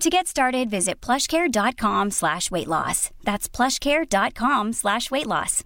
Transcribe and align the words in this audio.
To 0.00 0.10
get 0.10 0.26
started, 0.26 0.68
visit 0.68 1.00
plushcare.com 1.00 2.10
slash 2.10 2.50
weight 2.50 2.68
loss. 2.68 3.10
That's 3.24 3.48
plushcare.com 3.48 4.74
slash 4.74 5.10
weight 5.10 5.26
loss. 5.26 5.62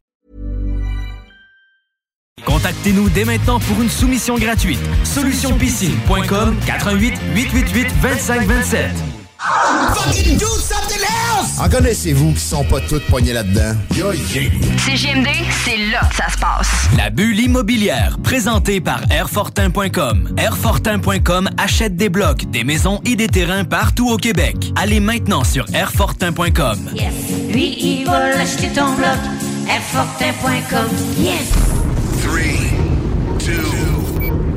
Contactez-nous 2.47 3.11
dès 3.11 3.25
maintenant 3.25 3.59
pour 3.59 3.83
une 3.83 3.91
soumission 3.91 4.39
gratuite. 4.39 4.79
Solutionpiscine.com 5.05 6.57
88 6.65 7.15
888 7.35 7.89
2527. 8.03 9.20
Fucking 9.45 10.37
do 10.37 10.45
something 10.45 11.01
else! 11.01 11.59
En 11.59 11.69
connaissez-vous 11.71 12.35
qui 12.35 12.41
sont 12.41 12.63
pas 12.65 12.79
toutes 12.81 13.07
poignées 13.07 13.33
là-dedans? 13.33 13.75
C'est 13.91 14.97
GMD, 14.97 15.29
c'est 15.65 15.79
là 15.91 16.01
que 16.11 16.15
ça 16.17 16.29
se 16.29 16.37
passe. 16.37 16.69
La 16.99 17.09
bulle 17.09 17.41
immobilière, 17.41 18.19
présentée 18.23 18.83
par 18.83 19.01
Airfortin.com. 19.11 20.35
Airfortin.com 20.37 21.49
achète 21.57 21.97
des 21.97 22.11
blocs, 22.11 22.51
des 22.51 22.65
maisons 22.65 23.01
et 23.07 23.17
des 23.17 23.29
terrains 23.29 23.65
partout 23.65 24.11
au 24.11 24.19
Québec. 24.19 24.57
Allez 24.77 25.01
maintenant 25.01 25.43
sur 25.43 25.65
Airfortin.com. 25.73 26.91
Yes. 26.95 27.15
Lui, 27.51 27.77
il 27.81 28.05
va 28.05 28.29
l'acheter 28.37 28.69
ton 28.69 28.93
bloc. 28.93 29.19
Airfortin.com. 29.71 30.89
Yes. 31.19 31.51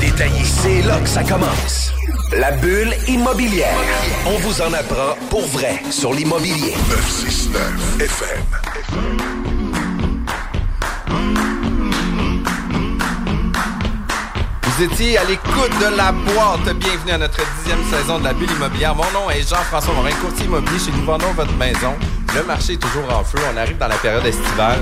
détaillé. 0.00 0.42
C'est 0.44 0.82
là 0.82 0.98
que 0.98 1.08
ça 1.08 1.22
commence. 1.22 1.92
La 2.32 2.52
bulle 2.52 2.94
immobilière. 3.06 3.76
On 4.26 4.38
vous 4.38 4.62
en 4.62 4.72
apprend 4.72 5.14
pour 5.28 5.46
vrai 5.46 5.82
sur 5.90 6.12
l'immobilier. 6.14 6.74
969 6.88 8.00
FM. 8.00 9.40
Vous 14.64 14.82
étiez 14.84 15.18
à 15.18 15.24
l'écoute 15.24 15.72
de 15.80 15.96
la 15.96 16.12
boîte. 16.12 16.74
Bienvenue 16.76 17.12
à 17.12 17.18
notre 17.18 17.40
dixième 17.58 17.84
saison 17.90 18.18
de 18.18 18.24
la 18.24 18.32
bulle 18.32 18.50
immobilière. 18.50 18.94
Mon 18.94 19.10
nom 19.12 19.30
est 19.30 19.48
Jean-François 19.48 19.92
Morin, 19.92 20.12
courtier 20.22 20.46
immobilier 20.46 20.78
chez 20.78 20.92
Nous 20.92 21.04
Vendons 21.04 21.32
Votre 21.36 21.54
Maison. 21.54 21.94
Le 22.34 22.44
marché 22.44 22.74
est 22.74 22.76
toujours 22.76 23.04
en 23.12 23.24
feu. 23.24 23.38
On 23.52 23.56
arrive 23.56 23.76
dans 23.78 23.88
la 23.88 23.96
période 23.96 24.24
estivale. 24.24 24.78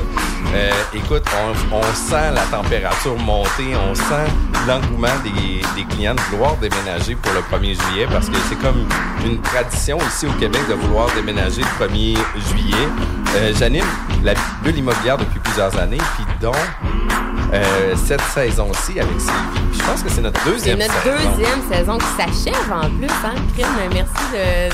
Euh, 0.55 0.71
écoute, 0.95 1.25
on, 1.73 1.77
on 1.77 1.83
sent 1.95 2.31
la 2.35 2.43
température 2.43 3.17
monter. 3.17 3.75
On 3.91 3.95
sent 3.95 4.31
l'engouement 4.67 5.09
des, 5.25 5.63
des 5.75 5.85
clients 5.89 6.15
de 6.15 6.21
vouloir 6.31 6.57
déménager 6.57 7.15
pour 7.15 7.33
le 7.33 7.41
1er 7.41 7.75
juillet 7.81 8.07
parce 8.11 8.29
que 8.29 8.37
c'est 8.49 8.59
comme 8.59 8.87
une 9.25 9.41
tradition 9.41 9.99
ici 10.09 10.27
au 10.27 10.33
Québec 10.33 10.61
de 10.69 10.75
vouloir 10.75 11.09
déménager 11.15 11.63
le 11.63 11.87
1er 11.87 12.19
juillet. 12.51 12.89
Euh, 13.37 13.53
J'anime 13.59 13.87
la 14.23 14.35
bulle 14.63 14.77
immobilière 14.79 15.17
depuis 15.17 15.39
plusieurs 15.41 15.75
années. 15.79 15.99
Puis 16.17 16.27
donc, 16.43 16.55
euh, 17.55 17.95
cette 18.07 18.21
saison-ci 18.35 19.01
avec 19.01 19.19
Sylvie. 19.19 19.69
Puis 19.71 19.81
je 19.81 19.85
pense 19.87 20.03
que 20.03 20.11
c'est 20.11 20.21
notre 20.21 20.39
C'est 20.45 20.51
deuxième 20.51 20.79
notre 20.81 21.03
saison. 21.03 21.31
deuxième 21.31 21.73
saison 21.73 21.99
qui 21.99 22.07
s'achève 22.45 22.73
en 22.73 22.91
plus. 22.91 23.09
Hein? 23.25 23.35
Crime, 23.57 23.91
merci 23.95 24.13
de, 24.35 24.69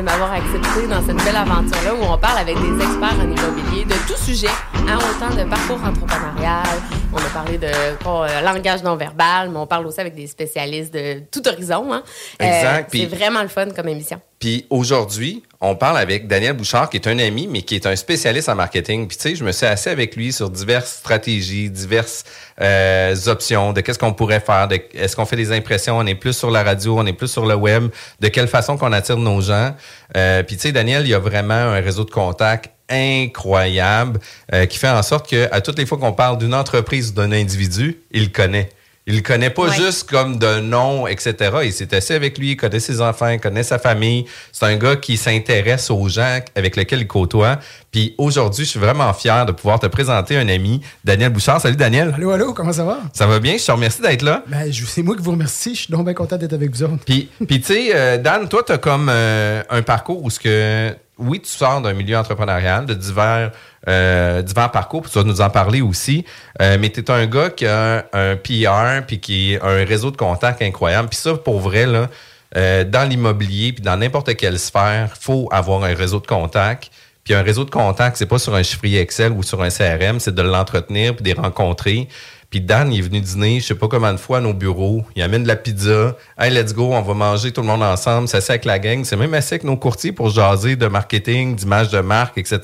de 0.00 0.04
m'avoir 0.04 0.32
accepté 0.32 0.86
dans 0.88 1.04
cette 1.04 1.22
belle 1.22 1.36
aventure-là 1.36 1.94
où 1.94 2.02
on 2.02 2.16
parle 2.16 2.38
avec 2.38 2.56
des 2.56 2.74
experts 2.74 3.16
en 3.20 3.30
immobilier 3.30 3.84
de 3.84 3.94
tout 4.08 4.16
sujet, 4.16 4.48
hein, 4.88 4.96
autant 4.96 5.34
de 5.36 5.44
parcours 5.44 5.78
entrepreneurial, 5.84 6.64
on 7.12 7.18
a 7.18 7.28
parlé 7.34 7.58
de 7.58 7.68
bon, 8.02 8.22
euh, 8.22 8.40
langage 8.40 8.82
non 8.82 8.96
verbal, 8.96 9.50
mais 9.50 9.58
on 9.58 9.66
parle 9.66 9.86
aussi 9.86 10.00
avec 10.00 10.14
des 10.14 10.26
spécialistes 10.26 10.94
de 10.94 11.20
tout 11.30 11.46
horizon. 11.46 11.92
Hein? 11.92 12.02
Exact, 12.38 12.90
c'est 12.90 13.04
vraiment 13.04 13.42
le 13.42 13.48
fun 13.48 13.68
comme 13.76 13.88
émission. 13.88 14.20
Puis 14.40 14.64
aujourd'hui, 14.70 15.42
on 15.60 15.76
parle 15.76 15.98
avec 15.98 16.26
Daniel 16.26 16.54
Bouchard, 16.54 16.88
qui 16.88 16.96
est 16.96 17.06
un 17.06 17.18
ami, 17.18 17.46
mais 17.46 17.60
qui 17.60 17.74
est 17.74 17.84
un 17.84 17.94
spécialiste 17.94 18.48
en 18.48 18.54
marketing. 18.54 19.06
Puis 19.06 19.18
tu 19.18 19.22
sais, 19.28 19.34
je 19.34 19.44
me 19.44 19.52
suis 19.52 19.66
assis 19.66 19.90
avec 19.90 20.16
lui 20.16 20.32
sur 20.32 20.48
diverses 20.48 20.92
stratégies, 20.92 21.68
diverses 21.68 22.24
euh, 22.62 23.14
options 23.26 23.74
de 23.74 23.82
qu'est-ce 23.82 23.98
qu'on 23.98 24.14
pourrait 24.14 24.40
faire, 24.40 24.66
de 24.66 24.80
est-ce 24.94 25.14
qu'on 25.14 25.26
fait 25.26 25.36
des 25.36 25.52
impressions, 25.52 25.98
on 25.98 26.06
est 26.06 26.14
plus 26.14 26.32
sur 26.32 26.50
la 26.50 26.62
radio, 26.62 26.98
on 26.98 27.04
est 27.04 27.12
plus 27.12 27.28
sur 27.30 27.44
le 27.44 27.54
web, 27.54 27.88
de 28.20 28.28
quelle 28.28 28.48
façon 28.48 28.78
qu'on 28.78 28.92
attire 28.92 29.18
nos 29.18 29.42
gens. 29.42 29.74
Euh, 30.16 30.42
puis 30.42 30.56
tu 30.56 30.62
sais, 30.62 30.72
Daniel, 30.72 31.02
il 31.02 31.10
y 31.10 31.14
a 31.14 31.18
vraiment 31.18 31.52
un 31.52 31.80
réseau 31.80 32.04
de 32.04 32.10
contacts 32.10 32.70
incroyable 32.88 34.20
euh, 34.54 34.64
qui 34.64 34.78
fait 34.78 34.88
en 34.88 35.02
sorte 35.02 35.28
que 35.28 35.48
à 35.52 35.60
toutes 35.60 35.76
les 35.76 35.84
fois 35.84 35.98
qu'on 35.98 36.14
parle 36.14 36.38
d'une 36.38 36.54
entreprise 36.54 37.10
ou 37.10 37.12
d'un 37.12 37.32
individu, 37.32 38.00
il 38.10 38.32
connaît. 38.32 38.70
Il 39.10 39.16
le 39.16 39.22
connaît 39.22 39.50
pas 39.50 39.62
Ouais. 39.64 39.74
juste 39.74 40.08
comme 40.08 40.38
de 40.38 40.60
nom, 40.60 41.08
etc. 41.08 41.34
Il 41.64 41.72
s'est 41.72 41.92
assis 41.96 42.12
avec 42.12 42.38
lui, 42.38 42.52
il 42.52 42.56
connaît 42.56 42.78
ses 42.78 43.00
enfants, 43.00 43.26
il 43.28 43.40
connaît 43.40 43.64
sa 43.64 43.80
famille. 43.80 44.24
C'est 44.52 44.66
un 44.66 44.76
gars 44.76 44.94
qui 44.94 45.16
s'intéresse 45.16 45.90
aux 45.90 46.08
gens 46.08 46.38
avec 46.54 46.76
lesquels 46.76 47.00
il 47.00 47.06
côtoie. 47.08 47.58
Puis 47.90 48.14
aujourd'hui, 48.18 48.64
je 48.64 48.70
suis 48.70 48.78
vraiment 48.78 49.12
fier 49.12 49.44
de 49.46 49.50
pouvoir 49.52 49.80
te 49.80 49.86
présenter 49.88 50.36
un 50.36 50.48
ami, 50.48 50.80
Daniel 51.04 51.30
Bouchard. 51.30 51.60
Salut 51.60 51.74
Daniel. 51.76 52.12
Allô, 52.14 52.30
allô, 52.30 52.54
comment 52.54 52.72
ça 52.72 52.84
va? 52.84 53.00
Ça 53.12 53.26
va 53.26 53.40
bien? 53.40 53.56
Je 53.58 53.66
te 53.66 53.72
remercie 53.72 54.00
d'être 54.00 54.22
là. 54.22 54.44
Ben, 54.46 54.70
je- 54.72 54.84
c'est 54.86 55.02
moi 55.02 55.16
qui 55.16 55.22
vous 55.22 55.32
remercie. 55.32 55.74
Je 55.74 55.80
suis 55.82 55.92
donc 55.92 56.04
bien 56.04 56.14
content 56.14 56.36
d'être 56.36 56.52
avec 56.52 56.70
vous 56.70 56.84
autres. 56.84 57.04
Puis, 57.04 57.28
puis 57.48 57.60
tu 57.60 57.66
sais, 57.74 57.90
euh, 57.92 58.16
Dan, 58.16 58.48
toi, 58.48 58.62
tu 58.64 58.70
as 58.70 58.78
comme 58.78 59.08
euh, 59.10 59.62
un 59.70 59.82
parcours 59.82 60.22
où 60.22 60.30
ce 60.30 60.38
que, 60.38 60.94
oui, 61.20 61.40
tu 61.40 61.50
sors 61.50 61.80
d'un 61.80 61.92
milieu 61.92 62.16
entrepreneurial, 62.16 62.86
de 62.86 62.94
divers, 62.94 63.52
euh, 63.88 64.42
divers 64.42 64.70
parcours, 64.70 65.02
puis 65.02 65.10
tu 65.10 65.18
vas 65.18 65.24
nous 65.24 65.40
en 65.40 65.50
parler 65.50 65.80
aussi, 65.80 66.24
euh, 66.60 66.76
mais 66.80 66.90
tu 66.90 67.00
es 67.00 67.10
un 67.10 67.26
gars 67.26 67.50
qui 67.50 67.66
a 67.66 68.06
un, 68.12 68.36
PR, 68.36 69.06
puis 69.06 69.20
qui 69.20 69.56
a 69.60 69.66
un 69.66 69.84
réseau 69.84 70.10
de 70.10 70.16
contacts 70.16 70.62
incroyable. 70.62 71.08
Puis 71.08 71.18
ça, 71.18 71.34
pour 71.34 71.60
vrai, 71.60 71.86
là, 71.86 72.08
euh, 72.56 72.84
dans 72.84 73.08
l'immobilier, 73.08 73.72
puis 73.72 73.82
dans 73.82 73.96
n'importe 73.96 74.34
quelle 74.36 74.58
sphère, 74.58 75.16
faut 75.18 75.48
avoir 75.52 75.84
un 75.84 75.94
réseau 75.94 76.20
de 76.20 76.26
contacts. 76.26 76.90
Puis 77.24 77.34
un 77.34 77.42
réseau 77.42 77.64
de 77.64 77.70
contacts, 77.70 78.16
c'est 78.16 78.26
pas 78.26 78.38
sur 78.38 78.54
un 78.54 78.62
chiffrier 78.62 79.00
Excel 79.00 79.32
ou 79.32 79.42
sur 79.42 79.62
un 79.62 79.68
CRM, 79.68 80.18
c'est 80.20 80.34
de 80.34 80.42
l'entretenir 80.42 81.14
puis 81.14 81.22
de 81.22 81.28
les 81.28 81.40
rencontrer. 81.40 82.08
Puis 82.50 82.60
Dan, 82.60 82.92
il 82.92 82.98
est 82.98 83.02
venu 83.02 83.20
dîner, 83.20 83.60
je 83.60 83.66
sais 83.66 83.74
pas 83.76 83.86
combien 83.86 84.12
de 84.12 84.18
fois 84.18 84.38
à 84.38 84.40
nos 84.40 84.52
bureaux. 84.52 85.04
Il 85.14 85.22
amène 85.22 85.44
de 85.44 85.48
la 85.48 85.54
pizza. 85.56 86.16
Hey, 86.36 86.52
let's 86.52 86.74
go, 86.74 86.92
on 86.92 87.00
va 87.00 87.14
manger 87.14 87.52
tout 87.52 87.60
le 87.60 87.68
monde 87.68 87.82
ensemble. 87.82 88.26
C'est 88.26 88.38
assez 88.38 88.50
avec 88.52 88.64
la 88.64 88.78
gang. 88.80 89.04
C'est 89.04 89.16
même 89.16 89.32
assez 89.34 89.54
avec 89.54 89.64
nos 89.64 89.76
courtiers 89.76 90.10
pour 90.10 90.30
jaser 90.30 90.74
de 90.74 90.86
marketing, 90.88 91.54
d'image 91.54 91.90
de 91.90 92.00
marque, 92.00 92.38
etc. 92.38 92.58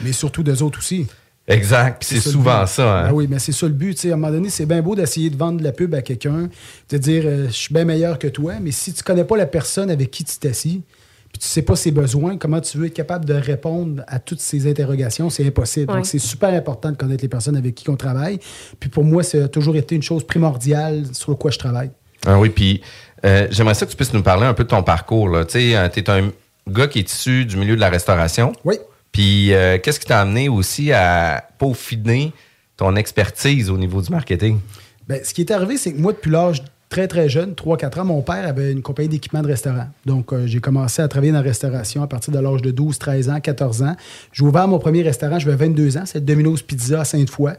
Mais 0.00 0.12
surtout 0.12 0.44
d'eux 0.44 0.62
autres 0.62 0.78
aussi. 0.78 1.08
Exact. 1.48 1.96
Puis 2.00 2.08
c'est 2.16 2.20
ça 2.20 2.30
souvent 2.30 2.66
ça. 2.66 3.00
hein. 3.00 3.08
Ben 3.08 3.14
oui, 3.14 3.26
mais 3.28 3.40
c'est 3.40 3.50
ça 3.50 3.66
le 3.66 3.72
but. 3.72 3.98
À 4.04 4.08
un 4.08 4.10
moment 4.12 4.30
donné, 4.30 4.48
c'est 4.48 4.64
bien 4.64 4.80
beau 4.80 4.94
d'essayer 4.94 5.28
de 5.28 5.36
vendre 5.36 5.58
de 5.58 5.64
la 5.64 5.72
pub 5.72 5.92
à 5.92 6.02
quelqu'un, 6.02 6.48
de 6.90 6.96
dire 6.98 7.24
euh, 7.26 7.46
je 7.48 7.52
suis 7.52 7.74
bien 7.74 7.84
meilleur 7.84 8.20
que 8.20 8.28
toi, 8.28 8.54
mais 8.60 8.70
si 8.70 8.92
tu 8.92 9.02
connais 9.02 9.24
pas 9.24 9.36
la 9.36 9.46
personne 9.46 9.90
avec 9.90 10.12
qui 10.12 10.22
tu 10.22 10.36
t'assis, 10.36 10.82
puis 11.32 11.40
tu 11.40 11.48
sais 11.48 11.62
pas 11.62 11.76
ses 11.76 11.90
besoins, 11.90 12.36
comment 12.36 12.60
tu 12.60 12.78
veux 12.78 12.86
être 12.86 12.94
capable 12.94 13.24
de 13.24 13.34
répondre 13.34 14.02
à 14.06 14.18
toutes 14.18 14.40
ces 14.40 14.70
interrogations, 14.70 15.30
c'est 15.30 15.46
impossible. 15.46 15.90
Ouais. 15.90 15.96
Donc, 15.96 16.06
c'est 16.06 16.18
super 16.18 16.52
important 16.52 16.90
de 16.90 16.96
connaître 16.96 17.22
les 17.22 17.28
personnes 17.28 17.56
avec 17.56 17.74
qui 17.74 17.88
on 17.88 17.96
travaille. 17.96 18.38
Puis 18.78 18.90
pour 18.90 19.04
moi, 19.04 19.22
ça 19.22 19.44
a 19.44 19.48
toujours 19.48 19.76
été 19.76 19.94
une 19.94 20.02
chose 20.02 20.26
primordiale 20.26 21.04
sur 21.12 21.36
quoi 21.38 21.50
je 21.50 21.58
travaille. 21.58 21.90
Ah 22.26 22.38
oui, 22.38 22.50
puis 22.50 22.82
euh, 23.24 23.48
j'aimerais 23.50 23.74
ça 23.74 23.86
que 23.86 23.90
tu 23.90 23.96
puisses 23.96 24.12
nous 24.12 24.22
parler 24.22 24.44
un 24.44 24.54
peu 24.54 24.64
de 24.64 24.68
ton 24.68 24.82
parcours. 24.82 25.30
Tu 25.46 25.72
sais, 25.72 25.90
tu 25.90 26.00
es 26.00 26.10
un 26.10 26.30
gars 26.68 26.86
qui 26.86 27.00
est 27.00 27.12
issu 27.12 27.44
du 27.44 27.56
milieu 27.56 27.76
de 27.76 27.80
la 27.80 27.88
restauration. 27.88 28.52
Oui. 28.64 28.76
Puis, 29.12 29.52
euh, 29.52 29.78
qu'est-ce 29.78 30.00
qui 30.00 30.06
t'a 30.06 30.20
amené 30.20 30.48
aussi 30.48 30.92
à 30.92 31.44
peaufiner 31.58 32.32
ton 32.76 32.96
expertise 32.96 33.70
au 33.70 33.76
niveau 33.76 34.00
du 34.00 34.10
marketing? 34.10 34.58
Ben, 35.06 35.20
ce 35.22 35.34
qui 35.34 35.42
est 35.42 35.50
arrivé, 35.50 35.76
c'est 35.76 35.92
que 35.92 36.00
moi, 36.00 36.12
depuis 36.12 36.30
l'âge 36.30 36.62
très, 36.92 37.08
très 37.08 37.26
jeune, 37.30 37.54
3-4 37.54 38.00
ans, 38.00 38.04
mon 38.04 38.20
père 38.20 38.46
avait 38.46 38.70
une 38.70 38.82
compagnie 38.82 39.08
d'équipement 39.08 39.40
de 39.40 39.46
restaurant. 39.46 39.86
Donc, 40.04 40.30
euh, 40.32 40.46
j'ai 40.46 40.60
commencé 40.60 41.00
à 41.00 41.08
travailler 41.08 41.32
dans 41.32 41.38
la 41.38 41.44
restauration 41.44 42.02
à 42.02 42.06
partir 42.06 42.34
de 42.34 42.38
l'âge 42.38 42.60
de 42.60 42.70
12, 42.70 42.98
13 42.98 43.30
ans, 43.30 43.40
14 43.40 43.82
ans. 43.82 43.96
J'ai 44.30 44.44
ouvert 44.44 44.68
mon 44.68 44.78
premier 44.78 45.02
restaurant, 45.02 45.38
j'avais 45.38 45.56
22 45.56 45.96
ans, 45.96 46.02
c'est 46.04 46.22
Domino's 46.22 46.60
Pizza 46.60 47.00
à 47.00 47.04
Sainte-Foy. 47.06 47.54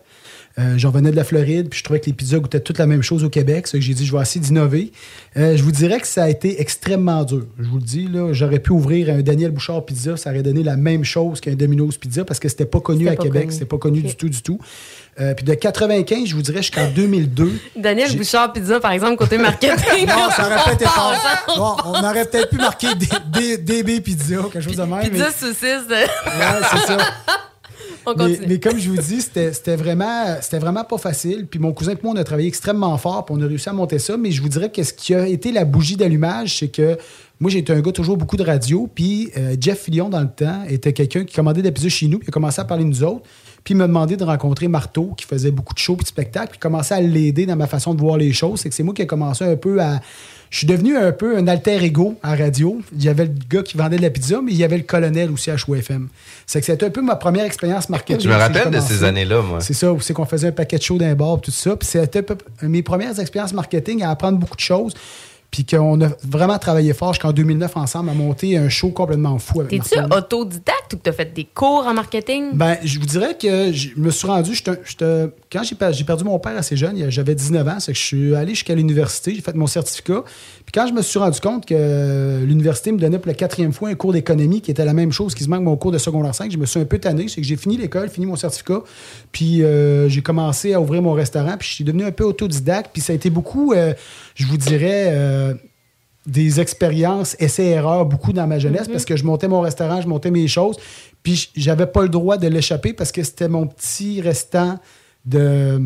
Euh, 0.59 0.77
J'en 0.77 0.91
venais 0.91 1.09
de 1.09 1.15
la 1.15 1.24
Floride, 1.24 1.69
puis 1.69 1.80
je 1.80 1.83
trouvais 1.83 2.00
que 2.00 2.06
les 2.06 2.13
pizzas 2.13 2.38
goûtaient 2.38 2.59
toutes 2.59 2.77
la 2.77 2.85
même 2.85 3.01
chose 3.01 3.24
au 3.24 3.30
Québec. 3.30 3.65
C'est 3.65 3.80
que 3.80 3.83
j'ai 3.83 3.95
dit, 3.95 4.06
je 4.06 4.15
vais 4.15 4.21
essayer 4.21 4.39
d'innover. 4.39 4.91
Euh, 5.36 5.57
je 5.57 5.63
vous 5.63 5.71
dirais 5.71 6.00
que 6.00 6.06
ça 6.06 6.25
a 6.25 6.29
été 6.29 6.62
extrêmement 6.62 7.24
dur. 7.24 7.47
Je 7.57 7.68
vous 7.68 7.77
le 7.77 7.83
dis, 7.83 8.07
là, 8.07 8.33
j'aurais 8.33 8.59
pu 8.59 8.71
ouvrir 8.71 9.09
un 9.09 9.21
Daniel 9.21 9.50
Bouchard 9.50 9.83
Pizza, 9.83 10.15
ça 10.15 10.29
aurait 10.29 10.44
donné 10.44 10.62
la 10.62 10.77
même 10.77 11.03
chose 11.03 11.41
qu'un 11.41 11.56
Domino's 11.56 11.97
Pizza 11.97 12.24
parce 12.24 12.39
que 12.39 12.50
c'était 12.50 12.65
pas 12.65 12.81
connu 12.81 13.07
à 13.07 13.15
Québec, 13.15 13.51
c'était 13.51 13.65
pas 13.65 13.79
connu 13.79 14.03
du 14.03 14.15
tout, 14.15 14.29
du 14.29 14.44
tout. 14.44 14.59
Euh, 15.19 15.36
puis 15.36 15.45
de 15.45 15.54
95, 15.54 16.25
je 16.25 16.36
vous 16.36 16.42
dirais 16.42 16.63
jusqu'en 16.63 16.89
2002. 16.89 17.51
Daniel 17.75 18.15
Bouchard 18.18 18.51
Pizza, 18.51 18.80
par 18.80 18.92
exemple, 18.92 19.18
côté 19.18 19.38
marketing. 19.38 20.07
non, 20.07 20.30
ça 20.36 20.48
aurait 20.48 20.56
peut-être 20.56 20.74
été 20.74 20.86
fort. 20.86 21.15
Bon, 21.56 21.75
on 21.86 22.04
aurait 22.04 22.25
peut-être 22.25 22.50
pu 22.50 22.57
marquer 22.57 22.88
DB 22.95 24.01
Pizza, 24.01 24.38
quelque 24.51 24.62
chose 24.62 24.77
de 24.77 24.83
même. 24.83 25.01
Pizza 25.01 25.27
mais... 25.27 25.48
saucisse. 25.48 25.88
Ouais, 25.89 26.07
c'est 26.71 26.88
ça. 26.88 26.98
Mais, 28.18 28.39
mais, 28.48 28.60
comme 28.60 28.77
je 28.77 28.89
vous 28.89 28.98
dis, 28.98 29.21
c'était 29.21 29.75
vraiment, 29.75 30.36
vraiment 30.54 30.83
pas 30.83 30.98
facile. 30.98 31.48
Puis 31.50 31.60
mon 31.60 31.71
cousin 31.71 31.94
et 31.94 31.98
moi, 32.04 32.13
on 32.13 32.18
a 32.18 32.24
travaillé 32.24 32.50
extrêmement 32.50 32.98
fort, 32.98 33.25
puis 33.25 33.36
on 33.38 33.42
a 33.42 33.48
réussi 33.48 33.69
à 33.69 33.74
monter 33.74 34.00
ça. 34.00 34.18
Mais 34.18 34.31
je 34.31 34.42
vous 34.42 34.50
dirais 34.50 34.69
que 34.69 34.83
ce 34.83 34.94
qui 34.94 35.15
a 35.15 35.25
été 35.25 35.51
la 35.51 35.63
bougie 35.63 35.95
d'allumage, 35.95 36.60
c'est 36.60 36.68
que 36.68 36.98
moi, 37.43 37.51
j'ai 37.51 37.59
été 37.59 37.73
un 37.73 37.81
gars 37.81 37.91
toujours 37.91 38.15
beaucoup 38.15 38.37
de 38.37 38.43
radio. 38.43 38.89
Puis 38.95 39.29
euh, 39.37 39.57
Jeff 39.59 39.81
Fillion, 39.81 40.07
dans 40.07 40.21
le 40.21 40.29
temps, 40.29 40.63
était 40.69 40.93
quelqu'un 40.93 41.25
qui 41.25 41.35
commandait 41.35 41.61
des 41.61 41.73
pizzas 41.73 41.89
chez 41.89 42.07
nous, 42.07 42.17
puis 42.17 42.27
il 42.27 42.29
a 42.29 42.31
commencé 42.31 42.61
à 42.61 42.63
parler 42.63 42.85
de 42.85 42.89
nous 42.89 43.03
autres. 43.03 43.25
Puis 43.65 43.73
il 43.73 43.77
m'a 43.77 43.85
demandé 43.87 44.15
de 44.15 44.23
rencontrer 44.23 44.69
Marteau, 44.69 45.13
qui 45.17 45.25
faisait 45.25 45.51
beaucoup 45.51 45.73
de 45.73 45.79
shows 45.79 45.97
et 45.99 46.03
de 46.03 46.07
spectacles, 46.07 46.51
puis 46.51 46.59
commençait 46.59 46.93
à 46.93 47.01
l'aider 47.01 47.45
dans 47.45 47.57
ma 47.57 47.67
façon 47.67 47.93
de 47.93 47.99
voir 47.99 48.15
les 48.15 48.31
choses. 48.31 48.61
C'est 48.61 48.69
que 48.69 48.75
c'est 48.75 48.83
moi 48.83 48.93
qui 48.93 49.01
ai 49.01 49.07
commencé 49.07 49.43
un 49.43 49.57
peu 49.57 49.81
à. 49.81 49.99
Je 50.51 50.59
suis 50.59 50.67
devenu 50.67 50.95
un 50.95 51.11
peu 51.11 51.35
un 51.37 51.45
alter 51.47 51.83
ego 51.83 52.15
à 52.23 52.33
radio. 52.33 52.79
Il 52.95 53.03
y 53.03 53.09
avait 53.09 53.25
le 53.25 53.33
gars 53.49 53.63
qui 53.63 53.75
vendait 53.75 53.97
de 53.97 54.03
la 54.03 54.09
pizza, 54.09 54.39
mais 54.41 54.53
il 54.53 54.57
y 54.57 54.63
avait 54.63 54.77
le 54.77 54.83
colonel 54.83 55.29
aussi 55.29 55.51
à 55.51 55.55
FM. 55.55 56.07
C'est 56.45 56.61
que 56.61 56.65
c'était 56.65 56.85
un 56.85 56.91
peu 56.91 57.01
ma 57.01 57.17
première 57.17 57.43
expérience 57.43 57.89
marketing. 57.89 58.23
Je 58.23 58.29
me 58.29 58.39
rappelle 58.39 58.71
de 58.71 58.79
ces 58.79 59.03
années-là, 59.03 59.41
moi? 59.41 59.59
C'est 59.59 59.73
ça, 59.73 59.93
c'est 59.99 60.13
qu'on 60.13 60.25
faisait 60.25 60.49
un 60.49 60.51
paquet 60.51 60.77
de 60.77 60.83
shows 60.83 60.97
d'un 60.97 61.15
bar, 61.15 61.41
tout 61.41 61.51
ça. 61.51 61.75
Puis 61.75 61.89
c'était 61.89 62.23
mes 62.61 62.83
premières 62.83 63.19
expériences 63.19 63.51
marketing 63.51 64.03
à 64.03 64.11
apprendre 64.11 64.37
beaucoup 64.37 64.55
de 64.55 64.61
choses 64.61 64.93
puis 65.53 65.65
qu'on 65.65 66.01
a 66.01 66.07
vraiment 66.27 66.57
travaillé 66.57 66.94
fort 66.94 67.13
jusqu'en 67.13 67.31
2009 67.31 67.77
ensemble 67.77 68.09
à 68.09 68.15
monter 68.15 68.57
un 68.57 68.69
show 68.69 68.89
complètement 68.89 69.38
fou 69.38 69.61
avec 69.61 69.83
T'es-tu 69.83 70.00
autodidacte 70.00 70.94
ou 70.94 70.97
tu 70.97 71.07
as 71.07 71.13
fait 71.13 71.31
des 71.31 71.44
cours 71.44 71.85
en 71.85 71.94
marketing? 71.94 72.53
Ben, 72.53 72.77
je 72.83 73.00
vous 73.00 73.05
dirais 73.05 73.38
que 73.39 73.71
je 73.71 73.89
me 73.95 74.09
suis 74.09 74.25
rendu, 74.25 74.55
quand 75.53 75.61
j'ai 75.63 76.03
perdu 76.03 76.23
mon 76.23 76.39
père 76.39 76.57
assez 76.57 76.75
jeune, 76.75 77.11
j'avais 77.11 77.35
19 77.35 77.67
ans, 77.67 77.79
c'est 77.79 77.94
que 77.94 77.97
je 77.97 78.03
suis 78.03 78.35
allé 78.35 78.55
jusqu'à 78.55 78.73
l'université, 78.73 79.35
j'ai 79.35 79.41
fait 79.41 79.53
mon 79.53 79.67
certificat. 79.67 80.23
Puis 80.65 80.71
quand 80.73 80.88
je 80.88 80.94
me 80.94 81.03
suis 81.03 81.19
rendu 81.19 81.39
compte 81.39 81.67
que 81.67 82.44
l'université 82.44 82.91
me 82.91 82.97
donnait 82.97 83.19
pour 83.19 83.27
la 83.27 83.35
quatrième 83.35 83.71
fois 83.71 83.89
un 83.89 83.94
cours 83.94 84.13
d'économie 84.13 84.61
qui 84.61 84.71
était 84.71 84.83
la 84.83 84.94
même 84.94 85.11
chose 85.11 85.35
qui 85.35 85.44
se 85.44 85.50
manque 85.50 85.61
mon 85.61 85.77
cours 85.77 85.91
de 85.91 86.00
secondaire 86.00 86.33
5, 86.33 86.51
je 86.51 86.57
me 86.57 86.65
suis 86.65 86.79
un 86.79 86.85
peu 86.85 86.97
tanné, 86.97 87.27
c'est 87.27 87.39
que 87.39 87.45
j'ai 87.45 87.55
fini 87.55 87.77
l'école, 87.77 88.09
fini 88.09 88.25
mon 88.25 88.35
certificat, 88.35 88.81
puis 89.31 89.63
euh, 89.63 90.09
j'ai 90.09 90.23
commencé 90.23 90.73
à 90.73 90.81
ouvrir 90.81 91.03
mon 91.03 91.13
restaurant, 91.13 91.55
puis 91.59 91.67
je 91.69 91.75
suis 91.75 91.83
devenu 91.83 92.03
un 92.03 92.11
peu 92.11 92.23
autodidacte, 92.23 92.89
puis 92.91 93.01
ça 93.03 93.13
a 93.13 93.15
été 93.15 93.29
beaucoup, 93.29 93.73
euh, 93.73 93.94
je 94.35 94.47
vous 94.47 94.57
dirais... 94.57 95.09
Euh, 95.11 95.53
des 96.25 96.61
expériences 96.61 97.35
essais-erreurs 97.38 98.05
beaucoup 98.05 98.31
dans 98.31 98.47
ma 98.47 98.57
jeunesse 98.57 98.88
parce 98.88 99.03
que 99.03 99.17
je 99.17 99.25
montais 99.25 99.50
mon 99.50 99.59
restaurant, 99.59 100.00
je 100.00 100.07
montais 100.07 100.31
mes 100.31 100.47
choses, 100.47 100.77
puis 101.21 101.50
j'avais 101.53 101.85
pas 101.85 102.01
le 102.01 102.07
droit 102.07 102.38
de 102.38 102.47
l'échapper 102.47 102.94
parce 102.94 103.11
que 103.11 103.23
c'était 103.23 103.50
mon 103.50 103.67
petit 103.67 104.21
restant 104.21 104.79
de. 105.25 105.81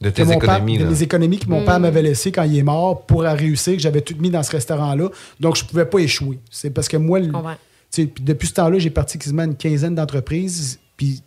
De 0.00 0.10
tes 0.10 0.30
économies. 0.30 0.78
de 0.78 0.84
mes 0.84 1.02
économies 1.02 1.38
que 1.40 1.48
mon 1.48 1.64
père 1.64 1.80
m'avait 1.80 2.02
laissé 2.02 2.30
quand 2.30 2.44
il 2.44 2.56
est 2.56 2.62
mort 2.62 3.04
pour 3.04 3.22
réussir, 3.22 3.74
que 3.74 3.82
j'avais 3.82 4.00
tout 4.00 4.14
mis 4.20 4.30
dans 4.30 4.44
ce 4.44 4.52
restaurant-là. 4.52 5.08
Donc, 5.40 5.56
je 5.56 5.64
pouvais 5.64 5.86
pas 5.86 5.98
échouer. 5.98 6.38
C'est 6.52 6.70
parce 6.70 6.86
que 6.86 6.96
moi, 6.96 7.18
depuis 7.20 8.46
ce 8.46 8.54
temps-là, 8.54 8.78
j'ai 8.78 8.90
parti 8.90 9.18
quasiment 9.18 9.42
une 9.42 9.56
quinzaine 9.56 9.96
d'entreprises. 9.96 10.78
Puis 10.96 11.20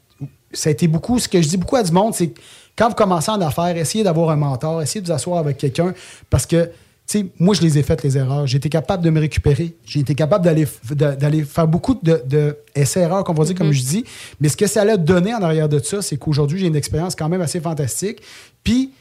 ça 0.53 0.69
a 0.69 0.71
été 0.71 0.87
beaucoup. 0.87 1.19
Ce 1.19 1.27
que 1.27 1.41
je 1.41 1.49
dis 1.49 1.57
beaucoup 1.57 1.75
à 1.75 1.83
du 1.83 1.91
monde, 1.91 2.13
c'est 2.13 2.33
quand 2.77 2.89
vous 2.89 2.95
commencez 2.95 3.29
en 3.29 3.41
affaires, 3.41 3.75
essayez 3.75 4.03
d'avoir 4.03 4.29
un 4.29 4.35
mentor, 4.35 4.81
essayez 4.81 5.01
de 5.01 5.07
vous 5.07 5.11
asseoir 5.11 5.39
avec 5.39 5.57
quelqu'un 5.57 5.93
parce 6.29 6.45
que 6.45 6.69
moi, 7.39 7.55
je 7.55 7.61
les 7.61 7.77
ai 7.77 7.83
faites, 7.83 8.03
les 8.03 8.17
erreurs. 8.17 8.47
J'ai 8.47 8.57
été 8.57 8.69
capable 8.69 9.03
de 9.03 9.09
me 9.09 9.19
récupérer. 9.19 9.73
J'ai 9.85 9.99
été 9.99 10.15
capable 10.15 10.45
d'aller, 10.45 10.67
d'aller 10.93 11.43
faire 11.43 11.67
beaucoup 11.67 11.97
de, 12.01 12.21
de 12.25 12.57
essais-erreurs, 12.75 13.23
qu'on 13.23 13.33
va 13.33 13.45
dire, 13.45 13.55
comme 13.55 13.69
mm-hmm. 13.69 13.73
je 13.73 13.83
dis. 13.83 14.05
Mais 14.39 14.49
ce 14.49 14.57
que 14.57 14.67
ça 14.67 14.81
a 14.81 14.97
donné 14.97 15.33
en 15.33 15.41
arrière 15.41 15.69
de 15.69 15.79
ça, 15.79 16.01
c'est 16.01 16.17
qu'aujourd'hui, 16.17 16.59
j'ai 16.59 16.67
une 16.67 16.75
expérience 16.75 17.15
quand 17.15 17.29
même 17.29 17.41
assez 17.41 17.59
fantastique. 17.59 18.21
Puis, 18.63 18.91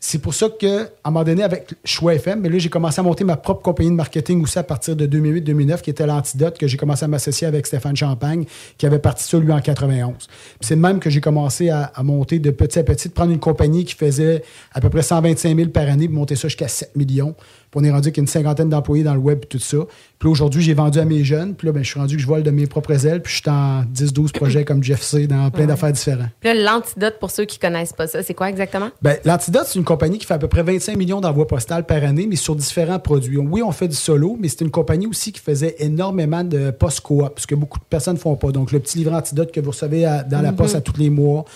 c'est 0.00 0.18
pour 0.18 0.32
ça 0.32 0.48
qu'à 0.48 0.88
un 1.04 1.10
moment 1.10 1.24
donné, 1.24 1.42
avec 1.42 1.74
Choix 1.84 2.14
FM, 2.14 2.40
mais 2.40 2.48
là, 2.48 2.58
j'ai 2.58 2.68
commencé 2.68 3.00
à 3.00 3.02
monter 3.02 3.24
ma 3.24 3.36
propre 3.36 3.62
compagnie 3.62 3.90
de 3.90 3.96
marketing 3.96 4.40
aussi 4.42 4.58
à 4.58 4.62
partir 4.62 4.94
de 4.94 5.06
2008-2009, 5.06 5.80
qui 5.80 5.90
était 5.90 6.06
l'Antidote, 6.06 6.56
que 6.56 6.68
j'ai 6.68 6.76
commencé 6.76 7.04
à 7.04 7.08
m'associer 7.08 7.48
avec 7.48 7.66
Stéphane 7.66 7.96
Champagne, 7.96 8.44
qui 8.76 8.86
avait 8.86 9.00
parti 9.00 9.24
ça, 9.24 9.38
lui, 9.38 9.50
en 9.50 9.60
91. 9.60 10.28
c'est 10.60 10.76
de 10.76 10.80
même 10.80 11.00
que 11.00 11.10
j'ai 11.10 11.20
commencé 11.20 11.70
à, 11.70 11.90
monter 12.04 12.38
de 12.38 12.50
petit 12.50 12.78
à 12.78 12.84
petit, 12.84 13.08
de 13.08 13.12
prendre 13.12 13.32
une 13.32 13.40
compagnie 13.40 13.84
qui 13.84 13.94
faisait 13.94 14.42
à 14.72 14.80
peu 14.80 14.88
près 14.88 15.02
125 15.02 15.56
000 15.56 15.70
par 15.70 15.88
année, 15.88 16.06
pour 16.06 16.14
monter 16.14 16.36
ça 16.36 16.46
jusqu'à 16.46 16.68
7 16.68 16.94
millions. 16.94 17.34
Puis 17.70 17.80
on 17.80 17.84
est 17.84 17.90
rendu 17.90 18.08
avec 18.08 18.16
une 18.16 18.26
cinquantaine 18.26 18.70
d'employés 18.70 19.04
dans 19.04 19.12
le 19.12 19.20
web 19.20 19.40
et 19.42 19.46
tout 19.46 19.58
ça. 19.58 19.76
Puis 20.18 20.28
aujourd'hui, 20.28 20.62
j'ai 20.62 20.72
vendu 20.72 20.98
à 20.98 21.04
mes 21.04 21.22
jeunes. 21.22 21.54
Puis 21.54 21.66
là, 21.66 21.72
ben, 21.72 21.84
je 21.84 21.90
suis 21.90 22.00
rendu 22.00 22.16
que 22.16 22.22
je 22.22 22.26
vole 22.26 22.42
de 22.42 22.50
mes 22.50 22.66
propres 22.66 23.06
ailes. 23.06 23.20
Puis 23.20 23.34
je 23.34 23.40
suis 23.40 23.50
en 23.50 23.82
10-12 23.82 24.32
projets 24.32 24.64
comme 24.64 24.82
Jeff 24.82 25.02
C 25.02 25.26
dans 25.26 25.50
plein 25.50 25.66
d'affaires 25.66 25.92
différentes. 25.92 26.30
Puis 26.40 26.54
là, 26.54 26.54
l'Antidote, 26.54 27.18
pour 27.20 27.30
ceux 27.30 27.44
qui 27.44 27.58
ne 27.58 27.68
connaissent 27.68 27.92
pas 27.92 28.06
ça, 28.06 28.22
c'est 28.22 28.32
quoi 28.32 28.48
exactement? 28.48 28.88
Ben, 29.02 29.18
L'Antidote, 29.24 29.66
c'est 29.66 29.78
une 29.78 29.84
compagnie 29.88 30.18
qui 30.18 30.26
fait 30.26 30.34
à 30.34 30.38
peu 30.38 30.48
près 30.48 30.62
25 30.62 30.96
millions 30.98 31.20
d'envois 31.20 31.46
postales 31.46 31.86
par 31.86 32.04
année, 32.04 32.26
mais 32.28 32.36
sur 32.36 32.54
différents 32.54 32.98
produits. 32.98 33.38
Oui, 33.38 33.62
on 33.62 33.72
fait 33.72 33.88
du 33.88 33.96
solo, 33.96 34.36
mais 34.38 34.48
c'est 34.48 34.60
une 34.60 34.70
compagnie 34.70 35.06
aussi 35.06 35.32
qui 35.32 35.40
faisait 35.40 35.76
énormément 35.78 36.44
de 36.44 36.70
post-coop, 36.70 37.40
ce 37.40 37.46
que 37.46 37.54
beaucoup 37.54 37.78
de 37.78 37.84
personnes 37.84 38.14
ne 38.14 38.18
font 38.18 38.36
pas. 38.36 38.52
Donc, 38.52 38.70
le 38.70 38.80
petit 38.80 38.98
livre 38.98 39.14
Antidote 39.14 39.50
que 39.50 39.60
vous 39.60 39.70
recevez 39.70 40.02
dans 40.28 40.42
la 40.42 40.52
poste 40.52 40.74
mhm. 40.74 40.78
à 40.78 40.80
tous 40.82 40.98
les 40.98 41.08
mois, 41.08 41.46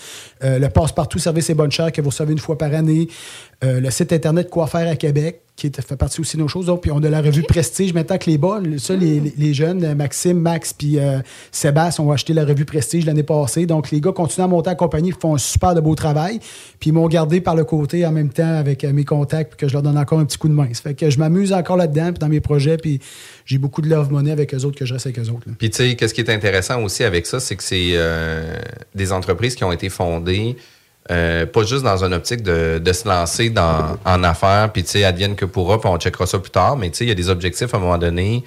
euh, 0.43 0.57
le 0.57 0.67
passe-partout 0.69 1.19
service 1.19 1.49
et 1.51 1.53
bonne 1.53 1.71
chère 1.71 1.91
que 1.91 2.01
vous 2.01 2.09
recevez 2.09 2.31
une 2.31 2.39
fois 2.39 2.57
par 2.57 2.73
année, 2.73 3.07
euh, 3.63 3.79
le 3.79 3.89
site 3.91 4.13
Internet 4.13 4.49
Quoi 4.49 4.67
faire 4.67 4.87
à 4.89 4.95
Québec, 4.95 5.43
qui 5.55 5.71
fait 5.71 5.95
partie 5.95 6.19
aussi 6.19 6.35
de 6.35 6.41
nos 6.41 6.47
choses. 6.47 6.71
puis 6.81 6.91
on 6.91 7.01
a 7.03 7.09
la 7.09 7.21
revue 7.21 7.43
Prestige 7.43 7.93
maintenant 7.93 8.17
que 8.17 8.29
les 8.29 8.37
bas. 8.37 8.59
Ça, 8.77 8.95
les, 8.95 9.19
les, 9.37 9.53
jeunes, 9.53 9.93
Maxime, 9.93 10.39
Max 10.39 10.73
puis 10.73 10.97
euh, 10.97 11.19
Sébastien 11.51 12.03
ont 12.03 12.11
acheté 12.11 12.33
la 12.33 12.43
revue 12.43 12.65
Prestige 12.65 13.05
l'année 13.05 13.23
passée. 13.23 13.65
Donc 13.65 13.91
les 13.91 14.01
gars 14.01 14.11
continuent 14.11 14.45
à 14.45 14.47
monter 14.47 14.71
en 14.71 14.75
compagnie, 14.75 15.09
ils 15.09 15.15
font 15.15 15.35
un 15.35 15.37
super 15.37 15.75
de 15.75 15.81
beau 15.81 15.93
travail. 15.95 16.39
Puis 16.79 16.89
ils 16.89 16.93
m'ont 16.93 17.07
gardé 17.07 17.39
par 17.39 17.55
le 17.55 17.63
côté 17.63 18.05
en 18.05 18.11
même 18.11 18.29
temps 18.29 18.55
avec 18.55 18.83
euh, 18.83 18.91
mes 18.91 19.05
contacts 19.05 19.51
puis 19.51 19.57
que 19.59 19.67
je 19.67 19.73
leur 19.73 19.83
donne 19.83 19.97
encore 19.97 20.19
un 20.19 20.25
petit 20.25 20.39
coup 20.39 20.49
de 20.49 20.53
main. 20.53 20.67
Ça 20.73 20.81
fait 20.81 20.95
que 20.95 21.09
je 21.09 21.19
m'amuse 21.19 21.53
encore 21.53 21.77
là-dedans 21.77 22.11
puis 22.11 22.19
dans 22.19 22.29
mes 22.29 22.41
projets 22.41 22.77
puis 22.77 22.99
j'ai 23.45 23.59
beaucoup 23.59 23.81
de 23.81 23.89
love 23.89 24.11
money 24.11 24.31
avec 24.31 24.53
eux 24.55 24.65
autres 24.65 24.77
que 24.77 24.85
je 24.85 24.93
reste 24.93 25.05
avec 25.05 25.19
eux 25.19 25.29
autres. 25.29 25.47
Puis 25.57 25.69
tu 25.69 25.77
sais, 25.77 25.95
qu'est-ce 25.95 26.15
qui 26.15 26.21
est 26.21 26.31
intéressant 26.31 26.81
aussi 26.81 27.03
avec 27.03 27.27
ça, 27.27 27.39
c'est 27.39 27.55
que 27.55 27.63
c'est 27.63 27.91
euh, 27.93 28.57
des 28.95 29.11
entreprises 29.11 29.55
qui 29.55 29.63
ont 29.63 29.71
été 29.71 29.89
fondées 29.89 30.57
euh, 31.11 31.45
pas 31.45 31.63
juste 31.63 31.83
dans 31.83 32.03
une 32.03 32.13
optique 32.13 32.43
de, 32.43 32.81
se 32.93 33.07
lancer 33.07 33.49
dans, 33.49 33.97
en 34.05 34.23
affaires, 34.23 34.71
puis 34.71 34.83
tu 34.83 34.91
sais, 34.91 35.03
advienne 35.03 35.35
que 35.35 35.45
pourra, 35.45 35.79
puis 35.79 35.89
on 35.89 35.97
checkera 35.97 36.25
ça 36.25 36.39
plus 36.39 36.51
tard, 36.51 36.77
mais 36.77 36.89
tu 36.91 36.99
sais, 36.99 37.05
il 37.05 37.09
y 37.09 37.11
a 37.11 37.15
des 37.15 37.29
objectifs 37.29 37.73
à 37.73 37.77
un 37.77 37.79
moment 37.81 37.97
donné 37.97 38.43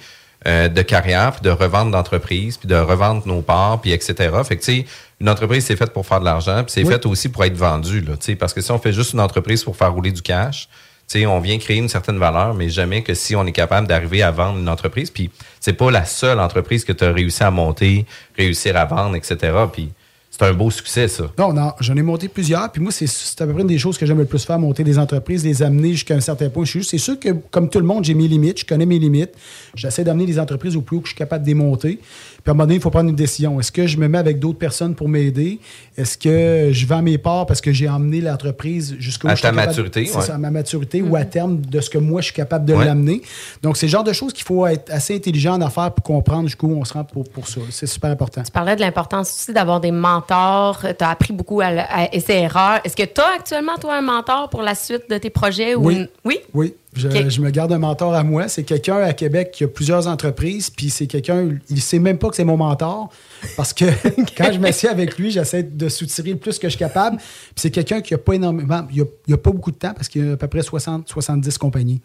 euh, 0.47 0.67
de 0.67 0.81
carrière, 0.81 1.33
puis 1.33 1.41
de 1.41 1.51
revendre 1.51 1.91
d'entreprise, 1.91 2.57
puis 2.57 2.67
de 2.67 2.75
revendre 2.75 3.27
nos 3.27 3.41
parts, 3.41 3.79
puis 3.81 3.91
etc. 3.91 4.15
Fait 4.43 4.57
que 4.57 4.63
tu 4.63 4.77
sais, 4.77 4.85
une 5.19 5.29
entreprise, 5.29 5.65
c'est 5.65 5.75
faite 5.75 5.93
pour 5.93 6.05
faire 6.07 6.19
de 6.19 6.25
l'argent, 6.25 6.63
puis 6.63 6.71
c'est 6.71 6.85
fait 6.85 7.05
aussi 7.05 7.29
pour 7.29 7.43
être 7.43 7.55
vendu, 7.55 8.01
là, 8.01 8.17
tu 8.17 8.25
sais, 8.25 8.35
parce 8.35 8.53
que 8.53 8.61
si 8.61 8.71
on 8.71 8.79
fait 8.79 8.93
juste 8.93 9.13
une 9.13 9.19
entreprise 9.19 9.63
pour 9.63 9.75
faire 9.75 9.93
rouler 9.93 10.11
du 10.11 10.23
cash, 10.23 10.67
tu 11.07 11.19
sais, 11.19 11.25
on 11.27 11.39
vient 11.39 11.57
créer 11.59 11.77
une 11.77 11.89
certaine 11.89 12.17
valeur, 12.17 12.55
mais 12.55 12.69
jamais 12.69 13.01
que 13.03 13.13
si 13.13 13.35
on 13.35 13.45
est 13.45 13.53
capable 13.53 13.87
d'arriver 13.87 14.23
à 14.23 14.31
vendre 14.31 14.57
une 14.57 14.67
entreprise, 14.67 15.11
puis 15.11 15.29
c'est 15.59 15.73
pas 15.73 15.89
la 15.89 16.05
seule 16.05 16.39
entreprise 16.39 16.83
que 16.83 16.91
tu 16.91 17.03
as 17.03 17.11
réussi 17.13 17.43
à 17.43 17.51
monter, 17.51 18.05
réussir 18.35 18.75
à 18.75 18.85
vendre, 18.85 19.15
etc. 19.15 19.53
Puis 19.71 19.89
c'est 20.29 20.43
un 20.43 20.53
beau 20.53 20.69
succès, 20.69 21.07
ça. 21.07 21.31
Non, 21.39 21.51
non, 21.51 21.71
j'en 21.79 21.95
ai 21.95 22.01
monté 22.03 22.27
plusieurs. 22.27 22.71
Puis 22.71 22.81
moi, 22.81 22.91
c'est 22.91 23.07
à 23.41 23.47
peu 23.47 23.53
près 23.53 23.61
une 23.61 23.67
des 23.67 23.79
choses 23.79 23.97
que 23.97 24.05
j'aime 24.05 24.19
le 24.19 24.25
plus 24.25 24.43
faire, 24.45 24.59
monter 24.59 24.83
des 24.83 24.99
entreprises, 24.99 25.43
les 25.43 25.63
amener 25.63 25.93
jusqu'à 25.93 26.15
un 26.15 26.19
certain 26.19 26.49
point. 26.49 26.65
C'est 26.65 26.97
sûr 26.97 27.19
que, 27.19 27.29
comme 27.49 27.69
tout 27.69 27.79
le 27.79 27.85
monde, 27.85 28.03
j'ai 28.03 28.13
mes 28.13 28.27
limites, 28.27 28.59
je 28.59 28.65
connais 28.65 28.85
mes 28.85 28.99
limites. 28.99 29.31
J'essaie 29.73 30.03
d'amener 30.03 30.25
les 30.25 30.39
entreprises 30.39 30.75
au 30.75 30.81
plus 30.81 30.97
haut 30.97 30.99
que 30.99 31.07
je 31.07 31.13
suis 31.13 31.17
capable 31.17 31.43
de 31.43 31.47
démonter. 31.47 31.99
Puis 32.47 32.51
à 32.51 32.53
un 32.53 32.55
moment 32.55 32.63
donné, 32.67 32.75
il 32.75 32.81
faut 32.81 32.89
prendre 32.89 33.09
une 33.09 33.15
décision. 33.17 33.59
Est-ce 33.59 33.73
que 33.73 33.87
je 33.87 33.97
me 33.97 34.07
mets 34.07 34.19
avec 34.19 34.39
d'autres 34.39 34.57
personnes 34.57 34.95
pour 34.95 35.09
m'aider? 35.09 35.59
Est-ce 35.97 36.17
que 36.17 36.69
je 36.71 36.85
vends 36.85 37.01
mes 37.01 37.17
parts 37.17 37.45
parce 37.45 37.59
que 37.59 37.73
j'ai 37.73 37.89
emmené 37.89 38.21
l'entreprise 38.21 38.95
jusqu'à 38.99 39.35
ta 39.35 39.51
maturité? 39.51 40.09
à 40.29 40.37
ma 40.37 40.49
maturité 40.49 41.01
ou 41.01 41.17
à 41.17 41.23
mm-hmm. 41.23 41.29
terme 41.29 41.59
de 41.59 41.81
ce 41.81 41.89
que 41.89 41.97
moi, 41.97 42.21
je 42.21 42.27
suis 42.27 42.33
capable 42.33 42.63
de 42.63 42.73
l'amener. 42.73 43.21
Donc, 43.63 43.75
c'est 43.75 43.87
le 43.87 43.91
genre 43.91 44.05
de 44.05 44.13
choses 44.13 44.31
qu'il 44.31 44.45
faut 44.45 44.65
être 44.65 44.89
assez 44.93 45.13
intelligent 45.13 45.55
en 45.55 45.61
affaires 45.61 45.91
pour 45.91 46.05
comprendre 46.05 46.43
jusqu'où 46.43 46.69
on 46.69 46.85
se 46.85 46.93
rend 46.93 47.03
pour, 47.03 47.25
pour 47.25 47.49
ça. 47.49 47.59
C'est 47.69 47.85
super 47.85 48.11
important. 48.11 48.43
Tu 48.43 48.51
parlais 48.51 48.77
de 48.77 48.81
l'importance 48.81 49.29
aussi 49.29 49.51
d'avoir 49.51 49.81
des 49.81 49.91
mentors 49.91 50.07
mentor, 50.07 50.85
tu 50.97 51.03
as 51.03 51.09
appris 51.09 51.33
beaucoup 51.33 51.59
à, 51.59 51.65
à 51.65 52.15
essai-erreur. 52.15 52.79
Est-ce 52.85 52.95
que 52.95 53.03
tu 53.03 53.19
as 53.19 53.35
actuellement, 53.35 53.75
toi, 53.75 53.97
un 53.97 54.01
mentor 54.01 54.49
pour 54.49 54.61
la 54.61 54.73
suite 54.73 55.09
de 55.09 55.17
tes 55.17 55.29
projets? 55.29 55.75
Ou 55.75 55.87
Oui. 55.87 55.95
une- 55.95 56.07
Oui? 56.23 56.39
Oui, 56.53 56.73
je, 56.95 57.41
me 57.41 57.49
garde 57.49 57.71
un 57.71 57.77
mentor 57.77 58.13
à 58.13 58.23
moi. 58.23 58.47
C'est 58.47 58.63
quelqu'un 58.63 58.97
à 58.97 59.13
Québec 59.13 59.51
qui 59.51 59.63
a 59.63 59.67
plusieurs 59.67 60.07
entreprises, 60.07 60.69
puis 60.69 60.89
c'est 60.89 61.07
quelqu'un, 61.07 61.49
il 61.69 61.81
sait 61.81 61.99
même 61.99 62.17
pas 62.17 62.29
que 62.29 62.35
c'est 62.35 62.45
mon 62.45 62.57
mentor, 62.57 63.09
parce 63.55 63.73
que 63.73 63.85
quand 64.37 64.51
je 64.51 64.59
m'assieds 64.59 64.89
avec 64.89 65.17
lui, 65.17 65.31
j'essaie 65.31 65.63
de 65.63 65.89
soutirer 65.89 66.31
le 66.31 66.37
plus 66.37 66.57
que 66.59 66.67
je 66.67 66.71
suis 66.71 66.79
capable. 66.79 67.17
Puis 67.17 67.55
c'est 67.55 67.71
quelqu'un 67.71 68.01
qui 68.01 68.13
a 68.13 68.17
pas 68.17 68.33
énormément, 68.33 68.87
il 68.91 69.01
a, 69.01 69.05
il 69.27 69.33
a 69.33 69.37
pas 69.37 69.51
beaucoup 69.51 69.71
de 69.71 69.77
temps, 69.77 69.93
parce 69.93 70.07
qu'il 70.07 70.27
a 70.27 70.33
à 70.33 70.37
peu 70.37 70.47
près 70.47 70.61
60, 70.63 71.07
70 71.07 71.57
compagnies. 71.57 72.01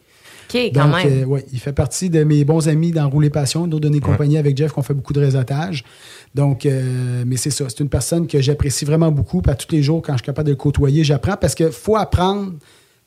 OK, 0.52 0.70
quand 0.74 0.86
Donc, 0.86 1.04
même. 1.04 1.22
euh, 1.22 1.24
ouais, 1.24 1.46
il 1.52 1.60
fait 1.60 1.72
partie 1.72 2.10
de 2.10 2.24
mes 2.24 2.44
bons 2.44 2.68
amis 2.68 2.90
dans 2.90 3.08
Rouler 3.08 3.30
Passion, 3.30 3.66
nous 3.66 3.80
donner 3.80 4.00
compagnie 4.00 4.36
avec 4.36 4.56
Jeff, 4.56 4.72
qu'on 4.72 4.82
fait 4.82 4.94
beaucoup 4.94 5.12
de 5.12 5.20
réseautage. 5.20 5.84
Donc, 6.34 6.66
euh, 6.66 7.24
mais 7.26 7.36
c'est 7.36 7.50
ça, 7.50 7.66
c'est 7.68 7.80
une 7.80 7.88
personne 7.88 8.26
que 8.26 8.40
j'apprécie 8.40 8.84
vraiment 8.84 9.10
beaucoup. 9.10 9.40
Puis 9.40 9.52
à 9.52 9.54
tous 9.54 9.72
les 9.74 9.82
jours, 9.82 10.02
quand 10.02 10.12
je 10.14 10.18
suis 10.18 10.26
capable 10.26 10.48
de 10.48 10.52
le 10.52 10.56
côtoyer, 10.56 11.04
j'apprends 11.04 11.36
parce 11.36 11.54
qu'il 11.54 11.70
faut 11.70 11.96
apprendre. 11.96 12.52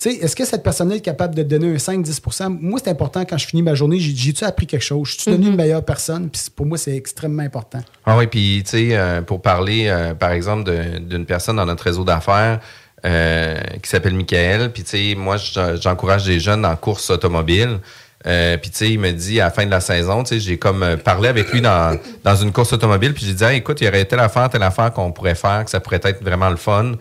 Est-ce 0.03 0.35
que 0.35 0.45
cette 0.45 0.61
personne-là 0.61 0.95
est 0.97 1.01
capable 1.01 1.33
de 1.35 1.41
te 1.41 1.47
donner 1.47 1.73
un 1.73 1.77
5-10% 1.77 2.49
Moi, 2.61 2.79
c'est 2.83 2.91
important 2.91 3.23
quand 3.25 3.37
je 3.37 3.47
finis 3.47 3.61
ma 3.63 3.73
journée, 3.75 3.97
j'ai- 3.99 4.15
j'ai-tu 4.15 4.43
appris 4.43 4.67
quelque 4.67 4.83
chose? 4.83 5.07
Je 5.15 5.21
suis 5.21 5.31
devenu 5.31 5.47
une 5.47 5.55
meilleure 5.55 5.83
personne? 5.83 6.29
Puis 6.29 6.41
pour 6.55 6.65
moi, 6.65 6.77
c'est 6.77 6.95
extrêmement 6.95 7.41
important. 7.43 7.79
Ah 8.05 8.17
oui, 8.17 8.27
puis 8.27 8.61
tu 8.65 8.71
sais, 8.71 8.87
euh, 8.91 9.21
pour 9.21 9.41
parler, 9.41 9.87
euh, 9.87 10.13
par 10.13 10.31
exemple, 10.31 10.71
d'une 10.99 11.25
personne 11.25 11.55
dans 11.55 11.65
notre 11.65 11.83
réseau 11.83 12.03
d'affaires 12.03 12.59
euh, 13.05 13.55
qui 13.83 13.89
s'appelle 13.89 14.15
Michael, 14.15 14.71
puis 14.73 14.83
tu 14.83 14.89
sais, 15.11 15.15
moi, 15.15 15.37
je- 15.37 15.79
j'encourage 15.81 16.25
des 16.25 16.39
jeunes 16.39 16.65
en 16.65 16.75
course 16.75 17.09
automobile. 17.11 17.79
Euh, 18.25 18.57
puis 18.57 18.71
tu 18.71 18.77
sais, 18.77 18.89
il 18.91 18.99
me 18.99 19.11
dit 19.11 19.39
à 19.39 19.45
la 19.45 19.51
fin 19.51 19.65
de 19.65 19.69
la 19.69 19.79
saison, 19.79 20.23
tu 20.23 20.29
sais, 20.29 20.39
j'ai 20.39 20.57
comme 20.57 20.81
euh, 20.81 20.97
parlé 20.97 21.29
avec 21.29 21.51
lui 21.51 21.61
dans, 21.61 21.99
dans 22.23 22.35
une 22.35 22.51
course 22.51 22.73
automobile, 22.73 23.13
puis 23.13 23.23
j'ai 23.25 23.33
dit, 23.35 23.43
Hey, 23.43 23.57
écoute, 23.57 23.79
il 23.81 23.85
y 23.85 23.87
aurait 23.87 24.05
telle 24.05 24.19
affaire, 24.21 24.49
telle 24.49 24.63
affaire 24.63 24.91
qu'on 24.91 25.11
pourrait 25.11 25.35
faire, 25.35 25.63
que 25.65 25.69
ça 25.71 25.79
pourrait 25.79 26.01
être 26.03 26.23
vraiment 26.23 26.49
le 26.49 26.55
fun. 26.55 26.93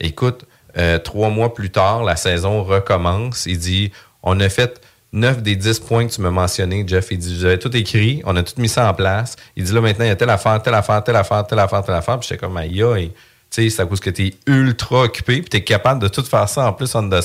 Écoute, 0.00 0.46
euh, 0.76 0.98
trois 0.98 1.30
mois 1.30 1.54
plus 1.54 1.70
tard, 1.70 2.04
la 2.04 2.16
saison 2.16 2.62
recommence. 2.64 3.46
Il 3.46 3.58
dit, 3.58 3.92
on 4.22 4.38
a 4.40 4.48
fait 4.48 4.80
9 5.12 5.42
des 5.42 5.56
10 5.56 5.80
points 5.80 6.06
que 6.06 6.12
tu 6.12 6.20
m'as 6.20 6.30
mentionnés, 6.30 6.84
Jeff. 6.86 7.08
Il 7.10 7.18
dit, 7.18 7.38
j'avais 7.38 7.58
tout 7.58 7.74
écrit, 7.76 8.22
on 8.24 8.36
a 8.36 8.42
tout 8.42 8.60
mis 8.60 8.68
ça 8.68 8.88
en 8.88 8.94
place. 8.94 9.36
Il 9.56 9.64
dit, 9.64 9.72
là, 9.72 9.80
maintenant, 9.80 10.04
il 10.04 10.08
y 10.08 10.12
a 10.12 10.16
telle 10.16 10.30
affaire, 10.30 10.62
telle 10.62 10.74
affaire, 10.74 11.02
telle 11.02 11.16
affaire, 11.16 11.46
telle 11.46 11.58
affaire, 11.58 11.82
telle 11.82 11.94
affaire. 11.94 12.18
Puis 12.18 12.28
j'étais 12.28 12.40
comme, 12.40 12.56
aïe, 12.56 12.82
aïe. 12.82 13.12
Tu 13.50 13.62
sais, 13.62 13.70
c'est 13.70 13.82
à 13.82 13.86
cause 13.86 13.98
que 13.98 14.10
tu 14.10 14.28
es 14.28 14.34
ultra 14.46 15.02
occupé, 15.02 15.40
puis 15.40 15.50
tu 15.50 15.56
es 15.56 15.64
capable 15.64 16.00
de 16.00 16.06
tout 16.06 16.22
faire 16.22 16.48
ça 16.48 16.66
en 16.66 16.72
plus 16.72 16.94
on 16.94 17.08
the. 17.08 17.20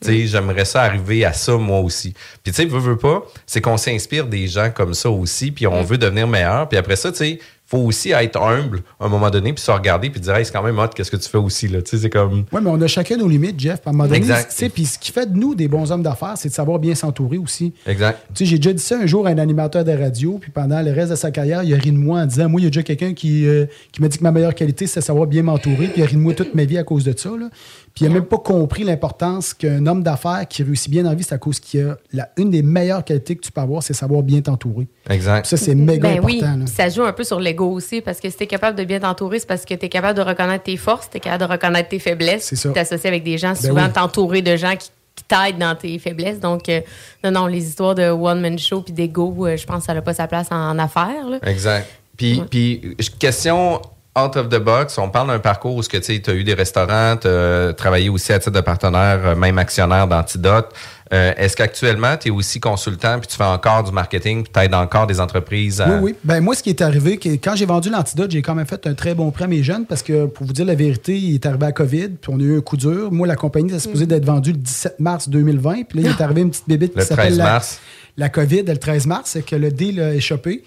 Tu 0.00 0.10
sais, 0.10 0.26
j'aimerais 0.26 0.64
ça 0.64 0.82
arriver 0.82 1.24
à 1.24 1.32
ça 1.32 1.56
moi 1.56 1.78
aussi. 1.78 2.12
Puis 2.42 2.52
tu 2.52 2.62
sais, 2.62 2.64
veux, 2.64 2.80
veux 2.80 2.98
pas, 2.98 3.22
c'est 3.46 3.60
qu'on 3.60 3.76
s'inspire 3.76 4.26
des 4.26 4.48
gens 4.48 4.70
comme 4.70 4.94
ça 4.94 5.08
aussi, 5.08 5.52
puis 5.52 5.66
on 5.68 5.82
veut 5.82 5.96
devenir 5.96 6.26
meilleur. 6.26 6.68
Puis 6.68 6.76
après 6.76 6.96
ça, 6.96 7.12
tu 7.12 7.18
sais, 7.18 7.38
faut 7.74 7.86
aussi 7.86 8.10
être 8.12 8.40
humble 8.40 8.82
à 9.00 9.06
un 9.06 9.08
moment 9.08 9.30
donné, 9.30 9.52
puis 9.52 9.62
se 9.62 9.70
regarder, 9.70 10.10
puis 10.10 10.20
dire, 10.20 10.34
hey, 10.36 10.44
c'est 10.44 10.52
quand 10.52 10.62
même 10.62 10.78
hot, 10.78 10.88
qu'est-ce 10.94 11.10
que 11.10 11.16
tu 11.16 11.28
fais 11.28 11.38
aussi, 11.38 11.68
là? 11.68 11.82
Tu 11.82 11.90
sais, 11.90 11.98
c'est 12.02 12.10
comme. 12.10 12.44
Oui, 12.52 12.60
mais 12.62 12.70
on 12.70 12.80
a 12.80 12.86
chacun 12.86 13.16
nos 13.16 13.28
limites, 13.28 13.58
Jeff. 13.58 13.80
À 13.86 13.90
un 13.90 13.92
moment 13.92 14.04
donné, 14.04 14.18
Exact. 14.18 14.50
tu 14.50 14.56
sais, 14.56 14.68
Puis 14.68 14.84
ce 14.86 14.98
qui 14.98 15.10
fait 15.12 15.32
de 15.32 15.36
nous 15.36 15.54
des 15.54 15.68
bons 15.68 15.90
hommes 15.90 16.02
d'affaires, 16.02 16.34
c'est 16.36 16.48
de 16.48 16.54
savoir 16.54 16.78
bien 16.78 16.94
s'entourer 16.94 17.38
aussi. 17.38 17.72
Exact. 17.86 18.18
Tu 18.34 18.44
sais, 18.44 18.50
j'ai 18.50 18.56
déjà 18.58 18.72
dit 18.72 18.82
ça 18.82 18.96
un 18.98 19.06
jour 19.06 19.26
à 19.26 19.30
un 19.30 19.38
animateur 19.38 19.84
de 19.84 19.92
radio, 19.92 20.38
puis 20.40 20.50
pendant 20.50 20.80
le 20.82 20.92
reste 20.92 21.10
de 21.10 21.16
sa 21.16 21.30
carrière, 21.30 21.62
il 21.62 21.74
a 21.74 21.76
ri 21.76 21.90
de 21.92 21.96
moi 21.98 22.20
en 22.20 22.26
disant 22.26 22.48
Moi, 22.48 22.60
il 22.60 22.64
y 22.64 22.66
a 22.66 22.70
déjà 22.70 22.82
quelqu'un 22.82 23.12
qui, 23.14 23.46
euh, 23.46 23.66
qui 23.92 24.00
m'a 24.02 24.08
dit 24.08 24.18
que 24.18 24.22
ma 24.22 24.30
meilleure 24.32 24.54
qualité, 24.54 24.86
c'est 24.86 25.00
de 25.00 25.04
savoir 25.04 25.26
bien 25.26 25.42
m'entourer, 25.42 25.88
puis 25.88 25.94
il 25.98 26.02
a 26.02 26.06
ri 26.06 26.14
de 26.14 26.20
moi 26.20 26.34
toute 26.34 26.54
ma 26.54 26.64
vie 26.64 26.78
à 26.78 26.84
cause 26.84 27.04
de 27.04 27.14
ça. 27.16 27.30
là. 27.30 27.48
Puis 27.94 28.04
il 28.04 28.08
n'a 28.08 28.14
même 28.14 28.24
pas 28.24 28.38
compris 28.38 28.82
l'importance 28.82 29.54
qu'un 29.54 29.86
homme 29.86 30.02
d'affaires 30.02 30.46
qui 30.48 30.64
réussit 30.64 30.90
bien 30.90 31.04
dans 31.04 31.10
la 31.10 31.14
vie, 31.14 31.22
c'est 31.22 31.34
à 31.34 31.38
cause 31.38 31.60
qu'il 31.60 31.80
a 31.82 31.96
la, 32.12 32.28
une 32.36 32.50
des 32.50 32.62
meilleures 32.62 33.04
qualités 33.04 33.36
que 33.36 33.40
tu 33.42 33.52
peux 33.52 33.60
avoir, 33.60 33.84
c'est 33.84 33.92
savoir 33.94 34.24
bien 34.24 34.40
t'entourer. 34.40 34.88
Exact. 35.08 35.46
Ça, 35.46 35.56
c'est 35.56 35.76
méga 35.76 36.08
Ben 36.14 36.20
oui, 36.24 36.40
là. 36.40 36.56
ça 36.66 36.88
joue 36.88 37.04
un 37.04 37.12
peu 37.12 37.22
sur 37.22 37.38
l'ego 37.38 37.63
aussi, 37.70 38.00
parce 38.00 38.20
que 38.20 38.30
si 38.30 38.36
tu 38.36 38.44
es 38.44 38.46
capable 38.46 38.76
de 38.78 38.84
bien 38.84 39.00
t'entourer, 39.00 39.38
c'est 39.38 39.46
parce 39.48 39.64
que 39.64 39.74
tu 39.74 39.86
es 39.86 39.88
capable 39.88 40.16
de 40.18 40.22
reconnaître 40.22 40.64
tes 40.64 40.76
forces, 40.76 41.08
tu 41.10 41.16
es 41.16 41.20
capable 41.20 41.44
de 41.46 41.52
reconnaître 41.52 41.88
tes 41.88 41.98
faiblesses, 41.98 42.44
C'est 42.44 42.56
ça. 42.56 42.70
t'associer 42.70 43.08
avec 43.08 43.22
des 43.24 43.38
gens, 43.38 43.50
Ben 43.50 43.54
souvent 43.68 43.86
oui. 43.86 43.92
t'entourer 43.92 44.42
de 44.42 44.56
gens 44.56 44.76
qui, 44.76 44.90
qui 45.16 45.24
t'aident 45.24 45.58
dans 45.58 45.74
tes 45.74 45.98
faiblesses. 45.98 46.40
Donc, 46.40 46.68
euh, 46.68 46.80
non, 47.22 47.30
non, 47.30 47.46
les 47.46 47.64
histoires 47.66 47.94
de 47.94 48.08
one-man 48.08 48.58
show 48.58 48.80
puis 48.82 48.92
d'ego, 48.92 49.34
euh, 49.46 49.56
je 49.56 49.64
pense 49.66 49.80
que 49.80 49.84
ça 49.86 49.94
n'a 49.94 50.02
pas 50.02 50.14
sa 50.14 50.26
place 50.26 50.48
en, 50.50 50.70
en 50.70 50.78
affaires. 50.78 51.28
là. 51.28 51.38
Exact. 51.44 51.88
Puis, 52.16 52.42
puis, 52.50 52.96
question 53.18 53.80
out 54.16 54.36
of 54.36 54.48
the 54.48 54.58
box, 54.60 54.96
on 54.98 55.08
parle 55.10 55.26
d'un 55.28 55.40
parcours 55.40 55.74
où 55.74 55.82
tu 55.82 55.96
as 55.96 56.32
eu 56.34 56.44
des 56.44 56.54
restaurants, 56.54 57.16
tu 57.16 57.26
as 57.26 57.72
travaillé 57.76 58.08
aussi 58.08 58.32
à 58.32 58.38
titre 58.38 58.52
de 58.52 58.60
partenaire, 58.60 59.20
euh, 59.24 59.34
même 59.34 59.58
actionnaire 59.58 60.06
d'Antidote. 60.06 60.72
Euh, 61.12 61.32
Est-ce 61.36 61.54
qu'actuellement, 61.56 62.16
tu 62.16 62.28
es 62.28 62.30
aussi 62.30 62.60
consultant 62.60 63.18
puis 63.18 63.28
tu 63.28 63.36
fais 63.36 63.44
encore 63.44 63.84
du 63.84 63.92
marketing 63.92 64.42
puis 64.42 64.52
tu 64.52 64.60
aides 64.60 64.74
encore 64.74 65.06
des 65.06 65.20
entreprises 65.20 65.80
à... 65.80 65.88
Oui, 65.88 65.96
oui. 66.00 66.14
Ben, 66.24 66.40
moi, 66.40 66.54
ce 66.54 66.62
qui 66.62 66.70
est 66.70 66.80
arrivé, 66.80 67.18
que 67.18 67.28
quand 67.28 67.54
j'ai 67.56 67.66
vendu 67.66 67.90
l'antidote, 67.90 68.30
j'ai 68.30 68.40
quand 68.40 68.54
même 68.54 68.66
fait 68.66 68.86
un 68.86 68.94
très 68.94 69.14
bon 69.14 69.30
prêt 69.30 69.44
à 69.44 69.48
mes 69.48 69.62
jeunes 69.62 69.84
parce 69.84 70.02
que, 70.02 70.24
pour 70.26 70.46
vous 70.46 70.52
dire 70.54 70.64
la 70.64 70.74
vérité, 70.74 71.16
il 71.18 71.34
est 71.34 71.44
arrivé 71.46 71.66
à 71.66 71.72
COVID, 71.72 72.08
puis 72.20 72.32
on 72.34 72.40
a 72.40 72.42
eu 72.42 72.56
un 72.58 72.60
coup 72.62 72.76
dur. 72.78 73.12
Moi, 73.12 73.26
la 73.26 73.36
compagnie 73.36 73.68
était 73.68 73.78
supposée 73.80 74.06
d'être 74.06 74.24
vendue 74.24 74.52
le 74.52 74.58
17 74.58 75.00
mars 75.00 75.28
2020, 75.28 75.84
puis 75.88 76.00
là, 76.02 76.08
il 76.08 76.18
est 76.18 76.22
arrivé 76.24 76.40
une 76.40 76.50
petite 76.50 76.68
bébête 76.68 76.92
Le 76.96 77.02
qui 77.02 77.08
s'appelle 77.08 77.26
13 77.26 77.38
la, 77.38 77.44
mars. 77.44 77.80
la 78.16 78.28
COVID 78.30 78.62
le 78.62 78.76
13 78.78 79.06
mars, 79.06 79.30
c'est 79.32 79.44
que 79.44 79.56
le 79.56 79.70
deal 79.70 80.00
a 80.00 80.14
échappé. 80.14 80.64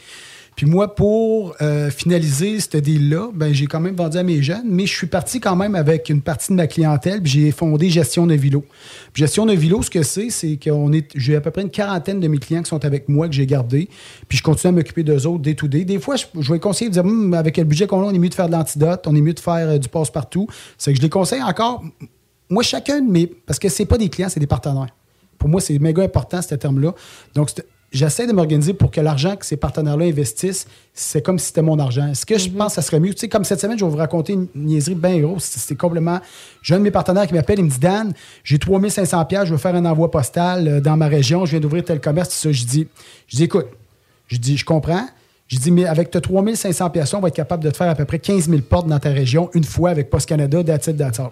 Puis 0.57 0.65
moi, 0.65 0.95
pour 0.95 1.55
euh, 1.61 1.91
finaliser 1.91 2.59
ce 2.59 2.77
deal-là, 2.77 3.29
ben, 3.31 3.53
j'ai 3.53 3.67
quand 3.67 3.79
même 3.79 3.95
vendu 3.95 4.17
à 4.17 4.23
mes 4.23 4.41
jeunes, 4.41 4.65
mais 4.65 4.87
je 4.87 4.93
suis 4.95 5.05
parti 5.05 5.39
quand 5.39 5.55
même 5.55 5.75
avec 5.75 6.09
une 6.09 6.23
partie 6.23 6.51
de 6.51 6.57
ma 6.57 6.65
clientèle, 6.65 7.21
puis 7.21 7.31
j'ai 7.31 7.51
fondé 7.51 7.91
Gestion 7.91 8.25
de 8.25 8.33
Vilo. 8.33 8.65
Puis 9.13 9.21
Gestion 9.21 9.45
de 9.45 9.53
Vilo, 9.53 9.83
ce 9.83 9.91
que 9.91 10.01
c'est, 10.01 10.31
c'est 10.31 10.57
qu'on 10.57 10.91
est, 10.93 11.11
j'ai 11.15 11.35
à 11.35 11.41
peu 11.41 11.51
près 11.51 11.61
une 11.61 11.69
quarantaine 11.69 12.19
de 12.19 12.27
mes 12.27 12.39
clients 12.39 12.63
qui 12.63 12.69
sont 12.69 12.83
avec 12.83 13.07
moi, 13.07 13.27
que 13.27 13.35
j'ai 13.35 13.45
gardés, 13.45 13.87
puis 14.27 14.39
je 14.39 14.41
continue 14.41 14.69
à 14.69 14.71
m'occuper 14.71 15.03
d'eux 15.03 15.27
autres 15.27 15.43
day 15.43 15.53
to 15.53 15.67
day. 15.67 15.85
Des 15.85 15.99
fois, 15.99 16.15
je, 16.15 16.51
vais 16.51 16.59
conseiller 16.59 16.89
de 16.89 16.93
dire, 16.93 17.05
Hum, 17.05 17.35
avec 17.35 17.57
le 17.57 17.63
budget 17.63 17.85
qu'on 17.85 18.01
a, 18.01 18.05
on 18.05 18.13
est 18.13 18.17
mieux 18.17 18.29
de 18.29 18.33
faire 18.33 18.47
de 18.47 18.53
l'antidote, 18.53 19.05
on 19.05 19.15
est 19.15 19.21
mieux 19.21 19.35
de 19.35 19.39
faire 19.39 19.69
euh, 19.69 19.77
du 19.77 19.89
passe-partout. 19.89 20.47
C'est 20.79 20.91
que 20.91 20.97
je 20.97 21.03
les 21.03 21.09
conseille 21.09 21.43
encore. 21.43 21.83
Moi, 22.49 22.63
chacun 22.63 22.99
de 22.99 23.11
mes. 23.11 23.27
Parce 23.27 23.59
que 23.59 23.69
c'est 23.69 23.85
pas 23.85 23.99
des 23.99 24.09
clients, 24.09 24.29
c'est 24.29 24.39
des 24.39 24.47
partenaires. 24.47 24.89
Pour 25.37 25.49
moi, 25.49 25.61
c'est 25.61 25.77
méga 25.77 26.01
important, 26.01 26.41
ce 26.41 26.55
terme-là. 26.55 26.95
Donc, 27.35 27.51
j'essaie 27.91 28.27
de 28.27 28.34
m'organiser 28.34 28.74
pour 28.74 28.91
que 28.91 29.01
l'argent 29.01 29.36
que 29.36 29.46
ces 29.46 29.58
partenaires-là 29.58 30.06
investissent, 30.06 30.67
c'est 30.94 31.22
comme 31.22 31.39
si 31.39 31.48
c'était 31.48 31.62
mon 31.62 31.79
argent. 31.79 32.08
Est-ce 32.08 32.25
que 32.25 32.38
je 32.38 32.50
pense 32.50 32.67
que 32.67 32.74
ça 32.74 32.82
serait 32.82 33.00
mieux? 33.00 33.13
Tu 33.13 33.22
sais, 33.22 33.29
comme 33.29 33.44
cette 33.44 33.60
semaine, 33.60 33.77
je 33.77 33.86
vais 33.86 33.91
vous 33.91 33.98
raconter 33.98 34.34
une 34.34 34.48
niaiserie 34.56 34.96
bien 34.96 35.20
grosse. 35.20 35.44
C'était 35.44 35.75
complètement. 35.75 36.20
J'ai 36.62 36.75
un 36.75 36.79
de 36.79 36.84
mes 36.84 36.91
partenaires 36.91 37.27
qui 37.27 37.34
m'appelle, 37.34 37.60
il 37.60 37.65
me 37.65 37.70
dit 37.70 37.79
Dan, 37.79 38.13
j'ai 38.44 38.60
3500 38.60 39.25
pièces, 39.25 39.46
je 39.46 39.51
veux 39.51 39.58
faire 39.58 39.75
un 39.75 39.86
envoi 39.86 40.12
postal 40.12 40.67
euh, 40.67 40.82
dans 40.82 40.98
ma 40.98 41.08
région, 41.08 41.46
je 41.46 41.51
viens 41.51 41.60
d'ouvrir 41.60 41.84
tel 41.86 42.01
commerce, 42.01 42.29
tout 42.29 42.36
ça. 42.36 42.51
Je 42.51 42.65
dis, 42.65 42.88
je 43.27 43.38
dis 43.38 43.44
écoute, 43.44 43.67
je 44.27 44.38
dis, 44.38 44.58
je 44.58 44.65
comprends. 44.65 45.08
Je 45.48 45.58
dis, 45.58 45.72
mais 45.72 45.86
avec 45.86 46.12
tes 46.12 46.20
3500 46.20 46.89
pièces, 46.89 47.13
on 47.13 47.22
va 47.22 47.29
être 47.29 47.36
capable 47.36 47.63
de 47.63 47.72
te 47.72 47.77
faire 47.77 47.89
à 47.89 47.96
peu 47.96 48.03
près 48.03 48.20
15 48.20 48.50
000 48.50 48.62
portes 48.63 48.88
dans 48.88 49.00
ta 49.00 49.12
région 49.12 49.50
une 49.53 49.63
fois 49.63 49.91
avec 49.91 50.10
Post 50.10 50.27
Canada, 50.27 50.62
that's 50.62 50.89
all. 51.20 51.32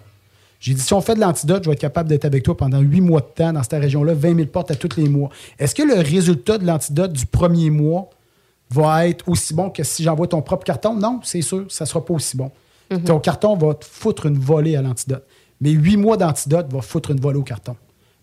J'ai 0.66 0.74
dit, 0.74 0.80
si 0.80 0.92
on 0.94 1.00
fait 1.00 1.14
de 1.14 1.20
l'antidote, 1.20 1.62
je 1.62 1.68
vais 1.68 1.74
être 1.74 1.80
capable 1.80 2.08
d'être 2.08 2.24
avec 2.24 2.42
toi 2.42 2.56
pendant 2.56 2.80
huit 2.80 3.00
mois 3.00 3.20
de 3.20 3.26
temps 3.26 3.52
dans 3.52 3.62
cette 3.62 3.80
région-là, 3.80 4.14
20 4.14 4.34
000 4.34 4.48
portes 4.48 4.72
à 4.72 4.74
tous 4.74 4.96
les 4.96 5.08
mois. 5.08 5.30
Est-ce 5.60 5.76
que 5.76 5.84
le 5.84 5.94
résultat 6.00 6.58
de 6.58 6.66
l'antidote 6.66 7.12
du 7.12 7.24
premier 7.24 7.70
mois 7.70 8.10
va 8.70 9.06
être 9.06 9.28
aussi 9.28 9.54
bon 9.54 9.70
que 9.70 9.84
si 9.84 10.02
j'envoie 10.02 10.26
ton 10.26 10.42
propre 10.42 10.64
carton? 10.64 10.94
Non, 10.94 11.20
c'est 11.22 11.40
sûr, 11.40 11.66
ça 11.68 11.84
ne 11.84 11.88
sera 11.88 12.04
pas 12.04 12.14
aussi 12.14 12.36
bon. 12.36 12.50
Ton 13.04 13.20
carton 13.20 13.56
va 13.56 13.74
te 13.74 13.84
foutre 13.84 14.26
une 14.26 14.40
volée 14.40 14.74
à 14.74 14.82
l'antidote. 14.82 15.24
Mais 15.60 15.70
huit 15.70 15.98
mois 15.98 16.16
d'antidote 16.16 16.66
va 16.72 16.80
foutre 16.80 17.12
une 17.12 17.20
volée 17.20 17.38
au 17.38 17.44
carton. 17.44 17.76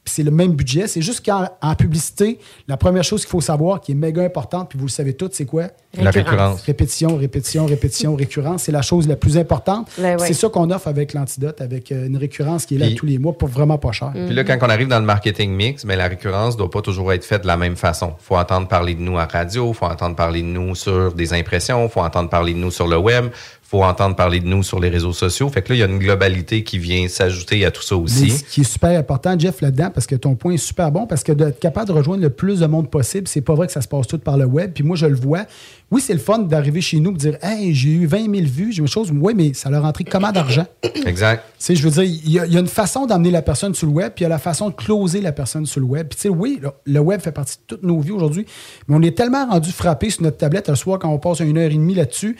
Puis 0.03 0.13
c'est 0.15 0.23
le 0.23 0.31
même 0.31 0.51
budget. 0.53 0.87
C'est 0.87 1.01
juste 1.01 1.25
qu'en 1.25 1.47
en 1.61 1.75
publicité, 1.75 2.37
la 2.67 2.75
première 2.75 3.03
chose 3.03 3.21
qu'il 3.21 3.29
faut 3.29 3.39
savoir, 3.41 3.79
qui 3.79 3.93
est 3.93 3.95
méga 3.95 4.21
importante, 4.23 4.69
puis 4.69 4.77
vous 4.77 4.85
le 4.85 4.91
savez 4.91 5.13
tous, 5.13 5.29
c'est 5.31 5.45
quoi? 5.45 5.67
La 5.95 6.11
récurrence. 6.11 6.61
Répétition, 6.63 7.15
répétition, 7.15 7.65
répétition, 7.65 8.15
récurrence. 8.15 8.63
C'est 8.63 8.71
la 8.71 8.81
chose 8.81 9.07
la 9.07 9.15
plus 9.15 9.37
importante. 9.37 9.89
Ouais, 9.97 10.15
ouais. 10.19 10.27
C'est 10.27 10.33
ça 10.33 10.49
qu'on 10.49 10.69
offre 10.71 10.87
avec 10.87 11.13
l'antidote, 11.13 11.61
avec 11.61 11.91
euh, 11.91 12.07
une 12.07 12.17
récurrence 12.17 12.65
qui 12.65 12.75
est 12.75 12.79
là 12.79 12.87
Puis- 12.87 12.95
tous 12.95 13.05
les 13.05 13.17
mois 13.19 13.37
pour 13.37 13.47
vraiment 13.47 13.77
pas 13.77 13.91
cher. 13.91 14.11
Puis 14.13 14.33
là, 14.33 14.43
quand 14.43 14.57
on 14.61 14.69
arrive 14.69 14.87
dans 14.87 14.99
le 14.99 15.05
marketing 15.05 15.51
mix, 15.51 15.85
mais 15.85 15.95
la 15.95 16.07
récurrence 16.07 16.57
doit 16.57 16.69
pas 16.71 16.81
toujours 16.81 17.13
être 17.13 17.23
faite 17.23 17.43
de 17.43 17.47
la 17.47 17.57
même 17.57 17.75
façon. 17.75 18.13
faut 18.19 18.35
entendre 18.35 18.67
parler 18.67 18.95
de 18.95 19.01
nous 19.01 19.17
à 19.17 19.25
radio, 19.25 19.71
faut 19.73 19.85
entendre 19.85 20.15
parler 20.15 20.41
de 20.41 20.47
nous 20.47 20.75
sur 20.75 21.13
des 21.13 21.33
impressions, 21.33 21.87
faut 21.89 22.01
entendre 22.01 22.29
parler 22.29 22.53
de 22.53 22.59
nous 22.59 22.71
sur 22.71 22.87
le 22.87 22.97
web, 22.97 23.25
faut 23.73 23.83
entendre 23.83 24.15
parler 24.15 24.39
de 24.39 24.45
nous 24.45 24.61
sur 24.61 24.79
les 24.79 24.89
réseaux 24.89 25.13
sociaux. 25.13 25.49
Fait 25.49 25.63
que 25.63 25.69
là, 25.69 25.75
il 25.75 25.79
y 25.79 25.81
a 25.81 25.87
une 25.87 25.97
globalité 25.97 26.63
qui 26.63 26.77
vient 26.77 27.07
s'ajouter 27.07 27.65
à 27.65 27.71
tout 27.71 27.81
ça 27.81 27.95
Mais 27.95 28.01
aussi. 28.03 28.29
ce 28.29 28.43
qui 28.43 28.61
est 28.61 28.63
super 28.65 28.99
important, 28.99 29.33
Jeff, 29.35 29.61
là-dedans, 29.61 29.89
parce 29.91 30.05
que 30.05 30.13
ton 30.13 30.35
point 30.35 30.53
est 30.53 30.57
super 30.57 30.91
bon, 30.91 31.07
parce 31.07 31.23
que 31.23 31.31
d'être 31.31 31.59
capable 31.59 31.87
de 31.87 31.93
rejoindre 31.93 32.21
le 32.21 32.29
plus 32.29 32.59
de 32.59 32.67
monde 32.67 32.91
possible, 32.91 33.27
c'est 33.27 33.41
pas 33.41 33.55
vrai 33.55 33.65
que 33.65 33.73
ça 33.73 33.81
se 33.81 33.87
passe 33.87 34.05
tout 34.05 34.19
par 34.19 34.37
le 34.37 34.45
web. 34.45 34.73
Puis 34.75 34.83
moi, 34.83 34.95
je 34.95 35.07
le 35.07 35.15
vois. 35.15 35.45
Oui, 35.89 36.01
c'est 36.01 36.13
le 36.13 36.19
fun 36.19 36.37
d'arriver 36.37 36.81
chez 36.81 36.99
nous 36.99 37.09
et 37.09 37.13
de 37.13 37.17
dire 37.17 37.37
Hey, 37.41 37.73
j'ai 37.73 37.89
eu 37.89 38.05
20 38.05 38.31
000 38.31 38.45
vues, 38.45 38.71
j'ai 38.73 38.81
une 38.81 38.87
chose. 38.87 39.11
Oui, 39.11 39.33
mais 39.35 39.55
ça 39.55 39.71
leur 39.71 39.81
a 39.83 39.87
rentré 39.87 40.03
comment 40.03 40.31
d'argent? 40.31 40.67
Exact. 41.07 41.43
Tu 41.57 41.65
sais, 41.65 41.75
je 41.75 41.83
veux 41.89 42.03
dire, 42.03 42.03
il 42.03 42.31
y, 42.31 42.37
a, 42.37 42.45
il 42.45 42.53
y 42.53 42.57
a 42.57 42.59
une 42.59 42.67
façon 42.67 43.07
d'amener 43.07 43.31
la 43.31 43.41
personne 43.41 43.73
sur 43.73 43.87
le 43.87 43.93
web, 43.93 44.13
puis 44.15 44.21
il 44.21 44.25
y 44.25 44.27
a 44.27 44.29
la 44.29 44.37
façon 44.37 44.69
de 44.69 44.75
closer 44.75 45.19
la 45.19 45.31
personne 45.31 45.65
sur 45.65 45.79
le 45.79 45.87
web. 45.87 46.09
Puis 46.09 46.17
tu 46.17 46.21
sais, 46.21 46.29
oui, 46.29 46.59
le, 46.61 46.69
le 46.85 46.99
web 46.99 47.21
fait 47.21 47.31
partie 47.31 47.55
de 47.55 47.63
toutes 47.65 47.83
nos 47.83 47.99
vies 48.01 48.11
aujourd'hui, 48.11 48.45
mais 48.87 48.95
on 48.97 49.01
est 49.01 49.17
tellement 49.17 49.47
rendu 49.47 49.71
frappé 49.71 50.11
sur 50.11 50.21
notre 50.21 50.37
tablette 50.37 50.69
le 50.69 50.75
soir 50.75 50.99
quand 50.99 51.09
on 51.09 51.17
passe 51.17 51.39
une 51.39 51.57
heure 51.57 51.71
et 51.71 51.73
demie 51.73 51.95
là-dessus 51.95 52.37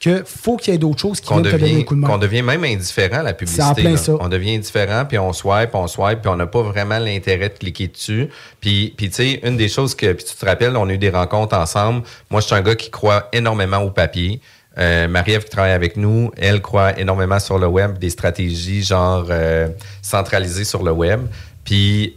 que 0.00 0.22
faut 0.24 0.56
qu'il 0.56 0.72
y 0.72 0.76
ait 0.76 0.78
d'autres 0.78 1.00
choses 1.00 1.20
qui 1.20 1.28
Qu'on 1.28 1.40
viennent 1.40 1.52
te 1.52 1.58
donner 1.58 1.70
un 1.70 1.72
devient, 1.74 1.84
coup 1.84 1.94
de 1.94 2.00
main. 2.00 2.08
qu'on 2.08 2.18
devient 2.18 2.42
même 2.42 2.64
indifférent 2.64 3.18
à 3.18 3.22
la 3.22 3.34
publicité. 3.34 3.62
C'est 3.62 3.70
en 3.70 3.74
plein 3.74 3.96
ça. 3.96 4.12
On 4.18 4.28
devient 4.28 4.54
indifférent, 4.56 5.04
puis 5.04 5.18
on 5.18 5.32
swipe, 5.32 5.74
on 5.74 5.86
swipe, 5.86 6.20
puis 6.22 6.30
on 6.30 6.36
n'a 6.36 6.46
pas 6.46 6.62
vraiment 6.62 6.98
l'intérêt 6.98 7.50
de 7.50 7.58
cliquer 7.58 7.88
dessus. 7.88 8.28
Puis, 8.60 8.94
puis 8.96 9.08
tu 9.10 9.14
sais, 9.16 9.40
une 9.44 9.56
des 9.58 9.68
choses 9.68 9.94
que, 9.94 10.12
puis 10.12 10.24
tu 10.24 10.34
te 10.34 10.46
rappelles, 10.46 10.76
on 10.76 10.88
a 10.88 10.92
eu 10.94 10.98
des 10.98 11.10
rencontres 11.10 11.54
ensemble. 11.56 12.02
Moi, 12.30 12.40
je 12.40 12.46
suis 12.46 12.54
un 12.54 12.62
gars 12.62 12.74
qui 12.74 12.90
croit 12.90 13.28
énormément 13.32 13.78
au 13.78 13.90
papier. 13.90 14.40
euh, 14.78 15.06
Marie-Ève 15.08 15.44
qui 15.44 15.50
travaille 15.50 15.72
avec 15.72 15.96
nous, 15.96 16.30
elle 16.38 16.62
croit 16.62 16.98
énormément 16.98 17.38
sur 17.38 17.58
le 17.58 17.66
web, 17.66 17.98
des 17.98 18.08
stratégies 18.10 18.82
genre 18.82 19.26
euh, 19.28 19.68
centralisées 20.00 20.64
sur 20.64 20.82
le 20.82 20.92
web. 20.92 21.20
Puis 21.64 22.16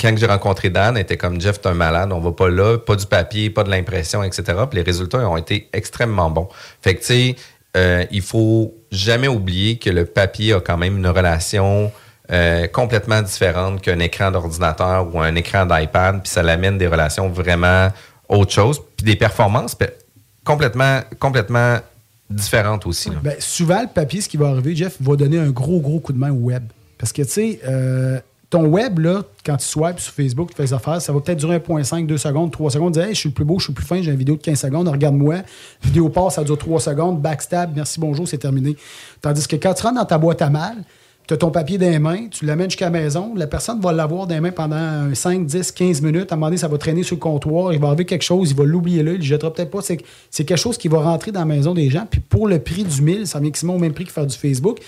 quand 0.00 0.16
j'ai 0.16 0.26
rencontré 0.26 0.70
Dan, 0.70 0.96
elle 0.96 1.02
était 1.02 1.16
comme 1.16 1.40
Jeff, 1.40 1.60
t'es 1.60 1.68
un 1.68 1.74
malade, 1.74 2.12
on 2.12 2.20
va 2.20 2.32
pas 2.32 2.48
là, 2.48 2.78
pas 2.78 2.96
du 2.96 3.06
papier, 3.06 3.50
pas 3.50 3.64
de 3.64 3.70
l'impression, 3.70 4.22
etc. 4.22 4.44
Puis 4.68 4.78
les 4.78 4.82
résultats 4.82 5.28
ont 5.28 5.36
été 5.36 5.68
extrêmement 5.72 6.30
bons. 6.30 6.48
Fait 6.80 6.94
que 6.94 7.00
tu 7.00 7.06
sais, 7.06 7.36
euh, 7.76 8.04
il 8.10 8.22
faut 8.22 8.74
jamais 8.90 9.28
oublier 9.28 9.78
que 9.78 9.90
le 9.90 10.04
papier 10.04 10.54
a 10.54 10.60
quand 10.60 10.76
même 10.76 10.96
une 10.96 11.06
relation 11.06 11.92
euh, 12.30 12.66
complètement 12.68 13.22
différente 13.22 13.80
qu'un 13.82 13.98
écran 13.98 14.30
d'ordinateur 14.30 15.14
ou 15.14 15.20
un 15.20 15.34
écran 15.34 15.66
d'iPad, 15.66 16.22
puis 16.22 16.30
ça 16.30 16.42
l'amène 16.42 16.78
des 16.78 16.86
relations 16.86 17.28
vraiment 17.28 17.88
autre 18.28 18.52
chose, 18.52 18.80
puis 18.96 19.04
des 19.04 19.16
performances 19.16 19.76
complètement, 20.44 21.00
complètement 21.18 21.78
différentes 22.28 22.86
aussi. 22.86 23.10
Ben, 23.22 23.34
souvent, 23.40 23.82
le 23.82 23.88
papier, 23.88 24.20
ce 24.20 24.28
qui 24.28 24.36
va 24.36 24.48
arriver, 24.48 24.74
Jeff, 24.76 24.96
va 25.00 25.16
donner 25.16 25.38
un 25.38 25.50
gros, 25.50 25.80
gros 25.80 25.98
coup 25.98 26.12
de 26.12 26.18
main 26.18 26.30
au 26.30 26.36
web. 26.36 26.62
Parce 26.98 27.12
que, 27.12 27.22
tu 27.22 27.30
sais, 27.30 27.60
euh, 27.66 28.20
ton 28.50 28.66
web, 28.66 28.98
là, 28.98 29.22
quand 29.46 29.56
tu 29.56 29.64
swipes 29.64 30.00
sur 30.00 30.12
Facebook, 30.12 30.50
tu 30.50 30.56
fais 30.56 30.64
des 30.64 30.74
affaires, 30.74 31.00
ça 31.00 31.12
va 31.12 31.20
peut-être 31.20 31.38
durer 31.38 31.58
1,5, 31.58 32.04
2 32.04 32.18
secondes, 32.18 32.50
3 32.50 32.72
secondes. 32.72 32.94
Dis, 32.94 33.00
hey, 33.00 33.14
je 33.14 33.20
suis 33.20 33.28
le 33.28 33.34
plus 33.34 33.44
beau, 33.44 33.60
je 33.60 33.64
suis 33.64 33.72
le 33.72 33.76
plus 33.76 33.86
fin, 33.86 34.02
j'ai 34.02 34.10
une 34.10 34.16
vidéo 34.16 34.36
de 34.36 34.42
15 34.42 34.58
secondes, 34.58 34.88
regarde-moi. 34.88 35.36
Vidéo 35.82 36.08
passe, 36.08 36.34
ça 36.34 36.42
dure 36.42 36.58
3 36.58 36.80
secondes, 36.80 37.20
backstab, 37.20 37.70
merci, 37.76 38.00
bonjour, 38.00 38.26
c'est 38.26 38.38
terminé. 38.38 38.76
Tandis 39.22 39.46
que 39.46 39.54
quand 39.54 39.72
tu 39.72 39.84
rentres 39.84 40.00
dans 40.00 40.04
ta 40.04 40.18
boîte 40.18 40.42
à 40.42 40.50
mal, 40.50 40.74
tu 41.28 41.34
as 41.34 41.36
ton 41.36 41.52
papier 41.52 41.78
dans 41.78 41.88
les 41.88 42.00
mains, 42.00 42.26
tu 42.28 42.44
l'amènes 42.44 42.70
jusqu'à 42.70 42.86
la 42.86 42.90
maison, 42.90 43.34
la 43.36 43.46
personne 43.46 43.80
va 43.80 43.92
l'avoir 43.92 44.26
dans 44.26 44.34
les 44.34 44.40
mains 44.40 44.50
pendant 44.50 45.14
5, 45.14 45.46
10, 45.46 45.70
15 45.70 46.02
minutes. 46.02 46.32
À 46.32 46.34
un 46.34 46.36
moment 46.36 46.46
donné, 46.46 46.56
ça 46.56 46.66
va 46.66 46.76
traîner 46.76 47.04
sur 47.04 47.14
le 47.14 47.20
comptoir, 47.20 47.72
il 47.72 47.78
va 47.78 47.86
arriver 47.86 48.04
quelque 48.04 48.24
chose, 48.24 48.50
il 48.50 48.56
va 48.56 48.64
l'oublier 48.64 49.04
là, 49.04 49.12
il 49.12 49.18
ne 49.18 49.22
jettera 49.22 49.52
peut-être 49.52 49.70
pas. 49.70 49.78
C'est 49.80 50.44
quelque 50.44 50.56
chose 50.56 50.76
qui 50.76 50.88
va 50.88 50.98
rentrer 50.98 51.30
dans 51.30 51.38
la 51.38 51.46
maison 51.46 51.72
des 51.72 51.88
gens. 51.88 52.04
Puis 52.10 52.18
pour 52.18 52.48
le 52.48 52.58
prix 52.58 52.82
du 52.82 53.00
1000, 53.00 53.28
ça 53.28 53.38
vient 53.38 53.52
quasiment 53.52 53.76
au 53.76 53.78
même 53.78 53.92
prix 53.92 54.06
que 54.06 54.12
faire 54.12 54.26
du 54.26 54.36
Facebook. 54.36 54.80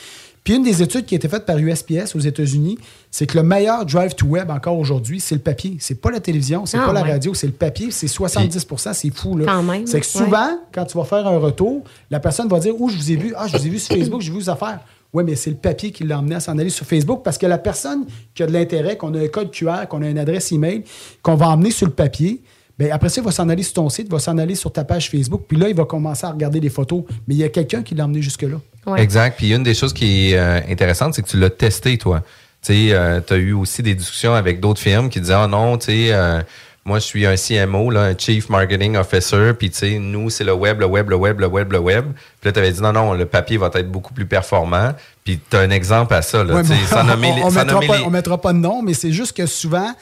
Puis 0.45 0.55
une 0.55 0.65
des 0.65 0.83
études 0.83 1.05
qui 1.07 1.15
a 1.15 1.17
été 1.17 1.29
faite 1.29 1.47
par 1.47 1.57
USPS 1.57 2.17
aux 2.17 2.21
États-Unis, 2.21 2.77
c'est 3.13 3.27
que 3.27 3.39
le 3.39 3.45
meilleur 3.45 3.87
drive 3.87 4.15
to 4.15 4.27
web 4.27 4.51
encore 4.51 4.77
aujourd'hui, 4.77 5.21
c'est 5.21 5.37
le 5.37 5.41
papier. 5.41 5.77
C'est 5.79 6.01
pas 6.01 6.11
la 6.11 6.19
télévision, 6.19 6.67
c'est 6.67 6.79
Ah, 6.79 6.87
pas 6.87 6.93
la 6.93 7.05
radio, 7.05 7.33
c'est 7.33 7.47
le 7.47 7.53
papier. 7.53 7.93
C'est 7.93 8.09
70% 8.09 8.93
c'est 8.93 9.11
fou. 9.11 9.37
Là. 9.37 9.45
Quand 9.47 9.63
même, 9.63 9.87
C'est 9.87 10.01
que 10.01 10.07
souvent, 10.07 10.59
quand 10.73 10.85
tu 10.85 10.99
vas 10.99 11.05
faire 11.05 11.27
un 11.29 11.39
retour, 11.39 11.85
la 12.11 12.19
personne 12.19 12.49
va 12.49 12.59
dire 12.59 12.79
Où 12.81 12.89
je 12.89 12.97
vous 12.97 13.13
ai 13.13 13.17
vu? 13.17 13.35
Ah, 13.37 13.47
je 13.47 13.57
vous 13.57 13.67
ai 13.67 13.71
vu 13.71 13.79
sur 13.79 13.95
Facebook, 13.97 14.21
j'ai 14.21 14.33
vu 14.33 14.39
vos 14.39 14.51
affaires. 14.51 14.81
Oui, 15.13 15.25
mais 15.25 15.37
c'est 15.37 15.51
le 15.51 15.57
papier 15.57 15.93
qui 15.93 16.05
l'a 16.05 16.19
emmené 16.19 16.37
à 16.37 16.41
s'en 16.41 16.57
aller 16.59 16.71
sur 16.71 16.87
Facebook 16.87 17.21
parce 17.23 17.37
que 17.39 17.47
la 17.47 17.59
personne 17.59 18.07
qui 18.35 18.43
a 18.43 18.47
de 18.47 18.53
l'intérêt, 18.53 18.97
qu'on 18.97 19.15
a 19.15 19.21
un 19.21 19.29
code 19.29 19.51
QR, 19.51 19.87
qu'on 19.89 20.03
a 20.03 20.09
une 20.09 20.19
adresse 20.19 20.51
email, 20.53 20.85
qu'on 21.23 21.35
va 21.35 21.51
emmener 21.51 21.71
sur 21.71 21.87
le 21.87 21.93
papier, 21.93 22.41
Bien, 22.79 22.89
après 22.95 23.09
ça, 23.09 23.21
il 23.21 23.25
va 23.25 23.31
s'en 23.33 23.49
aller 23.49 23.63
sur 23.63 23.75
ton 23.75 23.89
site, 23.89 24.07
il 24.09 24.13
va 24.13 24.19
s'en 24.19 24.39
aller 24.39 24.55
sur 24.55 24.73
ta 24.73 24.85
page 24.85 25.11
Facebook, 25.11 25.43
puis 25.47 25.57
là, 25.59 25.69
il 25.69 25.75
va 25.75 25.85
commencer 25.85 26.27
à 26.27 26.31
regarder 26.31 26.59
les 26.61 26.71
photos. 26.71 27.05
Mais 27.29 27.35
il 27.35 27.39
y 27.39 27.45
a 27.45 27.49
quelqu'un 27.49 27.83
qui 27.83 27.95
l'a 27.95 28.05
emmené 28.05 28.23
jusque-là. 28.23 28.57
Exact. 28.97 29.37
Puis 29.37 29.53
une 29.55 29.63
des 29.63 29.75
choses 29.75 29.93
qui 29.93 30.33
est 30.33 30.39
euh, 30.39 30.61
intéressante, 30.69 31.15
c'est 31.15 31.23
que 31.23 31.29
tu 31.29 31.39
l'as 31.39 31.51
testé, 31.51 31.99
toi. 31.99 32.23
Tu 32.65 32.91
sais, 32.91 33.23
tu 33.27 33.33
as 33.35 33.37
eu 33.37 33.53
aussi 33.53 33.83
des 33.83 33.95
discussions 33.95 34.35
avec 34.35 34.61
d'autres 34.61 34.81
firmes 34.81 35.09
qui 35.09 35.21
disaient, 35.21 35.35
ah 35.35 35.47
non, 35.49 35.77
tu 35.79 35.87
sais, 35.87 36.13
euh, 36.13 36.41
moi, 36.85 36.99
je 36.99 37.05
suis 37.05 37.27
un 37.27 37.35
CMO, 37.37 37.91
là, 37.91 38.03
un 38.05 38.15
Chief 38.19 38.49
Marketing 38.49 38.97
Officer, 38.97 39.53
puis 39.57 39.71
tu 39.71 39.79
sais, 39.79 39.99
nous, 39.99 40.31
c'est 40.31 40.43
le 40.45 40.53
web, 40.55 40.81
le 40.81 40.87
web, 40.87 41.11
le 41.11 41.17
web, 41.17 41.39
le 41.41 41.47
web, 41.47 41.73
le 41.73 41.79
web. 41.79 42.07
Puis 42.41 42.49
là, 42.49 42.53
tu 42.53 42.59
avais 42.59 42.73
dit, 42.73 42.81
non, 42.81 42.93
non, 42.93 43.15
le 43.15 43.27
papier 43.27 43.57
va 43.57 43.71
être 43.75 43.91
beaucoup 43.91 44.13
plus 44.15 44.27
performant. 44.27 44.93
Puis 45.25 45.39
tu 45.49 45.57
as 45.57 45.61
un 45.61 45.71
exemple 45.71 46.15
à 46.15 46.23
ça, 46.23 46.43
là, 46.43 46.55
Ouais, 46.55 46.63
tu 46.63 46.69
sais, 46.69 46.75
mais 46.81 46.87
sans 46.87 47.05
nommer 47.05 47.33
les- 47.37 47.43
on, 47.43 47.51
sans 47.51 47.57
mettra 47.61 47.75
nommer 47.75 47.87
pas, 47.87 47.99
les- 47.99 48.05
on 48.05 48.11
mettra 48.11 48.41
pas 48.41 48.53
de 48.53 48.59
nom, 48.59 48.83
mais 48.83 48.95
c'est 48.95 49.13
juste 49.13 49.37
que 49.37 49.47
souvent, 49.47 49.93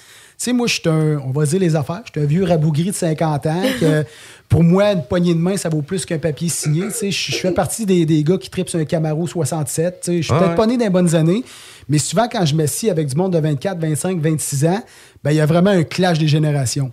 sais, 0.45 0.53
moi, 0.53 0.67
je 0.67 0.75
suis 0.75 0.89
un, 0.89 1.19
on 1.19 1.33
va 1.33 1.45
dire 1.45 1.61
les 1.61 1.77
affaires, 1.77 2.03
je 2.07 2.13
suis 2.13 2.21
un 2.21 2.29
vieux 2.29 2.45
rabougri 2.45 2.85
de 2.85 2.93
50 2.93 3.47
ans, 3.47 3.63
que 3.79 4.05
pour 4.49 4.63
moi, 4.63 4.93
une 4.93 5.03
poignée 5.03 5.35
de 5.35 5.39
main, 5.39 5.57
ça 5.57 5.69
vaut 5.69 5.83
plus 5.83 6.07
qu'un 6.07 6.19
papier 6.19 6.49
signé. 6.49 6.87
Tu 6.87 6.93
sais, 6.93 7.11
je 7.11 7.37
fais 7.37 7.53
partie 7.53 7.85
des, 7.85 8.07
des 8.07 8.25
gars 8.25 8.39
qui 8.39 8.49
tripent 8.49 8.71
sur 8.71 8.79
un 8.79 8.87
Camaro 8.87 9.27
67. 9.27 10.01
Tu 10.01 10.07
sais, 10.07 10.17
je 10.19 10.23
suis 10.23 10.33
Ah 10.33 10.39
peut-être 10.39 10.51
ouais. 10.51 10.57
pas 10.57 10.67
né 10.67 10.79
dans 10.79 10.85
les 10.85 10.91
bonnes 10.91 11.15
années, 11.15 11.45
mais 11.89 11.99
souvent, 11.99 12.27
quand 12.27 12.47
je 12.47 12.55
m'assis 12.55 12.89
avec 12.89 13.07
du 13.09 13.17
monde 13.17 13.35
de 13.35 13.39
24, 13.39 13.79
25, 13.79 14.19
26 14.19 14.65
ans, 14.67 14.83
ben, 15.23 15.31
il 15.33 15.37
y 15.37 15.41
a 15.41 15.47
vraiment 15.47 15.71
un 15.71 15.83
clash 15.83 16.19
des 16.19 16.29
générations. 16.29 16.91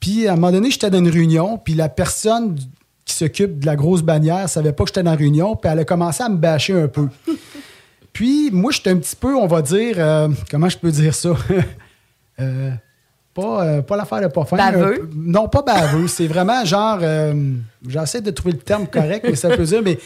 Puis, 0.00 0.26
à 0.26 0.32
un 0.32 0.36
moment 0.36 0.52
donné, 0.52 0.70
j'étais 0.70 0.88
dans 0.88 0.98
une 0.98 1.10
réunion, 1.10 1.58
puis 1.58 1.74
la 1.74 1.90
personne 1.90 2.56
qui 3.04 3.14
s'occupe 3.14 3.60
de 3.60 3.66
la 3.66 3.76
grosse 3.76 4.02
bannière 4.02 4.48
savait 4.48 4.72
pas 4.72 4.84
que 4.84 4.88
j'étais 4.88 5.02
dans 5.02 5.10
la 5.10 5.16
réunion, 5.16 5.54
puis 5.54 5.70
elle 5.70 5.80
a 5.80 5.84
commencé 5.84 6.22
à 6.22 6.28
me 6.28 6.36
bâcher 6.36 6.72
un 6.72 6.88
peu. 6.88 7.08
Puis, 8.12 8.50
moi, 8.50 8.72
j'étais 8.72 8.88
un 8.88 8.96
petit 8.96 9.14
peu, 9.14 9.36
on 9.36 9.46
va 9.46 9.60
dire, 9.60 9.96
euh, 9.98 10.28
comment 10.50 10.70
je 10.70 10.78
peux 10.78 10.90
dire 10.90 11.14
ça? 11.14 11.36
Euh, 12.38 12.70
pas 13.36 13.62
euh, 13.64 13.82
pas 13.82 13.96
l'affaire 13.96 14.20
de 14.22 14.26
pas 14.28 14.44
fin. 14.44 14.56
Baveux? 14.56 14.94
peu- 15.00 15.08
non, 15.14 15.48
pas 15.48 15.62
baveux. 15.62 16.08
C'est 16.16 16.26
vraiment 16.26 16.64
genre, 16.64 16.98
euh, 17.02 17.34
j'essaie 17.88 18.20
de 18.22 18.30
trouver 18.32 18.52
le 18.52 18.58
terme 18.58 18.86
correct, 18.88 19.24
mais 19.28 19.36
ça 19.36 19.48
peut 19.50 19.64
dire, 19.64 19.82
mais 19.84 19.98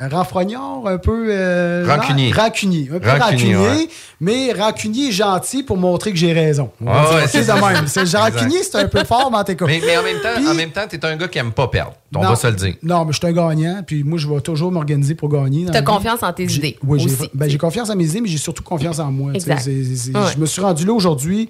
renfrognard, 0.00 0.86
un 0.86 0.98
peu. 0.98 1.26
euh, 1.30 1.86
Rancunier. 1.88 2.32
ran- 2.32 2.42
Rancunier. 2.44 2.90
Un 2.92 2.98
peu 2.98 3.08
Rancunier, 3.08 3.54
rancunier, 3.54 3.56
ouais. 3.56 3.88
mais 4.20 4.52
rancunier 4.52 5.12
gentil 5.12 5.62
pour 5.62 5.76
montrer 5.76 6.10
que 6.10 6.18
j'ai 6.18 6.32
raison. 6.32 6.70
On 6.80 6.86
va 6.86 7.14
Ouais, 7.14 7.26
c'est 7.28 7.40
de 7.40 7.44
ça. 7.44 7.54
même. 7.54 7.62
Rancunier, 7.64 8.62
c'est 8.62 8.76
un 8.76 8.88
peu 8.88 9.04
fort, 9.04 9.30
mais 9.30 9.38
en 9.38 9.44
tout 9.44 9.54
cas. 9.54 9.66
Mais, 9.66 9.80
mais 9.86 9.96
en 9.96 10.02
même 10.02 10.20
temps, 10.20 10.28
Puis- 10.36 10.48
en 10.48 10.54
même 10.54 10.70
temps, 10.72 10.82
t'es 10.88 11.02
un 11.04 11.16
gars 11.16 11.28
qui 11.28 11.38
aime 11.38 11.52
pas 11.52 11.68
perdre. 11.68 11.94
On 12.14 12.22
Non. 12.22 12.28
va 12.30 12.36
se 12.36 12.46
le 12.48 12.54
dire. 12.54 12.74
Non, 12.82 13.04
mais 13.04 13.12
je 13.12 13.18
suis 13.18 13.26
un 13.26 13.32
gagnant, 13.32 13.82
puis 13.86 14.02
moi, 14.04 14.18
je 14.18 14.28
vais 14.28 14.40
toujours 14.40 14.70
m'organiser 14.72 15.14
pour 15.14 15.28
gagner. 15.28 15.64
dans 15.64 15.72
T'as 15.72 15.74
la 15.74 15.80
vie. 15.80 15.86
confiance 15.86 16.22
en 16.22 16.32
tes 16.32 16.48
J'ai- 16.48 16.58
idées 16.58 16.78
Oui, 16.84 17.00
j'ai 17.00 17.30
ben, 17.32 17.48
j'ai 17.48 17.58
confiance 17.58 17.88
en 17.90 17.96
mes 17.96 18.04
idées, 18.04 18.20
mais 18.20 18.28
j'ai 18.28 18.38
surtout 18.38 18.62
confiance 18.64 18.98
en 18.98 19.10
moi. 19.12 19.32
tu 19.32 19.40
sais. 19.40 19.50
Exact. 19.50 19.62
C'est- 19.64 19.84
c'est- 19.84 19.96
c'est- 20.12 20.16
Ouais. 20.18 20.26
Je 20.34 20.40
me 20.40 20.46
suis 20.46 20.60
rendu 20.60 20.84
là 20.84 20.92
aujourd'hui. 20.92 21.48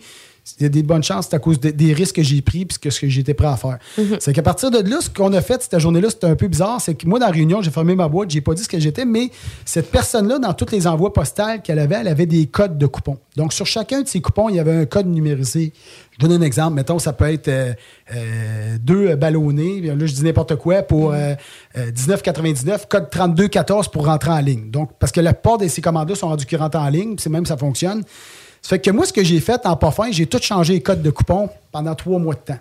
Il 0.60 0.62
y 0.64 0.66
a 0.66 0.68
des 0.68 0.82
bonnes 0.82 1.02
chances, 1.02 1.28
c'est 1.30 1.36
à 1.36 1.38
cause 1.38 1.58
de- 1.58 1.70
des 1.70 1.94
risques 1.94 2.16
que 2.16 2.22
j'ai 2.22 2.42
pris 2.42 2.66
puis 2.66 2.76
ce 2.90 3.00
que 3.00 3.08
j'étais 3.08 3.32
prêt 3.32 3.46
à 3.48 3.56
faire. 3.56 3.78
Mhm. 3.96 4.18
C'est 4.20 4.34
qu'à 4.34 4.42
partir 4.42 4.70
de 4.70 4.78
là, 4.88 4.98
ce 5.00 5.08
qu'on 5.08 5.32
a 5.32 5.40
fait 5.40 5.62
cette 5.62 5.78
journée-là, 5.80 6.10
c'était 6.10 6.26
un 6.26 6.36
peu 6.36 6.48
bizarre. 6.48 6.80
C'est 6.82 6.94
que 6.94 7.06
moi, 7.06 7.18
dans 7.18 7.26
la 7.26 7.32
réunion, 7.32 7.62
j'ai 7.62 7.70
fermé 7.70 7.94
ma 7.94 8.08
boîte, 8.08 8.28
j'ai 8.30 8.42
pas 8.42 8.52
dit 8.52 8.62
ce 8.62 8.68
que 8.68 8.78
j'étais, 8.78 9.06
mais 9.06 9.30
cette 9.64 9.90
personne-là, 9.90 10.38
dans 10.38 10.52
tous 10.52 10.70
les 10.70 10.86
envois 10.86 11.14
postales 11.14 11.62
qu'elle 11.62 11.78
avait, 11.78 11.96
elle 12.00 12.08
avait 12.08 12.26
des 12.26 12.46
codes 12.46 12.76
de 12.76 12.86
coupons. 12.86 13.16
Donc, 13.36 13.54
sur 13.54 13.64
chacun 13.66 14.02
de 14.02 14.06
ces 14.08 14.20
coupons, 14.20 14.50
il 14.50 14.56
y 14.56 14.60
avait 14.60 14.76
un 14.76 14.84
code 14.84 15.06
numérisé. 15.06 15.72
Je 16.12 16.18
donne 16.26 16.32
un 16.40 16.44
exemple. 16.44 16.74
Mettons, 16.74 16.98
ça 16.98 17.12
peut 17.14 17.32
être 17.32 17.48
euh, 17.48 17.72
euh, 18.14 18.76
deux 18.80 19.16
ballonnés. 19.16 19.80
Là, 19.80 19.94
je 20.06 20.12
dis 20.12 20.22
n'importe 20.24 20.56
quoi 20.56 20.82
pour 20.82 21.12
euh, 21.12 21.34
euh, 21.78 21.90
19,99, 21.90 22.86
code 22.88 23.08
3214 23.10 23.88
pour 23.88 24.04
rentrer 24.06 24.30
en 24.30 24.40
ligne. 24.40 24.70
Donc, 24.70 24.90
parce 24.98 25.10
que 25.10 25.20
la 25.20 25.32
plupart 25.32 25.58
de 25.58 25.66
ces 25.68 25.80
commandes-là 25.80 26.14
sont 26.14 26.28
rendues 26.28 26.46
qui 26.46 26.56
rentrent 26.56 26.78
en 26.78 26.88
ligne, 26.88 27.16
puis 27.16 27.22
c'est 27.22 27.30
même 27.30 27.46
ça 27.46 27.56
fonctionne. 27.56 28.02
Ça 28.64 28.70
fait 28.70 28.78
que 28.78 28.90
moi, 28.90 29.04
ce 29.04 29.12
que 29.12 29.22
j'ai 29.22 29.40
fait 29.40 29.60
en 29.66 29.76
pas 29.76 29.90
fin, 29.90 30.10
j'ai 30.10 30.24
tout 30.24 30.38
changé 30.40 30.72
les 30.72 30.80
codes 30.80 31.02
de 31.02 31.10
coupons 31.10 31.50
pendant 31.70 31.94
trois 31.94 32.18
mois 32.18 32.32
de 32.32 32.40
temps. 32.40 32.58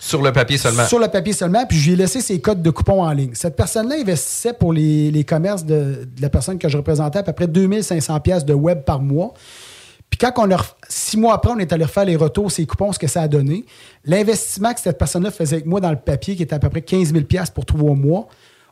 Sur 0.00 0.22
le 0.22 0.30
papier 0.30 0.56
seulement? 0.56 0.86
Sur 0.86 1.00
le 1.00 1.08
papier 1.08 1.32
seulement, 1.32 1.66
puis 1.66 1.76
je 1.76 1.86
lui 1.88 1.92
ai 1.94 1.96
laissé 1.96 2.20
ses 2.20 2.40
codes 2.40 2.62
de 2.62 2.70
coupons 2.70 3.02
en 3.02 3.10
ligne. 3.10 3.32
Cette 3.34 3.56
personne-là 3.56 3.96
investissait 3.96 4.52
pour 4.52 4.72
les, 4.72 5.10
les 5.10 5.24
commerces 5.24 5.64
de, 5.64 6.08
de 6.16 6.22
la 6.22 6.30
personne 6.30 6.56
que 6.56 6.68
je 6.68 6.76
représentais 6.76 7.18
à 7.18 7.24
peu 7.24 7.32
près 7.32 7.48
2500 7.48 8.20
pièces 8.20 8.44
de 8.44 8.54
web 8.54 8.84
par 8.84 9.02
mois. 9.02 9.34
Puis 10.08 10.18
quand 10.18 10.32
on 10.36 10.46
leur, 10.46 10.76
six 10.88 11.16
mois 11.16 11.34
après, 11.34 11.50
on 11.50 11.58
est 11.58 11.72
allé 11.72 11.84
refaire 11.84 12.04
les 12.04 12.14
retours, 12.16 12.52
ces 12.52 12.64
coupons, 12.64 12.92
ce 12.92 13.00
que 13.00 13.08
ça 13.08 13.22
a 13.22 13.26
donné, 13.28 13.66
l'investissement 14.04 14.72
que 14.72 14.80
cette 14.80 14.98
personne-là 14.98 15.32
faisait 15.32 15.56
avec 15.56 15.66
moi 15.66 15.80
dans 15.80 15.90
le 15.90 15.96
papier, 15.96 16.36
qui 16.36 16.44
était 16.44 16.54
à 16.54 16.60
peu 16.60 16.70
près 16.70 16.82
15 16.82 17.12
000 17.12 17.24
pièces 17.24 17.50
pour 17.50 17.66
trois 17.66 17.94
mois, 17.94 18.28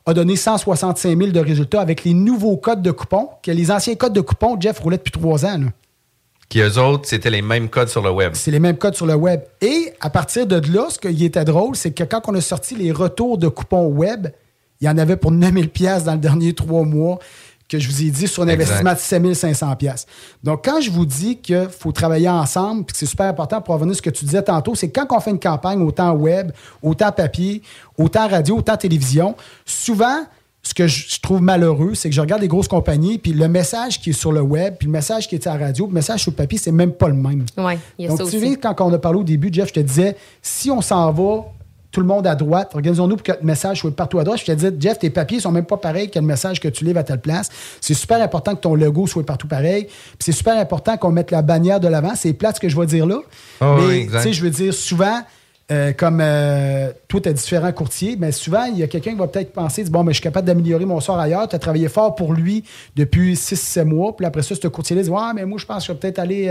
a 0.07 0.15
donné 0.15 0.37
165 0.37 1.19
000 1.19 1.33
de 1.33 1.41
résultats 1.41 1.81
avec 1.81 2.05
les 2.05 2.15
nouveaux 2.15 2.57
codes 2.57 2.83
de 2.83 2.93
coupons, 2.93 3.31
que 3.43 3.51
les 3.51 3.73
anciens 3.73 3.97
codes 3.97 4.13
de 4.13 4.21
coupons, 4.21 4.57
Jeff 4.61 4.79
roulait 4.79 4.99
depuis 4.99 5.11
trois 5.11 5.45
ans. 5.45 5.59
là. 5.59 5.67
Qui 6.49 6.61
eux 6.61 6.79
autres, 6.79 7.07
c'était 7.07 7.31
les 7.31 7.43
mêmes 7.43 7.69
codes 7.69 7.89
sur 7.89 8.03
le 8.03 8.11
web. 8.11 8.33
C'est 8.35 8.51
les 8.51 8.61
mêmes 8.61 8.79
codes 8.79 8.95
sur 8.95 9.07
le 9.07 9.15
web. 9.15 9.41
Et 9.61 9.93
à 10.01 10.09
partir 10.09 10.47
de 10.47 10.57
là, 10.73 10.87
ce 10.89 10.99
qui 10.99 11.25
était 11.25 11.45
drôle, 11.45 11.77
c'est 11.77 11.91
que 11.91 12.05
quand 12.05 12.23
on 12.27 12.35
a 12.35 12.41
sorti 12.41 12.75
les 12.75 12.91
retours 12.91 13.37
de 13.37 13.49
coupons 13.49 13.87
web, 13.87 14.29
il 14.81 14.87
y 14.87 14.91
en 14.91 14.97
avait 14.97 15.17
pour 15.17 15.31
9000 15.31 15.69
pièces 15.69 16.05
dans 16.05 16.13
le 16.13 16.19
dernier 16.19 16.55
trois 16.55 16.85
mois 16.85 17.19
que 17.69 17.79
je 17.79 17.87
vous 17.87 18.03
ai 18.03 18.11
dit 18.11 18.27
sur 18.27 18.45
un 18.45 18.49
Exact. 18.49 18.81
investissement 18.81 18.95
de 18.95 18.99
7500 19.35 19.77
pièces. 19.77 20.07
Donc, 20.43 20.65
quand 20.65 20.81
je 20.81 20.91
vous 20.91 21.05
dis 21.05 21.37
qu'il 21.37 21.69
faut 21.69 21.93
travailler 21.93 22.31
ensemble 22.31 22.85
puis 22.85 22.95
que 22.95 22.99
c'est 22.99 23.05
super 23.07 23.27
important 23.27 23.61
pour 23.61 23.75
revenir 23.75 23.93
à 23.93 23.97
ce 23.97 24.01
que 24.03 24.09
tu 24.09 24.25
disais 24.25 24.43
tantôt, 24.43 24.75
c'est 24.75 24.89
quand 24.89 25.07
on 25.11 25.21
fait 25.21 25.31
une 25.33 25.39
campagne 25.41 25.83
autant 25.83 26.13
web, 26.13 26.53
autant 26.83 27.13
papier, 27.13 27.61
autant 27.99 28.27
radio, 28.27 28.57
autant 28.57 28.79
télévision, 28.79 29.37
souvent, 29.67 30.25
ce 30.69 30.75
que 30.75 30.87
je 30.87 31.07
je 31.09 31.21
trouve 31.21 31.41
malheureux, 31.41 31.95
c'est 31.95 32.09
que 32.11 32.15
je 32.15 32.21
regarde 32.21 32.43
les 32.43 32.49
grosses 32.49 32.69
compagnies, 32.69 33.19
puis 33.19 33.33
le 33.33 33.49
message 33.49 34.01
qui 34.01 34.11
est 34.11 34.13
sur 34.13 34.33
le 34.33 34.41
web, 34.43 34.75
puis 34.79 34.87
le 34.87 34.93
message 34.93 35.27
qui 35.29 35.35
est 35.35 35.47
à 35.47 35.57
la 35.57 35.67
radio, 35.67 35.87
puis 35.87 35.93
le 35.93 35.99
message 35.99 36.21
sur 36.23 36.31
le 36.31 36.37
papier, 36.37 36.59
c'est 36.59 36.73
même 36.73 36.93
pas 36.93 37.09
le 37.09 37.15
même. 37.15 37.45
Oui, 37.57 37.73
il 37.99 38.05
y 38.05 38.07
a 38.07 38.11
Donc, 38.11 38.19
ça 38.19 38.25
tu 38.25 38.37
aussi. 38.37 38.51
sais, 38.53 38.57
quand 38.57 38.75
on 38.81 38.93
a 38.93 38.99
parlé 38.99 39.19
au 39.19 39.25
début, 39.25 39.49
Jeff, 39.53 39.69
je 39.69 39.75
te 39.75 39.81
disais, 39.81 40.17
si 40.43 40.71
on 40.71 40.81
s'en 40.81 41.11
va, 41.13 41.45
tout 41.91 42.01
le 42.01 42.07
monde 42.07 42.27
à 42.27 42.35
droite, 42.35 42.73
organisons-nous 42.75 43.17
pour 43.17 43.23
que 43.23 43.33
le 43.33 43.47
message 43.47 43.81
soit 43.81 43.91
partout 43.97 44.19
à 44.19 44.25
droite. 44.25 44.41
Je 44.41 44.45
te 44.45 44.53
disais, 44.53 44.73
Jeff, 44.79 44.99
tes 44.99 45.09
papiers 45.11 45.41
sont 45.41 45.51
même 45.53 45.65
pas 45.65 45.79
pareils 45.79 46.11
que 46.11 46.19
le 46.19 46.27
message 46.27 46.61
que 46.61 46.69
tu 46.69 46.85
livres 46.85 46.99
à 46.99 47.03
telle 47.03 47.21
place. 47.21 47.49
C'est 47.81 47.95
super 47.95 48.21
important 48.23 48.55
que 48.55 48.61
ton 48.61 48.75
logo 48.75 49.07
soit 49.07 49.25
partout 49.25 49.49
pareil. 49.49 49.85
Puis 49.85 50.19
c'est 50.21 50.33
super 50.33 50.59
important 50.59 50.99
qu'on 50.99 51.11
mette 51.13 51.31
la 51.31 51.41
bannière 51.41 51.81
de 51.81 51.89
l'avant. 51.89 52.13
C'est 52.15 52.35
plate 52.35 52.57
ce 52.57 52.61
que 52.61 52.69
je 52.69 52.79
vais 52.79 52.87
dire 52.87 53.07
là. 53.07 53.21
Ah 53.63 53.75
oui, 53.79 53.85
Mais, 53.89 53.99
exact. 54.01 54.19
tu 54.23 54.29
sais, 54.29 54.33
je 54.35 54.43
veux 54.45 54.51
dire, 54.51 54.75
souvent, 54.75 55.23
euh, 55.71 55.93
comme 55.93 56.21
euh, 56.23 56.91
toi, 57.09 57.21
tu 57.21 57.29
as 57.29 57.33
différents 57.33 57.73
courtiers, 57.73 58.17
mais 58.19 58.33
souvent, 58.33 58.65
il 58.65 58.79
y 58.79 58.83
a 58.83 58.87
quelqu'un 58.87 59.11
qui 59.13 59.19
va 59.19 59.27
peut-être 59.27 59.53
penser 59.53 59.85
bon, 59.85 60.03
mais 60.03 60.13
je 60.13 60.17
suis 60.17 60.23
capable 60.23 60.47
d'améliorer 60.47 60.87
mon 60.87 61.01
sort 61.01 61.19
ailleurs. 61.19 61.47
Tu 61.47 61.57
as 61.57 61.59
travaillé 61.59 61.89
fort 61.89 62.15
pour 62.15 62.33
lui 62.33 62.65
depuis 62.97 63.35
6-7 63.35 63.85
mois. 63.85 64.17
Puis 64.17 64.25
après 64.25 64.43
ça, 64.43 64.55
ce 64.55 64.67
courtier-là 64.69 65.03
dit 65.03 65.11
Ouais, 65.11 65.21
mais 65.35 65.45
moi, 65.45 65.59
je 65.59 65.67
pense 65.67 65.83
que 65.83 65.89
je 65.89 65.93
vais 65.93 65.99
peut-être 65.99 66.19
aller 66.19 66.49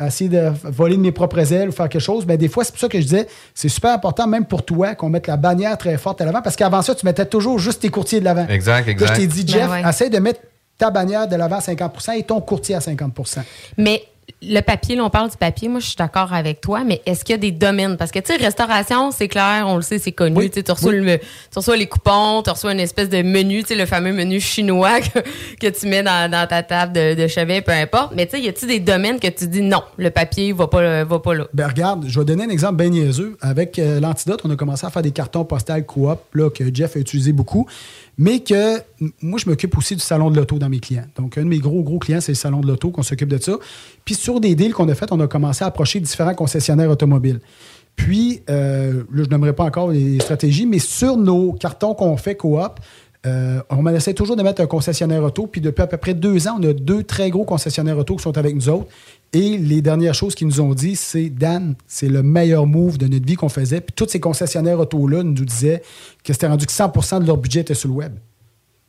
euh, 0.00 0.06
essayer 0.06 0.30
de 0.30 0.50
voler 0.64 0.96
de 0.96 1.02
mes 1.02 1.12
propres 1.12 1.52
ailes 1.52 1.68
ou 1.68 1.72
faire 1.72 1.88
quelque 1.90 2.00
chose. 2.00 2.24
Mais 2.26 2.38
des 2.38 2.48
fois, 2.48 2.64
c'est 2.64 2.72
pour 2.72 2.80
ça 2.80 2.88
que 2.88 2.98
je 2.98 3.04
disais 3.04 3.26
c'est 3.54 3.68
super 3.68 3.92
important, 3.92 4.26
même 4.26 4.46
pour 4.46 4.64
toi, 4.64 4.94
qu'on 4.94 5.10
mette 5.10 5.26
la 5.26 5.36
bannière 5.36 5.76
très 5.76 5.98
forte 5.98 6.22
à 6.22 6.24
l'avant. 6.24 6.40
Parce 6.40 6.56
qu'avant 6.56 6.80
ça, 6.80 6.94
tu 6.94 7.04
mettais 7.04 7.26
toujours 7.26 7.58
juste 7.58 7.82
tes 7.82 7.90
courtiers 7.90 8.20
de 8.20 8.24
l'avant. 8.24 8.46
Exact, 8.48 8.86
Là, 8.86 8.92
exact. 8.92 9.14
je 9.16 9.20
t'ai 9.20 9.26
dit, 9.26 9.44
Jeff, 9.46 9.68
Ben 9.68 9.82
ouais. 9.84 9.88
essaye 9.90 10.08
de 10.10 10.18
mettre 10.18 10.40
ta 10.78 10.90
bannière 10.90 11.28
de 11.28 11.36
l'avant 11.36 11.56
à 11.56 11.60
50% 11.60 12.18
et 12.18 12.22
ton 12.22 12.40
courtier 12.40 12.74
à 12.74 12.78
50% 12.80 13.40
Mais 13.78 14.02
le 14.42 14.60
papier, 14.60 14.96
là, 14.96 15.04
on 15.04 15.10
parle 15.10 15.30
du 15.30 15.36
papier, 15.36 15.68
moi 15.68 15.80
je 15.80 15.86
suis 15.86 15.96
d'accord 15.96 16.32
avec 16.32 16.60
toi, 16.60 16.82
mais 16.84 17.00
est-ce 17.06 17.24
qu'il 17.24 17.32
y 17.32 17.36
a 17.36 17.38
des 17.38 17.52
domaines? 17.52 17.96
Parce 17.96 18.10
que 18.10 18.18
tu 18.18 18.32
sais, 18.32 18.36
restauration, 18.42 19.10
c'est 19.10 19.28
clair, 19.28 19.64
on 19.68 19.76
le 19.76 19.82
sait, 19.82 19.98
c'est 19.98 20.12
connu. 20.12 20.36
Oui. 20.36 20.50
Tu 20.50 20.60
reçois, 20.70 20.90
Oui. 20.90 21.00
le- 21.00 21.18
tu 21.18 21.24
reçois 21.58 21.76
les 21.76 21.86
coupons, 21.86 22.42
tu 22.42 22.50
reçois 22.50 22.72
une 22.72 22.80
espèce 22.80 23.08
de 23.08 23.22
menu, 23.22 23.62
tu 23.62 23.68
sais, 23.68 23.74
le 23.76 23.86
fameux 23.86 24.12
menu 24.12 24.40
chinois 24.40 25.00
que, 25.00 25.20
que 25.60 25.66
tu 25.68 25.86
mets 25.86 26.02
dans, 26.02 26.30
dans 26.30 26.46
ta 26.46 26.62
table 26.62 26.92
de, 26.92 27.14
de 27.14 27.26
chevet, 27.28 27.60
peu 27.62 27.72
importe. 27.72 28.12
Mais 28.16 28.26
tu 28.26 28.36
sais, 28.36 28.42
y 28.42 28.48
a-tu 28.48 28.66
des 28.66 28.80
domaines 28.80 29.20
que 29.20 29.28
tu 29.28 29.46
dis 29.46 29.62
non, 29.62 29.82
le 29.96 30.10
papier 30.10 30.52
va 30.52 30.66
pas, 30.66 31.04
va 31.04 31.18
pas 31.20 31.34
là? 31.34 31.46
Ben 31.54 31.68
regarde, 31.68 32.04
je 32.08 32.18
vais 32.18 32.24
donner 32.26 32.44
un 32.44 32.50
exemple 32.50 32.76
bien 32.76 32.90
niaiseux. 32.90 33.36
Avec 33.40 33.78
euh, 33.78 34.00
l'antidote, 34.00 34.40
on 34.44 34.50
a 34.50 34.56
commencé 34.56 34.86
à 34.86 34.90
faire 34.90 35.02
des 35.02 35.12
cartons 35.12 35.44
postales 35.44 35.86
coop, 35.86 36.18
là, 36.34 36.50
que 36.50 36.64
Jeff 36.74 36.96
a 36.96 36.98
utilisé 36.98 37.32
beaucoup, 37.32 37.66
mais 38.18 38.40
que 38.40 38.80
moi, 39.20 39.38
je 39.38 39.48
m'occupe 39.48 39.76
aussi 39.76 39.94
du 39.94 40.00
salon 40.00 40.30
de 40.30 40.36
l'auto 40.36 40.58
dans 40.58 40.68
mes 40.68 40.80
clients. 40.80 41.04
Donc, 41.16 41.36
un 41.36 41.42
de 41.42 41.48
mes 41.48 41.58
gros, 41.58 41.82
gros 41.82 41.98
clients, 41.98 42.20
c'est 42.20 42.32
le 42.32 42.36
salon 42.36 42.60
de 42.60 42.66
l'auto, 42.66 42.90
qu'on 42.90 43.02
s'occupe 43.02 43.28
de 43.28 43.38
ça. 43.38 43.56
Puis 44.04 44.14
sur 44.14 44.40
des 44.40 44.54
deals 44.54 44.72
qu'on 44.72 44.88
a 44.88 44.94
fait, 44.94 45.12
on 45.12 45.20
a 45.20 45.26
commencé 45.26 45.64
à 45.64 45.66
approcher 45.66 46.00
différents 46.00 46.34
concessionnaires 46.34 46.90
automobiles. 46.90 47.40
Puis, 47.94 48.42
euh, 48.50 49.04
là, 49.12 49.24
je 49.24 49.28
n'aimerais 49.28 49.54
pas 49.54 49.64
encore 49.64 49.90
les 49.90 50.20
stratégies, 50.20 50.66
mais 50.66 50.78
sur 50.78 51.16
nos 51.16 51.52
cartons 51.52 51.94
qu'on 51.94 52.16
fait 52.16 52.36
coop, 52.36 52.80
euh, 53.26 53.60
on 53.70 53.86
essaie 53.88 54.14
toujours 54.14 54.36
de 54.36 54.42
mettre 54.42 54.62
un 54.62 54.66
concessionnaire 54.66 55.22
auto. 55.22 55.46
Puis 55.46 55.60
depuis 55.60 55.82
à 55.82 55.86
peu 55.86 55.96
près 55.96 56.14
deux 56.14 56.46
ans, 56.48 56.58
on 56.60 56.68
a 56.68 56.72
deux 56.72 57.02
très 57.02 57.30
gros 57.30 57.44
concessionnaires 57.44 57.98
auto 57.98 58.16
qui 58.16 58.22
sont 58.22 58.36
avec 58.38 58.54
nous 58.54 58.68
autres. 58.68 58.86
Et 59.32 59.58
les 59.58 59.82
dernières 59.82 60.14
choses 60.14 60.34
qu'ils 60.34 60.46
nous 60.46 60.60
ont 60.60 60.72
dit, 60.72 60.96
c'est 60.96 61.28
Dan, 61.28 61.74
c'est 61.86 62.08
le 62.08 62.22
meilleur 62.22 62.66
move 62.66 62.98
de 62.98 63.06
notre 63.06 63.26
vie 63.26 63.34
qu'on 63.34 63.48
faisait. 63.48 63.80
Puis 63.80 63.92
tous 63.94 64.08
ces 64.08 64.20
concessionnaires 64.20 64.78
auto-là 64.78 65.22
nous 65.22 65.44
disaient 65.44 65.82
que 66.24 66.32
c'était 66.32 66.46
rendu 66.46 66.66
que 66.66 66.72
100% 66.72 67.20
de 67.20 67.26
leur 67.26 67.36
budget 67.36 67.60
était 67.60 67.74
sur 67.74 67.88
le 67.88 67.94
web. 67.94 68.12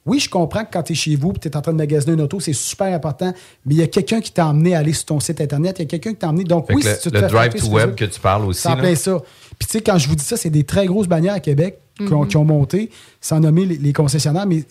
Oui, 0.05 0.19
je 0.19 0.29
comprends 0.29 0.63
que 0.63 0.69
quand 0.71 0.83
tu 0.83 0.93
es 0.93 0.95
chez 0.95 1.17
vous 1.17 1.33
et 1.35 1.39
tu 1.39 1.49
es 1.49 1.57
en 1.57 1.61
train 1.61 1.73
de 1.73 1.77
magasiner 1.77 2.13
une 2.13 2.21
auto, 2.21 2.39
c'est 2.39 2.53
super 2.53 2.87
important, 2.93 3.33
mais 3.65 3.75
il 3.75 3.77
y 3.77 3.83
a 3.83 3.87
quelqu'un 3.87 4.21
qui 4.21 4.31
t'a 4.31 4.47
emmené 4.47 4.73
à 4.73 4.79
aller 4.79 4.93
sur 4.93 5.03
ton 5.05 5.19
site 5.19 5.41
Internet, 5.41 5.75
il 5.79 5.81
y 5.81 5.85
a 5.85 5.87
quelqu'un 5.87 6.11
qui 6.11 6.15
t'a 6.15 6.29
emmené. 6.29 6.45
Donc, 6.45 6.67
Fait 6.67 6.75
oui, 6.75 6.81
que 6.81 6.93
si 6.93 7.01
tu 7.01 7.09
le, 7.09 7.19
te 7.19 7.25
le 7.25 7.29
drive 7.29 7.53
to 7.55 7.67
web 7.67 7.93
que 7.93 8.05
tu 8.05 8.19
parles 8.21 8.45
aussi. 8.45 8.65
là. 8.69 8.77
plein 8.77 8.95
ça. 8.95 9.19
Puis, 9.59 9.67
tu 9.67 9.71
sais, 9.73 9.81
quand 9.81 9.97
je 9.97 10.07
vous 10.07 10.15
dis 10.15 10.23
ça, 10.23 10.37
c'est 10.37 10.49
des 10.49 10.63
très 10.63 10.85
grosses 10.85 11.07
bannières 11.07 11.33
à 11.33 11.41
Québec 11.41 11.79
qui, 11.97 12.13
ont, 12.13 12.21
Mhm. 12.23 12.27
qui 12.27 12.37
ont 12.37 12.45
monté, 12.45 12.89
sans 13.21 13.39
nommer 13.39 13.65
les, 13.65 13.77
les 13.77 13.93
concessionnaires. 13.93 14.45
Mais 14.45 14.63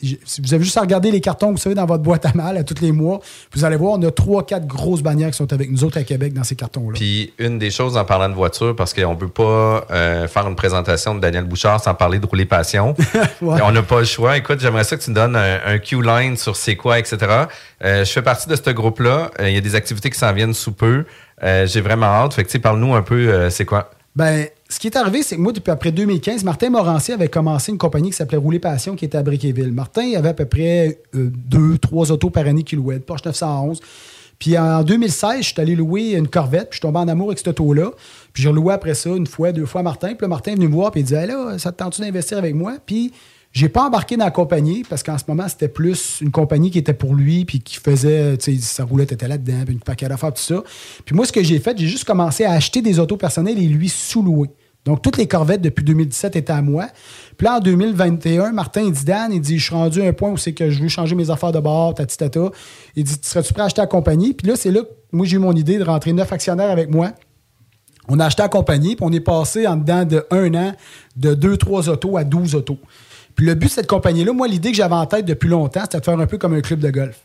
vous 0.42 0.54
avez 0.54 0.64
juste 0.64 0.76
à 0.76 0.80
regarder 0.80 1.10
les 1.10 1.20
cartons, 1.20 1.50
vous 1.50 1.56
savez, 1.58 1.74
dans 1.74 1.86
votre 1.86 2.02
boîte 2.02 2.24
à 2.26 2.32
mal 2.34 2.56
à 2.56 2.64
tous 2.64 2.80
les 2.80 2.92
mois, 2.92 3.20
vous 3.54 3.64
allez 3.64 3.76
voir, 3.76 3.98
on 3.98 4.02
a 4.02 4.10
trois, 4.10 4.44
quatre 4.46 4.66
grosses 4.66 5.02
bannières 5.02 5.30
qui 5.30 5.36
sont 5.36 5.52
avec 5.52 5.70
nous 5.70 5.84
autres 5.84 5.98
à 5.98 6.02
Québec 6.02 6.32
dans 6.32 6.44
ces 6.44 6.54
cartons-là. 6.56 6.94
Puis 6.94 7.32
une 7.38 7.58
des 7.58 7.70
choses 7.70 7.96
en 7.96 8.04
parlant 8.04 8.28
de 8.28 8.34
voiture, 8.34 8.74
parce 8.76 8.94
qu'on 8.94 9.10
ne 9.12 9.16
peut 9.18 9.28
pas 9.28 9.86
euh, 9.90 10.28
faire 10.28 10.46
une 10.46 10.56
présentation 10.56 11.14
de 11.14 11.20
Daniel 11.20 11.44
Bouchard 11.44 11.82
sans 11.82 11.94
parler 11.94 12.18
de 12.18 12.26
rouler 12.26 12.44
passion. 12.46 12.94
Ouais. 13.42 13.60
On 13.62 13.70
n'a 13.72 13.82
pas 13.82 13.98
le 14.00 14.04
choix. 14.06 14.36
Écoute, 14.36 14.60
j'aimerais 14.60 14.84
ça 14.84 14.96
que 14.96 15.02
tu 15.02 15.10
me 15.10 15.14
donnes 15.14 15.36
un, 15.36 15.58
un 15.66 15.78
Q-line 15.78 16.36
sur 16.36 16.56
c'est 16.56 16.74
quoi, 16.76 16.98
etc. 16.98 17.18
Euh, 17.84 18.04
je 18.04 18.10
fais 18.10 18.22
partie 18.22 18.48
de 18.48 18.56
ce 18.56 18.70
groupe-là. 18.70 19.30
Euh, 19.40 19.48
Il 19.50 19.54
y 19.54 19.58
a 19.58 19.60
des 19.60 19.74
activités 19.74 20.10
qui 20.10 20.18
s'en 20.18 20.32
viennent 20.32 20.54
sous 20.54 20.72
peu. 20.72 21.04
Euh, 21.42 21.66
J'ai 21.66 21.80
vraiment 21.80 22.06
hâte. 22.06 22.34
Fait 22.34 22.44
que, 22.44 22.58
parle-nous 22.58 22.94
un 22.94 23.02
peu, 23.02 23.14
euh, 23.28 23.50
c'est 23.50 23.64
quoi? 23.64 23.90
Ben, 24.14 24.46
ce 24.68 24.80
qui 24.80 24.88
est 24.88 24.96
arrivé, 24.96 25.22
c'est 25.22 25.36
que 25.36 25.40
moi, 25.40 25.52
depuis 25.52 25.70
après 25.70 25.92
2015, 25.92 26.42
Martin 26.42 26.70
Morancier 26.70 27.14
avait 27.14 27.28
commencé 27.28 27.70
une 27.70 27.78
compagnie 27.78 28.10
qui 28.10 28.16
s'appelait 28.16 28.36
Rouler 28.36 28.58
Passion, 28.58 28.96
qui 28.96 29.04
était 29.04 29.18
à 29.18 29.22
Briqueville. 29.22 29.72
Martin 29.72 30.12
avait 30.16 30.30
à 30.30 30.34
peu 30.34 30.46
près 30.46 31.00
euh, 31.14 31.30
deux, 31.32 31.78
trois 31.78 32.10
autos 32.10 32.30
par 32.30 32.46
année 32.46 32.64
qu'il 32.64 32.78
louait, 32.78 32.98
Porsche 32.98 33.24
911. 33.26 33.80
Puis 34.38 34.58
en 34.58 34.82
2016, 34.82 35.38
je 35.38 35.42
suis 35.44 35.60
allé 35.60 35.76
louer 35.76 36.12
une 36.12 36.28
Corvette, 36.28 36.70
puis 36.70 36.72
je 36.72 36.76
suis 36.76 36.80
tombé 36.80 36.98
en 36.98 37.08
amour 37.08 37.28
avec 37.28 37.38
cette 37.38 37.48
auto-là. 37.48 37.90
Puis 38.32 38.42
j'ai 38.42 38.48
reloué 38.48 38.74
après 38.74 38.94
ça 38.94 39.10
une 39.10 39.26
fois, 39.26 39.52
deux 39.52 39.66
fois 39.66 39.82
Martin. 39.82 40.08
Puis 40.08 40.18
là, 40.22 40.28
Martin 40.28 40.52
est 40.52 40.56
venu 40.56 40.68
me 40.68 40.74
voir, 40.74 40.90
puis 40.90 41.00
il 41.02 41.04
dit 41.04 41.14
là, 41.14 41.58
ça 41.58 41.72
te 41.72 41.78
tente 41.78 42.00
d'investir 42.00 42.36
avec 42.36 42.54
moi? 42.54 42.74
Puis 42.84 43.12
j'ai 43.56 43.70
pas 43.70 43.86
embarqué 43.86 44.18
dans 44.18 44.26
la 44.26 44.30
compagnie 44.30 44.84
parce 44.86 45.02
qu'en 45.02 45.16
ce 45.16 45.24
moment, 45.26 45.48
c'était 45.48 45.68
plus 45.68 46.20
une 46.20 46.30
compagnie 46.30 46.70
qui 46.70 46.76
était 46.76 46.92
pour 46.92 47.14
lui, 47.14 47.46
puis 47.46 47.60
qui 47.60 47.78
faisait, 47.78 48.36
tu 48.36 48.54
sais, 48.54 48.60
sa 48.60 48.84
roulette 48.84 49.12
était 49.12 49.28
là-dedans, 49.28 49.62
puis 49.64 49.72
une 49.72 49.80
paquet 49.80 50.06
d'affaires, 50.08 50.34
tout 50.34 50.42
ça. 50.42 50.62
Puis 51.06 51.16
moi, 51.16 51.24
ce 51.24 51.32
que 51.32 51.42
j'ai 51.42 51.58
fait, 51.58 51.74
j'ai 51.78 51.86
juste 51.86 52.04
commencé 52.04 52.44
à 52.44 52.52
acheter 52.52 52.82
des 52.82 52.98
autos 52.98 53.16
personnelles 53.16 53.58
et 53.58 53.66
lui 53.66 53.88
sous-louer. 53.88 54.50
Donc, 54.84 55.00
toutes 55.00 55.16
les 55.16 55.26
Corvettes 55.26 55.62
depuis 55.62 55.82
2017 55.84 56.36
étaient 56.36 56.52
à 56.52 56.60
moi. 56.60 56.88
Puis 57.38 57.46
là, 57.46 57.56
en 57.56 57.60
2021, 57.60 58.52
Martin, 58.52 58.82
il 58.82 58.92
dit 58.92 59.06
Dan, 59.06 59.32
il 59.32 59.40
dit 59.40 59.58
Je 59.58 59.64
suis 59.64 59.74
rendu 59.74 60.02
à 60.02 60.04
un 60.04 60.12
point 60.12 60.30
où 60.30 60.36
c'est 60.36 60.52
que 60.52 60.68
je 60.68 60.82
veux 60.82 60.88
changer 60.88 61.14
mes 61.14 61.30
affaires 61.30 61.52
de 61.52 61.58
bord, 61.58 61.94
tati 61.94 62.18
tata. 62.18 62.50
Il 62.94 63.04
dit 63.04 63.16
Serais-tu 63.22 63.54
prêt 63.54 63.62
à 63.62 63.66
acheter 63.66 63.80
la 63.80 63.86
compagnie? 63.86 64.34
Puis 64.34 64.48
là, 64.48 64.54
c'est 64.56 64.70
là 64.70 64.82
que 64.82 64.90
moi, 65.12 65.24
j'ai 65.24 65.36
eu 65.36 65.40
mon 65.40 65.54
idée 65.54 65.78
de 65.78 65.84
rentrer 65.84 66.12
neuf 66.12 66.30
actionnaires 66.30 66.70
avec 66.70 66.90
moi. 66.90 67.12
On 68.08 68.20
a 68.20 68.26
acheté 68.26 68.42
la 68.42 68.48
compagnie, 68.50 68.96
puis 68.96 69.04
on 69.04 69.12
est 69.12 69.20
passé 69.20 69.66
en 69.66 69.76
dedans 69.76 70.04
de 70.04 70.26
un 70.30 70.54
an 70.54 70.72
de 71.16 71.34
2-3 71.34 71.88
autos 71.88 72.18
à 72.18 72.24
12 72.24 72.54
autos. 72.54 72.78
Puis 73.36 73.46
le 73.46 73.54
but 73.54 73.66
de 73.66 73.72
cette 73.72 73.86
compagnie-là, 73.86 74.32
moi, 74.32 74.48
l'idée 74.48 74.70
que 74.72 74.76
j'avais 74.76 74.94
en 74.94 75.06
tête 75.06 75.24
depuis 75.26 75.48
longtemps, 75.48 75.82
c'était 75.82 76.00
de 76.00 76.04
faire 76.04 76.18
un 76.18 76.26
peu 76.26 76.38
comme 76.38 76.54
un 76.54 76.60
club 76.62 76.80
de 76.80 76.90
golf. 76.90 77.20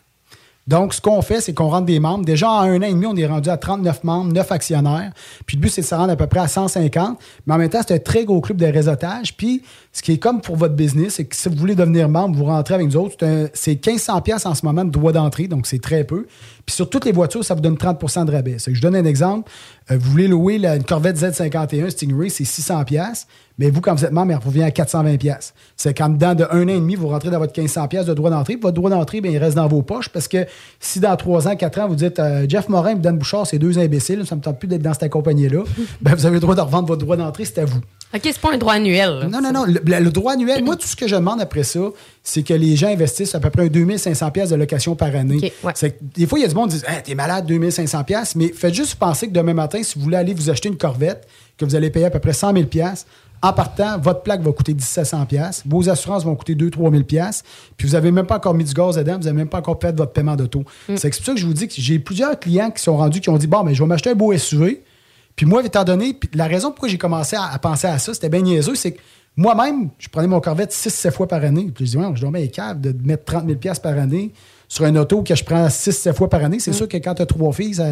Donc, 0.68 0.94
ce 0.94 1.02
qu'on 1.02 1.24
fait, 1.24 1.42
c'est 1.42 1.54
qu'on 1.56 1.70
rentre 1.70 1.88
des 1.88 2.00
membres. 2.00 2.24
Déjà, 2.24 2.48
en 2.48 2.62
un 2.62 2.78
an 2.78 2.82
et 2.84 2.92
demi, 2.94 3.08
on 3.08 3.16
est 3.16 3.26
rendu 3.26 3.50
à 3.50 3.58
39 3.58 4.04
membres, 4.04 4.32
9 4.32 4.52
actionnaires. 4.52 5.12
Puis 5.48 5.58
le 5.58 5.62
but, 5.62 5.70
c'est 5.70 5.82
de 5.82 5.88
se 5.88 5.96
rendre 5.96 6.12
à 6.12 6.16
peu 6.16 6.28
près 6.28 6.40
à 6.40 6.48
150. 6.48 7.18
Mais 7.48 7.56
en 7.56 7.58
même 7.58 7.68
temps, 7.70 7.80
c'est 7.86 7.96
un 7.96 8.00
très 8.00 8.26
gros 8.26 8.42
club 8.42 8.58
de 8.58 8.68
réseautage. 8.68 9.36
Puis, 9.36 9.64
ce 9.92 10.04
qui 10.04 10.12
est 10.14 10.18
comme 10.20 10.40
pour 10.40 10.58
votre 10.58 10.76
business, 10.76 11.16
c'est 11.16 11.26
que 11.26 11.36
si 11.36 11.50
vous 11.50 11.56
voulez 11.56 11.74
devenir 11.74 12.08
membre, 12.10 12.38
vous 12.38 12.46
rentrez 12.46 12.76
avec 12.76 12.86
nous 12.86 12.96
autres. 12.98 13.16
C'est 13.20 13.26
un- 13.26 13.48
C'est 13.54 13.86
1500 13.88 14.22
pièces 14.22 14.46
en 14.46 14.54
ce 14.54 14.64
moment 14.64 14.86
de 14.86 14.92
droit 14.92 15.12
d'entrée, 15.12 15.48
donc 15.48 15.66
c'est 15.66 15.82
très 15.82 16.04
peu. 16.04 16.28
Puis 16.66 16.76
sur 16.76 16.88
toutes 16.88 17.06
les 17.06 17.12
voitures, 17.12 17.44
ça 17.44 17.56
vous 17.56 17.62
donne 17.62 17.76
30% 17.78 18.24
de 18.26 18.32
rabais. 18.32 18.58
Je 18.66 18.82
donne 18.82 18.96
un 18.96 19.06
exemple. 19.06 19.50
Euh, 19.90 19.98
vous 20.00 20.12
voulez 20.12 20.28
louer 20.28 20.64
une 20.64 20.84
Corvette 20.84 21.18
Z51 21.18 21.90
Stingray, 21.90 22.30
c'est 22.30 22.46
600 22.46 22.84
pièces. 22.86 23.26
Mais 23.58 23.70
vous, 23.70 23.82
quand 23.82 23.94
vous 23.96 24.06
êtes 24.06 24.12
membre, 24.12 24.32
il 24.32 24.36
revient 24.46 24.64
à 24.64 24.72
420 24.72 25.18
pièces. 25.18 25.54
C'est 25.78 25.96
qu'en 25.98 26.10
dedans 26.10 26.36
de 26.36 26.46
un 26.52 26.64
an 26.64 26.68
et 26.68 26.80
demi, 26.80 26.96
vous 26.96 27.08
rentrez 27.08 27.30
dans 27.30 27.40
votre 27.40 27.58
1500 27.60 27.88
pièces 27.88 28.06
de 28.06 28.14
droit 28.14 28.30
d'entrée. 28.30 28.56
Votre 28.56 28.76
droit 28.76 28.90
d'entrée, 28.90 29.22
bien, 29.22 29.32
il 29.32 29.38
reste 29.38 29.56
dans 29.56 29.68
vos 29.68 29.82
poches 29.82 30.10
parce 30.10 30.28
que 30.28 30.46
si 30.80 31.00
dans 31.00 31.16
3 31.16 31.48
ans, 31.48 31.56
4 31.56 31.80
ans, 31.80 31.88
vous 31.88 31.96
dites 31.96 32.20
euh, 32.20 32.46
Jeff 32.48 32.70
Morin 32.70 32.92
et 32.92 32.96
Dan 32.96 33.18
Bouchard, 33.18 33.46
c'est 33.48 33.60
deux 33.60 33.78
imbéciles, 33.80 34.26
ça 34.26 34.36
me 34.36 34.42
tente 34.42 34.60
plus 34.60 34.68
d'être 34.68 34.82
dans 34.82 34.94
cette 34.94 35.12
compagnie-là, 35.12 35.64
ben, 36.02 36.16
vous 36.16 36.26
avez 36.26 36.36
le 36.36 36.40
droit 36.42 36.56
de 36.56 36.62
revendre 36.62 36.88
votre 36.88 37.02
droit 37.02 37.18
d'entrée, 37.18 37.46
c'est 37.46 37.60
à 37.60 37.66
vous. 37.66 37.80
OK, 38.14 38.20
c'est 38.24 38.40
pas 38.40 38.54
un 38.54 38.58
droit 38.58 38.74
annuel. 38.74 39.20
là. 39.20 39.28
Non, 39.28 39.42
non, 39.42 39.54
non. 39.54 39.64
Le, 39.66 39.80
le 39.86 40.10
droit 40.12 40.34
annuel, 40.34 40.64
moi, 40.66 40.76
tout 40.76 40.88
ce 40.88 40.98
que 40.98 41.08
je 41.08 41.16
demande 41.16 41.40
après 41.40 41.64
ça, 41.64 41.80
c'est 42.24 42.44
que 42.44 42.54
les 42.54 42.76
gens 42.76 42.90
investissent 42.90 43.36
à 43.36 43.40
peu 43.40 43.50
près 43.50 43.70
2500 43.70 44.32
pièces 44.32 44.50
de 44.50 44.56
location 44.56 44.96
par 44.96 45.16
année. 45.16 45.38
OK, 45.38 45.52
ouais. 45.64 45.74
Que 45.74 45.96
des 46.20 46.28
fois, 46.28 46.38
il 46.38 46.42
y 46.42 46.46
a 46.46 46.50
du 46.50 46.56
monde 46.56 46.72
qui 46.72 46.78
dit 46.78 46.84
hey, 46.88 47.02
T'es 47.04 47.16
malade, 47.16 47.46
2500 47.46 48.04
pièces 48.04 48.36
mais 48.36 48.50
faites 48.50 48.74
juste 48.74 48.96
penser 48.96 49.28
que 49.28 49.32
demain 49.34 49.54
matin, 49.54 49.82
si 49.82 49.98
vous 49.98 50.04
voulez 50.04 50.18
aller 50.18 50.34
vous 50.34 50.50
acheter 50.50 50.68
une 50.68 50.76
Corvette, 50.78 51.26
que 51.58 51.64
vous 51.64 51.76
allez 51.76 51.90
payer 51.90 52.08
à 52.08 52.10
peu 52.10 52.20
près 52.20 52.34
100 52.34 52.54
000 52.54 52.66
pièces 52.66 53.06
en 53.42 53.54
partant, 53.54 53.98
votre 53.98 54.22
plaque 54.22 54.42
va 54.42 54.52
coûter 54.52 54.74
1700 54.74 55.26
pièces 55.26 55.64
vos 55.66 55.90
assurances 55.90 56.24
vont 56.24 56.36
coûter 56.36 56.56
2-3 56.56 56.92
000 56.92 57.04
pièces 57.04 57.44
puis 57.78 57.88
vous 57.88 57.94
n'avez 57.94 58.12
même 58.12 58.26
pas 58.26 58.38
encore 58.38 58.54
mis 58.54 58.64
du 58.64 58.74
gaz 58.74 58.96
dedans, 58.96 59.18
vous 59.18 59.24
n'avez 59.24 59.38
même 59.38 59.50
pas 59.50 59.60
encore 59.60 59.80
fait 59.82 59.96
votre 59.96 60.12
paiement 60.12 60.36
d'auto. 60.36 60.64
C'est 60.96 61.10
pour 61.10 61.26
ça 61.26 61.34
que 61.34 61.40
je 61.40 61.46
vous 61.46 61.54
dis 61.54 61.68
que 61.68 61.74
j'ai 61.78 62.00
plusieurs 62.00 62.40
clients 62.40 62.72
qui 62.72 62.84
sont 62.84 62.98
rendus, 62.98 63.20
qui 63.22 63.30
ont 63.30 63.38
dit 63.38 63.48
Bon, 63.48 63.64
mais 63.64 63.74
je 63.74 63.82
vais 63.82 63.88
m'acheter 63.88 64.12
un 64.12 64.16
beau 64.16 64.36
SUV. 64.38 64.84
Puis 65.36 65.46
moi, 65.46 65.64
étant 65.64 65.84
donné, 65.84 66.14
puis 66.14 66.30
la 66.34 66.46
raison 66.46 66.70
pourquoi 66.70 66.90
j'ai 66.90 66.98
commencé 66.98 67.36
à, 67.36 67.46
à 67.46 67.58
penser 67.58 67.88
à 67.88 67.98
ça, 67.98 68.14
c'était 68.14 68.30
bien 68.30 68.42
niaiseux, 68.42 68.76
c'est 68.76 68.92
que 68.92 69.00
moi-même, 69.38 69.90
je 69.98 70.10
prenais 70.10 70.28
mon 70.28 70.42
Corvette 70.42 70.72
6-7 70.72 71.12
fois 71.12 71.28
par 71.28 71.44
année. 71.44 71.72
Puis 71.74 71.86
je 71.86 71.92
dis, 71.92 71.98
ouais, 71.98 72.06
je 72.16 72.22
dois 72.22 72.32
mettre 72.32 72.54
cave 72.54 72.82
de 72.82 72.94
mettre 73.04 73.24
30 73.26 73.46
000 73.46 73.58
pièces 73.58 73.80
par 73.80 73.98
année 73.98 74.34
sur 74.68 74.86
un 74.86 74.96
auto 74.96 75.24
que 75.24 75.36
je 75.36 75.44
prends 75.44 75.68
6-7 75.68 76.14
fois 76.14 76.30
par 76.30 76.44
année. 76.44 76.60
C'est 76.60 76.74
sûr 76.74 76.88
que 76.88 76.98
quand 76.98 77.16
tu 77.16 77.22
as 77.22 77.26
trois 77.26 77.54
filles, 77.54 77.76
ça, 77.76 77.86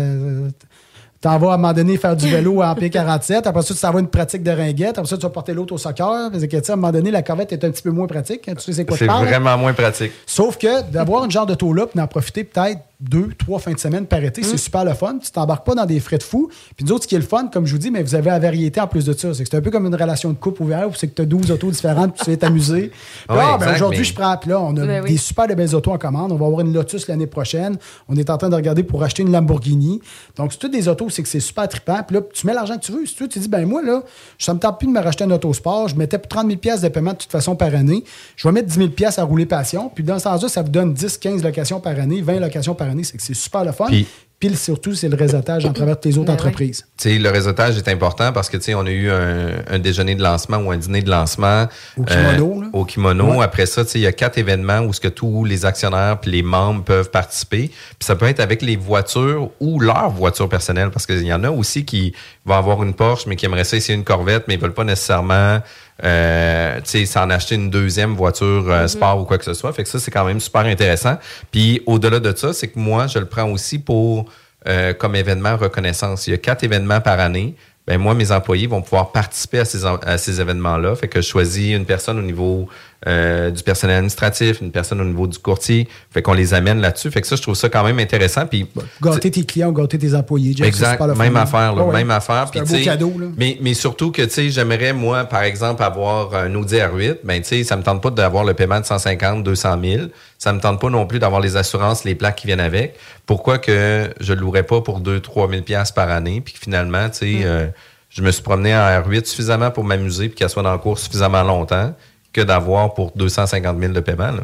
T'en 1.22 1.38
vas 1.38 1.52
à 1.52 1.54
un 1.56 1.58
moment 1.58 1.74
donné 1.74 1.98
faire 1.98 2.16
du 2.16 2.28
vélo 2.30 2.62
en 2.62 2.74
P47. 2.74 3.42
Après 3.46 3.62
ça, 3.62 3.74
tu 3.74 3.80
t'en 3.80 3.92
vas 3.92 4.00
une 4.00 4.08
pratique 4.08 4.42
de 4.42 4.52
ringuette. 4.52 4.98
Après 4.98 5.06
ça, 5.10 5.18
tu 5.18 5.24
vas 5.24 5.30
porter 5.30 5.54
l'autre 5.54 5.74
au 5.74 5.78
soccer. 5.78 6.30
Parce 6.32 6.46
que, 6.46 6.58
à 6.58 6.74
un 6.74 6.76
moment 6.78 6.92
donné, 6.92 7.12
la 7.12 7.22
corvette 7.22 7.52
est 7.52 7.64
un 7.66 7.72
petit 7.72 7.84
peu 7.84 7.92
moins 7.92 8.08
pratique. 8.08 8.48
hein. 8.48 8.54
Tu 8.56 8.64
sais 8.64 8.74
c'est 8.74 8.86
quoi 8.86 8.96
C'est 8.98 9.06
vraiment 9.06 9.58
moins 9.58 9.74
pratique. 9.74 10.12
Sauf 10.26 10.58
que 10.58 10.82
d'avoir 10.90 11.26
une 11.26 11.32
genre 11.32 11.46
d'auto-là, 11.46 11.88
puis 11.88 11.98
d'en 12.00 12.08
profiter 12.08 12.44
peut-être 12.46 12.80
deux, 13.00 13.30
trois 13.38 13.60
fins 13.60 13.72
de 13.72 13.80
semaine 13.80 14.06
par 14.06 14.22
été, 14.24 14.44
c'est 14.44 14.58
super 14.58 14.84
le 14.84 14.94
fun. 14.94 15.18
Tu 15.24 15.32
t'embarques 15.32 15.66
pas 15.66 15.74
dans 15.74 15.86
des 15.86 16.02
frais 16.02 16.18
de 16.18 16.24
fou. 16.24 16.50
Puis 16.76 16.86
nous 16.86 16.92
autres, 16.92 17.04
ce 17.04 17.08
qui 17.08 17.16
est 17.16 17.20
le 17.20 17.24
fun, 17.24 17.48
comme 17.48 17.66
je 17.66 17.72
vous 17.72 17.78
dis, 17.78 17.92
mais 17.92 18.04
vous 18.04 18.14
avez 18.14 18.30
la 18.30 18.40
variété 18.40 18.82
en 18.82 18.88
plus 18.88 19.06
de 19.06 19.14
ça. 19.14 19.34
C'est 19.34 19.44
que 19.44 19.50
c'est 19.50 19.56
un 19.58 19.62
peu 19.62 19.72
comme 19.72 19.86
une 19.86 19.96
relation 19.96 20.30
de 20.32 20.38
couple 20.38 20.64
ouverte 20.64 20.92
où 20.92 20.96
c'est 20.96 21.08
que 21.08 21.14
tu 21.16 21.22
as 21.22 21.26
12 21.26 21.50
autos 21.52 21.72
différentes, 21.72 22.14
puis 22.16 22.26
tu 22.26 22.32
vas 22.32 22.38
t'amuser. 22.38 22.92
Ouais, 23.30 23.38
ah, 23.40 23.58
ben, 23.60 23.74
aujourd'hui, 23.76 24.00
mais- 24.00 24.04
je 24.06 24.14
prends. 24.14 24.36
Puis 24.38 24.50
là, 24.50 24.60
on 24.60 24.76
a 24.78 24.86
Ben 24.86 25.04
oui. 25.04 25.12
des 25.12 25.18
super 25.18 25.48
de 25.48 25.54
belles 25.54 25.74
autos 25.76 25.92
en 25.92 25.98
commande. 25.98 26.32
On 26.32 26.36
va 26.36 26.46
avoir 26.48 26.62
une 26.62 26.74
Lotus 26.74 27.08
l'année 27.08 27.28
prochaine. 27.28 27.78
On 28.08 28.16
est 28.18 28.30
en 28.30 28.38
train 28.38 28.50
de 28.50 28.56
regarder 28.56 28.84
pour 28.84 29.04
acheter 29.04 29.22
une 29.24 29.32
Lamborghini. 29.32 30.02
Donc, 30.36 30.52
c'est 30.52 30.58
toutes 30.58 30.72
des 30.72 30.88
autos, 30.88 31.10
c'est 31.10 31.22
que 31.24 31.30
c'est 31.30 31.40
super 31.40 31.68
trippant. 31.68 32.02
Puis 32.06 32.16
là, 32.18 32.22
tu 32.34 32.48
mets 32.48 32.54
l'argent 32.54 32.76
que 32.78 32.82
tu 32.86 32.92
veux. 32.92 33.06
Si 33.06 33.16
tu 33.16 33.24
veux, 33.24 33.30
tu 33.30 33.40
dis, 33.40 33.48
ben 33.48 33.66
moi, 33.68 33.82
là, 33.84 34.04
ça 34.38 34.54
me 34.54 34.60
tente 34.60 34.78
plus 34.80 34.88
de 34.88 34.92
me 34.92 35.00
racheter 35.00 35.24
un 35.24 35.32
autosport. 35.32 35.88
Je 35.88 35.96
mettais 35.96 36.18
30 36.18 36.48
000 36.48 36.58
pièces 36.60 36.82
de 36.82 36.88
paiement 36.90 37.14
de 37.14 37.18
toute 37.18 37.32
façon 37.32 37.56
par 37.56 37.74
année. 37.76 38.04
Je 38.36 38.48
vais 38.48 38.52
mettre 38.52 38.68
10 38.68 38.76
000 38.76 38.90
pièces 38.90 39.20
à 39.20 39.24
rouler 39.24 39.46
passion. 39.46 39.90
Puis 39.94 40.04
dans 40.04 40.18
ce 40.18 40.24
sens-là, 40.24 40.50
ça 40.50 40.62
vous 40.64 40.70
donne 40.70 40.94
10, 40.94 41.18
15 41.18 41.44
locations 41.44 41.80
par 41.80 41.98
année, 42.00 42.22
20 42.22 42.40
locations 42.40 42.74
par 42.76 42.89
année. 42.90 43.04
C'est 43.04 43.18
que 43.18 43.24
c'est 43.24 43.34
super 43.34 43.64
le 43.66 43.72
fun. 43.72 43.86
Puis- 43.88 44.08
Puis 44.40 44.56
surtout, 44.56 44.96
c'est 44.96 45.10
le 45.10 45.18
réseautage 45.18 45.66
en 45.66 45.74
travers 45.74 46.00
tes 46.00 46.12
autres 46.16 46.28
Ben 46.28 46.34
entreprises. 46.36 46.86
Tu 46.98 47.10
sais, 47.10 47.18
le 47.20 47.30
réseautage 47.30 47.78
est 47.78 47.90
important 47.90 48.32
parce 48.32 48.50
que 48.50 48.56
tu 48.56 48.64
sais, 48.64 48.74
on 48.74 48.86
a 48.86 48.90
eu 48.90 49.10
un, 49.12 49.50
un 49.70 49.80
déjeuner 49.80 50.16
de 50.16 50.24
lancement 50.24 50.60
ou 50.60 50.72
un 50.72 50.78
dîner 50.78 51.02
de 51.02 51.10
lancement 51.10 51.68
Au 51.98 52.04
kimono, 52.04 52.62
là. 52.62 52.68
au 52.72 52.86
kimono. 52.86 53.34
Ouais. 53.34 53.44
Après 53.44 53.66
ça, 53.66 53.84
tu 53.84 53.92
sais, 53.92 54.00
il 54.00 54.04
y 54.04 54.08
a 54.08 54.14
quatre 54.14 54.38
événements 54.38 54.80
où 54.80 54.94
ce 54.94 55.02
que 55.02 55.10
tous 55.10 55.44
les 55.44 55.66
actionnaires 55.66 56.22
puis 56.22 56.32
les 56.32 56.42
membres 56.42 56.86
peuvent 56.86 57.10
participer. 57.12 57.68
Puis 57.68 58.06
ça 58.06 58.16
peut 58.16 58.28
être 58.28 58.40
avec 58.40 58.62
les 58.62 58.78
voitures 58.78 59.50
ou 59.60 59.78
leur 59.82 60.10
voiture 60.10 60.48
personnelle 60.48 60.90
parce 60.90 61.06
qu'il 61.06 61.22
y 61.26 61.34
en 61.34 61.44
a 61.44 61.52
aussi 61.52 61.84
qui 61.84 62.14
vont 62.46 62.56
avoir 62.56 62.82
une 62.84 62.94
Porsche 62.94 63.26
mais 63.28 63.36
qui 63.36 63.46
aimeraient 63.46 63.66
ça 63.66 63.76
essayer 63.76 63.98
une 63.98 64.06
Corvette 64.06 64.46
mais 64.48 64.54
ils 64.54 64.60
veulent 64.62 64.74
pas 64.74 64.86
nécessairement 64.86 65.60
euh, 66.04 66.78
tu 66.78 66.82
sais, 66.86 67.06
s'en 67.06 67.30
acheter 67.30 67.56
une 67.56 67.70
deuxième 67.70 68.16
voiture 68.16 68.66
euh, 68.70 68.88
sport 68.88 69.20
ou 69.20 69.26
quoi 69.26 69.38
que 69.38 69.46
ce 69.46 69.54
soit. 69.54 69.74
Fait 69.74 69.84
que 69.84 69.90
ça, 69.90 70.00
c'est 70.00 70.12
quand 70.12 70.26
même 70.26 70.40
super 70.40 70.62
intéressant. 70.62 71.18
Puis 71.52 71.82
au-delà 71.86 72.20
de 72.20 72.36
ça, 72.36 72.54
c'est 72.54 72.70
que 72.70 72.80
moi, 72.80 73.08
je 73.08 73.20
le 73.20 73.26
prends 73.26 73.50
aussi 73.50 73.80
pour 73.80 74.26
euh, 74.68 74.94
comme 74.94 75.16
événement 75.16 75.58
reconnaissance. 75.58 76.28
Il 76.28 76.32
y 76.32 76.34
a 76.34 76.38
quatre 76.38 76.64
événements 76.64 77.02
par 77.02 77.20
année. 77.20 77.56
Ben 77.88 77.98
moi, 77.98 78.14
mes 78.14 78.32
employés 78.32 78.68
vont 78.68 78.82
pouvoir 78.82 79.12
participer 79.12 79.60
à 79.60 79.66
ces, 79.66 79.86
à 79.86 80.18
ces 80.18 80.40
événements-là. 80.40 80.96
Fait 80.96 81.08
que 81.08 81.22
je 81.22 81.28
choisis 81.28 81.76
une 81.76 81.86
personne 81.86 82.20
au 82.20 82.22
niveau 82.22 82.68
euh, 83.08 83.50
du 83.50 83.64
personnel 83.64 83.96
administratif, 83.98 84.60
une 84.62 84.72
personne 84.72 85.00
au 85.00 85.06
niveau 85.06 85.26
du 85.26 85.38
courtier. 85.38 85.88
Fait 86.12 86.22
qu'on 86.22 86.34
les 86.34 86.54
amène 86.54 86.82
là-dessus. 86.82 87.10
Fait 87.12 87.22
que 87.22 87.28
ça, 87.28 87.38
je 87.38 87.42
trouve 87.42 87.56
ça 87.56 87.70
quand 87.70 87.84
même 87.84 87.98
intéressant. 88.00 88.46
Puis 88.46 88.68
Gâter 89.02 89.32
tes 89.32 89.46
clients, 89.46 89.72
gâter 89.72 89.98
tes 89.98 90.14
employés. 90.16 90.54
Jeff, 90.56 90.68
Exact, 90.68 91.02
même 91.16 91.38
affaire, 91.38 91.74
là, 91.76 91.84
ouais. 91.84 91.94
même 91.94 92.12
affaire. 92.12 92.50
Puis, 92.52 92.60
un 92.60 92.64
tu 92.66 92.74
beau 92.74 92.84
cadeau. 92.84 93.14
Là. 93.18 93.28
Mais, 93.38 93.58
mais 93.62 93.74
surtout 93.74 94.12
que, 94.12 94.22
tu 94.24 94.30
sais, 94.30 94.50
j'aimerais, 94.50 94.92
moi, 94.92 95.24
par 95.24 95.44
exemple, 95.44 95.82
avoir 95.82 96.36
un 96.36 96.54
Audi 96.56 96.76
R8. 96.76 97.20
Ben, 97.24 97.42
tu 97.42 97.48
sais, 97.48 97.64
ça 97.64 97.78
me 97.78 97.84
tente 97.84 98.02
pas 98.02 98.10
d'avoir 98.12 98.44
le 98.44 98.54
paiement 98.54 98.80
de 98.82 98.86
150, 98.86 99.44
200 99.44 99.78
000. 99.82 100.04
Ça 100.38 100.52
me 100.52 100.60
tente 100.60 100.82
pas 100.82 100.90
non 100.90 101.06
plus 101.06 101.20
d'avoir 101.20 101.40
les 101.42 101.56
assurances, 101.56 102.04
les 102.04 102.16
plaques 102.16 102.36
qui 102.36 102.48
viennent 102.48 102.60
avec. 102.60 102.96
Pourquoi 103.26 103.60
que 103.60 104.10
je 104.20 104.34
le 104.34 104.42
louerais 104.42 104.64
pas 104.64 104.82
pour 104.82 105.00
2 105.00 105.20
3 105.22 105.50
000 105.50 105.62
piastres 105.62 105.94
par 105.94 106.10
année? 106.10 106.42
Puis 106.42 106.54
que 106.54 106.60
finalement, 106.60 107.10
tu 107.10 107.18
sais, 107.20 107.26
Mm. 107.40 107.44
euh, 107.46 107.68
je 108.10 108.22
me 108.24 108.32
suis 108.32 108.42
promené 108.42 108.74
en 108.76 108.80
R8 108.80 109.26
suffisamment 109.26 109.70
pour 109.72 109.84
m'amuser 109.84 110.30
puis 110.30 110.36
qu'elle 110.38 110.50
soit 110.50 110.64
dans 110.64 110.72
le 110.72 110.80
cours 110.80 110.98
suffisamment 110.98 111.44
longtemps 111.44 111.94
que 112.34 112.42
d'avoir 112.42 112.94
pour 112.94 113.12
250 113.16 113.80
000 113.80 113.94
de 113.94 114.00
paiement, 114.00 114.32
là. 114.32 114.44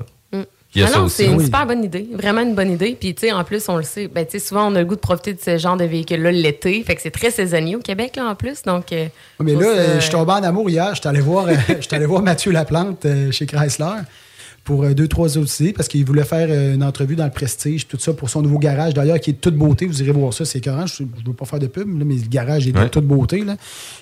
Il 0.78 0.82
y 0.82 0.84
a 0.84 0.88
Ah 0.88 0.92
ça 0.92 0.98
non, 1.00 1.06
aussi. 1.06 1.16
c'est 1.24 1.26
une 1.28 1.38
Oui. 1.38 1.46
super 1.46 1.66
bonne 1.66 1.86
idée, 1.86 2.06
vraiment 2.12 2.42
une 2.42 2.54
bonne 2.54 2.70
idée. 2.72 2.98
Puis, 3.00 3.16
tu 3.16 3.28
sais, 3.28 3.32
en 3.32 3.46
plus, 3.46 3.70
on 3.70 3.78
le 3.78 3.84
sait, 3.84 4.10
ben, 4.10 4.26
tu 4.26 4.32
sais, 4.34 4.40
souvent, 4.46 4.70
on 4.70 4.76
a 4.76 4.80
le 4.80 4.86
goût 4.86 4.96
de 4.96 5.00
profiter 5.00 5.34
de 5.34 5.40
ce 5.40 5.58
genre 5.58 5.78
de 5.78 5.86
véhicule-là 5.86 6.32
l'été. 6.34 6.84
Fait 6.84 6.96
que 6.96 7.02
c'est 7.02 7.12
très 7.12 7.32
saisonnier 7.32 7.78
au 7.78 7.80
Québec, 7.80 8.18
là, 8.18 8.26
en 8.26 8.36
plus. 8.36 8.62
Donc, 8.64 8.92
euh, 8.92 9.06
Mais 9.40 9.54
là, 9.54 9.96
je 9.96 10.00
suis 10.02 10.12
tombé 10.12 10.34
en 10.34 10.44
amour 10.44 10.70
hier. 10.70 10.90
Je 10.94 11.00
suis 11.00 11.08
allé 11.08 11.22
voir, 11.22 11.48
je 11.70 11.82
suis 11.82 11.96
allé 11.96 12.06
voir 12.06 12.22
Mathieu 12.24 12.52
Laplante 12.52 13.06
euh, 13.06 13.32
chez 13.32 13.46
Chrysler 13.46 14.02
pour 14.66 14.84
euh, 14.84 14.94
deux, 14.94 15.08
trois 15.08 15.38
autres 15.38 15.62
idées 15.62 15.72
parce 15.72 15.88
qu'il 15.88 16.04
voulait 16.04 16.24
faire 16.26 16.48
euh, 16.50 16.74
une 16.74 16.84
entrevue 16.84 17.16
dans 17.16 17.24
le 17.24 17.32
Prestige, 17.32 17.88
tout 17.88 17.98
ça, 18.00 18.12
pour 18.14 18.30
son 18.30 18.42
nouveau 18.42 18.58
garage, 18.60 18.94
d'ailleurs, 18.94 19.20
qui 19.20 19.30
est 19.30 19.34
de 19.34 19.38
toute 19.40 19.56
beauté. 19.56 19.86
Vous 19.86 20.02
irez 20.02 20.12
voir 20.12 20.34
ça, 20.34 20.44
c'est 20.44 20.58
écœurant. 20.58 20.88
Je 20.88 21.04
ne 21.04 21.08
veux 21.26 21.34
pas 21.34 21.46
faire 21.46 21.60
de 21.60 21.68
pub, 21.68 21.88
là, 21.98 22.04
mais 22.06 22.16
le 22.16 22.28
garage 22.28 22.68
est 22.68 22.72
de 22.74 22.88
toute 22.88 23.06
beauté. 23.06 23.46
Là. 23.46 23.56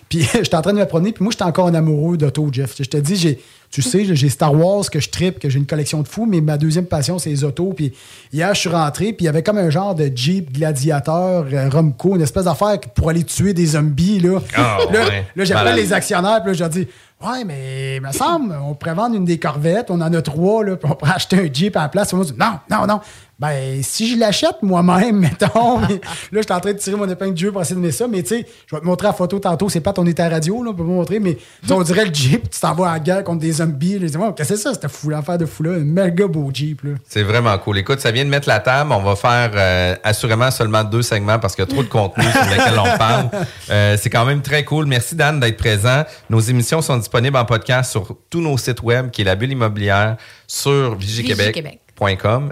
Puis 0.09 0.21
j'étais 0.33 0.55
en 0.55 0.61
train 0.61 0.73
de 0.73 0.79
me 0.79 0.85
promener, 0.85 1.11
puis 1.11 1.23
moi, 1.23 1.31
j'étais 1.31 1.43
encore 1.43 1.67
un 1.67 1.75
amoureux 1.75 2.17
d'auto, 2.17 2.47
Jeff. 2.51 2.75
Je 2.79 2.83
te 2.85 2.97
dis, 2.97 3.17
j'ai, 3.17 3.39
tu 3.69 3.81
sais, 3.81 4.15
j'ai 4.15 4.29
Star 4.29 4.53
Wars 4.53 4.89
que 4.89 4.99
je 5.01 5.09
tripe, 5.09 5.39
que 5.39 5.49
j'ai 5.49 5.59
une 5.59 5.65
collection 5.65 6.01
de 6.01 6.07
fous, 6.07 6.25
mais 6.25 6.39
ma 6.39 6.57
deuxième 6.57 6.85
passion, 6.85 7.19
c'est 7.19 7.29
les 7.29 7.43
autos. 7.43 7.73
Puis 7.75 7.91
hier, 8.31 8.53
je 8.53 8.59
suis 8.61 8.69
rentré, 8.69 9.07
puis 9.11 9.23
il 9.23 9.25
y 9.25 9.29
avait 9.29 9.43
comme 9.43 9.57
un 9.57 9.69
genre 9.69 9.95
de 9.95 10.09
Jeep 10.15 10.53
Gladiator 10.53 11.45
euh, 11.51 11.69
Romco, 11.69 12.15
une 12.15 12.21
espèce 12.21 12.45
d'affaire 12.45 12.79
pour 12.95 13.09
aller 13.09 13.23
tuer 13.23 13.53
des 13.53 13.65
zombies. 13.65 14.19
Là, 14.19 14.39
Ah, 14.55 14.77
là, 14.93 14.99
ouais. 15.07 15.25
là, 15.35 15.43
j'appelle 15.43 15.75
les 15.75 15.91
actionnaires, 15.91 16.41
puis 16.41 16.51
là, 16.51 16.53
je 16.53 16.59
leur 16.59 16.69
dis 16.69 16.87
Ouais, 17.23 17.45
mais 17.45 17.97
il 17.97 18.01
me 18.01 18.11
semble, 18.11 18.53
on 18.61 18.73
pourrait 18.73 18.95
vendre 18.95 19.15
une 19.15 19.23
des 19.23 19.39
corvettes, 19.39 19.89
on 19.89 20.01
en 20.01 20.13
a 20.13 20.21
trois, 20.21 20.63
là, 20.63 20.75
puis 20.75 20.91
on 20.91 20.95
pourrait 20.95 21.13
acheter 21.13 21.39
un 21.39 21.53
Jeep 21.53 21.77
à 21.77 21.83
la 21.83 21.89
place. 21.89 22.11
Moi, 22.13 22.25
je 22.25 22.33
dis, 22.33 22.39
non, 22.39 22.59
non, 22.69 22.85
non. 22.85 22.99
Ben, 23.39 23.81
si 23.83 24.13
je 24.13 24.19
l'achète 24.19 24.61
moi-même, 24.61 25.19
mettons. 25.19 25.79
mais 25.79 25.95
là, 25.95 25.99
je 26.31 26.41
suis 26.41 26.53
en 26.53 26.59
train 26.59 26.73
de 26.73 26.77
tirer 26.77 26.95
mon 26.95 27.09
épingle 27.09 27.33
de 27.33 27.39
jeu 27.39 27.51
pour 27.51 27.61
essayer 27.61 27.75
de 27.75 27.81
mettre 27.81 27.97
ça, 27.97 28.07
mais 28.07 28.21
tu 28.21 28.29
sais, 28.29 28.47
je 28.67 28.75
vais 28.75 28.81
te 28.81 28.85
montrer 28.85 29.07
la 29.07 29.13
photo 29.13 29.39
tantôt. 29.39 29.69
C'est 29.69 29.81
pas 29.81 29.93
ton 29.93 30.05
état 30.05 30.29
radio, 30.29 30.63
là, 30.63 30.71
on 30.71 30.73
peut 30.73 30.83
pas 30.83 30.89
montrer, 30.89 31.19
mais 31.19 31.35
tu 31.35 31.67
sais, 31.67 31.73
on 31.73 31.81
dirait 31.81 32.05
le 32.05 32.13
Jeep, 32.13 32.49
tu 32.49 32.59
t'en 32.59 32.73
vas 32.73 32.89
à 32.89 32.93
la 32.93 32.99
guerre 32.99 33.23
contre 33.23 33.39
des 33.39 33.53
zombies. 33.53 33.99
Là. 33.99 34.07
Qu'est-ce 34.07 34.49
que 34.49 34.55
c'est 34.55 34.61
ça, 34.61 34.73
cette 34.73 34.87
fou, 34.87 35.09
l'affaire 35.09 35.37
de 35.37 35.45
fou-là? 35.45 35.71
Un 35.71 35.83
méga 35.83 36.27
beau 36.27 36.49
Jeep, 36.53 36.83
là. 36.83 36.91
C'est 37.07 37.23
vraiment 37.23 37.57
cool. 37.57 37.79
Écoute, 37.79 37.99
ça 37.99 38.11
vient 38.11 38.23
de 38.23 38.29
mettre 38.29 38.47
la 38.47 38.59
table. 38.59 38.91
On 38.91 39.01
va 39.01 39.15
faire 39.15 39.51
euh, 39.55 39.95
assurément 40.03 40.51
seulement 40.51 40.83
deux 40.83 41.01
segments 41.01 41.39
parce 41.39 41.55
qu'il 41.55 41.65
y 41.65 41.67
a 41.67 41.71
trop 41.71 41.83
de 41.83 41.89
contenu 41.89 42.23
sur 42.23 42.41
lequel 42.41 42.79
on 42.79 42.97
parle. 42.97 43.29
Euh, 43.69 43.97
c'est 43.99 44.09
quand 44.09 44.25
même 44.25 44.41
très 44.41 44.65
cool. 44.65 44.85
Merci 44.85 45.15
Dan 45.15 45.39
d'être 45.39 45.57
présent. 45.57 46.03
Nos 46.29 46.39
émissions 46.39 46.81
sont 46.81 46.97
disponibles 46.97 47.37
en 47.37 47.45
podcast 47.45 47.91
sur 47.91 48.17
tous 48.29 48.41
nos 48.41 48.57
sites 48.57 48.81
web, 48.81 49.09
qui 49.09 49.21
est 49.21 49.25
la 49.25 49.35
bulle 49.35 49.51
immobilière, 49.51 50.17
sur 50.47 50.95
Vigie-Québec. 50.95 51.55
vigiquebec.com 51.55 51.82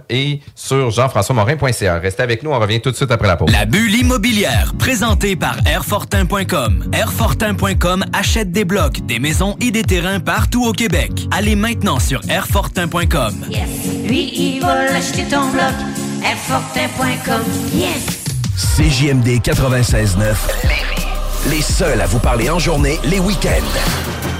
et 0.09 0.39
sur 0.55 0.91
jean-françois-morin.ca. 0.91 1.99
Restez 1.99 2.23
avec 2.23 2.43
nous, 2.43 2.51
on 2.51 2.59
revient 2.59 2.81
tout 2.81 2.91
de 2.91 2.95
suite 2.95 3.11
après 3.11 3.27
la 3.27 3.35
pause. 3.35 3.51
La 3.51 3.65
bulle 3.65 3.93
immobilière, 3.93 4.73
présentée 4.79 5.35
par 5.35 5.57
Airfortin.com. 5.65 6.85
Airfortin.com 6.93 8.05
achète 8.13 8.51
des 8.51 8.65
blocs, 8.65 9.05
des 9.05 9.19
maisons 9.19 9.57
et 9.59 9.71
des 9.71 9.83
terrains 9.83 10.19
partout 10.19 10.65
au 10.65 10.71
Québec. 10.71 11.11
Allez 11.31 11.55
maintenant 11.55 11.99
sur 11.99 12.21
Airfortin.com. 12.29 13.45
Yes. 13.49 13.67
Lui, 14.07 14.31
il 14.33 14.61
va 14.61 14.85
l'acheter 14.85 15.23
ton 15.23 15.49
bloc. 15.51 15.73
Airfortin.com. 16.23 17.43
Yes. 17.73 18.23
CJMD 18.55 19.41
96.9. 19.41 20.35
Les 21.49 21.61
seuls 21.61 21.99
à 21.99 22.05
vous 22.05 22.19
parler 22.19 22.49
en 22.49 22.59
journée, 22.59 22.99
les 23.03 23.19
week-ends. 23.19 24.30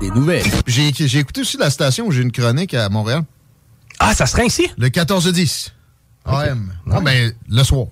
Des 0.00 0.10
nouvelles. 0.10 0.44
J'ai 0.66 0.92
j'ai 0.94 1.18
écouté 1.18 1.40
aussi 1.40 1.56
la 1.56 1.70
station 1.70 2.06
où 2.06 2.12
j'ai 2.12 2.20
une 2.22 2.32
chronique 2.32 2.74
à 2.74 2.88
Montréal. 2.90 3.22
Ah, 3.98 4.14
ça 4.14 4.26
serait 4.26 4.44
ainsi? 4.44 4.68
Le 4.76 4.88
14-10. 4.88 5.68
AM. 6.26 6.72
Non, 6.84 7.00
mais 7.00 7.32
le 7.48 7.62
soir. 7.64 7.86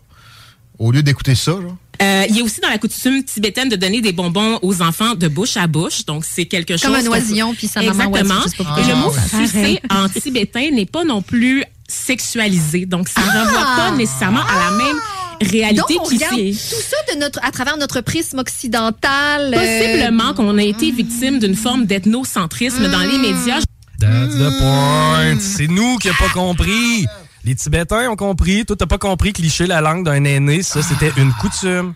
Au 0.78 0.92
lieu 0.92 1.02
d'écouter 1.02 1.34
ça, 1.34 1.52
genre. 1.52 1.76
Euh, 2.02 2.24
il 2.28 2.36
y 2.36 2.40
a 2.40 2.44
aussi 2.44 2.60
dans 2.60 2.68
la 2.68 2.76
coutume 2.78 3.22
tibétaine 3.24 3.68
de 3.68 3.76
donner 3.76 4.00
des 4.02 4.12
bonbons 4.12 4.58
aux 4.62 4.82
enfants 4.82 5.14
de 5.14 5.28
bouche 5.28 5.56
à 5.56 5.66
bouche. 5.68 6.04
Donc, 6.04 6.24
c'est 6.24 6.44
quelque 6.46 6.76
chose. 6.76 6.82
Comme 6.90 6.96
un 6.96 7.06
oisillon, 7.06 7.54
puis 7.54 7.68
sa 7.68 7.80
maman 7.80 8.08
Exactement. 8.14 8.40
pas 8.74 8.80
Et 8.82 8.84
le 8.88 8.96
mot 8.96 9.12
Ah, 9.16 9.36
ouais. 9.38 9.46
sucer 9.46 9.80
en 9.90 10.08
tibétain 10.08 10.70
n'est 10.72 10.86
pas 10.86 11.04
non 11.04 11.22
plus 11.22 11.64
sexualisé. 11.88 12.84
Donc, 12.84 13.08
ça 13.08 13.20
ne 13.22 13.26
Ah! 13.30 13.44
renvoie 13.44 13.76
pas 13.76 13.90
nécessairement 13.96 14.42
à 14.44 14.70
la 14.70 14.76
même 14.76 14.96
Donc, 15.40 15.50
réalité 15.50 15.96
on 16.00 16.04
qui 16.04 16.14
regarde 16.16 16.34
tout 16.36 16.82
ça 16.88 16.96
de 17.14 17.18
notre, 17.20 17.38
à 17.44 17.50
travers 17.50 17.76
notre 17.76 18.00
prisme 18.00 18.38
occidental. 18.38 19.54
euh, 19.54 19.58
Possiblement 19.80 20.34
qu'on 20.34 20.56
a 20.58 20.62
été 20.62 20.90
victime 20.90 21.38
d'une 21.38 21.56
forme 21.56 21.86
d'ethnocentrisme 21.86 22.88
dans 22.90 23.00
les 23.00 23.18
médias. 23.18 23.60
That's 24.00 24.34
the 24.36 24.58
point. 24.58 25.38
C'est 25.40 25.68
nous 25.68 25.98
qui 25.98 26.08
n'avons 26.08 26.24
pas 26.26 26.32
compris. 26.32 27.06
Les 27.44 27.54
Tibétains 27.54 28.08
ont 28.10 28.16
compris. 28.16 28.64
Toi, 28.64 28.74
t'as 28.78 28.86
pas 28.86 28.98
compris 28.98 29.32
que 29.32 29.42
licher 29.42 29.66
la 29.66 29.80
langue 29.80 30.04
d'un 30.04 30.24
aîné, 30.24 30.62
ça, 30.62 30.82
c'était 30.82 31.12
une 31.18 31.32
coutume. 31.34 31.94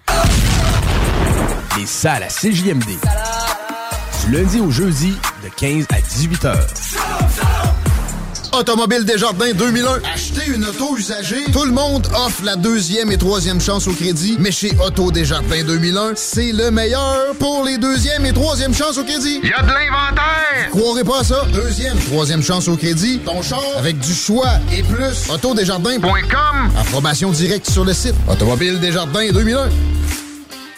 Les 1.78 1.86
salles 1.86 2.22
à 2.22 2.28
CJMD. 2.28 2.84
Du 4.26 4.32
lundi 4.36 4.60
au 4.60 4.70
jeudi, 4.70 5.14
de 5.42 5.48
15 5.56 5.86
à 5.90 6.00
18 6.00 6.44
heures. 6.44 6.66
Automobile 8.52 9.04
Desjardins 9.04 9.52
2001. 9.52 10.00
Acheter 10.14 10.50
une 10.50 10.64
auto 10.64 10.96
usagée. 10.96 11.44
Tout 11.52 11.64
le 11.64 11.72
monde 11.72 12.06
offre 12.14 12.42
la 12.44 12.56
deuxième 12.56 13.10
et 13.12 13.18
troisième 13.18 13.60
chance 13.60 13.86
au 13.86 13.92
crédit. 13.92 14.36
Mais 14.38 14.50
chez 14.50 14.72
Auto 14.84 15.10
Desjardins 15.10 15.62
2001, 15.64 16.12
c'est 16.16 16.52
le 16.52 16.70
meilleur 16.70 17.34
pour 17.38 17.64
les 17.64 17.78
deuxième 17.78 18.24
et 18.26 18.32
troisième 18.32 18.74
chances 18.74 18.98
au 18.98 19.04
crédit. 19.04 19.40
Il 19.42 19.48
y 19.48 19.52
a 19.52 19.62
de 19.62 19.68
l'inventaire! 19.68 20.70
Croirez 20.70 21.04
pas 21.04 21.20
à 21.20 21.24
ça? 21.24 21.44
Deuxième, 21.52 21.98
troisième 21.98 22.42
chance 22.42 22.68
au 22.68 22.76
crédit. 22.76 23.20
Ton 23.24 23.42
char 23.42 23.62
avec 23.78 23.98
du 23.98 24.14
choix 24.14 24.50
et 24.76 24.82
plus. 24.82 25.30
Autodesjardins.com. 25.30 26.70
Information 26.78 27.30
directe 27.30 27.70
sur 27.70 27.84
le 27.84 27.92
site. 27.92 28.14
Automobile 28.30 28.78
Desjardins 28.80 29.30
2001. 29.32 29.68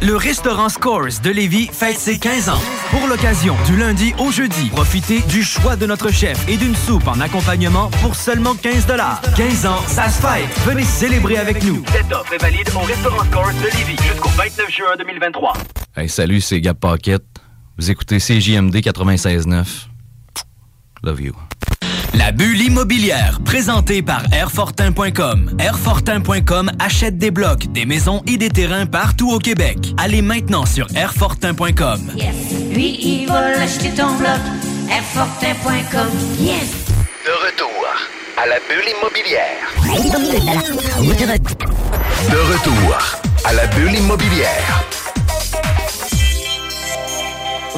Le 0.00 0.14
restaurant 0.14 0.68
Scores 0.68 1.20
de 1.24 1.30
Lévis 1.30 1.68
fête 1.72 1.98
ses 1.98 2.20
15 2.20 2.50
ans. 2.50 2.60
Pour 2.90 3.08
l'occasion, 3.08 3.56
du 3.66 3.76
lundi 3.76 4.14
au 4.18 4.30
jeudi, 4.30 4.68
profitez 4.70 5.20
du 5.22 5.42
choix 5.42 5.74
de 5.74 5.86
notre 5.86 6.12
chef 6.12 6.48
et 6.48 6.56
d'une 6.56 6.76
soupe 6.76 7.08
en 7.08 7.18
accompagnement 7.18 7.90
pour 8.00 8.14
seulement 8.14 8.54
15 8.54 8.86
15 9.36 9.66
ans, 9.66 9.80
ça 9.88 10.08
se 10.08 10.22
fête. 10.22 10.48
Venez 10.64 10.84
célébrer 10.84 11.38
avec 11.38 11.64
nous. 11.64 11.82
Cette 11.90 12.12
offre 12.12 12.32
est 12.32 12.38
valide 12.38 12.70
au 12.76 12.78
restaurant 12.86 13.24
Scores 13.24 13.52
de 13.54 13.76
Lévis 13.76 14.00
jusqu'au 14.00 14.28
29 14.28 14.70
juin 14.70 14.96
2023. 14.98 15.52
Hey, 15.96 16.08
salut, 16.08 16.40
c'est 16.40 16.60
Gab 16.60 16.76
Paquette. 16.78 17.24
Vous 17.76 17.90
écoutez 17.90 18.18
CJMD 18.18 18.76
96.9. 18.76 19.66
Love 21.02 21.20
you. 21.20 21.34
La 22.14 22.32
bulle 22.32 22.60
immobilière, 22.60 23.38
présentée 23.44 24.02
par 24.02 24.22
Airfortin.com. 24.32 25.56
Airfortin.com 25.58 26.70
achète 26.78 27.18
des 27.18 27.30
blocs, 27.30 27.70
des 27.72 27.84
maisons 27.84 28.22
et 28.26 28.36
des 28.36 28.48
terrains 28.48 28.86
partout 28.86 29.30
au 29.30 29.38
Québec. 29.38 29.78
Allez 29.98 30.22
maintenant 30.22 30.64
sur 30.64 30.86
Airfortin.com. 30.96 32.00
Yes. 32.16 32.34
Lui, 32.72 32.98
il 33.00 33.26
va 33.28 33.50
l'acheter 33.50 33.90
ton 33.90 34.14
bloc. 34.16 34.40
Airfortin.com. 34.90 36.08
Yes. 36.40 36.86
De 37.26 37.46
retour 37.46 37.86
à 38.36 38.46
la 38.46 38.56
bulle 38.68 38.88
immobilière. 38.98 39.74
De 42.30 42.38
retour 42.38 42.98
à 43.44 43.52
la 43.52 43.66
bulle 43.66 43.94
immobilière. 43.94 44.97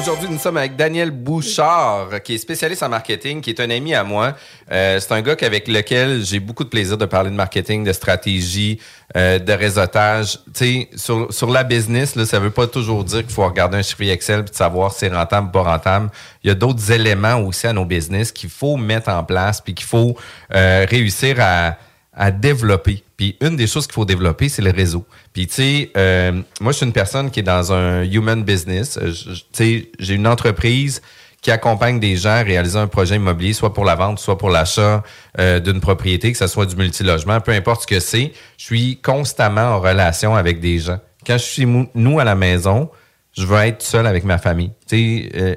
Aujourd'hui, 0.01 0.29
nous 0.31 0.39
sommes 0.39 0.57
avec 0.57 0.75
Daniel 0.75 1.11
Bouchard, 1.11 2.23
qui 2.23 2.33
est 2.33 2.39
spécialiste 2.39 2.81
en 2.81 2.89
marketing, 2.89 3.39
qui 3.39 3.51
est 3.51 3.59
un 3.59 3.69
ami 3.69 3.93
à 3.93 4.03
moi. 4.03 4.35
Euh, 4.71 4.99
c'est 4.99 5.11
un 5.11 5.21
gars 5.21 5.35
avec 5.39 5.67
lequel 5.67 6.25
j'ai 6.25 6.39
beaucoup 6.39 6.63
de 6.63 6.69
plaisir 6.69 6.97
de 6.97 7.05
parler 7.05 7.29
de 7.29 7.35
marketing, 7.35 7.83
de 7.83 7.93
stratégie, 7.93 8.79
euh, 9.15 9.37
de 9.37 9.53
réseautage. 9.53 10.39
Tu 10.55 10.87
sais, 10.87 10.89
sur, 10.95 11.31
sur 11.31 11.51
la 11.51 11.63
business, 11.63 12.15
là, 12.15 12.25
ça 12.25 12.39
veut 12.39 12.49
pas 12.49 12.65
toujours 12.65 13.03
dire 13.03 13.19
qu'il 13.19 13.29
faut 13.29 13.45
regarder 13.45 13.77
un 13.77 13.83
chiffre 13.83 14.01
Excel 14.01 14.39
et 14.39 14.55
savoir 14.55 14.91
si 14.91 15.01
c'est 15.01 15.13
rentable 15.13 15.49
ou 15.49 15.51
pas 15.51 15.61
rentable. 15.61 16.09
Il 16.43 16.47
y 16.47 16.51
a 16.51 16.55
d'autres 16.55 16.91
éléments 16.91 17.35
aussi 17.35 17.67
à 17.67 17.73
nos 17.73 17.85
business 17.85 18.31
qu'il 18.31 18.49
faut 18.49 18.77
mettre 18.77 19.09
en 19.09 19.23
place 19.23 19.61
puis 19.61 19.75
qu'il 19.75 19.85
faut 19.85 20.17
euh, 20.55 20.83
réussir 20.89 21.35
à 21.39 21.77
à 22.13 22.31
développer. 22.31 23.03
Puis 23.15 23.37
une 23.41 23.55
des 23.55 23.67
choses 23.67 23.87
qu'il 23.87 23.93
faut 23.93 24.05
développer, 24.05 24.49
c'est 24.49 24.61
le 24.61 24.71
réseau. 24.71 25.05
Puis 25.33 25.47
tu 25.47 25.53
sais, 25.53 25.91
euh, 25.95 26.41
moi 26.59 26.71
je 26.71 26.77
suis 26.77 26.85
une 26.85 26.93
personne 26.93 27.31
qui 27.31 27.39
est 27.39 27.43
dans 27.43 27.71
un 27.71 28.03
human 28.03 28.43
business. 28.43 28.97
Euh, 28.97 29.11
Tu 29.11 29.43
sais, 29.53 29.91
j'ai 29.99 30.15
une 30.15 30.27
entreprise 30.27 31.01
qui 31.41 31.49
accompagne 31.49 31.99
des 31.99 32.15
gens 32.17 32.29
à 32.29 32.43
réaliser 32.43 32.77
un 32.77 32.87
projet 32.87 33.15
immobilier, 33.15 33.53
soit 33.53 33.73
pour 33.73 33.83
la 33.83 33.95
vente, 33.95 34.19
soit 34.19 34.37
pour 34.37 34.49
l'achat 34.49 35.01
euh, 35.39 35.59
d'une 35.59 35.79
propriété, 35.79 36.31
que 36.31 36.37
ce 36.37 36.47
soit 36.47 36.67
du 36.67 36.75
multilogement, 36.75 37.39
peu 37.41 37.51
importe 37.51 37.81
ce 37.81 37.87
que 37.87 37.99
c'est. 37.99 38.31
Je 38.57 38.63
suis 38.63 38.99
constamment 39.01 39.75
en 39.75 39.79
relation 39.79 40.35
avec 40.35 40.59
des 40.59 40.77
gens. 40.77 40.99
Quand 41.25 41.37
je 41.39 41.43
suis 41.43 41.65
nous 41.65 42.19
à 42.19 42.23
la 42.23 42.35
maison, 42.35 42.89
je 43.35 43.45
veux 43.45 43.57
être 43.59 43.81
seul 43.81 44.05
avec 44.05 44.23
ma 44.23 44.37
famille. 44.37 44.71
Tu 44.87 44.97
sais, 44.97 45.31
euh, 45.35 45.55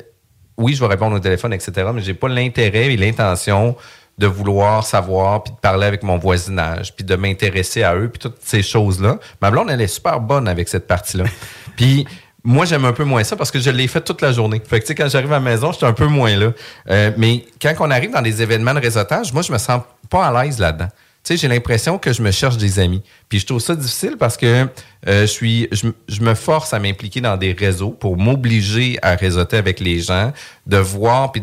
oui, 0.57 0.75
je 0.75 0.81
vais 0.81 0.87
répondre 0.87 1.17
au 1.17 1.21
téléphone, 1.21 1.53
etc., 1.53 1.73
mais 1.93 2.01
j'ai 2.01 2.15
pas 2.15 2.29
l'intérêt 2.29 2.93
et 2.93 2.97
l'intention 2.97 3.77
de 4.19 4.27
vouloir 4.27 4.85
savoir, 4.85 5.43
puis 5.43 5.53
de 5.53 5.59
parler 5.59 5.87
avec 5.87 6.03
mon 6.03 6.19
voisinage, 6.19 6.95
puis 6.95 7.05
de 7.05 7.17
m'intéresser 7.17 7.83
à 7.83 7.97
eux, 7.97 8.09
puis 8.09 8.21
toutes 8.21 8.39
ces 8.43 8.63
choses-là. 8.63 9.19
Ma 9.43 9.51
blonde, 9.51 9.71
elle 9.71 9.81
est 9.81 9.89
super 9.89 10.21
bonne 10.21 10.49
avec 10.49 10.69
cette 10.69 10.87
partie-là. 10.87 11.25
puis 11.77 12.07
moi, 12.45 12.67
j'aime 12.67 12.85
un 12.85 12.93
peu 12.93 13.05
moins 13.05 13.25
ça 13.25 13.37
parce 13.37 13.51
que 13.51 13.59
je 13.59 13.71
l'ai 13.71 13.89
fait 13.89 14.03
toute 14.03 14.21
la 14.21 14.31
journée. 14.31 14.61
Fait 14.65 14.79
que, 14.79 14.85
tu 14.85 14.89
sais, 14.89 14.95
quand 14.95 15.09
j'arrive 15.09 15.33
à 15.33 15.37
la 15.37 15.41
maison, 15.41 15.73
je 15.73 15.79
suis 15.79 15.87
un 15.87 15.95
peu 15.95 16.07
moins 16.07 16.37
là. 16.37 16.53
Euh, 16.91 17.11
mais 17.17 17.47
quand 17.61 17.73
on 17.81 17.91
arrive 17.91 18.11
dans 18.11 18.21
des 18.21 18.43
événements 18.43 18.75
de 18.75 18.81
réseautage, 18.81 19.33
moi, 19.33 19.41
je 19.41 19.51
me 19.51 19.59
sens 19.59 19.81
pas 20.11 20.27
à 20.27 20.45
l'aise 20.45 20.59
là-dedans. 20.59 20.89
Tu 20.89 21.33
sais, 21.33 21.37
j'ai 21.39 21.49
l'impression 21.49 21.97
que 21.97 22.13
je 22.13 22.21
me 22.21 22.31
cherche 22.31 22.59
des 22.59 22.79
amis. 22.79 23.03
Puis 23.31 23.39
je 23.39 23.47
trouve 23.47 23.61
ça 23.61 23.75
difficile 23.75 24.17
parce 24.19 24.37
que 24.37 24.69
euh, 25.09 25.23
je 25.23 25.27
suis, 25.27 25.69
je, 25.73 25.89
je 26.07 26.21
me 26.21 26.35
force 26.35 26.75
à 26.75 26.79
m'impliquer 26.79 27.23
dans 27.23 27.39
des 27.39 27.53
réseaux 27.53 27.93
pour 27.93 28.19
m'obliger 28.19 28.99
à 29.01 29.17
réseauter 29.17 29.57
avec 29.57 29.81
les 29.81 30.01
gens, 30.01 30.31
de 30.67 30.77
voir 30.77 31.33
puis 31.33 31.43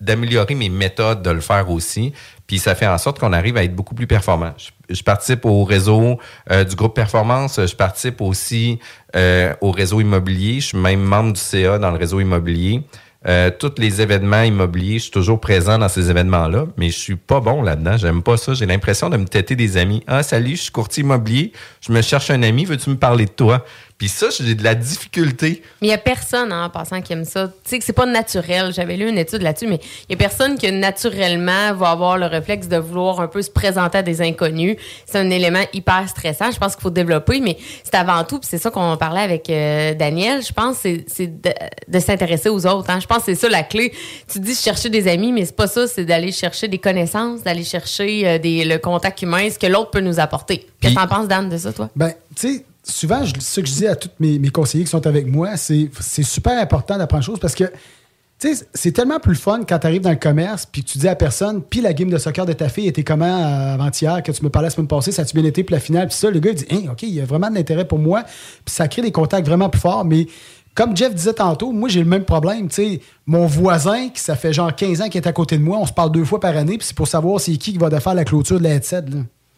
D'améliorer 0.00 0.54
mes 0.54 0.68
méthodes 0.68 1.22
de 1.22 1.30
le 1.30 1.40
faire 1.40 1.70
aussi. 1.70 2.12
Puis 2.46 2.58
ça 2.58 2.74
fait 2.74 2.86
en 2.86 2.98
sorte 2.98 3.18
qu'on 3.18 3.32
arrive 3.32 3.56
à 3.56 3.64
être 3.64 3.74
beaucoup 3.74 3.94
plus 3.94 4.06
performant. 4.06 4.52
Je, 4.58 4.94
je 4.94 5.02
participe 5.02 5.44
au 5.44 5.64
réseau 5.64 6.18
euh, 6.50 6.64
du 6.64 6.76
groupe 6.76 6.94
Performance. 6.94 7.60
Je 7.64 7.74
participe 7.74 8.20
aussi 8.20 8.78
euh, 9.16 9.54
au 9.60 9.70
réseau 9.70 10.00
immobilier. 10.00 10.60
Je 10.60 10.68
suis 10.68 10.78
même 10.78 11.00
membre 11.00 11.32
du 11.32 11.40
CA 11.40 11.78
dans 11.78 11.90
le 11.90 11.98
réseau 11.98 12.20
immobilier. 12.20 12.82
Euh, 13.28 13.50
tous 13.56 13.74
les 13.78 14.00
événements 14.00 14.42
immobiliers, 14.42 14.94
je 14.94 15.04
suis 15.04 15.10
toujours 15.12 15.40
présent 15.40 15.78
dans 15.78 15.88
ces 15.88 16.10
événements-là, 16.10 16.66
mais 16.76 16.90
je 16.90 16.98
suis 16.98 17.14
pas 17.14 17.38
bon 17.38 17.62
là-dedans. 17.62 17.96
J'aime 17.96 18.22
pas 18.22 18.36
ça. 18.36 18.54
J'ai 18.54 18.66
l'impression 18.66 19.10
de 19.10 19.16
me 19.16 19.26
têter 19.26 19.54
des 19.54 19.76
amis. 19.76 20.02
Ah, 20.08 20.24
salut, 20.24 20.56
je 20.56 20.62
suis 20.62 20.72
courtier 20.72 21.04
immobilier. 21.04 21.52
Je 21.80 21.92
me 21.92 22.02
cherche 22.02 22.30
un 22.30 22.42
ami. 22.42 22.64
Veux-tu 22.64 22.90
me 22.90 22.96
parler 22.96 23.26
de 23.26 23.30
toi? 23.30 23.64
Puis 24.02 24.08
ça, 24.08 24.30
j'ai 24.30 24.56
de 24.56 24.64
la 24.64 24.74
difficulté 24.74 25.62
Mais 25.80 25.86
il 25.86 25.90
n'y 25.90 25.94
a 25.94 25.98
personne 25.98 26.50
hein, 26.50 26.64
en 26.64 26.70
passant 26.70 27.00
qui 27.02 27.12
aime 27.12 27.24
ça. 27.24 27.46
Tu 27.62 27.70
sais 27.70 27.78
que 27.78 27.84
c'est 27.84 27.92
pas 27.92 28.04
naturel. 28.04 28.72
J'avais 28.74 28.96
lu 28.96 29.08
une 29.08 29.16
étude 29.16 29.42
là-dessus, 29.42 29.68
mais 29.68 29.78
il 30.08 30.12
y 30.12 30.14
a 30.14 30.16
personne 30.16 30.58
qui 30.58 30.72
naturellement 30.72 31.72
va 31.74 31.90
avoir 31.90 32.18
le 32.18 32.26
réflexe 32.26 32.66
de 32.66 32.78
vouloir 32.78 33.20
un 33.20 33.28
peu 33.28 33.40
se 33.42 33.50
présenter 33.50 33.98
à 33.98 34.02
des 34.02 34.20
inconnus. 34.20 34.76
C'est 35.06 35.18
un 35.18 35.30
élément 35.30 35.62
hyper 35.72 36.08
stressant. 36.08 36.50
Je 36.50 36.58
pense 36.58 36.74
qu'il 36.74 36.82
faut 36.82 36.90
développer, 36.90 37.38
mais 37.38 37.56
c'est 37.84 37.94
avant 37.94 38.24
tout, 38.24 38.40
puis 38.40 38.48
c'est 38.50 38.58
ça 38.58 38.72
qu'on 38.72 38.96
parlait 38.96 39.20
avec 39.20 39.48
euh, 39.48 39.94
Daniel, 39.94 40.42
je 40.44 40.52
pense, 40.52 40.78
c'est 40.78 41.04
c'est 41.06 41.40
de, 41.40 41.52
de 41.86 41.98
s'intéresser 42.00 42.48
aux 42.48 42.66
autres. 42.66 42.90
hein. 42.90 42.98
Je 42.98 43.06
pense 43.06 43.18
que 43.18 43.26
c'est 43.26 43.36
ça 43.36 43.48
la 43.48 43.62
clé. 43.62 43.92
Tu 44.28 44.40
dis 44.40 44.56
chercher 44.56 44.88
des 44.90 45.06
amis, 45.06 45.30
mais 45.30 45.44
c'est 45.44 45.54
pas 45.54 45.68
ça, 45.68 45.86
c'est 45.86 46.04
d'aller 46.04 46.32
chercher 46.32 46.66
des 46.66 46.78
connaissances, 46.78 47.44
d'aller 47.44 47.62
chercher 47.62 48.26
euh, 48.28 48.38
des, 48.38 48.64
le 48.64 48.78
contact 48.78 49.22
humain, 49.22 49.48
ce 49.48 49.60
que 49.60 49.68
l'autre 49.68 49.92
peut 49.92 50.00
nous 50.00 50.18
apporter. 50.18 50.66
Qu'est-ce 50.80 50.96
que 50.96 50.98
t'en 50.98 51.06
penses, 51.06 51.28
Dan, 51.28 51.48
de 51.48 51.56
ça, 51.56 51.72
toi? 51.72 51.88
Ben, 51.94 52.12
tu 52.34 52.48
sais, 52.56 52.64
souvent, 52.82 53.24
ce 53.24 53.60
que 53.60 53.66
je 53.66 53.72
dis 53.72 53.86
à 53.86 53.96
tous 53.96 54.10
mes, 54.18 54.38
mes 54.38 54.50
conseillers 54.50 54.84
qui 54.84 54.90
sont 54.90 55.06
avec 55.06 55.26
moi, 55.26 55.56
c'est 55.56 55.90
c'est 56.00 56.22
super 56.22 56.60
important 56.60 56.98
d'apprendre 56.98 57.24
choses 57.24 57.38
parce 57.38 57.54
que, 57.54 57.64
c'est 58.74 58.90
tellement 58.90 59.20
plus 59.20 59.36
fun 59.36 59.60
quand 59.68 59.78
tu 59.78 59.86
arrives 59.86 60.02
dans 60.02 60.10
le 60.10 60.16
commerce 60.16 60.66
puis 60.66 60.82
tu 60.82 60.98
dis 60.98 61.06
à 61.06 61.14
personne, 61.14 61.62
puis 61.62 61.80
la 61.80 61.92
game 61.92 62.10
de 62.10 62.18
soccer 62.18 62.44
de 62.44 62.52
ta 62.52 62.68
fille 62.68 62.88
était 62.88 63.04
comment 63.04 63.24
euh, 63.24 63.74
avant-hier, 63.74 64.20
que 64.20 64.32
tu 64.32 64.42
me 64.42 64.50
parlais 64.50 64.66
la 64.66 64.70
semaine 64.70 64.88
passée, 64.88 65.12
ça 65.12 65.22
a-tu 65.22 65.34
bien 65.34 65.44
été 65.44 65.62
pour 65.62 65.74
la 65.74 65.80
finale, 65.80 66.08
puis 66.08 66.16
ça, 66.16 66.28
le 66.28 66.40
gars, 66.40 66.50
il 66.50 66.56
dit, 66.56 66.66
Hein, 66.70 66.90
OK, 66.90 67.02
il 67.02 67.14
y 67.14 67.20
a 67.20 67.24
vraiment 67.24 67.50
de 67.50 67.54
l'intérêt 67.54 67.86
pour 67.86 68.00
moi, 68.00 68.24
puis 68.24 68.74
ça 68.74 68.88
crée 68.88 69.02
des 69.02 69.12
contacts 69.12 69.46
vraiment 69.46 69.68
plus 69.68 69.80
forts, 69.80 70.04
mais. 70.04 70.26
Comme 70.74 70.96
Jeff 70.96 71.14
disait 71.14 71.34
tantôt, 71.34 71.70
moi 71.70 71.90
j'ai 71.90 72.00
le 72.00 72.08
même 72.08 72.24
problème. 72.24 72.68
tu. 72.68 72.98
Mon 73.26 73.44
voisin, 73.44 74.08
qui 74.08 74.22
ça 74.22 74.36
fait 74.36 74.54
genre 74.54 74.74
15 74.74 75.02
ans 75.02 75.08
qu'il 75.10 75.20
est 75.20 75.28
à 75.28 75.32
côté 75.34 75.58
de 75.58 75.62
moi, 75.62 75.76
on 75.78 75.84
se 75.84 75.92
parle 75.92 76.10
deux 76.10 76.24
fois 76.24 76.40
par 76.40 76.56
année, 76.56 76.78
puis 76.78 76.86
c'est 76.86 76.96
pour 76.96 77.06
savoir 77.06 77.38
c'est 77.40 77.52
qui 77.58 77.72
qui 77.72 77.78
va 77.78 78.00
faire 78.00 78.14
la 78.14 78.24
clôture 78.24 78.58
de 78.58 78.64
la 78.64 78.70
headset. 78.76 79.04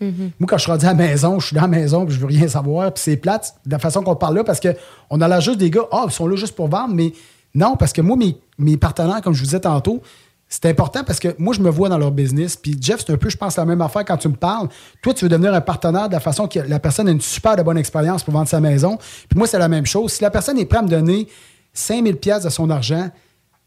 Moi, 0.01 0.47
quand 0.47 0.59
je 0.59 0.63
suis 0.63 0.71
rendu 0.71 0.85
à 0.85 0.89
la 0.89 0.95
maison, 0.95 1.41
je 1.41 1.47
suis 1.47 1.57
dans 1.57 1.63
la 1.63 1.69
maison, 1.69 2.05
puis 2.05 2.15
je 2.15 2.21
veux 2.21 2.27
rien 2.27 2.49
savoir, 2.49 2.93
puis 2.93 3.03
c'est 3.03 3.17
plate 3.17 3.55
de 3.65 3.73
la 3.73 3.79
façon 3.79 4.03
qu'on 4.03 4.17
parle 4.17 4.37
là, 4.37 4.45
parce 4.45 4.61
qu'on 4.61 5.21
a 5.21 5.29
l'air 5.29 5.41
juste 5.41 5.59
des 5.59 5.71
gars, 5.71 5.85
ah, 5.93 6.05
ils 6.07 6.13
sont 6.13 6.27
là 6.27 6.37
juste 6.37 6.55
pour 6.55 6.69
vendre, 6.69 6.95
mais 6.95 7.13
non, 7.55 7.77
parce 7.77 7.93
que 7.93 8.03
moi, 8.03 8.17
mes, 8.17 8.37
mes 8.59 8.77
partenaires, 8.77 9.23
comme 9.23 9.33
je 9.33 9.41
vous 9.41 9.47
disais 9.47 9.61
tantôt, 9.61 10.03
c'est 10.49 10.67
important 10.67 11.03
parce 11.05 11.19
que 11.19 11.35
moi, 11.39 11.55
je 11.55 11.61
me 11.61 11.71
vois 11.71 11.89
dans 11.89 11.99
leur 11.99 12.13
business. 12.13 12.57
Puis 12.57 12.77
Jeff, 12.81 13.03
c'est 13.05 13.13
un 13.13 13.17
peu, 13.17 13.29
je 13.29 13.37
pense, 13.37 13.57
la 13.57 13.65
même 13.65 13.81
affaire 13.81 14.05
quand 14.05 14.17
tu 14.17 14.29
me 14.29 14.37
parles. 14.37 14.69
Toi, 15.03 15.15
tu 15.15 15.25
veux 15.25 15.29
devenir 15.29 15.53
un 15.53 15.61
partenaire 15.61 16.09
de 16.09 16.13
la 16.13 16.21
façon 16.21 16.47
que 16.47 16.61
la 16.61 16.79
personne 16.79 17.09
a 17.09 17.11
une 17.11 17.21
super 17.21 17.57
de 17.57 17.63
bonne 17.63 17.79
expérience 17.79 18.23
pour 18.23 18.35
vendre 18.35 18.49
sa 18.49 18.61
maison. 18.61 18.99
Puis 19.29 19.37
moi, 19.37 19.47
c'est 19.47 19.59
la 19.59 19.69
même 19.69 19.87
chose. 19.87 20.13
Si 20.13 20.23
la 20.23 20.31
personne 20.31 20.59
est 20.59 20.67
prête 20.67 20.81
à 20.81 20.85
me 20.85 20.89
donner 20.89 21.29
5000 21.73 22.17
pièces 22.17 22.45
de 22.45 22.51
son 22.51 22.71
argent, 22.71 23.11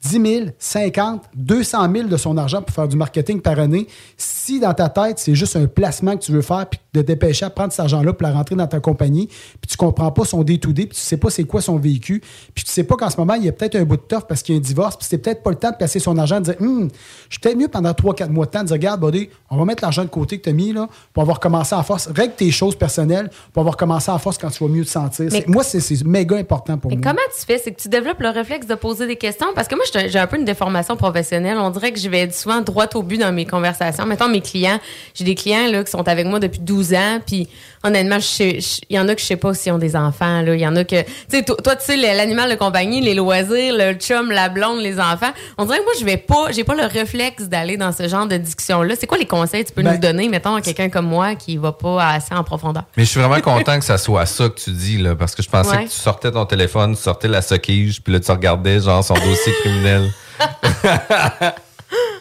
10 0.04 0.22
000, 0.22 0.46
50, 0.60 1.24
200 1.36 1.92
000 1.92 2.08
de 2.08 2.18
son 2.18 2.38
argent 2.38 2.62
pour 2.62 2.74
faire 2.74 2.88
du 2.88 2.96
marketing 2.96 3.42
par 3.42 3.60
année. 3.60 3.88
Si 4.16 4.60
dans 4.60 4.74
ta 4.74 4.90
tête, 4.90 5.18
c'est 5.20 5.36
juste 5.36 5.56
un 5.56 5.66
placement 5.68 6.16
que 6.16 6.24
tu 6.24 6.32
veux 6.32 6.42
faire, 6.42 6.68
puis 6.70 6.80
de 6.94 7.02
dépêcher 7.02 7.46
à 7.46 7.50
prendre 7.50 7.72
cet 7.72 7.82
argent-là 7.82 8.14
pour 8.14 8.28
la 8.28 8.34
rentrer 8.34 8.56
dans 8.56 8.68
ta 8.68 8.80
compagnie, 8.80 9.28
puis 9.28 9.70
tu 9.70 9.78
comprends 9.78 10.12
pas 10.12 10.24
son 10.26 10.44
day-to-day, 10.44 10.86
puis 10.88 10.98
tu 10.98 11.04
sais 11.04 11.18
pas 11.18 11.30
c'est 11.30 11.44
quoi 11.44 11.62
son 11.62 11.78
véhicule, 11.78 12.22
puis 12.54 12.64
tu 12.64 12.72
sais 12.72 12.84
pas 12.84 12.96
qu'en 12.96 13.10
ce 13.10 13.18
moment, 13.18 13.34
il 13.34 13.46
y 13.46 13.50
a 13.50 13.52
peut-être 13.52 13.76
un 13.76 13.84
bout 13.84 13.98
de 13.98 14.02
toffe 14.02 14.26
parce 14.28 14.44
qu'il 14.44 14.56
y 14.56 14.58
a 14.58 14.60
un 14.60 14.64
divorce, 14.64 14.96
puis 14.98 15.08
c'est 15.10 15.18
peut-être 15.18 15.44
pas 15.44 15.50
le 15.50 15.58
temps 15.58 15.72
de 15.72 15.76
placer 15.78 16.00
son 16.00 16.18
argent, 16.18 16.40
de 16.40 16.46
dire, 16.46 16.56
Hum, 16.62 16.90
je 17.30 17.34
suis 17.34 17.40
peut-être 17.40 17.58
mieux 17.58 17.68
pendant 17.68 17.92
3-4 17.92 18.30
mois 18.30 18.46
de 18.46 18.52
temps 18.52 18.62
de 18.62 18.68
dire, 18.68 18.74
regarde, 18.76 19.02
buddy, 19.02 19.30
on 19.50 19.58
va 19.58 19.66
mettre 19.66 19.84
l'argent 19.84 20.04
de 20.04 20.10
côté 20.10 20.38
que 20.38 20.44
tu 20.44 20.50
as 20.50 20.54
mis, 20.54 20.74
là, 20.74 20.88
pour 21.14 21.22
avoir 21.24 21.40
commencé 21.40 21.76
à 21.76 21.84
force. 21.84 22.08
Règle 22.08 22.34
tes 22.36 22.52
choses 22.52 22.76
personnelles 22.76 23.30
pour 23.54 23.62
avoir 23.62 23.78
commencé 23.78 24.12
à 24.12 24.18
force 24.18 24.38
quand 24.38 24.50
tu 24.50 24.64
vas 24.64 24.70
mieux 24.70 24.86
te 24.86 24.90
sentir. 24.90 25.30
Moi, 25.48 25.64
c'est 25.64 25.80
c'est 25.80 26.04
méga 26.06 26.38
important 26.38 26.78
pour 26.78 26.92
Mais 26.92 26.98
moi. 26.98 27.06
comment 27.12 27.22
tu 27.38 27.46
fais? 27.46 27.58
C'est 27.58 27.72
que 27.72 27.82
tu 27.82 27.90
développes 27.90 28.20
le 28.20 28.30
réflexe 28.30 28.68
de 28.68 28.76
poser 28.76 29.08
des 29.08 29.16
questions? 29.16 29.48
Parce 29.56 29.68
que 29.68 29.76
moi, 29.76 29.86
j'ai 29.94 30.10
j'ai 30.10 30.20
un 30.20 30.28
peu 30.28 30.38
une 30.38 30.46
déformation 30.46 30.96
professionnelle. 30.98 31.58
On 31.58 31.70
dirait 31.70 31.92
que 31.92 32.00
je 32.00 32.10
vais 32.10 32.30
souvent 32.32 32.62
droit 32.62 32.86
au 32.96 33.04
but 33.04 33.18
dans 33.20 33.32
mes 33.32 33.46
conversations. 33.46 34.06
Mettons, 34.06 34.30
mes 34.30 34.42
clients, 34.42 34.80
j'ai 35.14 35.24
des 35.26 35.36
clients 35.36 35.68
là, 35.72 35.84
qui 35.84 35.92
sont 35.92 36.08
avec 36.08 36.26
moi 36.26 36.40
depuis 36.40 36.60
12 36.60 36.94
ans, 36.94 37.20
puis 37.26 37.48
honnêtement, 37.84 38.18
il 38.40 38.62
y 38.90 39.00
en 39.00 39.08
a 39.08 39.16
que 39.16 39.22
je 39.22 39.26
sais 39.26 39.36
pas 39.36 39.54
s'ils 39.54 39.72
ont 39.72 39.78
des 39.78 39.96
enfants. 39.96 40.42
là. 40.42 40.56
Il 40.56 40.60
y 40.62 40.68
en 40.68 40.76
a 40.76 40.84
que... 40.84 41.02
Tu 41.02 41.08
sais, 41.30 41.44
toi, 41.44 41.76
tu 41.76 41.86
sais, 41.86 41.96
l'animal 41.98 42.50
de 42.50 42.56
compagnie, 42.56 43.00
les 43.02 43.14
loisirs, 43.14 43.74
le 43.78 43.94
chum, 43.94 44.32
la 44.32 44.50
blonde, 44.50 44.80
les 44.82 45.00
enfants. 45.00 45.32
On 45.58 45.66
dirait 45.66 45.78
que 45.80 45.84
moi, 45.84 45.94
je 46.00 46.04
vais 46.06 46.18
pas... 46.18 46.52
J'ai 46.52 46.64
pas 46.64 46.76
le 46.76 46.86
réflexe 46.86 47.44
d'aller 47.44 47.78
dans 47.78 47.92
ce 47.94 48.08
genre 48.08 48.26
de 48.26 48.36
discussion-là. 48.38 48.96
C'est 49.00 49.08
quoi 49.08 49.18
les 49.18 49.26
conseils 49.28 49.64
que 49.64 49.70
tu 49.70 49.74
peux 49.76 49.84
Ben- 49.84 49.94
nous 49.94 50.00
donner, 50.00 50.28
mettons, 50.28 50.56
à 50.56 50.62
quelqu'un 50.62 50.90
comme 50.90 51.06
moi 51.08 51.36
qui 51.36 51.56
va 51.58 51.72
pas 51.72 52.06
assez 52.10 52.34
en 52.34 52.44
profondeur? 52.44 52.84
Mais 52.98 53.06
je 53.06 53.10
suis 53.10 53.20
vraiment 53.22 53.40
content 53.42 53.78
que 53.80 53.86
ça 53.86 53.98
soit 53.98 54.26
ça 54.26 54.50
que 54.50 54.60
tu 54.60 54.72
dis, 54.72 54.98
là, 54.98 55.16
parce 55.16 55.34
que 55.36 55.42
je 55.44 55.50
pensais 55.50 55.70
Ouais. 55.70 55.86
que 55.86 55.90
tu 55.90 55.96
sortais 55.96 56.32
ton 56.32 56.46
téléphone, 56.46 56.96
tu 56.96 57.02
sortais 57.02 57.28
la 57.28 57.42
soquige, 57.42 58.02
puis 58.02 58.12
là, 58.12 58.20
tu 58.20 58.32
regardais, 58.32 58.80
genre, 58.82 59.04
son 59.04 59.14
dossier 59.14 59.54
criminel. 59.62 59.77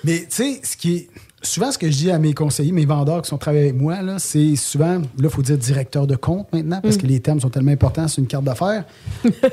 Mais 0.05 0.21
tu 0.21 0.27
sais, 0.29 0.61
ce 0.63 0.77
qui 0.77 0.97
est. 0.97 1.09
Souvent, 1.43 1.71
ce 1.71 1.79
que 1.79 1.89
je 1.89 1.97
dis 1.97 2.11
à 2.11 2.19
mes 2.19 2.35
conseillers, 2.35 2.73
mes 2.73 2.87
vendeurs 2.87 3.23
qui 3.23 3.29
sont 3.29 3.39
travaillés 3.39 3.69
avec 3.69 3.81
moi, 3.81 4.03
là, 4.03 4.17
c'est 4.19 4.57
souvent, 4.57 4.99
là, 4.99 5.03
il 5.23 5.29
faut 5.31 5.43
dire 5.43 5.57
directeur 5.57 6.09
de 6.09 6.17
compte 6.17 6.49
maintenant, 6.53 6.81
parce 6.83 6.97
Mm. 6.97 7.01
que 7.03 7.07
les 7.07 7.21
termes 7.21 7.41
sont 7.41 7.51
tellement 7.51 7.71
importants 7.71 8.09
sur 8.09 8.21
une 8.21 8.27
carte 8.27 8.43
d'affaires. 8.43 8.85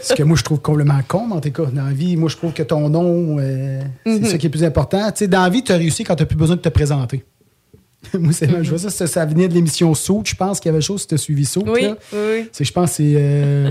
ce 0.01 0.15
que 0.15 0.23
moi, 0.23 0.35
je 0.35 0.41
trouve 0.43 0.59
complètement 0.59 0.99
con, 1.07 1.27
mais 1.27 1.35
en 1.35 1.41
tout 1.41 1.51
cas, 1.51 1.65
dans 1.65 1.85
la 1.85 1.91
vie, 1.91 2.17
moi, 2.17 2.29
je 2.29 2.37
trouve 2.37 2.51
que 2.51 2.63
ton 2.63 2.89
nom, 2.89 3.37
euh, 3.37 3.79
c'est 4.07 4.19
Mhm. 4.21 4.25
ça 4.25 4.37
qui 4.39 4.47
est 4.47 4.49
plus 4.49 4.63
important. 4.63 5.05
Tu 5.11 5.19
sais, 5.19 5.27
dans 5.27 5.43
la 5.43 5.49
vie, 5.49 5.63
tu 5.63 5.71
as 5.71 5.75
réussi 5.77 6.03
quand 6.03 6.15
tu 6.15 6.23
n'as 6.23 6.27
plus 6.27 6.37
besoin 6.37 6.55
de 6.55 6.61
te 6.61 6.69
présenter. 6.69 7.23
moi, 8.19 8.33
c'est 8.33 8.47
je 8.63 8.69
vois 8.69 8.77
ça, 8.79 8.89
ça, 8.89 9.07
ça 9.07 9.25
venait 9.25 9.47
de 9.47 9.53
l'émission 9.53 9.93
Saut, 9.93 10.21
je 10.25 10.35
pense 10.35 10.59
qu'il 10.59 10.69
y 10.71 10.73
avait 10.73 10.81
chose 10.81 11.01
si 11.01 11.07
tu 11.07 11.13
as 11.15 11.17
suivi 11.17 11.45
Saut. 11.45 11.63
Oui, 11.67 11.81
là. 11.83 11.95
oui. 12.13 12.49
C'est, 12.51 12.63
je 12.65 12.71
pense, 12.73 12.91
que 12.91 12.95
c'est 12.97 13.13
euh, 13.15 13.69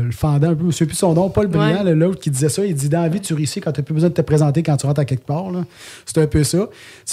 le, 0.00 0.06
le 0.06 0.12
fendant, 0.12 0.50
un 0.50 0.54
peu, 0.54 0.62
je 0.62 0.66
ne 0.66 0.70
sais 0.72 0.86
plus 0.86 0.96
son 0.96 1.14
nom, 1.14 1.30
Paul 1.30 1.46
Briand, 1.48 1.78
Ouais. 1.78 1.84
là, 1.84 1.94
l'autre 1.94 2.20
qui 2.20 2.30
disait 2.30 2.48
ça. 2.48 2.64
Il 2.64 2.74
dit 2.74 2.88
Dans 2.88 3.02
la 3.02 3.08
vie, 3.08 3.20
tu 3.20 3.34
réussis 3.34 3.60
quand 3.60 3.72
tu 3.72 3.80
n'as 3.80 3.84
plus 3.84 3.94
besoin 3.94 4.08
de 4.08 4.14
te 4.14 4.22
présenter 4.22 4.62
quand 4.62 4.76
tu 4.76 4.86
rentres 4.86 5.00
à 5.00 5.04
quelque 5.04 5.24
part. 5.26 5.50
là. 5.50 5.64
C'est 6.06 6.18
un 6.18 6.26
peu 6.26 6.44
ça. 6.44 6.68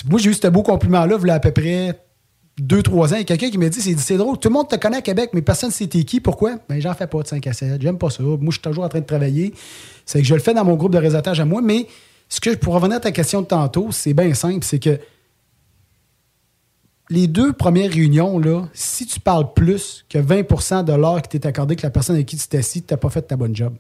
Moi, 0.10 0.20
j'ai 0.20 0.30
eu 0.30 0.34
ce 0.34 0.48
beau 0.48 0.64
compliment-là, 0.64 1.18
il 1.22 1.28
y 1.28 1.32
a 1.32 1.34
à 1.36 1.40
peu 1.40 1.52
près 1.52 2.00
deux, 2.60 2.82
trois 2.84 3.14
ans. 3.14 3.16
Il 3.16 3.20
y 3.20 3.22
a 3.22 3.26
quelqu'un 3.26 3.50
qui 3.50 3.58
m'a 3.58 3.70
dit 3.70 3.82
c'est, 3.82 3.98
c'est 3.98 4.18
drôle, 4.18 4.38
tout 4.38 4.50
le 4.50 4.54
monde 4.54 4.68
te 4.68 4.76
connaît 4.76 4.98
à 4.98 5.02
Québec, 5.02 5.30
mais 5.34 5.42
personne 5.42 5.70
ne 5.70 5.74
sait 5.74 5.88
t'es 5.88 6.04
qui. 6.04 6.20
Pourquoi? 6.20 6.56
Ben, 6.68 6.82
j'en 6.82 6.94
fais 6.94 7.08
pas 7.08 7.22
de 7.22 7.28
5 7.28 7.46
à 7.48 7.54
7. 7.54 7.82
J'aime 7.82 7.98
pas 7.98 8.10
ça. 8.10 8.22
Moi, 8.24 8.38
je 8.48 8.52
suis 8.52 8.62
toujours 8.62 8.84
en 8.84 8.90
train 8.90 9.00
de 9.00 9.06
travailler. 9.06 9.54
C'est 10.06 10.20
que 10.22 10.28
je 10.28 10.34
le 10.34 10.42
fais 10.42 10.54
dans 10.54 10.66
mon 10.66 10.76
groupe 10.76 10.92
de 10.94 10.98
réseautage 10.98 11.40
à 11.40 11.46
moi, 11.46 11.62
mais 11.62 11.88
ce 12.28 12.42
que, 12.42 12.54
pour 12.56 12.74
revenir 12.74 12.98
à 12.98 13.00
ta 13.00 13.12
question 13.12 13.42
de 13.42 13.48
tantôt, 13.48 13.88
c'est 13.92 14.14
bien 14.14 14.34
simple 14.34 14.64
c'est 14.64 14.80
que 14.80 15.00
les 17.10 17.28
deux 17.28 17.54
premières 17.54 17.92
réunions, 17.92 18.38
là, 18.40 18.68
si 18.74 19.06
tu 19.08 19.20
parles 19.20 19.54
plus 19.54 20.06
que 20.10 20.18
20% 20.20 20.84
de 20.84 20.94
l'heure 20.94 21.22
qui 21.22 21.30
t'est 21.40 21.48
accordé 21.48 21.76
que 21.76 21.82
la 21.84 21.90
personne 21.90 22.16
avec 22.16 22.28
qui 22.28 22.38
tu 22.38 22.48
t'es 22.48 22.60
assis, 22.60 22.84
tu 22.84 22.94
n'as 22.94 22.98
pas 22.98 23.10
fait 23.10 23.22
ta 23.24 23.36
bonne 23.36 23.56
job. 23.56 23.74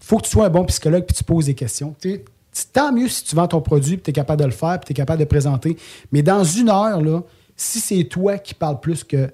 faut 0.00 0.16
que 0.18 0.24
tu 0.24 0.30
sois 0.30 0.46
un 0.46 0.50
bon 0.50 0.64
psychologue 0.64 1.04
puis 1.06 1.14
tu 1.16 1.22
poses 1.22 1.46
des 1.46 1.54
questions. 1.54 1.94
T'sais, 2.00 2.24
tant 2.72 2.92
mieux 2.92 3.08
si 3.08 3.22
tu 3.24 3.36
vends 3.36 3.46
ton 3.46 3.60
produit 3.60 3.96
puis 3.96 4.02
tu 4.02 4.10
es 4.10 4.12
capable 4.12 4.40
de 4.40 4.46
le 4.46 4.52
faire 4.52 4.80
puis 4.80 4.86
tu 4.86 4.92
es 4.92 4.94
capable 4.94 5.18
de 5.20 5.24
le 5.24 5.28
présenter. 5.28 5.76
Mais 6.10 6.22
dans 6.22 6.42
une 6.42 6.68
heure, 6.70 7.00
là, 7.00 7.22
si 7.56 7.78
c'est 7.78 8.02
toi 8.04 8.38
qui 8.38 8.54
parles 8.54 8.80
plus 8.80 9.04
que 9.04 9.30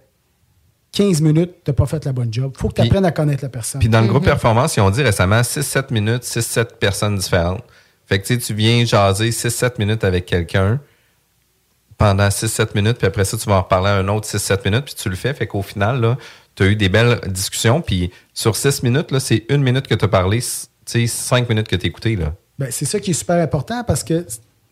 15 0.92 1.20
minutes, 1.22 1.52
tu 1.64 1.70
n'as 1.70 1.74
pas 1.74 1.86
fait 1.86 2.04
la 2.04 2.12
bonne 2.12 2.32
job. 2.32 2.52
faut 2.56 2.68
que 2.68 2.74
tu 2.74 2.80
apprennes 2.82 3.04
à 3.06 3.12
connaître 3.12 3.42
la 3.44 3.48
personne. 3.48 3.78
Puis 3.78 3.88
dans 3.88 4.00
le 4.02 4.08
groupe 4.08 4.22
Mhm. 4.24 4.28
performance, 4.28 4.76
ils 4.76 4.80
ont 4.80 4.90
dit 4.90 5.02
récemment 5.02 5.42
6-7 5.42 5.90
minutes, 5.90 6.24
6-7 6.24 6.78
personnes 6.78 7.16
différentes. 7.16 7.62
Fait 8.06 8.20
que 8.20 8.34
tu 8.34 8.54
viens 8.54 8.84
jaser 8.84 9.30
6-7 9.32 9.78
minutes 9.78 10.04
avec 10.04 10.26
quelqu'un 10.26 10.80
pendant 11.98 12.28
6-7 12.28 12.68
minutes, 12.76 12.98
puis 12.98 13.08
après 13.08 13.24
ça, 13.24 13.36
tu 13.36 13.48
vas 13.48 13.56
en 13.56 13.62
reparler 13.62 13.90
un 13.90 14.06
autre 14.08 14.26
6-7 14.26 14.64
minutes, 14.64 14.84
puis 14.84 14.94
tu 14.94 15.08
le 15.08 15.16
fais. 15.16 15.34
Fait 15.34 15.48
qu'au 15.48 15.62
final, 15.62 16.16
tu 16.54 16.62
as 16.62 16.66
eu 16.66 16.76
des 16.76 16.88
belles 16.88 17.20
discussions, 17.26 17.82
puis 17.82 18.10
sur 18.32 18.56
6 18.56 18.84
minutes, 18.84 19.16
c'est 19.18 19.44
une 19.48 19.62
minute 19.62 19.88
que 19.88 19.96
tu 19.96 20.04
as 20.04 20.08
parlé, 20.08 20.38
tu 20.38 20.46
sais, 20.86 21.06
5 21.06 21.48
minutes 21.48 21.66
que 21.66 21.76
tu 21.76 21.86
as 21.86 21.88
écouté. 21.88 22.14
Là. 22.14 22.32
Ben, 22.58 22.68
c'est 22.70 22.84
ça 22.84 23.00
qui 23.00 23.10
est 23.10 23.14
super 23.14 23.42
important 23.42 23.82
parce 23.84 24.04
que, 24.04 24.24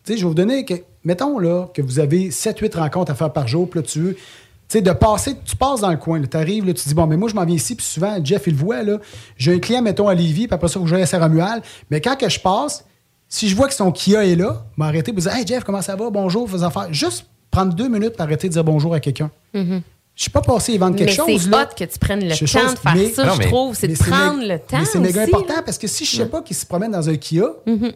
je 0.09 0.15
vais 0.15 0.23
vous 0.23 0.35
donner, 0.35 0.65
que, 0.65 0.75
mettons 1.05 1.39
là, 1.41 1.67
que 1.75 1.83
vous 1.83 1.99
avez 1.99 2.31
7-8 2.31 2.79
rencontres 2.79 3.11
à 3.11 3.15
faire 3.17 3.33
par 3.33 3.49
jour, 3.49 3.69
puis 3.69 3.81
là, 3.81 3.87
tu 3.87 4.01
veux, 4.01 4.15
tu 4.15 4.21
sais, 4.69 4.81
de 4.81 4.93
passer, 4.93 5.37
tu 5.45 5.57
passes 5.57 5.81
dans 5.81 5.91
le 5.91 5.97
coin, 5.97 6.21
tu 6.23 6.37
arrives, 6.37 6.65
tu 6.65 6.89
dis, 6.89 6.95
bon, 6.95 7.07
mais 7.07 7.17
moi, 7.17 7.29
je 7.29 7.35
m'en 7.35 7.45
viens 7.45 7.57
ici, 7.57 7.75
puis 7.75 7.85
souvent, 7.85 8.19
Jeff, 8.25 8.45
il 8.47 8.53
le 8.53 8.59
voit, 8.59 8.83
là, 8.85 8.99
j'ai 9.37 9.53
un 9.53 9.59
client, 9.59 9.83
mettons, 9.83 10.07
à 10.07 10.15
Lévis, 10.15 10.47
puis 10.47 10.55
après 10.55 10.69
ça, 10.69 10.75
faut 10.75 10.85
que 10.85 10.91
j'aille 10.91 11.03
à 11.03 11.07
Saint-Romuald, 11.07 11.63
mais 11.91 12.01
quand 12.01 12.17
que 12.17 12.29
je 12.29 12.39
passe, 12.39 12.85
si 13.29 13.49
je 13.49 13.57
vois 13.57 13.69
que 13.69 13.75
son 13.75 13.91
Kia 13.93 14.25
est 14.25 14.37
là, 14.37 14.65
m'arrêter 14.77 15.13
pour 15.13 15.21
dire, 15.23 15.35
hey, 15.35 15.47
Jeff, 15.47 15.65
comment 15.65 15.83
ça 15.83 15.97
va, 15.97 16.11
bonjour, 16.11 16.49
fais 16.49 16.63
affaires. 16.63 16.93
Juste 16.93 17.27
prendre 17.51 17.75
deux 17.75 17.89
minutes 17.89 18.13
pour 18.13 18.23
arrêter 18.23 18.49
de 18.49 18.53
dire 18.53 18.65
bonjour 18.65 18.95
à 18.95 19.01
quelqu'un. 19.01 19.31
Mhm. 19.55 19.83
Je 20.15 20.23
suis 20.23 20.31
pas 20.31 20.41
passé 20.41 20.73
et 20.73 20.79
vendre 20.79 20.97
quelque 20.97 21.11
Mais 21.11 21.15
chose. 21.15 21.43
c'est 21.51 21.55
hot 21.55 21.67
que 21.79 21.85
tu 21.85 21.99
prennes 21.99 22.25
le 22.25 22.31
temps 22.31 22.47
chose, 22.47 22.73
de 22.75 22.79
faire 22.79 22.95
mais- 22.95 23.11
ça, 23.11 23.35
je 23.39 23.49
trouve. 23.49 23.75
C'est 23.77 23.87
de 23.89 23.93
mais 23.93 23.99
prendre 24.11 24.41
le 24.49 24.59
temps 24.59 24.79
Mais 24.79 24.85
c'est 24.87 24.99
méga 24.99 25.23
important 25.25 25.57
là. 25.57 25.63
parce 25.63 25.77
que 25.77 25.87
si 25.87 26.07
je 26.07 26.17
sais 26.17 26.27
pas 26.27 26.41
qu'il 26.41 26.57
se 26.57 26.65
promène 26.65 26.93
dans 26.93 27.07
un 27.09 27.17
Kia, 27.17 27.45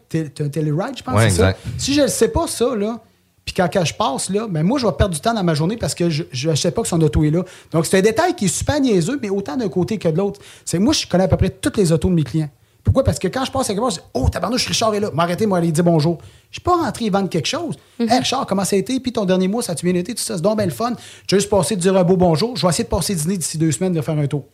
t'es- 0.09 0.29
t'as 0.29 0.45
un 0.45 0.49
Telluride, 0.51 0.99
je 0.99 1.03
pense, 1.03 1.15
Ouais, 1.15 1.31
ça? 1.31 1.55
Si 1.79 1.95
je 1.95 2.03
ne 2.03 2.09
sais 2.09 2.29
pas 2.29 2.47
ça, 2.47 2.77
là, 2.77 3.01
puis 3.43 3.55
quand, 3.55 3.69
quand 3.73 3.87
je 3.87 3.95
passe, 3.95 4.29
là, 4.29 4.47
ben 4.51 4.63
moi, 4.63 4.79
je 4.79 4.87
vais 4.87 4.93
perdre 4.93 5.15
du 5.15 5.21
temps 5.21 5.33
dans 5.33 5.43
ma 5.43 5.55
journée 5.55 5.79
parce 5.79 5.95
que 5.95 6.11
je 6.11 6.25
ne 6.51 6.55
sais 6.55 6.71
pas 6.73 6.83
que 6.83 6.89
son 6.89 7.01
auto 7.01 7.25
est 7.25 7.31
là. 7.31 7.43
Donc, 7.73 7.87
c'est 7.87 7.97
un 7.97 8.03
détail 8.03 8.35
qui 8.37 8.45
est 8.45 8.49
super 8.49 8.79
niaiseux, 8.81 9.19
mais 9.23 9.31
autant 9.31 9.57
d'un 9.57 9.71
côté 9.71 9.97
que 9.97 10.09
de 10.09 10.19
l'autre. 10.19 10.41
C'est 10.67 10.79
moi, 10.79 10.93
je 10.93 11.07
connais 11.07 11.25
à 11.25 11.29
peu 11.29 11.39
près 11.39 11.49
toutes 11.49 11.79
les 11.79 11.91
autos 11.91 12.11
de 12.11 12.15
mes 12.15 12.23
clients. 12.25 12.51
Pourquoi? 12.83 13.05
Parce 13.05 13.19
que 13.19 13.29
quand 13.29 13.45
je 13.45 13.53
passe 13.53 13.69
à 13.71 13.75
quelque 13.75 13.83
part, 13.83 13.91
je 13.91 13.97
dis 13.97 14.07
Oh, 14.15 14.29
tabarnouche, 14.31 14.67
Richard 14.67 14.95
est 14.95 15.01
là. 15.01 15.11
M'arrêter, 15.13 15.47
moi, 15.47 15.59
aller 15.59 15.73
dire 15.73 15.85
bonjour. 15.85 16.19
Je 16.51 16.57
suis 16.57 16.63
pas 16.63 16.77
rentré 16.77 17.07
et 17.07 17.11
vendre 17.11 17.29
quelque 17.29 17.49
chose. 17.49 17.77
Hey, 17.99 18.19
Richard, 18.19 18.47
comment 18.47 18.65
ça 18.65 18.77
a 18.77 18.79
été? 18.79 18.99
Puis 19.01 19.13
ton 19.13 19.25
dernier 19.25 19.49
mois, 19.49 19.63
ça 19.63 19.73
a-tu 19.73 19.87
bien 19.87 19.95
été? 19.95 20.15
Tout 20.15 20.23
ça, 20.23 20.37
c'est 20.37 20.43
donc 20.43 20.57
bien 20.57 20.67
le 20.67 20.73
fun. 20.73 20.93
J'ai 21.29 21.37
juste 21.37 21.51
passé 21.51 21.77
de 21.77 21.81
dire 21.81 21.97
un 21.97 22.05
beau 22.05 22.17
bonjour. 22.17 22.57
Je 22.57 22.63
vais 22.67 22.71
essayer 22.71 22.85
de 22.85 22.89
passer 22.89 23.15
dîner 23.15 23.37
d'ici 23.37 23.59
deux 23.59 23.73
semaines, 23.73 23.93
de 23.93 24.01
faire 24.01 24.19
un 24.19 24.27
tour. 24.27 24.45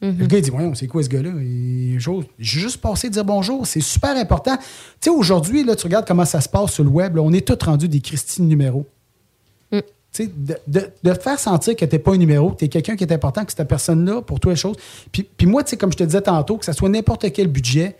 Le 0.00 0.26
gars, 0.26 0.38
il 0.38 0.42
dit, 0.42 0.50
voyons, 0.50 0.74
c'est 0.74 0.86
quoi 0.86 1.02
ce 1.02 1.08
gars-là? 1.08 1.30
J'ai 1.40 2.60
juste 2.60 2.80
passé 2.80 3.08
de 3.08 3.14
dire 3.14 3.24
bonjour. 3.24 3.66
C'est 3.66 3.80
super 3.80 4.16
important. 4.16 4.56
Tu 4.56 4.64
sais, 5.00 5.10
aujourd'hui, 5.10 5.64
là, 5.64 5.74
tu 5.74 5.84
regardes 5.86 6.06
comment 6.06 6.24
ça 6.24 6.40
se 6.40 6.48
passe 6.48 6.72
sur 6.72 6.84
le 6.84 6.90
web. 6.90 7.16
là, 7.16 7.22
on 7.22 7.32
est 7.32 7.46
tous 7.46 7.64
rendus 7.64 7.88
des 7.88 8.00
Christine 8.00 8.46
numéros. 8.46 8.86
Sais, 9.72 9.84
de, 10.18 10.56
de- 10.66 10.90
de 11.04 11.12
te 11.14 11.22
faire 11.22 11.38
sentir 11.38 11.76
que 11.76 11.84
tu 11.84 11.94
n'es 11.94 11.98
pas 11.98 12.12
un 12.12 12.16
numéro, 12.16 12.50
que 12.50 12.56
tu 12.58 12.64
es 12.64 12.68
quelqu'un 12.68 12.96
qui 12.96 13.04
est 13.04 13.12
important, 13.12 13.44
que 13.44 13.50
c'est 13.52 13.56
ta 13.58 13.64
personne-là 13.64 14.22
pour 14.22 14.40
toi 14.40 14.52
les 14.52 14.56
choses. 14.56 14.76
Puis, 15.12 15.22
puis 15.36 15.46
moi, 15.46 15.62
tu 15.62 15.70
sais, 15.70 15.76
comme 15.76 15.92
je 15.92 15.96
te 15.98 16.04
disais 16.04 16.22
tantôt, 16.22 16.56
que 16.56 16.64
ce 16.64 16.72
soit 16.72 16.88
n'importe 16.88 17.30
quel 17.32 17.46
budget, 17.48 17.96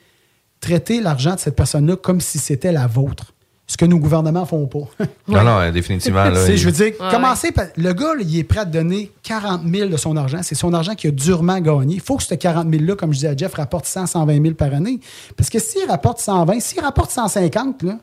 traiter 0.60 1.00
l'argent 1.00 1.34
de 1.34 1.40
cette 1.40 1.54
personne-là 1.56 1.96
comme 1.96 2.20
si 2.20 2.38
c'était 2.38 2.72
la 2.72 2.86
vôtre. 2.86 3.32
Ce 3.70 3.76
que 3.76 3.84
nos 3.84 3.98
gouvernements 3.98 4.46
font 4.46 4.66
pas. 4.66 4.78
Non, 5.28 5.44
non, 5.44 5.58
euh, 5.58 5.70
définitivement. 5.70 6.24
Là, 6.24 6.48
il- 6.48 6.56
je 6.56 6.64
veux 6.64 6.72
dire, 6.72 6.94
Ouais, 6.98 7.10
commencer 7.10 7.52
par. 7.52 7.66
Le 7.76 7.92
gars, 7.92 8.14
là, 8.14 8.22
il 8.22 8.38
est 8.38 8.44
prêt 8.44 8.60
à 8.60 8.64
te 8.64 8.70
donner 8.70 9.12
40 9.22 9.60
000 9.70 9.90
de 9.90 9.96
son 9.98 10.16
argent. 10.16 10.40
C'est 10.42 10.54
son 10.54 10.72
argent 10.72 10.94
qu'il 10.94 11.10
a 11.10 11.12
durement 11.12 11.60
gagné. 11.60 11.96
Il 11.96 12.00
faut 12.00 12.16
que 12.16 12.22
ce 12.22 12.34
40 12.34 12.66
000-là, 12.68 12.96
comme 12.96 13.10
je 13.12 13.16
disais 13.18 13.28
à 13.28 13.36
Jeff, 13.36 13.52
rapporte 13.54 13.84
100, 13.84 14.06
120 14.06 14.42
000 14.42 14.54
par 14.54 14.72
année. 14.72 14.98
Parce 15.36 15.50
que 15.50 15.58
s'il 15.58 15.84
rapporte 15.86 16.18
120, 16.20 16.60
s'il 16.60 16.80
rapporte 16.80 17.10
150, 17.10 17.82
là, 17.82 17.98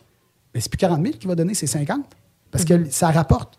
ben, 0.53 0.61
c'est 0.61 0.69
plus 0.69 0.77
40 0.77 1.01
000 1.01 1.17
qu'il 1.17 1.27
va 1.27 1.33
donner, 1.35 1.55
c'est 1.55 1.65
50. 1.67 2.05
Parce 2.51 2.63
que 2.63 2.85
ça 2.91 3.09
rapporte. 3.09 3.57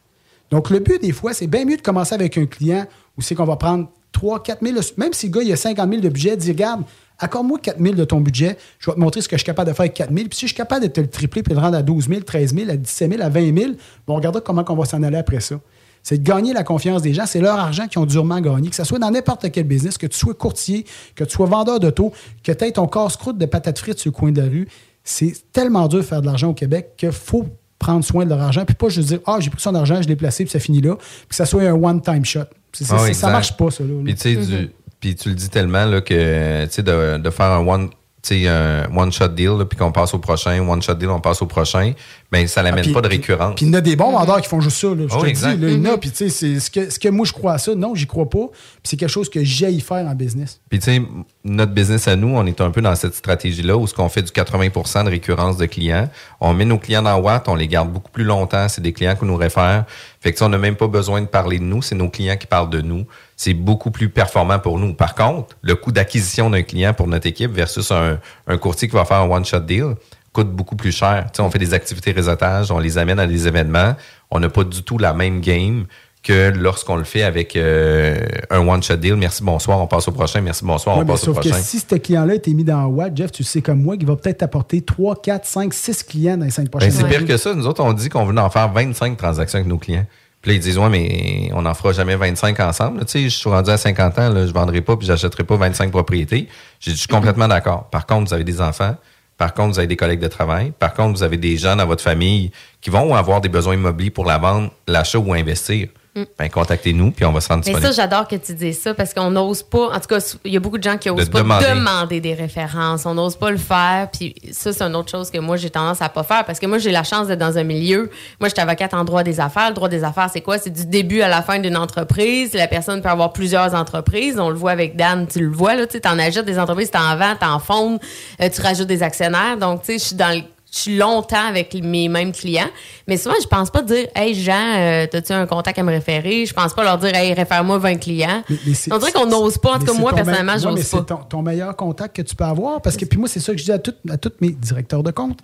Donc, 0.50 0.70
le 0.70 0.78
but, 0.78 1.00
des 1.00 1.12
fois, 1.12 1.32
c'est 1.32 1.46
bien 1.46 1.64
mieux 1.64 1.76
de 1.76 1.82
commencer 1.82 2.14
avec 2.14 2.38
un 2.38 2.46
client 2.46 2.86
où 3.16 3.22
c'est 3.22 3.34
qu'on 3.34 3.44
va 3.44 3.56
prendre 3.56 3.88
3, 4.12 4.42
4 4.42 4.64
000. 4.64 4.78
Même 4.96 5.12
si 5.12 5.26
le 5.26 5.32
gars, 5.32 5.42
il 5.42 5.52
a 5.52 5.56
50 5.56 5.88
000 5.88 6.00
de 6.00 6.08
budget, 6.08 6.36
dis, 6.36 6.50
regarde, 6.50 6.82
accorde-moi 7.18 7.58
4 7.62 7.80
000 7.80 7.94
de 7.94 8.04
ton 8.04 8.20
budget, 8.20 8.56
je 8.78 8.90
vais 8.90 8.94
te 8.94 9.00
montrer 9.00 9.20
ce 9.20 9.28
que 9.28 9.36
je 9.36 9.40
suis 9.40 9.46
capable 9.46 9.70
de 9.70 9.74
faire 9.74 9.84
avec 9.84 9.94
4 9.94 10.12
000. 10.12 10.28
Puis 10.28 10.38
si 10.38 10.46
je 10.46 10.52
suis 10.52 10.56
capable 10.56 10.82
de 10.82 10.90
te 10.90 11.00
le 11.00 11.08
tripler 11.08 11.42
puis 11.42 11.50
de 11.50 11.58
le 11.58 11.64
rendre 11.64 11.76
à 11.76 11.82
12 11.82 12.08
000, 12.08 12.20
13 12.20 12.54
000, 12.54 12.70
à 12.70 12.76
17 12.76 13.12
000, 13.12 13.22
à 13.22 13.28
20 13.28 13.58
000, 13.58 13.72
bon, 14.06 14.14
on 14.14 14.16
regardera 14.16 14.40
comment 14.40 14.64
on 14.68 14.74
va 14.74 14.84
s'en 14.84 15.02
aller 15.02 15.16
après 15.16 15.40
ça. 15.40 15.56
C'est 16.02 16.18
de 16.18 16.22
gagner 16.22 16.52
la 16.52 16.62
confiance 16.62 17.02
des 17.02 17.12
gens. 17.12 17.26
C'est 17.26 17.40
leur 17.40 17.58
argent 17.58 17.88
qu'ils 17.88 17.98
ont 17.98 18.06
durement 18.06 18.40
gagné. 18.40 18.70
Que 18.70 18.76
ce 18.76 18.84
soit 18.84 19.00
dans 19.00 19.10
n'importe 19.10 19.50
quel 19.50 19.64
business, 19.64 19.98
que 19.98 20.06
tu 20.06 20.16
sois 20.16 20.34
courtier, 20.34 20.86
que 21.16 21.24
tu 21.24 21.34
sois 21.34 21.46
vendeur 21.46 21.80
d'auto, 21.80 22.12
que 22.44 22.52
tu 22.52 22.64
aies 22.64 22.70
ton 22.70 22.86
casse-croûte 22.86 23.38
de 23.38 23.46
patates 23.46 23.80
frites 23.80 23.98
sur 23.98 24.12
le 24.12 24.16
coin 24.16 24.30
de 24.30 24.40
la 24.40 24.46
rue. 24.46 24.68
C'est 25.02 25.34
tellement 25.52 25.88
dur 25.88 25.98
de 25.98 26.04
faire 26.04 26.20
de 26.20 26.26
l'argent 26.26 26.50
au 26.50 26.54
Québec 26.54 26.92
qu'il 26.96 27.10
faut 27.10 27.46
prendre 27.78 28.04
soin 28.04 28.24
de 28.24 28.30
leur 28.30 28.40
argent. 28.40 28.64
Puis 28.64 28.74
pas 28.74 28.88
juste 28.88 29.08
dire, 29.08 29.20
ah, 29.26 29.38
j'ai 29.40 29.50
pris 29.50 29.60
son 29.60 29.74
argent, 29.74 30.00
je 30.02 30.08
l'ai 30.08 30.16
placé, 30.16 30.44
puis 30.44 30.50
ça 30.50 30.58
finit 30.58 30.80
là. 30.80 30.96
Puis 30.96 31.28
que 31.28 31.34
ça 31.34 31.46
soit 31.46 31.62
un 31.62 31.72
one-time 31.72 32.24
shot. 32.24 32.40
C'est- 32.72 32.84
c'est- 32.84 32.94
Ah 32.94 33.14
ça 33.14 33.26
marche 33.32 33.56
pas, 33.56 33.70
ça. 33.70 33.84
Là, 33.84 33.90
Puis, 34.04 34.14
tu 34.14 34.20
sais, 34.20 34.36
du- 34.36 34.70
puis 35.00 35.14
tu 35.14 35.28
le 35.30 35.34
dis 35.34 35.48
tellement 35.48 35.84
là, 35.84 36.00
que 36.00 36.64
tu 36.66 36.70
sais, 36.72 36.82
de, 36.82 37.18
de 37.18 37.30
faire 37.30 37.46
un 37.52 37.66
one. 37.66 37.90
Un 38.32 38.84
one-shot 38.94 39.28
deal, 39.28 39.64
puis 39.68 39.78
qu'on 39.78 39.92
passe 39.92 40.14
au 40.14 40.18
prochain, 40.18 40.58
one-shot 40.66 40.94
deal, 40.94 41.08
on 41.10 41.20
passe 41.20 41.42
au 41.42 41.46
prochain, 41.46 41.92
ben 42.32 42.46
ça 42.46 42.62
l'amène 42.62 42.80
Ah, 42.80 42.82
puis- 42.82 42.92
pas 42.92 43.00
de 43.00 43.08
récurrence. 43.08 43.54
Puis 43.56 43.66
il 43.66 43.68
y 43.68 43.74
en 43.74 43.78
a 43.78 43.80
des 43.80 43.96
bons 43.96 44.12
vendeurs 44.12 44.40
qui 44.40 44.48
font 44.48 44.60
juste 44.60 44.78
ça. 44.78 44.88
Là, 44.88 45.04
je 45.08 45.14
Oh, 45.16 45.20
te 45.22 45.26
exact. 45.26 45.56
dis, 45.56 45.62
là, 45.62 45.68
il 45.68 45.74
y 45.74 45.76
en 45.76 45.82
Mm-hmm. 45.90 45.94
a, 45.94 45.98
puis 45.98 46.10
tu 46.10 46.16
sais, 46.16 46.28
c'est 46.28 46.60
ce 46.60 46.70
que, 46.70 46.90
ce 46.90 46.98
que 46.98 47.08
moi 47.08 47.24
je 47.24 47.32
crois 47.32 47.52
à 47.54 47.58
ça. 47.58 47.74
Non, 47.74 47.94
j'y 47.94 48.06
crois 48.06 48.28
pas. 48.28 48.46
Puis 48.50 48.82
c'est 48.84 48.96
quelque 48.96 49.08
chose 49.10 49.28
que 49.30 49.42
j'ai 49.44 49.70
y 49.70 49.80
faire 49.80 50.06
en 50.06 50.14
business. 50.14 50.60
Puis, 50.68 50.78
tu 50.80 50.84
sais, 50.86 51.02
notre 51.44 51.72
business 51.72 52.08
à 52.08 52.16
nous, 52.16 52.28
on 52.36 52.44
est 52.46 52.60
un 52.60 52.70
peu 52.70 52.80
dans 52.82 52.94
cette 52.96 53.14
stratégie-là 53.14 53.76
où 53.76 53.86
ce 53.86 53.94
qu'on 53.94 54.08
fait 54.08 54.22
du 54.22 54.32
80% 54.32 55.04
de 55.04 55.10
récurrence 55.10 55.56
de 55.56 55.66
clients. 55.66 56.08
On 56.40 56.52
met 56.54 56.64
nos 56.64 56.78
clients 56.78 57.02
dans 57.02 57.16
Watt, 57.18 57.48
on 57.48 57.54
les 57.54 57.68
garde 57.68 57.92
beaucoup 57.92 58.10
plus 58.10 58.24
longtemps. 58.24 58.68
C'est 58.68 58.80
des 58.82 58.92
clients 58.92 59.14
qu'on 59.16 59.26
nous 59.26 59.36
réfère. 59.36 59.84
Fait 60.20 60.32
que, 60.32 60.42
on 60.42 60.48
n'a 60.48 60.58
même 60.58 60.76
pas 60.76 60.88
besoin 60.88 61.20
de 61.20 61.26
parler 61.26 61.58
de 61.58 61.64
nous. 61.64 61.82
C'est 61.82 61.94
nos 61.94 62.08
clients 62.08 62.36
qui 62.36 62.46
parlent 62.46 62.70
de 62.70 62.80
nous. 62.80 63.04
C'est 63.36 63.52
beaucoup 63.54 63.90
plus 63.90 64.08
performant 64.08 64.58
pour 64.58 64.78
nous. 64.78 64.94
Par 64.94 65.14
contre, 65.14 65.56
le 65.60 65.74
coût 65.74 65.92
d'acquisition 65.92 66.48
d'un 66.48 66.62
client 66.62 66.94
pour 66.94 67.06
notre 67.06 67.26
équipe 67.26 67.52
versus 67.52 67.90
un, 67.92 68.18
un 68.46 68.56
courtier 68.58 68.88
qui 68.88 68.94
va 68.94 69.04
faire 69.04 69.18
un 69.18 69.28
one-shot 69.30 69.60
deal 69.60 69.94
coûte 70.32 70.50
beaucoup 70.50 70.76
plus 70.76 70.92
cher. 70.92 71.26
On 71.38 71.50
fait 71.50 71.58
des 71.58 71.72
activités 71.74 72.12
réseautage, 72.12 72.70
on 72.70 72.78
les 72.78 72.98
amène 72.98 73.18
à 73.18 73.26
des 73.26 73.46
événements. 73.46 73.94
On 74.30 74.40
n'a 74.40 74.48
pas 74.48 74.64
du 74.64 74.82
tout 74.82 74.98
la 74.98 75.12
même 75.14 75.40
game 75.40 75.84
que 76.22 76.50
lorsqu'on 76.50 76.96
le 76.96 77.04
fait 77.04 77.22
avec 77.22 77.54
euh, 77.56 78.18
un 78.50 78.66
one-shot 78.66 78.96
deal. 78.96 79.14
Merci, 79.16 79.44
bonsoir, 79.44 79.80
on 79.80 79.86
passe 79.86 80.08
au 80.08 80.12
prochain. 80.12 80.40
Merci, 80.40 80.64
bonsoir, 80.64 80.96
Ouais, 80.96 81.04
on 81.04 81.06
passe 81.06 81.22
au 81.22 81.26
sauf 81.26 81.36
que 81.36 81.48
prochain. 81.48 81.62
si 81.62 81.78
ce 81.78 81.94
client-là 81.94 82.34
était 82.34 82.52
mis 82.52 82.64
dans 82.64 82.84
Watt, 82.86 83.16
Jeff, 83.16 83.30
tu 83.32 83.44
sais 83.44 83.62
comme 83.62 83.80
moi, 83.82 83.96
qu'il 83.96 84.06
va 84.06 84.16
peut-être 84.16 84.42
apporter 84.42 84.80
3, 84.82 85.22
4, 85.22 85.46
5, 85.46 85.72
6 85.72 86.02
clients 86.02 86.36
dans 86.36 86.44
les 86.46 86.50
5 86.50 86.64
Ben, 86.64 86.70
prochaines 86.70 86.90
c'est 86.90 87.04
années. 87.04 87.16
pire 87.18 87.26
que 87.26 87.36
ça. 87.36 87.54
Nous 87.54 87.66
autres, 87.66 87.82
on 87.84 87.92
dit 87.92 88.08
qu'on 88.08 88.24
veut 88.24 88.36
en 88.36 88.50
faire 88.50 88.72
25 88.72 89.16
transactions 89.16 89.58
avec 89.58 89.68
nos 89.68 89.78
clients. 89.78 90.06
Là, 90.46 90.52
ils 90.52 90.60
disent, 90.60 90.78
mais 90.78 91.50
on 91.54 91.62
n'en 91.62 91.74
fera 91.74 91.92
jamais 91.92 92.14
25 92.14 92.60
ensemble. 92.60 93.04
Tu 93.04 93.12
sais, 93.12 93.22
je 93.24 93.36
suis 93.36 93.50
rendu 93.50 93.68
à 93.68 93.76
50 93.76 94.18
ans, 94.20 94.28
là, 94.28 94.42
je 94.42 94.50
ne 94.50 94.54
vendrai 94.54 94.80
pas 94.80 94.96
puis 94.96 95.06
j'achèterai 95.06 95.42
pas 95.42 95.56
25 95.56 95.90
propriétés. 95.90 96.48
Je 96.78 96.92
suis 96.92 97.08
complètement 97.08 97.48
d'accord. 97.48 97.90
Par 97.90 98.06
contre, 98.06 98.28
vous 98.28 98.34
avez 98.34 98.44
des 98.44 98.60
enfants. 98.60 98.94
Par 99.36 99.54
contre, 99.54 99.74
vous 99.74 99.78
avez 99.80 99.88
des 99.88 99.96
collègues 99.96 100.20
de 100.20 100.28
travail. 100.28 100.72
Par 100.78 100.94
contre, 100.94 101.18
vous 101.18 101.24
avez 101.24 101.36
des 101.36 101.56
gens 101.56 101.74
dans 101.74 101.86
votre 101.86 102.02
famille 102.02 102.52
qui 102.80 102.90
vont 102.90 103.14
avoir 103.14 103.40
des 103.40 103.48
besoins 103.48 103.74
immobiliers 103.74 104.10
pour 104.10 104.24
la 104.24 104.38
vente, 104.38 104.72
l'achat 104.86 105.18
ou 105.18 105.32
investir. 105.34 105.88
Mm. 106.16 106.24
Ben, 106.38 106.48
contactez-nous, 106.48 107.10
puis 107.10 107.26
on 107.26 107.32
va 107.32 107.42
se 107.42 107.48
rendre 107.48 107.62
Mais 107.66 107.72
ça, 107.72 107.78
disponible. 107.78 107.94
j'adore 107.94 108.26
que 108.26 108.36
tu 108.36 108.54
dises 108.54 108.80
ça 108.80 108.94
parce 108.94 109.12
qu'on 109.12 109.30
n'ose 109.30 109.62
pas. 109.62 109.90
En 109.94 110.00
tout 110.00 110.08
cas, 110.08 110.18
il 110.46 110.52
y 110.52 110.56
a 110.56 110.60
beaucoup 110.60 110.78
de 110.78 110.82
gens 110.82 110.96
qui 110.96 111.10
De 111.10 111.14
n'osent 111.14 111.28
pas 111.28 111.40
demander. 111.42 111.66
demander. 111.68 112.20
des 112.20 112.32
références. 112.32 113.04
On 113.04 113.12
n'ose 113.14 113.36
pas 113.36 113.50
le 113.50 113.58
faire. 113.58 114.08
Puis 114.10 114.34
ça, 114.50 114.72
c'est 114.72 114.82
une 114.82 114.96
autre 114.96 115.10
chose 115.10 115.30
que 115.30 115.36
moi, 115.38 115.56
j'ai 115.58 115.68
tendance 115.68 116.00
à 116.00 116.08
pas 116.08 116.22
faire 116.22 116.44
parce 116.46 116.58
que 116.58 116.64
moi, 116.66 116.78
j'ai 116.78 116.90
la 116.90 117.04
chance 117.04 117.26
d'être 117.26 117.38
dans 117.38 117.58
un 117.58 117.64
milieu. 117.64 118.10
Moi, 118.40 118.48
je 118.48 118.54
suis 118.54 118.60
avocate 118.62 118.94
en 118.94 119.04
droit 119.04 119.22
des 119.22 119.40
affaires. 119.40 119.68
Le 119.68 119.74
droit 119.74 119.90
des 119.90 120.04
affaires, 120.04 120.30
c'est 120.32 120.40
quoi? 120.40 120.56
C'est 120.58 120.70
du 120.70 120.86
début 120.86 121.20
à 121.20 121.28
la 121.28 121.42
fin 121.42 121.58
d'une 121.58 121.76
entreprise. 121.76 122.54
La 122.54 122.66
personne 122.68 123.02
peut 123.02 123.10
avoir 123.10 123.34
plusieurs 123.34 123.74
entreprises. 123.74 124.38
On 124.38 124.48
le 124.48 124.56
voit 124.56 124.70
avec 124.70 124.96
Dan, 124.96 125.26
tu 125.26 125.40
le 125.40 125.50
vois, 125.52 125.74
là. 125.74 125.86
Tu 125.86 126.00
en 126.06 126.18
achètes 126.18 126.46
des 126.46 126.58
entreprises, 126.58 126.90
tu 126.90 126.98
en 126.98 127.14
vends, 127.16 127.34
tu 127.38 127.46
en 127.46 127.58
fondes, 127.58 127.98
euh, 128.40 128.48
tu 128.48 128.62
rajoutes 128.62 128.86
des 128.88 129.02
actionnaires. 129.02 129.58
Donc, 129.58 129.82
tu 129.82 129.92
sais, 129.92 129.98
je 129.98 130.04
suis 130.04 130.16
dans 130.16 130.34
le 130.34 130.42
je 130.76 130.82
suis 130.82 130.96
longtemps 130.96 131.46
avec 131.48 131.74
mes 131.74 132.08
mêmes 132.08 132.32
clients, 132.32 132.68
mais 133.06 133.16
souvent, 133.16 133.34
je 133.42 133.46
pense 133.46 133.70
pas 133.70 133.82
dire 133.82 134.06
Hey 134.14 134.34
Jean, 134.34 134.76
euh, 134.76 135.06
as-tu 135.12 135.32
un 135.32 135.46
contact 135.46 135.78
à 135.78 135.82
me 135.82 135.90
référer? 135.90 136.44
Je 136.46 136.52
pense 136.52 136.74
pas 136.74 136.84
leur 136.84 136.98
dire 136.98 137.14
Hey, 137.14 137.32
réfère-moi 137.32 137.78
20 137.78 137.96
clients. 137.96 138.42
c'est- 138.74 138.92
On 138.92 138.98
dirait 138.98 139.12
qu'on 139.12 139.26
n'ose 139.26 139.58
pas. 139.58 139.70
En 139.70 139.78
tout 139.78 139.86
Mais 139.86 139.92
cas, 139.92 139.98
moi, 139.98 140.12
personnellement, 140.12 140.52
mais 140.54 140.58
j'ose 140.60 140.88
pas. 140.90 140.98
C'est 140.98 141.06
ton, 141.06 141.16
ton 141.28 141.42
meilleur 141.42 141.74
contact 141.76 142.16
que 142.16 142.22
tu 142.22 142.36
peux 142.36 142.44
avoir. 142.44 142.82
Parce 142.82 142.96
que, 142.96 143.04
puis 143.04 143.18
moi, 143.18 143.28
c'est 143.28 143.40
ça 143.40 143.52
que 143.52 143.58
je 143.58 143.64
dis 143.64 143.72
à, 143.72 143.78
tous 143.78 144.32
mes 144.40 144.50
directeurs 144.50 145.02
de 145.02 145.10
compte. 145.10 145.38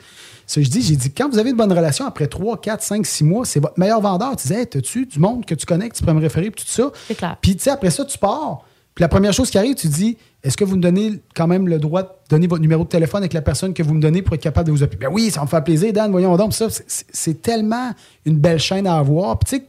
Ça, 0.46 0.60
je 0.60 0.68
dis, 0.68 0.82
j'ai 0.82 0.96
dit, 0.96 1.10
quand 1.12 1.30
vous 1.30 1.38
avez 1.38 1.50
une 1.50 1.56
bonne 1.56 1.72
relation, 1.72 2.04
après 2.06 2.26
3, 2.26 2.60
4, 2.60 2.82
5, 2.82 3.06
6 3.06 3.24
mois, 3.24 3.44
c'est 3.46 3.60
votre 3.60 3.78
meilleur 3.78 4.00
vendeur. 4.00 4.30
Tu 4.36 4.48
disais, 4.48 4.60
hey, 4.60 4.66
t'as-tu 4.66 5.06
du 5.06 5.18
monde 5.18 5.46
que 5.46 5.54
tu 5.54 5.64
connais, 5.64 5.88
que 5.88 5.94
tu 5.94 6.02
pourrais 6.02 6.14
me 6.14 6.20
référer, 6.20 6.50
puis 6.50 6.64
tout 6.64 6.70
ça? 6.70 6.90
C'est 7.08 7.14
clair. 7.14 7.36
Puis, 7.40 7.56
tu 7.56 7.62
sais, 7.62 7.70
après 7.70 7.90
ça, 7.90 8.04
tu 8.04 8.18
pars. 8.18 8.62
Puis 8.94 9.00
la 9.02 9.08
première 9.08 9.32
chose 9.32 9.48
qui 9.50 9.56
arrive, 9.56 9.74
tu 9.76 9.86
dis, 9.88 10.18
est-ce 10.44 10.56
que 10.56 10.64
vous 10.64 10.76
me 10.76 10.82
donnez 10.82 11.20
quand 11.36 11.46
même 11.46 11.68
le 11.68 11.78
droit 11.78 12.02
de 12.02 12.08
donner 12.28 12.46
votre 12.48 12.62
numéro 12.62 12.82
de 12.84 12.88
téléphone 12.88 13.22
avec 13.22 13.32
la 13.32 13.42
personne 13.42 13.72
que 13.74 13.82
vous 13.82 13.94
me 13.94 14.00
donnez 14.00 14.22
pour 14.22 14.34
être 14.34 14.42
capable 14.42 14.66
de 14.68 14.72
vous 14.72 14.82
appeler? 14.82 14.98
Ben 14.98 15.10
oui, 15.12 15.30
ça 15.30 15.40
va 15.40 15.44
me 15.46 15.50
faire 15.50 15.62
plaisir, 15.64 15.92
Dan, 15.92 16.10
voyons 16.10 16.36
donc. 16.36 16.52
Ça, 16.54 16.66
c'est- 16.86 17.42
tellement 17.42 17.90
une 18.26 18.38
belle 18.38 18.58
chaîne 18.58 18.86
à 18.86 18.96
avoir. 18.96 19.38
Puis, 19.38 19.50
tu 19.58 19.64
sais, 19.64 19.68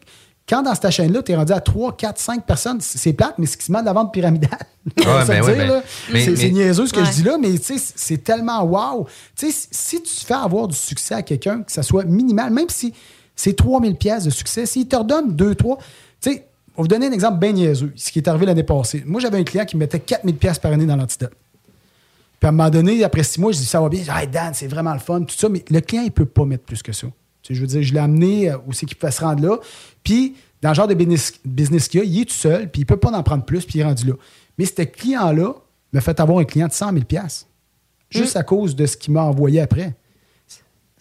quand 0.50 0.62
dans 0.64 0.74
cette 0.76 0.90
chaîne-là, 0.92 1.22
tu 1.24 1.32
es 1.32 1.36
rendu 1.36 1.54
à 1.54 1.62
3, 1.62 1.96
4, 1.96 2.20
5 2.20 2.46
personnes, 2.46 2.80
c'est 2.82 3.14
plate, 3.14 3.36
mais 3.38 3.46
c'est 3.46 3.58
quasiment 3.58 3.82
de 3.82 3.86
la 3.86 3.94
vente 3.94 4.12
pyramidale. 4.12 4.60
Se 4.98 5.04
ben 5.28 5.42
oui, 5.44 5.54
ben- 6.12 6.36
C'est 6.36 6.50
niaiseux 6.50 6.88
ce 6.88 6.94
que 6.94 7.00
Ouais. 7.00 7.06
je 7.06 7.12
dis 7.12 7.24
là, 7.24 7.38
mais 7.40 7.52
tu 7.58 7.78
sais, 7.78 7.94
c'est 7.96 8.24
tellement 8.24 8.64
wow. 8.64 9.08
Tu 9.38 9.52
sais, 9.52 9.68
si 9.72 10.02
tu 10.02 10.26
fais 10.26 10.34
avoir 10.34 10.68
du 10.68 10.76
succès 10.76 11.14
à 11.16 11.22
quelqu'un, 11.22 11.62
que 11.64 11.72
ça 11.72 11.82
soit 11.84 12.04
minimal, 12.04 12.52
même 12.52 12.68
si 12.70 12.94
c'est 13.36 13.54
3000 13.56 13.96
pièces 13.96 14.26
de 14.26 14.30
succès, 14.32 14.66
s'il 14.66 14.88
te 14.88 14.96
redonne 14.96 15.34
2, 15.36 15.56
3, 15.56 15.78
tu 16.22 16.32
sais, 16.34 16.48
on 16.76 16.82
va 16.82 16.84
vous 16.84 16.88
donner 16.88 17.08
un 17.08 17.12
exemple 17.12 17.40
bien 17.40 17.52
niaiseux, 17.52 17.94
ce 17.96 18.12
qui 18.12 18.20
est 18.20 18.28
arrivé 18.28 18.46
l'année 18.46 18.64
passée. 18.64 19.04
Moi, 19.06 19.22
j'avais 19.22 19.38
un 19.38 19.44
client 19.44 19.66
qui 19.66 19.76
me 19.76 19.82
mettait 19.82 20.00
4000 20.00 20.36
pièces 20.38 20.60
par 20.60 20.72
année 20.72 20.86
dans 20.86 20.96
l'antidote. 20.96 21.34
Puis 22.40 22.48
à 22.48 22.50
un 22.50 22.52
moment 22.52 22.70
donné, 22.70 23.04
après 23.04 23.24
six 23.24 23.40
mois, 23.40 23.52
je 23.52 23.60
dis 23.60 23.66
ça 23.66 23.80
va 23.80 23.90
bien. 23.90 24.00
Je 24.00 24.06
dis, 24.06 24.12
Hey, 24.12 24.28
Dan, 24.28 24.54
c'est 24.54 24.68
vraiment 24.68 24.94
le 24.94 25.00
fun, 25.00 25.22
tout 25.22 25.36
ça. 25.36 25.50
Mais 25.50 25.64
le 25.70 25.80
client, 25.82 26.04
il 26.04 26.12
peut 26.12 26.26
pas 26.26 26.46
mettre 26.46 26.64
plus 26.64 26.82
que 26.82 26.92
ça. 26.92 27.08
Tu 27.42 27.48
sais, 27.48 27.56
je 27.56 27.62
veux 27.62 27.68
dire, 27.68 27.84
je 27.84 27.94
l'ai 27.94 28.00
amené 28.00 28.50
euh, 28.50 28.58
où 28.68 28.74
c'est 28.74 28.86
qu'il 28.86 28.98
peut 28.98 29.12
se 29.12 29.22
rendre 29.22 29.44
là. 29.44 29.58
Puis, 30.04 30.36
dans 30.62 30.70
le 30.70 30.76
genre 30.76 30.88
de 30.88 30.94
business, 30.94 31.34
business 31.46 31.88
qu'il 31.88 32.02
a, 32.02 32.04
il 32.04 32.22
est 32.22 32.26
tout 32.26 32.34
seul, 32.34 32.70
puis 32.70 32.82
il 32.82 32.86
peut 32.86 32.98
pas 32.98 33.12
en 33.12 33.22
prendre 33.24 33.44
plus, 33.44 33.66
puis 33.66 33.80
il 33.80 33.82
est 33.82 33.86
rendu 33.86 34.08
là. 34.08 34.14
Mais 34.58 34.66
ce 34.66 34.82
client-là 34.82 35.54
m'a 35.92 36.02
fait 36.02 36.20
avoir 36.20 36.40
un 36.40 36.46
client 36.46 36.68
de 36.68 36.74
100 36.74 36.92
000 36.92 37.04
juste 38.10 38.36
à 38.36 38.44
cause 38.44 38.76
de 38.76 38.86
ce 38.86 38.98
qu'il 38.98 39.14
m'a 39.14 39.24
envoyé 39.24 39.62
après. 39.62 39.94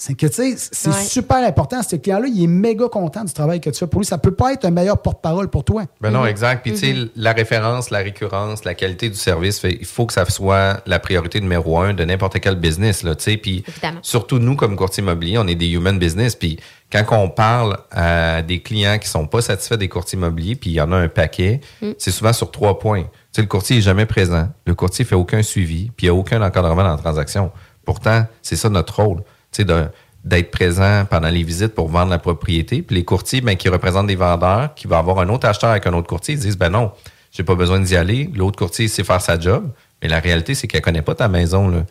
C'est 0.04 0.14
que, 0.14 0.26
tu 0.26 0.32
sais, 0.32 0.54
c'est 0.72 0.88
Ouais. 0.90 0.96
super 1.04 1.36
important. 1.46 1.80
Ce 1.80 1.94
client-là, 1.94 2.26
il 2.26 2.42
est 2.42 2.46
méga 2.48 2.88
content 2.88 3.22
du 3.22 3.32
travail 3.32 3.60
que 3.60 3.70
tu 3.70 3.78
fais 3.78 3.86
pour 3.86 4.00
lui. 4.00 4.04
Ça 4.06 4.18
peut 4.18 4.34
pas 4.34 4.52
être 4.52 4.64
un 4.64 4.72
meilleur 4.72 5.00
porte-parole 5.00 5.48
pour 5.48 5.62
toi. 5.62 5.84
Ben 6.00 6.10
non, 6.10 6.26
exact. 6.26 6.62
Puis, 6.64 6.72
tu 6.72 6.78
sais, 6.78 6.92
Mhm. 6.92 7.10
la 7.14 7.32
référence, 7.32 7.90
la 7.90 7.98
récurrence, 8.00 8.64
la 8.64 8.74
qualité 8.74 9.08
du 9.10 9.14
service, 9.14 9.60
fait- 9.60 9.76
il 9.78 9.86
faut 9.86 10.04
que 10.06 10.12
ça 10.12 10.24
soit 10.28 10.82
la 10.86 10.98
priorité 10.98 11.40
numéro 11.40 11.78
un 11.78 11.94
de 11.94 12.04
n'importe 12.04 12.40
quel 12.40 12.56
business, 12.56 13.04
là, 13.04 13.14
tu 13.14 13.22
sais. 13.22 13.36
Puis, 13.36 13.62
surtout 14.02 14.40
nous, 14.40 14.56
comme 14.56 14.74
courtier 14.74 15.04
immobilier, 15.04 15.38
on 15.38 15.46
est 15.46 15.54
des 15.54 15.68
human 15.68 15.96
business. 16.00 16.34
Puis, 16.34 16.58
quand 16.90 17.04
on 17.12 17.28
parle 17.28 17.78
à 17.92 18.42
des 18.42 18.58
clients 18.60 18.98
qui 18.98 19.06
sont 19.08 19.28
pas 19.28 19.40
satisfaits 19.40 19.76
des 19.76 19.88
courtiers 19.88 20.18
immobiliers, 20.18 20.56
puis 20.56 20.70
il 20.70 20.74
y 20.74 20.80
en 20.80 20.90
a 20.90 20.96
un 20.96 21.08
paquet, 21.08 21.60
Mm. 21.80 21.90
c'est 21.96 22.10
souvent 22.10 22.32
sur 22.32 22.50
trois 22.50 22.80
points. 22.80 23.02
Tu 23.04 23.08
sais, 23.36 23.42
le 23.42 23.46
courtier 23.46 23.78
est 23.78 23.82
jamais 23.82 24.06
présent. 24.06 24.48
Le 24.66 24.74
courtier 24.74 25.04
fait 25.04 25.14
aucun 25.14 25.44
suivi, 25.44 25.92
puis 25.96 26.06
il 26.08 26.10
n'y 26.10 26.16
a 26.16 26.18
aucun 26.18 26.42
encadrement 26.42 26.82
dans 26.82 26.90
la 26.90 26.96
transaction. 26.98 27.52
Pourtant, 27.84 28.26
c'est 28.42 28.56
ça 28.56 28.68
notre 28.68 29.00
rôle. 29.00 29.22
D'être 30.24 30.50
présent 30.52 31.04
pendant 31.10 31.28
les 31.28 31.42
visites 31.42 31.74
pour 31.74 31.88
vendre 31.88 32.10
la 32.10 32.18
propriété. 32.18 32.80
Puis 32.82 32.94
les 32.96 33.04
courtiers, 33.04 33.40
ben, 33.40 33.56
qui 33.56 33.68
représentent 33.68 34.06
des 34.06 34.16
vendeurs, 34.16 34.72
qui 34.74 34.86
vont 34.86 34.96
avoir 34.96 35.18
un 35.18 35.28
autre 35.28 35.48
acheteur 35.48 35.70
avec 35.70 35.86
un 35.86 35.92
autre 35.94 36.06
courtier, 36.06 36.34
ils 36.34 36.40
disent, 36.40 36.56
ben 36.56 36.70
non, 36.70 36.92
j'ai 37.32 37.42
pas 37.42 37.56
besoin 37.56 37.80
d'y 37.80 37.96
aller. 37.96 38.30
L'autre 38.34 38.56
courtier 38.56 38.86
sait 38.86 39.02
faire 39.02 39.20
sa 39.20 39.38
job. 39.38 39.68
Mais 40.00 40.08
la 40.08 40.20
réalité, 40.20 40.54
c'est 40.54 40.68
qu'elle 40.68 40.80
connaît 40.80 41.02
pas 41.02 41.14
ta 41.14 41.28
maison, 41.28 41.68
là. 41.68 41.84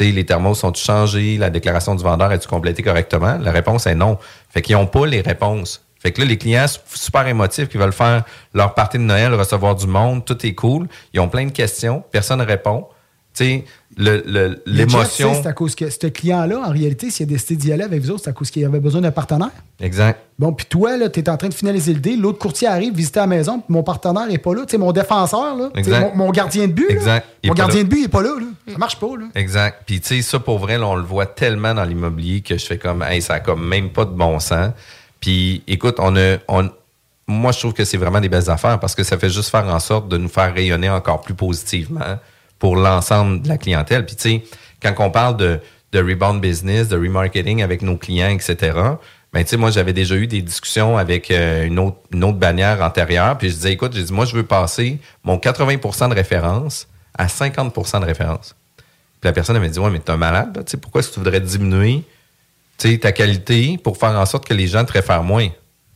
Les 0.00 0.24
thermos 0.24 0.60
sont 0.60 0.72
changés? 0.74 1.38
La 1.38 1.50
déclaration 1.50 1.96
du 1.96 2.04
vendeur 2.04 2.30
est-tu 2.30 2.46
complétée 2.46 2.84
correctement? 2.84 3.36
La 3.38 3.50
réponse 3.50 3.84
est 3.86 3.96
non. 3.96 4.16
Fait 4.48 4.62
qu'ils 4.62 4.76
n'ont 4.76 4.86
pas 4.86 5.06
les 5.06 5.22
réponses. 5.22 5.84
Fait 5.98 6.12
que 6.12 6.20
là, 6.20 6.26
les 6.28 6.38
clients 6.38 6.66
super 6.94 7.26
émotifs 7.26 7.68
qui 7.68 7.78
veulent 7.78 7.92
faire 7.92 8.22
leur 8.54 8.74
partie 8.74 8.98
de 8.98 9.02
Noël, 9.02 9.34
recevoir 9.34 9.74
du 9.74 9.88
monde, 9.88 10.24
tout 10.24 10.46
est 10.46 10.54
cool. 10.54 10.86
Ils 11.14 11.18
ont 11.18 11.28
plein 11.28 11.46
de 11.46 11.50
questions, 11.50 12.04
personne 12.12 12.38
ne 12.38 12.44
répond. 12.44 12.86
Tu 13.34 13.64
l'émotion. 13.98 15.34
C'est 15.34 15.48
à 15.48 15.52
cause 15.52 15.74
que 15.74 15.90
ce 15.90 16.06
client-là, 16.06 16.60
en 16.60 16.70
réalité, 16.70 17.10
s'il 17.10 17.24
a 17.24 17.26
décidé 17.26 17.56
d'y 17.56 17.72
aller 17.72 17.82
avec 17.82 18.00
vous 18.00 18.12
autres, 18.12 18.22
c'est 18.24 18.30
à 18.30 18.32
cause 18.32 18.50
qu'il 18.50 18.64
avait 18.64 18.80
besoin 18.80 19.00
d'un 19.00 19.10
partenaire. 19.10 19.50
Exact. 19.80 20.20
Bon, 20.38 20.52
puis 20.52 20.66
toi, 20.66 20.96
là, 20.96 21.08
tu 21.08 21.20
es 21.20 21.28
en 21.28 21.36
train 21.36 21.48
de 21.48 21.54
finaliser 21.54 21.92
le 21.94 22.00
deal. 22.00 22.20
L'autre 22.20 22.38
courtier 22.38 22.68
arrive 22.68 22.94
visiter 22.94 23.20
la 23.20 23.26
maison, 23.26 23.58
puis 23.58 23.72
mon 23.72 23.82
partenaire 23.82 24.26
n'est 24.26 24.38
pas 24.38 24.54
là. 24.54 24.62
Tu 24.66 24.72
sais, 24.72 24.78
mon 24.78 24.92
défenseur, 24.92 25.56
là, 25.56 25.70
mon, 25.74 26.14
mon 26.14 26.30
gardien 26.30 26.68
de 26.68 26.72
but. 26.72 26.90
Exact. 26.90 27.26
Mon 27.44 27.54
gardien 27.54 27.78
là. 27.78 27.84
de 27.84 27.88
but, 27.88 27.98
il 27.98 28.02
n'est 28.02 28.08
pas 28.08 28.22
là, 28.22 28.34
là. 28.38 28.46
Ça 28.72 28.78
marche 28.78 29.00
pas. 29.00 29.16
Là. 29.18 29.26
Exact. 29.34 29.82
Puis, 29.86 30.00
tu 30.00 30.16
sais, 30.16 30.22
ça, 30.22 30.38
pour 30.38 30.58
vrai, 30.58 30.78
là, 30.78 30.86
on 30.86 30.96
le 30.96 31.02
voit 31.02 31.26
tellement 31.26 31.74
dans 31.74 31.84
l'immobilier 31.84 32.40
que 32.40 32.56
je 32.56 32.64
fais 32.64 32.78
comme, 32.78 33.02
hey, 33.02 33.20
ça 33.20 33.34
a 33.34 33.40
comme 33.40 33.66
même 33.66 33.90
pas 33.90 34.04
de 34.04 34.12
bon 34.12 34.38
sens. 34.38 34.70
Puis, 35.20 35.64
écoute, 35.66 35.96
on 35.98 36.14
a, 36.16 36.36
on, 36.46 36.70
moi, 37.26 37.50
je 37.50 37.58
trouve 37.58 37.72
que 37.72 37.84
c'est 37.84 37.96
vraiment 37.96 38.20
des 38.20 38.28
belles 38.28 38.48
affaires 38.48 38.78
parce 38.78 38.94
que 38.94 39.02
ça 39.02 39.18
fait 39.18 39.30
juste 39.30 39.50
faire 39.50 39.66
en 39.66 39.80
sorte 39.80 40.08
de 40.08 40.16
nous 40.16 40.28
faire 40.28 40.54
rayonner 40.54 40.88
encore 40.88 41.20
plus 41.20 41.34
positivement 41.34 42.18
pour 42.58 42.76
l'ensemble 42.76 43.42
de 43.42 43.48
la 43.48 43.58
clientèle. 43.58 44.06
Puis, 44.06 44.16
tu 44.16 44.22
sais, 44.22 44.42
quand 44.82 44.94
on 44.98 45.10
parle 45.10 45.36
de, 45.36 45.60
de 45.92 45.98
rebound 45.98 46.40
business, 46.40 46.88
de 46.88 46.96
remarketing 46.96 47.62
avec 47.62 47.82
nos 47.82 47.96
clients, 47.96 48.30
etc., 48.30 48.76
ben, 49.32 49.44
tu 49.44 49.50
sais, 49.50 49.56
moi, 49.58 49.70
j'avais 49.70 49.92
déjà 49.92 50.16
eu 50.16 50.26
des 50.26 50.40
discussions 50.40 50.96
avec 50.96 51.30
euh, 51.30 51.66
une, 51.66 51.78
autre, 51.78 51.98
une 52.12 52.24
autre 52.24 52.38
bannière 52.38 52.80
antérieure. 52.80 53.36
Puis, 53.36 53.50
je 53.50 53.54
disais, 53.54 53.72
écoute, 53.72 53.92
j'ai 53.94 54.02
dit, 54.02 54.12
moi, 54.12 54.24
je 54.24 54.34
veux 54.34 54.42
passer 54.42 54.98
mon 55.22 55.36
80% 55.36 56.08
de 56.08 56.14
référence 56.14 56.88
à 57.18 57.26
50% 57.26 58.00
de 58.00 58.06
référence. 58.06 58.54
Puis 59.20 59.28
la 59.28 59.32
personne 59.32 59.56
elle 59.56 59.62
m'a 59.62 59.68
dit 59.68 59.78
Ouais, 59.78 59.90
mais 59.90 59.98
t'es 59.98 60.12
un 60.12 60.16
malade, 60.16 60.62
tu 60.64 60.70
sais, 60.70 60.76
pourquoi 60.76 61.00
est-ce 61.00 61.08
que 61.08 61.14
tu 61.14 61.20
voudrais 61.20 61.40
diminuer 61.40 62.04
ta 63.00 63.10
qualité 63.10 63.76
pour 63.82 63.96
faire 63.98 64.10
en 64.10 64.24
sorte 64.24 64.46
que 64.46 64.54
les 64.54 64.68
gens 64.68 64.84
te 64.84 64.92
réfèrent 64.92 65.24
moins? 65.24 65.48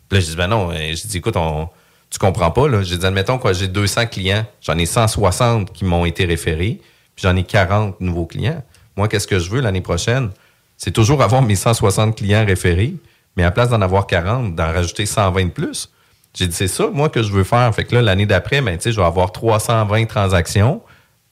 Puis 0.09 0.19
là, 0.19 0.21
je 0.21 0.27
dis 0.27 0.37
Ben 0.37 0.49
non, 0.49 0.71
Euh, 0.71 0.95
je 0.95 1.07
dis 1.07 1.19
écoute, 1.19 1.37
on, 1.37 1.69
tu 2.13 2.19
comprends 2.19 2.51
pas, 2.51 2.69
là. 2.69 2.83
J'ai 2.83 2.99
dit, 2.99 3.07
admettons, 3.07 3.39
quoi, 3.39 3.55
j'ai 3.55 3.69
200 3.69 4.07
clients, 4.07 4.45
j'en 4.61 4.77
ai 4.77 4.85
160 4.85 5.73
qui 5.73 5.87
m'ont 5.87 6.05
été 6.05 6.27
référés, 6.27 6.79
puis 7.17 7.23
j'en 7.23 7.35
ai 7.35 7.43
40 7.43 8.01
nouveaux 8.03 8.27
clients. 8.27 8.63
Moi, 8.97 9.09
qu'est-ce 9.09 9.27
que 9.27 9.39
je 9.39 9.49
veux 9.49 9.63
l'année 9.63 9.81
prochaine? 9.81 10.31
C'est 10.77 10.91
toujours 10.91 11.23
avoir 11.23 11.41
mes 11.41 11.57
160 11.57 12.15
clients 12.17 12.45
référés, 12.45 12.95
mais 13.37 13.45
à 13.45 13.51
place 13.51 13.71
d'en 13.71 13.81
avoir 13.81 14.07
40, 14.07 14.55
d'en 14.55 14.67
rajouter 14.67 15.07
120 15.07 15.47
de 15.47 15.51
plus. 15.51 15.91
J'ai 16.35 16.47
dit, 16.47 16.55
c'est 16.55 16.69
ça, 16.69 16.89
moi, 16.93 17.09
que 17.09 17.23
je 17.23 17.33
veux 17.33 17.45
faire. 17.45 17.75
Fait 17.75 17.85
que 17.85 17.95
là, 17.95 18.03
l'année 18.03 18.27
d'après, 18.27 18.61
ben, 18.61 18.77
tu 18.77 18.85
sais, 18.85 18.93
je 18.93 19.01
vais 19.01 19.07
avoir 19.07 19.33
320 19.33 20.05
transactions. 20.05 20.83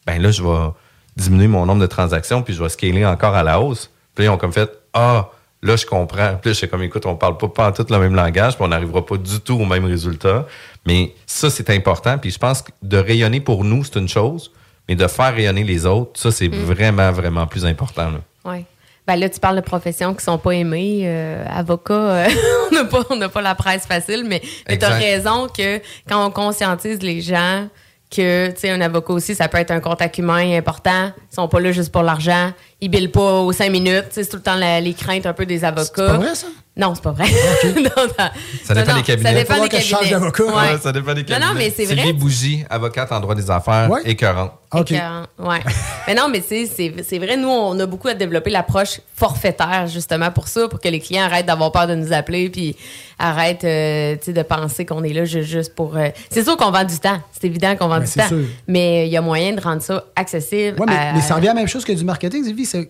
Ben 0.07 0.21
là, 0.21 0.31
je 0.31 0.43
vais 0.43 0.71
diminuer 1.17 1.49
mon 1.49 1.67
nombre 1.67 1.83
de 1.83 1.87
transactions, 1.87 2.43
puis 2.43 2.55
je 2.55 2.63
vais 2.63 2.71
scaler 2.71 3.05
encore 3.05 3.35
à 3.35 3.43
la 3.43 3.61
hausse. 3.61 3.91
Puis 4.15 4.25
là, 4.25 4.31
ils 4.31 4.35
ont 4.35 4.39
comme 4.39 4.53
fait, 4.53 4.71
ah, 4.95 5.29
là, 5.63 5.77
je 5.77 5.87
comprends. 5.87 6.37
Puis 6.41 6.51
là, 6.51 6.53
je 6.53 6.59
suis 6.59 6.69
comme, 6.69 6.83
écoute, 6.83 7.07
on 7.07 7.17
parle 7.17 7.37
pas, 7.37 7.49
pas 7.49 7.69
en 7.69 7.73
tout 7.73 7.87
le 7.89 7.99
même 7.99 8.15
langage, 8.15 8.55
puis 8.55 8.65
on 8.65 8.69
n'arrivera 8.69 9.05
pas 9.05 9.17
du 9.17 9.41
tout 9.41 9.55
au 9.55 9.65
même 9.65 9.85
résultat. 9.85 10.47
Mais 10.87 11.15
ça, 11.27 11.51
c'est 11.51 11.71
important. 11.71 12.19
Puis 12.19 12.31
je 12.31 12.39
pense 12.39 12.63
que 12.63 12.71
de 12.83 12.97
rayonner 12.97 13.41
pour 13.41 13.65
nous, 13.65 13.85
c'est 13.85 13.97
une 13.99 14.09
chose, 14.09 14.51
mais 14.89 14.95
de 14.95 15.07
faire 15.07 15.35
rayonner 15.35 15.65
les 15.65 15.87
autres, 15.87 16.19
ça, 16.19 16.31
c'est 16.33 16.49
Mm. 16.49 16.63
vraiment, 16.65 17.13
vraiment 17.13 17.47
plus 17.47 17.65
important. 17.67 18.11
Oui. 18.45 18.65
Ben 19.07 19.17
là, 19.17 19.29
tu 19.29 19.41
parles 19.41 19.57
de 19.57 19.61
professions 19.61 20.15
qui 20.15 20.23
sont 20.25 20.39
pas 20.39 20.53
aimées. 20.53 21.03
Euh, 21.05 21.45
avocat, 21.51 21.95
euh, 21.95 22.29
on 22.71 22.75
n'a 22.75 22.85
pas, 22.85 23.03
on 23.11 23.17
n'a 23.17 23.29
pas 23.29 23.41
la 23.43 23.55
presse 23.55 23.87
facile, 23.87 24.25
mais, 24.27 24.41
tu 24.69 24.85
as 24.85 24.89
raison 24.91 25.49
que 25.49 25.81
quand 26.09 26.25
on 26.27 26.31
conscientise 26.31 27.03
les 27.03 27.21
gens 27.21 27.69
que, 28.15 28.49
tu 28.51 28.61
sais, 28.61 28.71
un 28.71 28.81
avocat 28.81 29.13
aussi, 29.13 29.35
ça 29.37 29.47
peut 29.49 29.59
être 29.59 29.71
un 29.71 29.79
contact 29.81 30.19
humain 30.19 30.57
important. 30.57 31.13
Ils 31.31 31.35
sont 31.35 31.47
pas 31.49 31.61
là 31.61 31.71
juste 31.73 31.93
pour 31.93 32.03
l'argent. 32.03 32.53
Ils 32.81 32.89
billent 32.89 33.07
pas 33.09 33.41
aux 33.41 33.53
cinq 33.53 33.71
minutes. 33.71 34.07
C'est 34.11 34.29
tout 34.29 34.37
le 34.37 34.43
temps 34.43 34.57
la- 34.57 34.81
les 34.81 34.95
craintes 34.95 35.27
un 35.27 35.33
peu 35.33 35.47
des 35.47 35.65
avocats. 35.65 35.87
C'est 35.95 36.07
pas 36.07 36.17
vrai, 36.19 36.35
ça? 36.35 36.49
Non, 36.77 36.95
c'est 36.95 37.03
pas 37.03 37.13
vrai. 37.13 37.25
Non, 37.77 37.83
non. 37.83 38.29
Ça 38.65 38.75
dépend 38.75 38.93
Non, 38.93 38.97
des 38.99 39.03
cabinets. 39.03 39.29
Ça 39.31 39.35
dépend 39.35 39.63
des 39.63 39.69
que 39.69 39.77
je 39.79 39.83
change 39.83 39.99
cabinets. 40.01 40.19
d'avocat. 40.21 40.45
Ouais. 40.45 40.53
Ouais, 40.73 40.79
ça 40.81 40.93
dépend 40.93 41.15
des 41.15 41.23
Non, 41.23 41.27
cabinets. 41.29 41.47
non, 41.47 41.55
mais 41.55 41.71
c'est 41.71 41.85
vrai. 41.85 41.97
Sylvie 41.97 42.13
Bougie, 42.13 42.65
avocate 42.71 43.11
en 43.13 43.21
droit 43.21 43.35
des 43.35 43.51
affaires, 43.51 43.91
Ouais. 43.91 44.01
écœurante. 44.05 44.53
OK. 44.73 44.93
Écœurant, 44.93 45.25
ouais. 45.39 45.59
mais 46.07 46.15
non, 46.15 46.29
mais 46.31 46.41
c'est 46.43 47.19
vrai, 47.19 47.37
nous, 47.37 47.49
on 47.49 47.79
a 47.81 47.87
beaucoup 47.87 48.07
à 48.09 48.15
développer 48.15 48.51
l'approche 48.51 49.01
forfaitaire, 49.17 49.87
justement, 49.89 50.31
pour 50.31 50.47
ça, 50.49 50.69
pour 50.69 50.79
que 50.81 50.89
les 50.89 51.01
clients 51.01 51.25
arrêtent 51.25 51.47
d'avoir 51.47 51.73
peur 51.73 51.87
de 51.89 51.95
nous 51.97 52.13
appeler, 52.13 52.51
puis 52.51 52.77
arrêtent, 53.19 53.65
euh, 53.65 54.17
de 54.27 54.43
penser 54.43 54.87
qu'on 54.87 55.03
est 55.03 55.13
là 55.13 55.25
ju- 55.25 55.43
juste 55.43 55.75
pour... 55.75 55.97
euh, 55.97 56.09
C'est 56.31 56.45
sûr 56.45 56.57
qu'on 56.57 56.71
vend 56.71 56.85
du 56.85 56.99
temps. 56.99 57.19
C'est 57.33 57.47
évident 57.49 57.75
qu'on 57.77 57.89
vend 57.89 57.99
Ben, 57.99 58.05
du 58.05 58.13
temps. 58.13 58.29
sûr. 58.29 58.45
Mais 58.69 59.07
il 59.07 59.13
y 59.13 59.17
a 59.17 59.21
moyen 59.23 59.55
de 59.55 59.61
rendre 59.61 59.83
ça 59.83 60.05
accessible. 60.15 60.79
Ouais, 60.81 60.87
mais, 60.89 60.97
à- 60.97 61.13
mais 61.15 61.21
ça 61.21 61.35
revient 61.35 61.49
à 61.49 61.55
la 61.55 61.61
même 61.61 61.69
chose 61.69 61.85
que 61.85 61.93
du 61.93 62.05
marketing, 62.05 62.45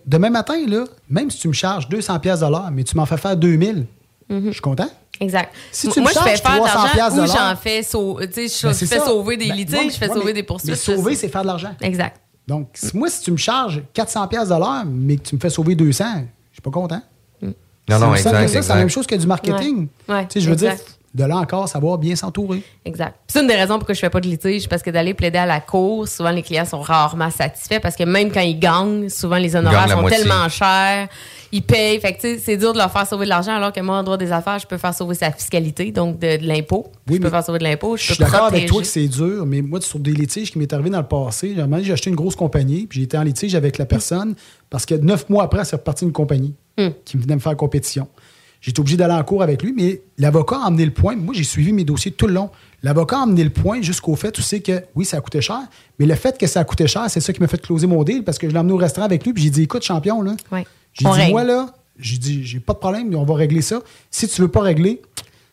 Demain 0.05 0.29
matin, 0.29 0.55
là, 0.67 0.83
même 1.09 1.31
si 1.31 1.39
tu 1.39 1.47
me 1.47 1.53
charges 1.53 1.89
200 1.89 2.19
pièces 2.19 2.41
de 2.41 2.45
l'heure, 2.47 2.69
mais 2.71 2.83
tu 2.83 2.95
m'en 2.95 3.05
fais 3.05 3.17
faire 3.17 3.35
2000, 3.35 3.85
je 4.29 4.51
suis 4.51 4.61
content. 4.61 4.87
Exact. 5.21 5.53
Si 5.71 5.87
tu 5.87 5.99
me 5.99 6.03
Moi, 6.03 6.11
je 6.13 6.19
fais 6.19 6.35
charges 6.35 6.41
faire 6.41 6.51
de 6.53 6.57
300 6.67 6.97
l'argent 6.97 7.23
ou 7.23 7.27
j'en 7.27 7.55
fais, 7.55 7.83
sau- 7.83 8.19
tu 8.21 8.33
sais, 8.33 8.47
je 8.47 8.67
Ben, 8.67 8.73
fais 8.73 8.99
sauver 8.99 9.37
des 9.37 9.47
Ben, 9.49 9.55
litiges, 9.55 9.93
je 9.93 9.97
fais 9.97 10.07
ouais, 10.09 10.13
sauver 10.15 10.25
mais- 10.25 10.33
des 10.33 10.43
poursuites. 10.43 10.71
Mais 10.71 10.75
sauver, 10.75 11.15
c'est 11.15 11.29
faire 11.29 11.43
de 11.43 11.47
l'argent. 11.47 11.71
Exact. 11.79 12.19
Donc, 12.47 12.69
si- 12.73 12.97
moi, 12.97 13.07
si 13.09 13.21
tu 13.21 13.31
me 13.31 13.37
charges 13.37 13.81
400 13.93 14.27
pièces 14.27 14.49
mais 14.87 15.15
que 15.17 15.21
tu 15.29 15.35
me 15.35 15.39
fais 15.39 15.49
sauver 15.51 15.75
200, 15.75 16.05
je 16.49 16.55
suis 16.55 16.61
pas 16.61 16.71
content. 16.71 17.01
Non, 17.89 17.99
non, 17.99 18.15
C'est 18.15 18.23
ça, 18.23 18.41
exact, 18.43 18.61
C'est 18.63 18.69
la 18.69 18.75
même 18.75 18.89
chose 18.89 19.05
que 19.07 19.15
du 19.15 19.27
marketing. 19.27 19.87
Ouais. 20.07 20.15
Ouais, 20.15 20.27
Tu 20.27 20.33
sais, 20.39 20.45
je 20.45 20.49
veux 20.49 20.55
dire, 20.55 20.73
de 21.13 21.23
là 21.25 21.37
encore, 21.37 21.67
savoir 21.67 21.97
bien 21.97 22.15
s'entourer. 22.15 22.63
Exact. 22.85 23.15
C'est 23.27 23.41
une 23.41 23.47
des 23.47 23.55
raisons 23.55 23.77
pourquoi 23.77 23.93
je 23.93 23.99
fais 23.99 24.09
pas 24.09 24.21
de 24.21 24.27
litige, 24.27 24.69
parce 24.69 24.81
que 24.81 24.89
d'aller 24.91 25.13
plaider 25.13 25.39
à 25.39 25.45
la 25.45 25.59
cour, 25.59 26.07
souvent 26.07 26.29
les 26.29 26.41
clients 26.41 26.63
sont 26.65 26.79
rarement 26.79 27.29
satisfaits 27.29 27.79
parce 27.81 27.95
que 27.97 28.03
même 28.03 28.31
quand 28.31 28.39
ils 28.41 28.57
gagnent, 28.57 29.09
souvent 29.09 29.35
les 29.37 29.55
honoraires 29.55 29.89
sont 29.89 30.01
moitié. 30.01 30.19
tellement 30.19 30.47
chers, 30.47 31.09
ils 31.51 31.61
payent. 31.63 31.99
Fait 31.99 32.13
que 32.13 32.21
tu 32.21 32.27
sais, 32.27 32.37
c'est 32.39 32.57
dur 32.57 32.73
de 32.73 32.77
leur 32.77 32.91
faire 32.91 33.07
sauver 33.07 33.25
de 33.25 33.29
l'argent 33.29 33.53
alors 33.53 33.73
que 33.73 33.79
moi, 33.81 33.97
en 33.97 34.03
droit 34.03 34.17
des 34.17 34.31
affaires, 34.31 34.59
je 34.59 34.67
peux 34.67 34.77
faire 34.77 34.93
sauver 34.93 35.15
sa 35.15 35.31
fiscalité, 35.31 35.91
donc 35.91 36.19
de, 36.19 36.37
de 36.37 36.47
l'impôt. 36.47 36.87
je 37.09 37.17
peux 37.17 37.29
faire 37.29 37.43
sauver 37.43 37.59
de 37.59 37.63
l'impôt, 37.63 37.97
je, 37.97 38.03
Je 38.03 38.13
suis 38.13 38.23
d'accord 38.23 38.45
avec 38.45 38.67
toi 38.67 38.81
que 38.81 38.87
c'est 38.87 39.07
dur, 39.07 39.45
mais 39.45 39.61
moi, 39.61 39.81
sur 39.81 39.99
des 39.99 40.13
litiges 40.13 40.51
qui 40.51 40.59
m'est 40.59 40.71
arrivé 40.73 40.89
dans 40.89 40.99
le 41.01 41.07
passé, 41.07 41.55
j'ai 41.83 41.91
acheté 41.93 42.09
une 42.09 42.15
grosse 42.15 42.35
compagnie, 42.35 42.87
puis 42.87 42.99
j'ai 42.99 43.05
été 43.05 43.17
en 43.17 43.23
litige 43.23 43.55
avec 43.55 43.77
la 43.77 43.85
personne 43.85 44.35
parce 44.69 44.85
que 44.85 44.95
neuf 44.95 45.29
mois 45.29 45.43
après, 45.43 45.65
c'est 45.65 45.75
reparti 45.75 46.05
une 46.05 46.11
compagnie 46.11 46.53
Hmm. 46.77 46.91
qui 47.03 47.17
venait 47.17 47.35
me 47.35 47.41
faire 47.41 47.55
compétition. 47.57 48.07
J'étais 48.61 48.79
obligé 48.79 48.95
d'aller 48.95 49.13
en 49.13 49.23
cours 49.23 49.43
avec 49.43 49.61
lui, 49.61 49.73
mais 49.75 50.01
l'avocat 50.17 50.55
a 50.63 50.67
emmené 50.67 50.85
le 50.85 50.91
point. 50.91 51.15
Moi, 51.17 51.33
j'ai 51.35 51.43
suivi 51.43 51.73
mes 51.73 51.83
dossiers 51.83 52.11
tout 52.11 52.27
le 52.27 52.33
long. 52.33 52.49
L'avocat 52.81 53.17
a 53.17 53.19
emmené 53.23 53.43
le 53.43 53.49
point 53.49 53.81
jusqu'au 53.81 54.15
fait 54.15 54.37
où 54.37 54.41
c'est 54.41 54.61
que, 54.61 54.83
oui, 54.95 55.03
ça 55.03 55.17
a 55.17 55.21
coûté 55.21 55.41
cher, 55.41 55.59
mais 55.99 56.05
le 56.05 56.15
fait 56.15 56.37
que 56.37 56.47
ça 56.47 56.61
a 56.61 56.63
coûté 56.63 56.87
cher, 56.87 57.05
c'est 57.09 57.19
ça 57.19 57.33
qui 57.33 57.41
m'a 57.41 57.47
fait 57.47 57.61
closer 57.61 57.87
mon 57.87 58.03
deal 58.03 58.23
parce 58.23 58.37
que 58.37 58.47
je 58.47 58.53
l'ai 58.53 58.59
emmené 58.59 58.73
au 58.73 58.77
restaurant 58.77 59.05
avec 59.05 59.25
lui, 59.25 59.33
puis 59.33 59.43
j'ai 59.43 59.49
dit, 59.49 59.63
écoute, 59.63 59.83
champion, 59.83 60.21
là. 60.21 60.35
J'ai 60.93 61.05
dit, 61.05 61.11
règle. 61.11 61.31
moi, 61.31 61.43
là, 61.43 61.67
j'ai 61.97 62.17
dit, 62.17 62.43
j'ai 62.43 62.59
pas 62.59 62.73
de 62.73 62.79
problème, 62.79 63.13
on 63.15 63.23
va 63.23 63.35
régler 63.35 63.61
ça. 63.61 63.81
Si 64.09 64.27
tu 64.27 64.41
veux 64.41 64.47
pas 64.47 64.61
régler, 64.61 65.01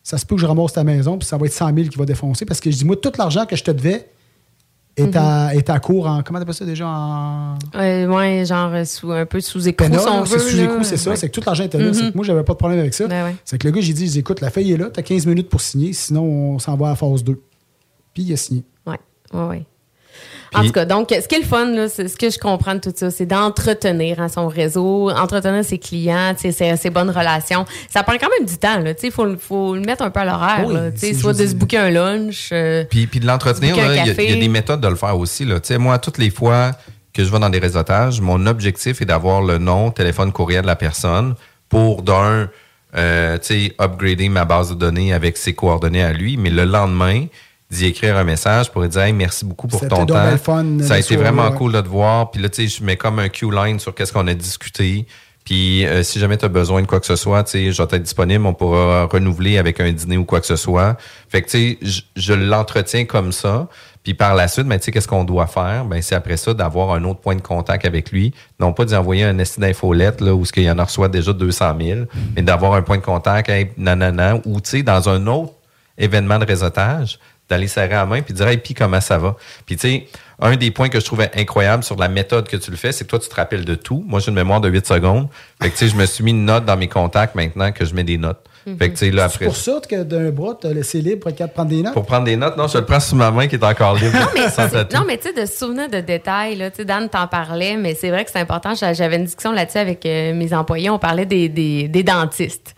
ça 0.03 0.19
se 0.19 0.25
peut 0.25 0.37
que 0.37 0.41
je 0.41 0.47
ramasse 0.47 0.73
ta 0.73 0.85
maison, 0.85 1.19
puis 1.19 1.29
ça 1.29 1.37
va 1.37 1.47
être 1.47 1.53
100 1.53 1.75
000 1.75 1.89
qui 1.89 1.99
va 1.99 2.05
défoncer. 2.05 2.45
Parce 2.47 2.61
que 2.61 2.71
je 2.71 2.77
dis, 2.77 2.85
moi, 2.85 2.97
tout 2.97 3.13
l'argent 3.19 3.45
que 3.47 3.57
je 3.57 3.65
te 3.65 3.71
devais 3.71 4.09
est, 4.97 5.17
à, 5.17 5.55
est 5.55 5.71
à 5.71 5.79
court 5.81 6.07
en. 6.07 6.23
Comment 6.23 6.39
t'appelles 6.39 6.55
ça 6.55 6.65
déjà 6.65 6.89
En. 6.89 7.59
Euh, 7.75 8.07
ouais, 8.07 8.45
genre 8.45 8.73
euh, 8.73 8.85
sous, 8.85 9.13
un 9.13 9.27
peu 9.27 9.41
sous 9.41 9.69
écrou, 9.69 9.87
si 9.87 10.31
c'est 10.31 10.39
sous 10.39 10.61
écrou, 10.61 10.83
c'est 10.83 10.97
ça. 10.97 11.11
Ouais. 11.11 11.17
C'est 11.17 11.29
que 11.29 11.39
tout 11.39 11.43
l'argent 11.45 11.65
était 11.65 11.79
là. 11.79 11.89
Mhm. 11.89 11.95
C'est 11.95 12.11
que 12.11 12.17
moi, 12.17 12.25
j'avais 12.25 12.43
pas 12.43 12.55
de 12.55 12.59
problème 12.59 12.81
avec 12.81 12.95
ça. 12.95 13.07
Ben 13.07 13.27
ouais. 13.27 13.37
C'est 13.45 13.59
que 13.59 13.67
le 13.67 13.73
gars, 13.73 13.81
j'ai 13.81 13.93
dit, 13.93 14.19
écoute, 14.19 14.41
la 14.41 14.51
feuille 14.51 14.73
est 14.73 14.77
là, 14.77 14.91
t'as 14.93 15.03
15 15.03 15.27
minutes 15.27 15.49
pour 15.49 15.61
signer, 15.61 15.93
sinon 15.93 16.23
on 16.25 16.59
s'en 16.59 16.77
va 16.77 16.91
à 16.91 16.97
phase 16.97 17.23
2. 17.23 17.41
Puis 18.15 18.23
il 18.25 18.33
a 18.33 18.37
signé. 18.37 18.65
Ouais, 18.87 18.99
ouais, 19.33 19.47
ouais. 19.47 19.67
En 20.55 20.65
tout 20.65 20.73
cas, 20.73 20.85
donc, 20.85 21.09
ce 21.11 21.29
qui 21.29 21.35
est 21.35 21.41
le 21.41 21.45
fun, 21.45 21.67
là, 21.67 21.89
c'est 21.89 22.09
ce 22.09 22.17
que 22.17 22.31
je 22.31 22.39
comprends 22.39 22.75
de 22.75 22.81
tout 22.81 22.93
ça, 22.95 23.11
c'est 23.11 23.27
d'entretenir 23.27 24.21
hein, 24.21 24.29
son 24.29 24.49
réseau, 24.49 25.11
entretenir 25.11 25.65
ses 25.65 25.79
clients, 25.79 26.35
ses, 26.37 26.53
ses 26.53 26.91
bonnes 26.91 27.11
relations. 27.11 27.65
Ça 27.91 28.03
prend 28.03 28.15
quand 28.19 28.29
même 28.39 28.47
du 28.49 28.57
temps, 28.57 28.79
là. 28.81 28.93
Il 29.03 29.11
faut, 29.11 29.27
faut 29.39 29.75
le 29.75 29.81
mettre 29.83 30.03
un 30.05 30.11
peu 30.11 30.21
à 30.21 30.25
l'horaire, 30.25 30.65
Oui, 30.67 30.75
là, 30.75 30.91
tu 30.91 30.99
sais, 30.99 31.07
c'est 31.13 31.21
soit 31.21 31.33
de 31.35 31.47
se 31.47 31.55
booker 31.55 31.79
un 31.79 31.91
lunch. 31.91 32.51
euh, 32.53 32.85
Puis, 32.89 33.07
puis 33.07 33.21
de 33.21 33.27
l'entretenir, 33.27 33.75
il 33.77 33.95
y, 33.97 33.99
a- 34.11 34.23
y 34.37 34.39
des 34.41 34.49
méthodes 34.49 34.81
de 34.81 34.89
le 34.89 34.97
faire 34.97 35.19
aussi. 35.19 35.45
Là. 35.45 35.59
Moi, 35.79 35.99
toutes 35.99 36.19
les 36.19 36.31
fois 36.31 36.73
que 37.13 37.25
je 37.25 37.31
vais 37.33 37.39
dans 37.39 37.51
des 37.51 37.59
réseautages, 37.59 38.21
mon 38.21 38.47
objectif 38.47 39.03
est 39.03 39.07
d'avoir 39.07 39.43
le 39.43 39.59
nom, 39.59 39.91
téléphone, 39.91 40.33
courriel 40.33 40.63
de 40.63 40.67
la 40.67 40.77
personne 40.77 41.35
pour, 41.69 42.03
d'un, 42.03 42.49
euh, 42.97 43.37
tu 43.39 43.47
sais, 43.69 43.75
upgrader 43.79 44.29
ma 44.29 44.45
base 44.45 44.71
de 44.71 44.75
données 44.75 45.13
avec 45.13 45.37
ses 45.37 45.53
coordonnées 45.53 46.03
à 46.03 46.13
lui, 46.13 46.37
mais 46.37 46.51
le 46.51 46.65
lendemain, 46.65 47.27
d'y 47.71 47.87
écrire 47.87 48.17
un 48.17 48.25
message 48.25 48.71
pour 48.71 48.83
lui 48.83 48.89
dire 48.89 49.03
hey, 49.03 49.13
merci 49.13 49.45
beaucoup 49.45 49.69
pour 49.69 49.87
ton 49.87 50.07
temps. 50.07 50.37
fun, 50.39 50.65
Ça 50.81 50.95
a 50.95 50.99
été 50.99 51.15
soir, 51.15 51.21
vraiment 51.21 51.51
ouais. 51.51 51.57
cool 51.57 51.73
de 51.73 51.81
te 51.81 51.89
voir. 51.89 52.31
Puis 52.31 52.41
là, 52.41 52.49
tu 52.49 52.69
sais, 52.69 52.79
je 52.79 52.83
mets 52.83 52.97
comme 52.97 53.19
un 53.19 53.29
Q-line 53.29 53.79
sur 53.79 53.95
qu'est-ce 53.95 54.13
qu'on 54.13 54.27
a 54.27 54.35
discuté. 54.35 55.07
Puis 55.45 55.87
euh, 55.87 56.03
si 56.03 56.19
jamais 56.19 56.37
tu 56.37 56.45
as 56.45 56.49
besoin 56.49 56.83
de 56.83 56.87
quoi 56.87 57.01
que 57.01 57.07
ce 57.07 57.17
soit, 57.17 57.43
tu 57.45 57.53
sais, 57.53 57.73
je 57.73 57.83
vais 57.83 57.89
être 57.97 58.03
disponible, 58.03 58.45
on 58.45 58.53
pourra 58.55 59.05
renouveler 59.05 59.57
avec 59.59 59.81
un 59.81 59.93
dîner 59.93 60.19
ou 60.19 60.25
quoi 60.25 60.41
que 60.41 60.47
ce 60.47 60.57
soit. 60.57 60.97
Fait 61.29 61.43
que 61.43 61.49
tu 61.49 61.59
sais, 61.59 61.79
je, 61.81 62.01
je 62.17 62.33
l'entretiens 62.35 63.05
comme 63.05 63.33
ça. 63.33 63.69
Puis 64.03 64.15
par 64.15 64.35
la 64.35 64.49
suite, 64.49 64.67
ben, 64.67 64.79
tu 64.79 64.87
sais, 64.87 64.91
qu'est-ce 64.91 65.09
qu'on 65.09 65.25
doit 65.25 65.47
faire? 65.47 65.85
Ben, 65.85 66.01
c'est 66.01 66.15
après 66.15 66.39
ça 66.39 66.55
d'avoir 66.55 66.93
un 66.93 67.05
autre 67.05 67.21
point 67.21 67.35
de 67.35 67.43
contact 67.43 67.85
avec 67.85 68.11
lui. 68.11 68.33
Non 68.61 68.73
pas 68.73 68.87
d'y 68.87 68.95
envoyer 68.95 69.25
un 69.25 69.39
esti 69.39 69.61
d'infolette, 69.61 70.21
là, 70.23 70.35
où 70.35 70.45
ce 70.47 70.53
qu'il 70.53 70.63
y 70.63 70.71
en 70.71 70.79
a 70.79 70.85
reçoit 70.85 71.09
déjà 71.09 71.33
200 71.35 71.75
000, 71.81 72.01
mais 72.35 72.43
d'avoir 72.43 72.75
un 72.75 72.83
point 72.83 72.97
de 72.97 73.03
contact, 73.03 73.49
hey, 73.51 73.71
nanana, 73.77 74.37
ou 74.47 74.61
tu 74.61 74.71
sais, 74.71 74.83
dans 74.83 75.09
un 75.11 75.27
autre 75.27 75.53
événement 75.99 76.39
de 76.39 76.45
réseautage, 76.47 77.19
d'aller 77.49 77.69
serrer 77.69 77.89
la 77.95 78.07
main 78.07 78.23
puis 78.23 78.35
dire 78.35 78.47
hey 78.49 78.59
puis 78.59 78.75
comment 78.75 79.01
ça 79.01 79.19
va? 79.19 79.37
Puis 79.67 79.77
tu 79.77 79.89
sais 79.89 80.07
un 80.41 80.55
des 80.57 80.71
points 80.71 80.89
que 80.89 81.01
je 81.01 81.05
trouvais 81.05 81.31
incroyable 81.37 81.83
sur 81.83 81.97
la 81.97 82.09
méthode 82.09 82.47
que 82.49 82.57
tu 82.57 82.71
le 82.71 82.77
fais 82.77 82.93
c'est 82.93 83.05
que 83.05 83.11
toi 83.11 83.19
tu 83.19 83.29
te 83.29 83.35
rappelles 83.35 83.65
de 83.65 83.75
tout 83.75 84.05
moi 84.07 84.21
j'ai 84.21 84.29
une 84.29 84.35
mémoire 84.37 84.61
de 84.61 84.69
8 84.69 84.87
secondes 84.87 85.29
fait 85.61 85.69
que 85.71 85.77
tu 85.77 85.85
sais 85.87 85.89
je 85.91 85.97
me 85.97 86.07
suis 86.07 86.23
mis 86.23 86.31
une 86.31 86.45
note 86.45 86.65
dans 86.65 86.77
mes 86.77 86.87
contacts 86.89 87.35
maintenant 87.35 87.73
que 87.73 87.85
je 87.85 87.93
mets 87.95 88.05
des 88.05 88.19
notes 88.19 88.39
fait 88.79 88.91
que 88.91 88.99
tu 88.99 89.07
sais 89.07 89.11
là 89.11 89.31
C'est 89.31 89.47
pour 89.47 89.57
ça 89.57 89.81
que 89.89 90.03
d'un 90.03 90.29
bras, 90.31 90.55
t'as 90.61 90.69
laissé 90.75 91.01
libre 91.01 91.21
pour 91.23 91.31
être 91.31 91.41
de 91.43 91.47
prendre 91.51 91.71
des 91.71 91.83
notes? 91.83 91.95
pour 91.95 92.05
prendre 92.05 92.25
des 92.25 92.37
notes 92.37 92.57
non 92.59 92.69
je 92.69 92.77
le 92.79 92.85
prends 92.85 93.01
sous 93.01 93.17
ma 93.17 93.31
main 93.31 93.47
qui 93.49 93.55
est 93.57 93.65
encore 93.65 93.95
libre 93.95 94.13
Non, 94.19 94.27
mais, 94.35 94.43
sans 94.51 94.69
c'est- 94.69 94.85
tatou. 94.85 94.97
non, 94.97 95.05
mais 95.07 95.17
tu 95.17 95.29
sais, 95.29 95.33
de 95.33 95.47
se 95.47 95.57
souvenir 95.57 95.89
de 95.89 96.01
détails, 96.01 96.55
là, 96.57 96.71
tu 96.71 96.77
sais, 96.79 96.85
Dan 96.85 97.09
t'en 97.09 97.27
parlait, 97.29 97.77
mais 97.79 97.95
c'est 97.95 98.11
vrai 98.11 98.25
que 98.27 98.31
c'est 98.31 98.41
important. 98.41 98.75
J'a- 98.75 98.93
J'avais 98.93 99.17
une 99.17 99.25
discussion 99.25 99.53
là-dessus 99.53 99.79
avec 99.79 100.05
euh, 100.05 100.35
mes 100.35 100.53
employés. 100.53 100.91
On 100.91 100.99
parlait 100.99 101.25
des, 101.25 101.49
des, 101.49 101.89
des 101.89 102.03
dentistes. 102.03 102.75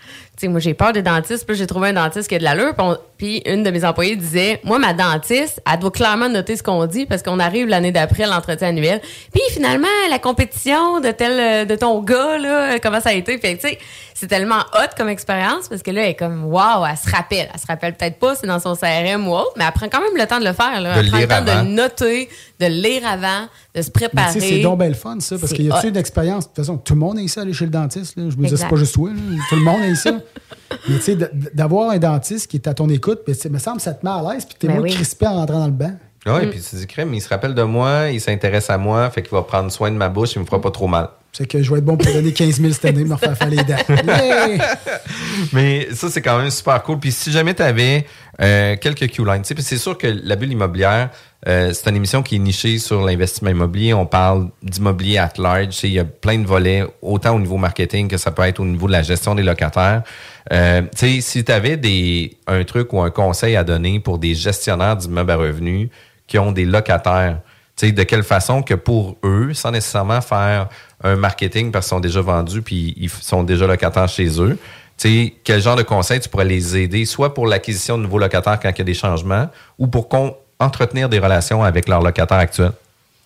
Moi, 0.48 0.60
j'ai 0.60 0.74
peur 0.74 0.92
des 0.92 1.02
dentistes. 1.02 1.46
Puis 1.46 1.56
j'ai 1.56 1.66
trouvé 1.66 1.88
un 1.88 1.92
dentiste 1.92 2.28
qui 2.28 2.34
a 2.34 2.38
de 2.38 2.44
l'allure. 2.44 2.74
Puis 3.16 3.42
une 3.44 3.62
de 3.62 3.70
mes 3.70 3.84
employés 3.84 4.16
disait, 4.16 4.60
moi, 4.64 4.78
ma 4.78 4.94
dentiste, 4.94 5.60
elle 5.70 5.78
doit 5.78 5.90
clairement 5.90 6.28
noter 6.28 6.56
ce 6.56 6.62
qu'on 6.62 6.86
dit 6.86 7.04
parce 7.06 7.22
qu'on 7.22 7.38
arrive 7.38 7.66
l'année 7.68 7.92
d'après 7.92 8.22
à 8.24 8.28
l'entretien 8.28 8.68
annuel. 8.68 9.00
Puis 9.32 9.42
finalement, 9.50 9.86
la 10.10 10.18
compétition 10.18 11.00
de 11.00 11.10
tel, 11.10 11.66
de 11.66 11.74
ton 11.76 12.00
gars, 12.02 12.38
là, 12.38 12.78
comment 12.78 13.00
ça 13.00 13.10
a 13.10 13.12
été? 13.12 13.36
Puis 13.38 13.58
tu 13.58 13.68
sais, 13.68 13.78
c'est 14.14 14.26
tellement 14.26 14.60
hot 14.74 14.88
comme 14.96 15.08
expérience 15.08 15.68
parce 15.68 15.82
que 15.82 15.90
là, 15.90 16.02
elle 16.04 16.10
est 16.10 16.14
comme, 16.14 16.44
waouh, 16.44 16.84
elle 16.86 16.96
se 16.96 17.10
rappelle. 17.14 17.48
Elle 17.52 17.60
se 17.60 17.66
rappelle 17.66 17.94
peut-être 17.94 18.18
pas, 18.18 18.34
c'est 18.34 18.46
dans 18.46 18.58
son 18.60 18.74
CRM 18.74 19.26
ou 19.28 19.32
autre, 19.34 19.52
mais 19.56 19.64
elle 19.64 19.72
prend 19.72 19.88
quand 19.88 20.00
même 20.00 20.16
le 20.16 20.26
temps 20.26 20.40
de 20.40 20.44
le 20.44 20.52
faire. 20.52 20.80
Là. 20.80 20.94
De 20.94 21.00
elle 21.00 21.10
prend 21.10 21.18
le 21.20 21.28
temps 21.28 21.44
de 21.44 21.50
avant. 21.50 21.62
le 21.62 21.68
noter, 21.70 22.28
de 22.58 22.66
le 22.66 22.72
lire 22.74 23.02
avant, 23.06 23.48
de 23.74 23.82
se 23.82 23.90
préparer. 23.90 24.32
tu 24.34 24.40
sais, 24.40 24.48
c'est 24.48 24.60
donc 24.62 24.78
bien 24.78 24.88
le 24.88 24.94
fun, 24.94 25.18
ça, 25.20 25.36
parce 25.38 25.52
qu'il 25.52 25.66
y 25.66 25.70
a 25.70 25.86
une 25.86 25.96
expérience. 25.96 26.44
De 26.44 26.48
toute 26.48 26.56
façon, 26.56 26.78
tout 26.78 26.94
le 26.94 27.00
monde 27.00 27.18
a 27.18 27.28
ça 27.28 27.42
aller 27.42 27.52
chez 27.52 27.64
le 27.66 27.70
dentiste. 27.70 28.16
Là. 28.16 28.24
Je 28.30 28.36
me 28.36 28.46
dis, 28.46 28.56
c'est 28.56 28.68
pas 28.68 28.76
juste 28.76 28.94
toi. 28.94 29.10
là. 29.10 29.42
Tout 29.48 29.56
le 29.56 29.62
monde 29.62 29.82
a 29.82 29.94
ça. 29.94 30.12
Mais 30.88 30.96
tu 30.96 31.02
sais, 31.02 31.18
d'avoir 31.54 31.90
un 31.90 31.98
dentiste 31.98 32.50
qui 32.50 32.56
est 32.56 32.68
à 32.68 32.74
ton 32.74 32.88
écoute, 32.88 33.20
ben, 33.26 33.34
c'est- 33.34 33.48
me 33.50 33.58
semble 33.58 33.78
que 33.78 33.82
ça 33.82 33.92
te 33.94 34.04
met 34.04 34.10
à 34.12 34.22
l'aise, 34.32 34.44
puis 34.44 34.56
t'es 34.58 34.66
Ben 34.68 34.74
moins 34.76 34.84
oui. 34.84 34.90
crispé 34.94 35.26
en 35.26 35.34
rentrant 35.34 35.58
dans 35.60 35.66
le 35.66 35.72
banc. 35.72 35.92
ouais 36.26 36.46
puis 36.48 36.60
tu 36.60 36.76
dis 36.76 36.86
crème 36.86 37.14
il 37.14 37.20
se 37.22 37.28
rappelle 37.30 37.54
de 37.54 37.62
moi 37.62 38.10
il 38.10 38.20
s'intéresse 38.20 38.68
à 38.68 38.76
moi 38.76 39.08
fait 39.10 39.22
qu'il 39.22 39.30
va 39.30 39.42
prendre 39.42 39.70
soin 39.72 39.90
de 39.90 39.96
ma 39.96 40.10
bouche 40.10 40.34
il 40.36 40.40
me 40.40 40.44
fera 40.44 40.60
pas 40.60 40.70
trop 40.70 40.86
mal 40.86 41.08
C'est 41.32 41.46
que 41.46 41.62
je 41.62 41.70
vais 41.72 41.78
être 41.78 41.84
bon 41.86 41.96
pour 41.96 42.12
donner 42.12 42.32
15 42.34 42.60
000 42.60 42.72
cette 42.74 42.84
année, 42.84 43.04
me 43.04 43.14
refaire 43.14 43.36
faire 43.36 43.48
les 43.48 43.56
dents. 43.56 43.76
Yeah! 44.04 44.76
Mais 45.52 45.88
ça, 45.94 46.10
c'est 46.10 46.20
quand 46.22 46.38
même 46.38 46.50
super 46.50 46.82
cool. 46.82 46.98
Puis 46.98 47.12
si 47.12 47.30
jamais 47.32 47.54
tu 47.54 47.62
avais 47.62 48.04
quelques 48.40 49.10
Q-lines, 49.10 49.42
c'est 49.44 49.78
sûr 49.78 49.98
que 49.98 50.06
la 50.06 50.36
bulle 50.36 50.52
immobilière, 50.52 51.10
euh, 51.48 51.72
c'est 51.72 51.88
une 51.88 51.96
émission 51.96 52.22
qui 52.22 52.36
est 52.36 52.38
nichée 52.38 52.78
sur 52.78 53.02
l'investissement 53.02 53.50
immobilier. 53.50 53.94
On 53.94 54.06
parle 54.06 54.48
d'immobilier 54.62 55.18
at 55.18 55.32
large. 55.38 55.82
Il 55.84 55.92
y 55.92 55.98
a 55.98 56.04
plein 56.04 56.38
de 56.38 56.46
volets, 56.46 56.84
autant 57.00 57.34
au 57.34 57.38
niveau 57.38 57.56
marketing 57.56 58.08
que 58.08 58.18
ça 58.18 58.30
peut 58.30 58.42
être 58.42 58.60
au 58.60 58.64
niveau 58.64 58.86
de 58.86 58.92
la 58.92 59.02
gestion 59.02 59.34
des 59.34 59.42
locataires. 59.42 60.02
Euh, 60.52 60.82
si 60.94 61.44
tu 61.44 61.52
avais 61.52 61.76
des, 61.76 62.36
un 62.46 62.62
truc 62.64 62.92
ou 62.92 63.00
un 63.00 63.10
conseil 63.10 63.56
à 63.56 63.64
donner 63.64 64.00
pour 64.00 64.18
des 64.18 64.34
gestionnaires 64.34 64.96
d'immeubles 64.96 65.30
à 65.30 65.36
revenus 65.36 65.88
qui 66.26 66.38
ont 66.38 66.52
des 66.52 66.64
locataires, 66.64 67.40
de 67.82 68.02
quelle 68.02 68.22
façon 68.22 68.62
que 68.62 68.74
pour 68.74 69.16
eux, 69.24 69.54
sans 69.54 69.70
nécessairement 69.70 70.20
faire 70.20 70.68
un 71.02 71.16
marketing 71.16 71.72
parce 71.72 71.86
qu'ils 71.86 71.96
sont 71.96 72.00
déjà 72.00 72.20
vendus 72.20 72.60
puis 72.60 72.92
ils 72.98 73.08
sont 73.08 73.42
déjà 73.42 73.66
locataires 73.66 74.08
chez 74.08 74.38
eux, 74.38 74.58
sais, 75.08 75.34
quel 75.44 75.60
genre 75.62 75.76
de 75.76 75.82
conseils 75.82 76.20
tu 76.20 76.28
pourrais 76.28 76.44
les 76.44 76.76
aider, 76.76 77.04
soit 77.04 77.34
pour 77.34 77.46
l'acquisition 77.46 77.96
de 77.98 78.02
nouveaux 78.02 78.18
locataires 78.18 78.58
quand 78.60 78.70
il 78.70 78.78
y 78.78 78.80
a 78.82 78.84
des 78.84 78.94
changements 78.94 79.48
ou 79.78 79.86
pour 79.86 80.08
entretenir 80.58 81.08
des 81.08 81.18
relations 81.18 81.62
avec 81.62 81.88
leurs 81.88 82.02
locataires 82.02 82.38
actuels? 82.38 82.72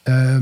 Euh, 0.08 0.40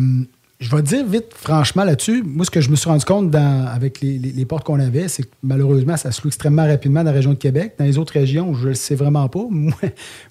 je 0.61 0.68
vais 0.76 0.83
te 0.83 0.89
dire 0.89 1.05
vite, 1.07 1.26
franchement, 1.35 1.83
là-dessus, 1.85 2.22
moi, 2.24 2.45
ce 2.45 2.51
que 2.51 2.61
je 2.61 2.70
me 2.70 2.76
suis 2.76 2.89
rendu 2.89 3.05
compte 3.05 3.30
dans- 3.30 3.66
avec 3.66 4.01
les, 4.01 4.18
les- 4.18 4.30
les 4.33 4.45
portes 4.45 4.64
qu'on 4.64 4.78
avait, 4.78 5.09
c'est 5.09 5.24
que 5.24 5.28
malheureusement, 5.43 5.97
ça 5.97 6.12
se 6.12 6.20
loue 6.22 6.28
extrêmement 6.28 6.66
rapidement 6.66 7.01
dans 7.01 7.11
la 7.11 7.16
région 7.16 7.30
de 7.30 7.37
Québec. 7.39 7.74
Dans 7.78 7.85
les 7.85 7.99
autres 7.99 8.12
régions, 8.12 8.55
je 8.55 8.64
ne 8.64 8.68
le 8.68 8.74
sais 8.74 8.95
vraiment 8.95 9.28
pas. 9.28 9.45
Moi, 9.51 9.74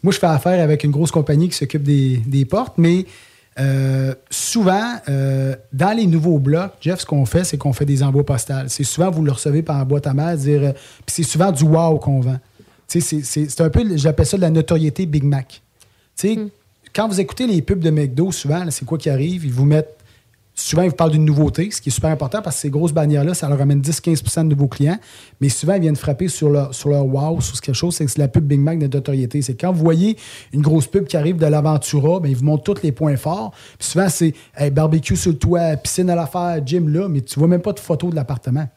moi, 0.04 0.14
je 0.14 0.20
fais 0.20 0.28
affaire 0.28 0.62
avec 0.64 0.84
une 0.84 0.92
grosse 0.92 1.12
compagnie 1.12 1.50
qui 1.50 1.58
s'occupe 1.58 1.84
des, 1.84 2.18
des 2.26 2.46
portes, 2.46 2.76
mais 2.78 3.06
euh, 3.60 4.14
souvent, 4.30 4.96
euh, 5.10 5.56
dans 5.74 5.96
les 5.96 6.08
nouveaux 6.08 6.40
blocs, 6.40 6.72
Jeff, 6.80 7.02
ce 7.02 7.06
qu'on 7.06 7.26
fait, 7.26 7.44
c'est 7.44 7.58
qu'on 7.58 7.74
fait 7.74 7.86
des 7.86 8.02
envois 8.04 8.26
postales. 8.26 8.70
C'est 8.70 8.84
souvent, 8.84 9.12
vous 9.12 9.24
le 9.24 9.32
recevez 9.32 9.62
par 9.62 9.86
boîte 9.86 10.08
à 10.08 10.14
mail, 10.14 10.38
dire, 10.38 10.62
euh, 10.64 10.72
puis 11.06 11.16
c'est 11.16 11.24
souvent 11.24 11.52
du 11.52 11.64
wow 11.64 11.98
qu'on 12.00 12.22
vend. 12.22 12.40
C'est- 12.88 13.62
un 13.62 13.70
peu, 13.70 13.86
j'appelle 13.98 14.26
ça 14.26 14.38
de 14.38 14.42
la 14.42 14.50
notoriété 14.50 15.06
Big 15.06 15.24
Mac. 15.24 15.62
Sais, 16.16 16.38
quand 16.94 17.08
vous 17.08 17.20
écoutez 17.22 17.48
les 17.48 17.62
pubs 17.62 17.80
de 17.80 17.90
McDo, 17.90 18.32
souvent, 18.32 18.66
c'est 18.70 18.86
quoi 18.86 18.98
qui 18.98 19.10
arrive? 19.10 19.46
Ils 19.46 19.54
vous 19.54 19.66
mettent. 19.66 19.96
Souvent, 20.64 20.84
ils 20.84 20.90
vous 20.90 20.96
parlent 20.96 21.12
d'une 21.12 21.26
nouveauté, 21.26 21.72
ce 21.72 21.82
qui 21.82 21.90
est 21.90 21.92
super 21.92 22.12
important 22.12 22.42
parce 22.42 22.56
que 22.58 22.62
ces 22.62 22.70
grosses 22.70 22.94
bannières-là, 22.94 23.34
ça 23.34 23.50
leur 23.50 23.60
amène 23.60 23.82
10-15% 23.82 24.44
de 24.44 24.50
nouveaux 24.50 24.68
clients. 24.68 25.00
Mais 25.42 25.50
souvent, 25.50 25.74
ils 25.74 25.82
viennent 25.82 25.96
frapper 25.96 26.28
sur 26.28 26.50
leur, 26.50 26.74
sur 26.74 26.90
leur 26.90 27.06
wow, 27.06 27.42
sur 27.42 27.60
quelque 27.60 27.76
chose. 27.76 27.96
C'est 27.96 28.06
que 28.06 28.20
la 28.20 28.28
pub 28.28 28.46
Big 28.46 28.60
Mac 28.60 28.78
de 28.78 28.86
notoriété. 28.86 29.42
C'est 29.42 29.56
quand 29.56 29.72
vous 29.72 29.84
voyez 29.84 30.18
une 30.54 30.62
grosse 30.62 30.86
pub 30.86 31.06
qui 31.06 31.18
arrive 31.18 31.38
de 31.38 31.48
l'Aventura, 31.48 32.20
ben, 32.20 32.30
ils 32.30 32.38
vous 32.38 32.46
montrent 32.46 32.64
tous 32.64 32.84
les 32.84 32.92
points 32.92 33.18
forts. 33.18 33.52
Puis 33.80 33.88
souvent, 33.90 34.08
c'est 34.08 34.34
barbecue 34.72 35.16
sur 35.16 35.32
le 35.32 35.38
toit, 35.38 35.76
piscine 35.78 36.10
à 36.12 36.16
l'affaire, 36.16 36.62
gym 36.66 36.90
là, 36.90 37.10
mais 37.10 37.22
tu 37.22 37.40
vois 37.40 37.48
même 37.48 37.62
pas 37.62 37.74
de 37.74 37.80
photo 37.80 38.12
de 38.12 38.16
l'appartement. 38.16 38.68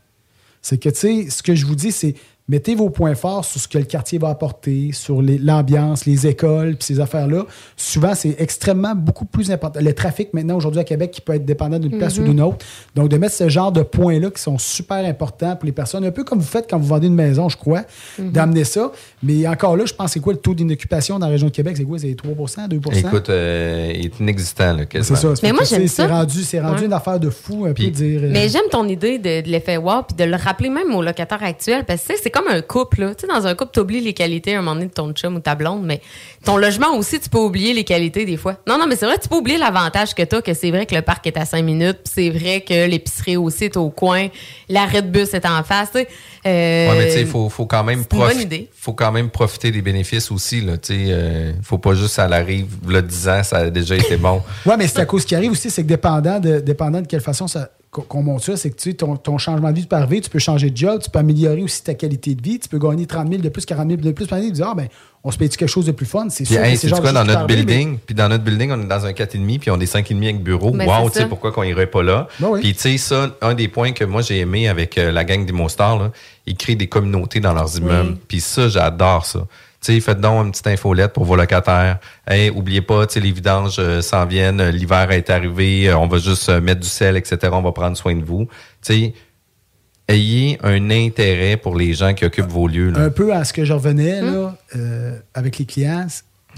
C'est 0.62 0.78
que, 0.78 0.88
tu 0.88 0.94
sais, 0.96 1.26
ce 1.28 1.42
que 1.42 1.54
je 1.54 1.66
vous 1.66 1.74
dis, 1.74 1.92
c'est 1.92 2.14
mettez 2.48 2.74
vos 2.74 2.90
points 2.90 3.14
forts 3.14 3.44
sur 3.44 3.58
ce 3.60 3.66
que 3.68 3.78
le 3.78 3.84
quartier 3.84 4.18
va 4.18 4.28
apporter, 4.28 4.90
sur 4.92 5.22
l'ambiance, 5.22 6.04
les 6.04 6.26
écoles, 6.26 6.76
puis 6.76 6.84
ces 6.84 7.00
affaires-là. 7.00 7.46
Souvent, 7.76 8.14
c'est 8.14 8.36
extrêmement 8.38 8.94
beaucoup 8.94 9.24
plus 9.24 9.50
important. 9.50 9.80
Le 9.80 9.92
trafic, 9.94 10.34
maintenant, 10.34 10.56
aujourd'hui 10.56 10.80
à 10.80 10.84
Québec, 10.84 11.10
qui 11.10 11.20
peut 11.22 11.34
être 11.34 11.44
dépendant 11.46 11.78
d'une 11.78 11.96
place 11.96 12.18
ou 12.18 12.20
Mhm. 12.22 12.28
d'une 12.28 12.40
autre. 12.42 12.66
Donc, 12.94 13.08
de 13.08 13.16
mettre 13.16 13.34
ce 13.34 13.48
genre 13.48 13.72
de 13.72 13.82
points-là 13.82 14.30
qui 14.30 14.42
sont 14.42 14.58
super 14.58 14.98
importants 15.06 15.56
pour 15.56 15.64
les 15.64 15.72
personnes, 15.72 16.04
un 16.04 16.10
peu 16.10 16.22
comme 16.24 16.38
vous 16.40 16.44
faites 16.46 16.68
quand 16.68 16.78
vous 16.78 16.86
vendez 16.86 17.06
une 17.06 17.14
maison, 17.14 17.48
je 17.48 17.56
crois, 17.56 17.82
Mhm. 18.18 18.30
d'amener 18.32 18.64
ça. 18.64 18.92
Mais 19.22 19.46
encore 19.46 19.76
là, 19.76 19.84
je 19.86 19.94
pense, 19.94 20.12
c'est 20.12 20.20
quoi 20.20 20.34
le 20.34 20.38
taux 20.38 20.54
d'inoccupation 20.54 21.18
dans 21.18 21.26
la 21.26 21.32
région 21.32 21.46
de 21.46 21.52
Québec? 21.52 21.76
C'est 21.78 21.84
quoi? 21.84 21.98
C'est 21.98 22.14
3% 22.14 22.68
2 22.68 22.80
Écoute, 22.94 23.30
euh, 23.30 23.90
il 23.94 24.04
est 24.06 24.20
inexistant, 24.20 24.72
là, 24.74 24.80
C'est 24.80 24.86
quasiment. 24.88 25.16
ça. 25.18 25.28
Mais 25.42 25.52
moi, 25.52 25.64
j'aime 25.64 25.80
C'est 25.82 25.88
ça. 26.02 26.06
rendu, 26.08 26.42
c'est 26.42 26.60
rendu 26.60 26.80
Ouais. 26.80 26.86
une 26.86 26.92
affaire 26.92 27.18
de 27.18 27.30
fou, 27.30 27.64
un 27.64 27.72
peu 27.72 27.84
dire. 27.84 28.20
euh, 28.24 28.28
Mais 28.30 28.48
j'aime 28.50 28.68
ton 28.70 28.86
idée 28.86 29.18
de, 29.18 29.40
de 29.40 29.48
l'effet 29.48 29.78
wow 29.78 30.02
puis 30.06 30.14
de 30.16 30.24
le 30.30 30.36
rappeler 30.36 30.68
même 30.68 30.94
aux 30.94 31.02
locataires 31.02 31.42
actuels 31.42 31.84
parce 31.86 32.02
que 32.02 32.08
tu 32.08 32.12
sais, 32.16 32.20
c'est 32.24 32.30
comme 32.34 32.48
un 32.48 32.60
couple. 32.62 33.00
Là. 33.00 33.14
Tu 33.14 33.22
sais, 33.22 33.26
dans 33.28 33.46
un 33.46 33.54
couple, 33.54 33.70
tu 33.72 33.80
oublies 33.80 34.00
les 34.00 34.12
qualités 34.12 34.54
à 34.54 34.58
un 34.58 34.62
moment 34.62 34.74
donné 34.74 34.86
de 34.86 34.92
ton 34.92 35.12
chum 35.12 35.36
ou 35.36 35.40
ta 35.40 35.54
blonde, 35.54 35.84
mais 35.84 36.00
ton 36.44 36.56
logement 36.56 36.96
aussi, 36.96 37.18
tu 37.20 37.28
peux 37.28 37.38
oublier 37.38 37.72
les 37.72 37.84
qualités 37.84 38.24
des 38.24 38.36
fois. 38.36 38.56
Non, 38.68 38.78
non, 38.78 38.86
mais 38.86 38.96
c'est 38.96 39.06
vrai, 39.06 39.18
tu 39.20 39.28
peux 39.28 39.36
oublier 39.36 39.58
l'avantage 39.58 40.14
que 40.14 40.22
tu 40.22 40.36
as, 40.36 40.42
que 40.42 40.54
c'est 40.54 40.70
vrai 40.70 40.86
que 40.86 40.94
le 40.94 41.02
parc 41.02 41.26
est 41.26 41.36
à 41.36 41.44
5 41.44 41.62
minutes, 41.62 41.98
puis 42.04 42.12
c'est 42.14 42.30
vrai 42.30 42.60
que 42.60 42.86
l'épicerie 42.86 43.36
aussi 43.36 43.64
est 43.64 43.76
au 43.76 43.90
coin, 43.90 44.28
l'arrêt 44.68 45.02
de 45.02 45.08
bus 45.08 45.32
est 45.34 45.46
en 45.46 45.62
face. 45.62 45.90
tu 45.92 45.98
sais. 45.98 46.08
Euh, 46.46 46.90
Ouais, 46.90 46.98
mais 46.98 47.06
tu 47.06 47.12
sais, 47.14 47.20
il 47.22 47.26
faut, 47.26 47.48
faut 47.48 47.66
quand 47.66 47.82
même 47.84 48.04
c'est 48.08 48.16
une 48.16 48.22
bonne 48.22 48.30
profi- 48.36 48.42
idée. 48.42 48.70
faut 48.74 48.92
quand 48.92 49.10
même 49.12 49.30
profiter 49.30 49.70
des 49.70 49.80
bénéfices 49.82 50.30
aussi. 50.30 50.60
Là, 50.60 50.76
tu 50.76 50.92
sais, 50.94 51.04
euh, 51.08 51.52
faut 51.62 51.78
pas 51.78 51.94
juste 51.94 52.18
à 52.18 52.28
l'arrive, 52.28 52.66
le 52.86 53.00
10 53.02 53.28
ans, 53.28 53.42
ça 53.42 53.56
a 53.58 53.70
déjà 53.70 53.96
été 53.96 54.16
bon. 54.16 54.42
Oui, 54.66 54.74
mais 54.78 54.86
c'est 54.86 55.00
à 55.00 55.06
cause 55.06 55.24
qui 55.24 55.34
arrive 55.34 55.52
aussi, 55.52 55.70
c'est 55.70 55.82
que 55.82 55.88
dépendant 55.88 56.38
de, 56.40 56.60
dépendant 56.60 57.00
de 57.00 57.06
quelle 57.06 57.20
façon 57.22 57.46
ça, 57.48 57.70
qu'on 57.90 58.22
monte 58.22 58.42
ça, 58.42 58.56
c'est 58.56 58.70
que 58.70 58.76
tu 58.76 58.90
sais, 58.90 58.96
ton, 58.96 59.16
ton 59.16 59.38
changement 59.38 59.70
de 59.70 59.76
vie 59.76 59.86
peut 59.86 59.94
arriver, 59.96 60.20
tu 60.20 60.28
peux 60.28 60.38
changer 60.40 60.68
de 60.68 60.76
job, 60.76 61.00
tu 61.02 61.08
peux 61.10 61.20
améliorer 61.20 61.62
aussi 61.62 61.82
ta 61.84 61.94
qualité 61.94 62.34
de 62.34 62.42
vie, 62.42 62.58
tu 62.58 62.68
peux 62.68 62.78
gagner 62.78 63.06
30 63.06 63.28
000 63.30 63.40
de 63.40 63.48
plus, 63.48 63.64
40 63.64 63.88
000 63.88 64.00
de 64.02 64.10
plus 64.10 64.26
par 64.26 64.38
année, 64.38 64.48
tu 64.48 64.54
dis, 64.54 64.62
ah 64.62 64.74
ben, 64.76 64.88
on 65.26 65.30
se 65.30 65.38
paye 65.38 65.48
quelque 65.48 65.66
chose 65.66 65.86
de 65.86 65.92
plus 65.92 66.06
fun, 66.06 66.26
c'est 66.28 66.44
sûr. 66.44 66.56
que 66.56 66.62
hey, 66.62 66.76
c'est 66.76 66.90
quoi, 66.90 67.00
de 67.00 67.14
dans 67.14 67.24
notre 67.24 67.46
building, 67.46 67.98
puis 67.98 68.14
dans 68.14 68.28
notre 68.28 68.44
building, 68.44 68.70
on 68.72 68.82
est 68.82 68.86
dans 68.86 69.06
un 69.06 69.12
4,5, 69.12 69.58
puis 69.58 69.70
on 69.70 69.80
est 69.80 69.92
5,5 69.92 70.22
avec 70.22 70.42
bureau. 70.42 70.70
Ben, 70.70 70.86
wow, 70.86 71.08
tu 71.08 71.18
sais 71.18 71.26
pourquoi 71.26 71.50
qu'on 71.50 71.62
irait 71.62 71.86
pas 71.86 72.02
là? 72.02 72.28
Ben 72.38 72.48
oui. 72.50 72.60
Puis 72.60 72.74
tu 72.74 72.80
sais, 72.80 72.98
ça, 72.98 73.30
un 73.40 73.54
des 73.54 73.68
points 73.68 73.92
que 73.92 74.04
moi 74.04 74.20
j'ai 74.20 74.40
aimé 74.40 74.68
avec 74.68 74.98
euh, 74.98 75.10
la 75.10 75.24
gang 75.24 75.46
des 75.46 75.68
Stars, 75.68 75.98
là, 75.98 76.12
ils 76.46 76.56
créent 76.56 76.76
des 76.76 76.88
communautés 76.88 77.40
dans 77.40 77.54
leurs 77.54 77.76
immeubles. 77.78 78.18
Puis 78.28 78.40
ça, 78.40 78.68
j'adore 78.68 79.24
ça. 79.24 79.40
Tu 79.84 79.92
sais, 79.92 80.00
faites 80.00 80.20
donc 80.20 80.46
une 80.46 80.50
petite 80.50 80.66
infolette 80.66 81.12
pour 81.12 81.24
vos 81.24 81.36
locataires. 81.36 81.98
Hey, 82.26 82.48
oubliez 82.48 82.80
pas, 82.80 83.06
tu 83.06 83.14
sais, 83.14 83.20
les 83.20 83.32
vidanges 83.32 83.76
euh, 83.78 84.00
s'en 84.00 84.24
viennent, 84.24 84.70
l'hiver 84.70 85.10
est 85.10 85.28
arrivé, 85.28 85.90
euh, 85.90 85.98
on 85.98 86.06
va 86.06 86.16
juste 86.16 86.48
euh, 86.48 86.58
mettre 86.58 86.80
du 86.80 86.88
sel, 86.88 87.18
etc. 87.18 87.36
On 87.52 87.60
va 87.60 87.72
prendre 87.72 87.94
soin 87.94 88.14
de 88.14 88.24
vous. 88.24 88.48
Tu 88.82 88.94
sais, 88.94 89.14
ayez 90.08 90.58
un 90.62 90.90
intérêt 90.90 91.56
pour 91.56 91.76
les 91.76 91.92
gens 91.94 92.14
qui 92.14 92.24
occupent 92.24 92.50
vos 92.50 92.68
lieux. 92.68 92.90
là. 92.90 93.00
Un 93.00 93.10
peu 93.10 93.32
à 93.32 93.44
ce 93.44 93.52
que 93.52 93.64
je 93.64 93.72
revenais 93.72 94.20
là, 94.20 94.56
euh, 94.76 95.18
avec 95.34 95.58
les 95.58 95.64
clients, 95.64 96.06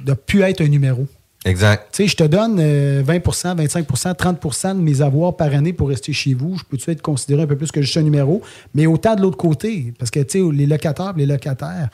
de 0.05 0.12
plus 0.14 0.42
être 0.42 0.61
un 0.61 0.68
numéro. 0.68 1.07
Exact. 1.44 1.86
Tu 1.92 2.03
sais, 2.03 2.09
je 2.09 2.16
te 2.16 2.24
donne 2.24 2.59
euh, 2.59 3.05
20% 3.05 3.55
25% 3.57 4.14
30% 4.16 4.68
de 4.76 4.80
mes 4.80 5.01
avoirs 5.01 5.36
par 5.36 5.55
année 5.55 5.72
pour 5.72 5.88
rester 5.88 6.12
chez 6.12 6.34
vous. 6.34 6.59
Je 6.59 6.64
peux-tu 6.64 6.90
être 6.90 7.03
considéré 7.03 7.42
un 7.42 7.47
peu 7.47 7.55
plus 7.57 7.70
que 7.70 7.80
juste 7.82 7.97
un 7.97 8.03
numéro? 8.03 8.42
Mais 8.74 8.86
autant 8.86 9.14
de 9.14 9.22
l'autre 9.22 9.36
côté, 9.36 9.94
parce 9.97 10.11
que, 10.11 10.18
tu 10.20 10.40
sais, 10.44 10.53
les 10.53 10.66
locataires, 10.66 11.12
les 11.16 11.24
locataires, 11.26 11.88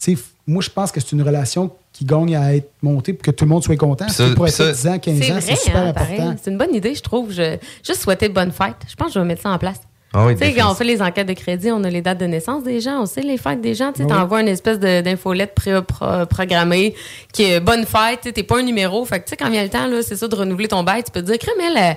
tu 0.00 0.16
sais, 0.16 0.22
moi, 0.48 0.60
je 0.60 0.70
pense 0.70 0.90
que 0.90 0.98
c'est 1.00 1.12
une 1.12 1.22
relation 1.22 1.70
qui 1.92 2.04
gagne 2.04 2.34
à 2.36 2.54
être 2.56 2.68
montée 2.82 3.12
pour 3.12 3.22
que 3.22 3.30
tout 3.30 3.44
le 3.44 3.48
monde 3.50 3.62
soit 3.62 3.76
content. 3.76 4.06
Puis 4.06 4.14
Si 4.14 4.22
ça- 4.28 4.34
pour 4.34 4.44
puis 4.44 4.52
être 4.52 4.56
ça- 4.56 4.72
10 4.72 4.86
ans, 4.88 4.98
15 4.98 5.18
C'est 5.20 5.30
ans, 5.30 5.32
vrai, 5.34 5.40
c'est 5.40 5.56
super 5.56 5.76
hein, 5.82 5.86
important. 5.88 6.36
C'est 6.42 6.50
une 6.50 6.58
bonne 6.58 6.74
idée, 6.74 6.94
je 6.94 7.00
trouve. 7.02 7.32
Je, 7.32 7.56
juste 7.86 8.02
souhaiter 8.02 8.28
bonne 8.28 8.50
fête. 8.50 8.74
Je 8.88 8.94
pense 8.96 9.08
que 9.08 9.14
je 9.14 9.18
vais 9.20 9.24
mettre 9.24 9.42
ça 9.42 9.50
en 9.50 9.58
place. 9.58 9.80
Ah 10.14 10.24
oui, 10.26 10.34
tu 10.34 10.44
sais, 10.44 10.54
quand 10.54 10.70
on 10.70 10.74
fait 10.74 10.84
les 10.84 11.02
enquêtes 11.02 11.26
de 11.28 11.32
crédit, 11.34 11.70
on 11.70 11.84
a 11.84 11.90
les 11.90 12.00
dates 12.00 12.18
de 12.18 12.24
naissance 12.26 12.62
des 12.62 12.80
gens, 12.80 13.02
on 13.02 13.06
sait 13.06 13.20
les 13.20 13.36
fêtes 13.36 13.60
des 13.60 13.74
gens. 13.74 13.92
Tu 13.92 13.98
sais, 13.98 14.04
Oui. 14.04 14.08
t'envoies 14.10 14.40
une 14.40 14.48
espèce 14.48 14.78
d'infolette 14.78 15.54
pré- 15.54 15.82
pro- 15.82 16.24
programmée 16.26 16.94
qui 17.32 17.42
est 17.44 17.60
bonne 17.60 17.84
fête. 17.84 18.20
Tu 18.22 18.32
t'es 18.32 18.42
pas 18.42 18.58
un 18.60 18.62
numéro. 18.62 19.04
Fait 19.04 19.18
que, 19.20 19.24
tu 19.24 19.30
sais, 19.30 19.36
quand 19.36 19.50
vient 19.50 19.62
le 19.62 19.68
temps, 19.68 19.86
c'est 20.02 20.16
ça, 20.16 20.26
de 20.28 20.34
renouveler 20.34 20.68
ton 20.68 20.82
bail, 20.84 21.02
tu 21.04 21.10
peux 21.10 21.20
te 21.20 21.26
dire, 21.26 21.38
crème, 21.38 21.56
elle, 21.60 21.76
elle, 21.76 21.96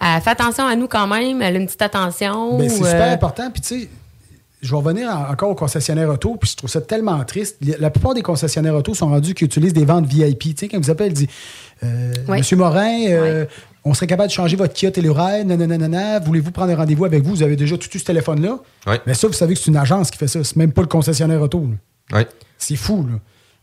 elle 0.00 0.20
fait 0.22 0.30
attention 0.30 0.66
à 0.66 0.74
nous 0.74 0.88
quand 0.88 1.06
même, 1.06 1.40
elle 1.42 1.54
a 1.56 1.58
une 1.58 1.66
petite 1.66 1.82
attention. 1.82 2.58
Ben, 2.58 2.68
c'est 2.68 2.76
super 2.78 3.02
euh, 3.10 3.14
important. 3.14 3.48
Puis, 3.52 3.60
tu 3.62 3.80
sais, 3.82 3.88
je 4.60 4.70
vais 4.70 4.76
revenir 4.76 5.08
en- 5.08 5.30
encore 5.30 5.50
aux 5.50 5.54
concessionnaires 5.54 6.08
auto, 6.08 6.36
puis 6.40 6.50
je 6.50 6.56
trouve 6.56 6.70
ça 6.70 6.80
tellement 6.80 7.22
triste. 7.24 7.58
La 7.78 7.90
plupart 7.90 8.14
des 8.14 8.22
concessionnaires 8.22 8.74
auto 8.74 8.94
sont 8.94 9.08
rendus 9.08 9.34
qui 9.34 9.44
utilisent 9.44 9.74
des 9.74 9.84
ventes 9.84 10.06
VIP. 10.06 10.40
Tu 10.40 10.54
sais, 10.56 10.68
quand 10.68 10.78
vous 10.82 10.90
appellent, 10.90 11.12
ils 11.12 11.14
disent 11.14 11.26
euh, 11.84 12.12
Ouais. 12.28 12.38
Monsieur 12.38 12.56
Morin, 12.56 13.06
euh, 13.08 13.44
on 13.84 13.94
serait 13.94 14.06
capable 14.06 14.28
de 14.28 14.32
changer 14.32 14.56
votre 14.56 14.72
Kia 14.74 14.90
Telluride, 14.90 15.46
nanana, 15.46 16.20
voulez-vous 16.20 16.52
prendre 16.52 16.70
un 16.72 16.76
rendez-vous 16.76 17.04
avec 17.04 17.22
vous? 17.22 17.30
Vous 17.30 17.42
avez 17.42 17.56
déjà 17.56 17.76
tout 17.76 17.88
eu 17.94 17.98
ce 17.98 18.04
téléphone-là. 18.04 18.58
Oui. 18.86 18.94
Mais 19.06 19.14
ça, 19.14 19.26
vous 19.26 19.32
savez 19.32 19.54
que 19.54 19.60
c'est 19.60 19.70
une 19.70 19.76
agence 19.76 20.10
qui 20.10 20.18
fait 20.18 20.28
ça. 20.28 20.44
C'est 20.44 20.56
même 20.56 20.72
pas 20.72 20.82
le 20.82 20.88
concessionnaire 20.88 21.40
auto. 21.42 21.60
là. 22.10 22.18
Oui. 22.18 22.26
C'est 22.58 22.76
fou, 22.76 23.06
là. 23.10 23.18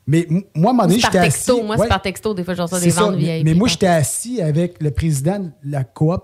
Mais 0.07 0.27
moi, 0.29 0.71
à 0.71 0.73
un 0.73 0.73
moment 0.73 0.83
donné, 0.87 0.95
c'est 0.95 1.01
par 1.03 1.11
j'étais 1.11 1.25
texto. 1.25 1.53
assis- 1.57 1.63
Moi, 1.65 1.75
Ouais. 1.77 1.83
c'est 1.83 1.89
par 1.89 2.01
texto. 2.01 2.33
Des 2.33 2.43
fois, 2.43 2.53
je 2.55 2.61
reçois 2.63 2.79
C'est 2.79 2.85
des 2.85 2.91
ventes 2.91 3.15
mais, 3.15 3.37
VIP. 3.37 3.45
mais 3.45 3.53
moi, 3.53 3.67
j'étais 3.67 3.87
assis 3.87 4.41
avec 4.41 4.81
le 4.81 4.91
président 4.91 5.39
de 5.39 5.51
la 5.63 5.83
coop 5.83 6.23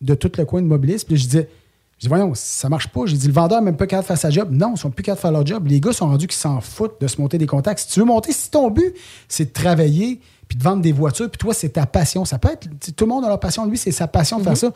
de 0.00 0.14
tout 0.14 0.32
le 0.36 0.44
coin 0.44 0.60
de 0.60 0.66
mobilisme. 0.66 1.06
Puis 1.06 1.16
je 1.18 1.24
disais, 1.26 1.48
je 1.98 2.00
dis, 2.00 2.08
voyons, 2.08 2.32
ça 2.34 2.68
marche 2.68 2.88
pas. 2.88 3.02
J'ai 3.06 3.16
dit, 3.16 3.28
le 3.28 3.32
vendeur 3.32 3.60
n'est 3.60 3.66
même 3.66 3.76
pas 3.76 3.86
capable 3.86 4.02
de 4.04 4.08
faire 4.08 4.18
sa 4.18 4.30
job. 4.30 4.48
Non, 4.50 4.72
ils 4.74 4.78
sont 4.78 4.90
plus 4.90 5.04
capables 5.04 5.18
de 5.18 5.22
faire 5.22 5.32
leur 5.32 5.46
job. 5.46 5.66
Les 5.68 5.80
gars 5.80 5.92
sont 5.92 6.08
rendus 6.08 6.26
qu'ils 6.26 6.36
s'en 6.36 6.60
foutent 6.60 7.00
de 7.00 7.06
se 7.06 7.20
monter 7.20 7.38
des 7.38 7.46
contacts. 7.46 7.78
Si 7.78 7.88
tu 7.88 8.00
veux 8.00 8.06
monter, 8.06 8.32
si 8.32 8.50
ton 8.50 8.68
but, 8.70 8.92
c'est 9.28 9.44
de 9.46 9.50
travailler 9.52 10.20
puis 10.48 10.58
de 10.58 10.62
vendre 10.62 10.82
des 10.82 10.92
voitures, 10.92 11.30
puis 11.30 11.38
toi, 11.38 11.54
c'est 11.54 11.70
ta 11.70 11.86
passion. 11.86 12.24
Ça 12.24 12.38
peut 12.38 12.50
être, 12.52 12.66
tout 12.96 13.04
le 13.04 13.10
monde 13.10 13.24
a 13.24 13.28
leur 13.28 13.40
passion. 13.40 13.66
Lui, 13.66 13.78
c'est 13.78 13.92
sa 13.92 14.06
passion 14.08 14.38
de 14.38 14.44
faire 14.44 14.56
ça. 14.56 14.70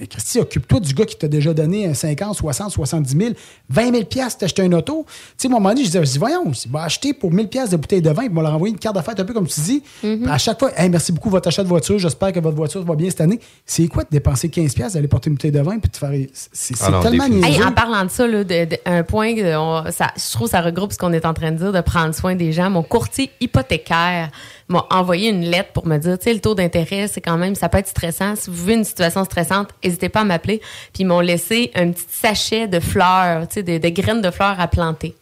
Mais 0.00 0.08
Christy, 0.08 0.40
occupe-toi 0.40 0.80
du 0.80 0.92
gars 0.92 1.04
qui 1.04 1.16
t'a 1.16 1.28
déjà 1.28 1.54
donné 1.54 1.86
un 1.86 1.94
50, 1.94 2.34
60, 2.34 2.72
70 2.72 3.16
000, 3.16 3.30
20 3.70 3.92
000 3.92 4.04
piastres, 4.06 4.38
t'as 4.40 4.46
acheté 4.46 4.62
un 4.62 4.72
auto. 4.72 5.06
Tu 5.06 5.14
sais, 5.36 5.48
moi, 5.48 5.58
à 5.58 5.60
un 5.60 5.62
moment 5.62 5.70
donné, 5.72 5.82
je 5.84 5.90
disais, 5.92 6.04
je 6.04 6.10
dis, 6.10 6.18
voyons, 6.18 6.52
je 6.52 6.68
va 6.68 6.82
acheter 6.82 7.14
pour 7.14 7.30
1000 7.30 7.46
piastres 7.48 7.70
de 7.70 7.76
bouteille 7.76 8.02
de 8.02 8.10
vin, 8.10 8.22
puis 8.22 8.30
on 8.32 8.34
va 8.34 8.42
leur 8.42 8.54
envoyer 8.54 8.72
une 8.74 8.78
carte 8.80 8.96
d'affaires, 8.96 9.14
un 9.16 9.24
peu 9.24 9.32
comme 9.32 9.46
tu 9.46 9.60
dis. 9.60 9.84
Puis 10.00 10.20
À 10.28 10.36
chaque 10.36 10.58
fois, 10.58 10.72
Hey, 10.76 10.88
merci 10.90 11.12
beaucoup 11.12 11.30
votre 11.30 11.46
achat 11.46 11.62
de 11.62 11.68
voiture, 11.68 11.96
j'espère 12.00 12.32
que 12.32 12.40
votre 12.40 12.56
voiture 12.56 12.82
va 12.84 12.96
bien 12.96 13.08
cette 13.08 13.20
année. 13.20 13.38
C'est 13.64 13.86
quoi 13.86 14.02
de 14.02 14.08
dépenser 14.10 14.48
15 14.48 14.74
piastres, 14.74 14.94
d'aller 14.94 15.06
porter 15.06 15.28
une 15.30 15.34
bouteille 15.36 15.52
de 15.52 15.60
vin, 15.60 15.78
puis 15.78 15.88
de 15.88 15.96
faire. 15.96 16.10
C'est 16.52 16.74
Ah 16.80 16.98
tellement. 17.00 17.26
Hey, 17.46 17.62
en 17.62 17.70
parlant 17.70 18.04
de 18.04 18.10
ça, 18.10 18.26
là, 18.26 18.42
de- 18.42 18.64
de- 18.64 18.78
un 18.86 19.04
point, 19.04 19.32
on- 19.56 19.84
ça, 19.92 20.08
je 20.16 20.32
trouve 20.32 20.48
que 20.48 20.50
ça 20.50 20.60
regroupe 20.60 20.92
ce 20.92 20.98
qu'on 20.98 21.12
est 21.12 21.24
en 21.24 21.34
train 21.34 21.52
de 21.52 21.58
dire, 21.58 21.72
de 21.72 21.80
prendre 21.82 22.12
soin 22.16 22.34
des 22.34 22.50
gens. 22.50 22.68
Mon 22.68 22.82
courtier 22.82 23.30
hypothécaire 23.40 24.30
m'a 24.68 24.86
envoyé 24.90 25.30
une 25.30 25.44
lettre 25.44 25.72
pour 25.72 25.86
me 25.86 25.98
dire, 25.98 26.18
tu 26.18 26.24
sais, 26.24 26.32
le 26.32 26.40
taux 26.40 26.54
d'intérêt, 26.54 27.06
c'est 27.08 27.20
quand 27.20 27.36
même, 27.36 27.54
ça 27.54 27.68
peut 27.68 27.78
être 27.78 27.88
stressant. 27.88 28.34
Si 28.36 28.50
vous 28.50 28.56
vivez 28.56 28.74
une 28.74 28.84
situation 28.84 29.24
stressante, 29.24 29.68
n'hésitez 29.82 30.08
pas 30.08 30.20
à 30.20 30.24
m'appeler. 30.24 30.60
Puis 30.92 31.02
ils 31.02 31.06
m'ont 31.06 31.20
laissé 31.20 31.70
un 31.74 31.90
petit 31.90 32.06
sachet 32.10 32.66
de 32.66 32.80
fleurs, 32.80 33.46
tu 33.48 33.54
sais, 33.54 33.62
de, 33.62 33.78
de 33.78 33.88
graines 33.90 34.22
de 34.22 34.30
fleurs 34.30 34.58
à 34.58 34.68
planter. 34.68 35.14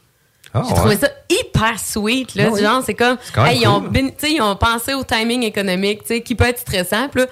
Ah, 0.54 0.62
J'ai 0.64 0.72
ouais. 0.74 0.78
trouvé 0.78 0.96
ça 0.96 1.08
hyper 1.30 1.78
sweet, 1.78 2.34
là. 2.34 2.44
Ah 2.46 2.48
du 2.48 2.54
oui. 2.54 2.60
genre, 2.62 2.82
c'est 2.84 2.94
comme, 2.94 3.16
hey, 3.38 3.60
ils, 3.62 3.66
ont, 3.68 3.80
cool. 3.80 3.92
tu 3.92 4.12
sais, 4.18 4.32
ils 4.32 4.42
ont 4.42 4.54
pensé 4.54 4.92
au 4.94 5.02
timing 5.02 5.42
économique, 5.44 6.02
tu 6.02 6.08
sais, 6.08 6.20
qui 6.20 6.34
peut 6.34 6.44
être 6.44 6.58
stressant. 6.58 7.08
Puis 7.08 7.22
là, 7.22 7.26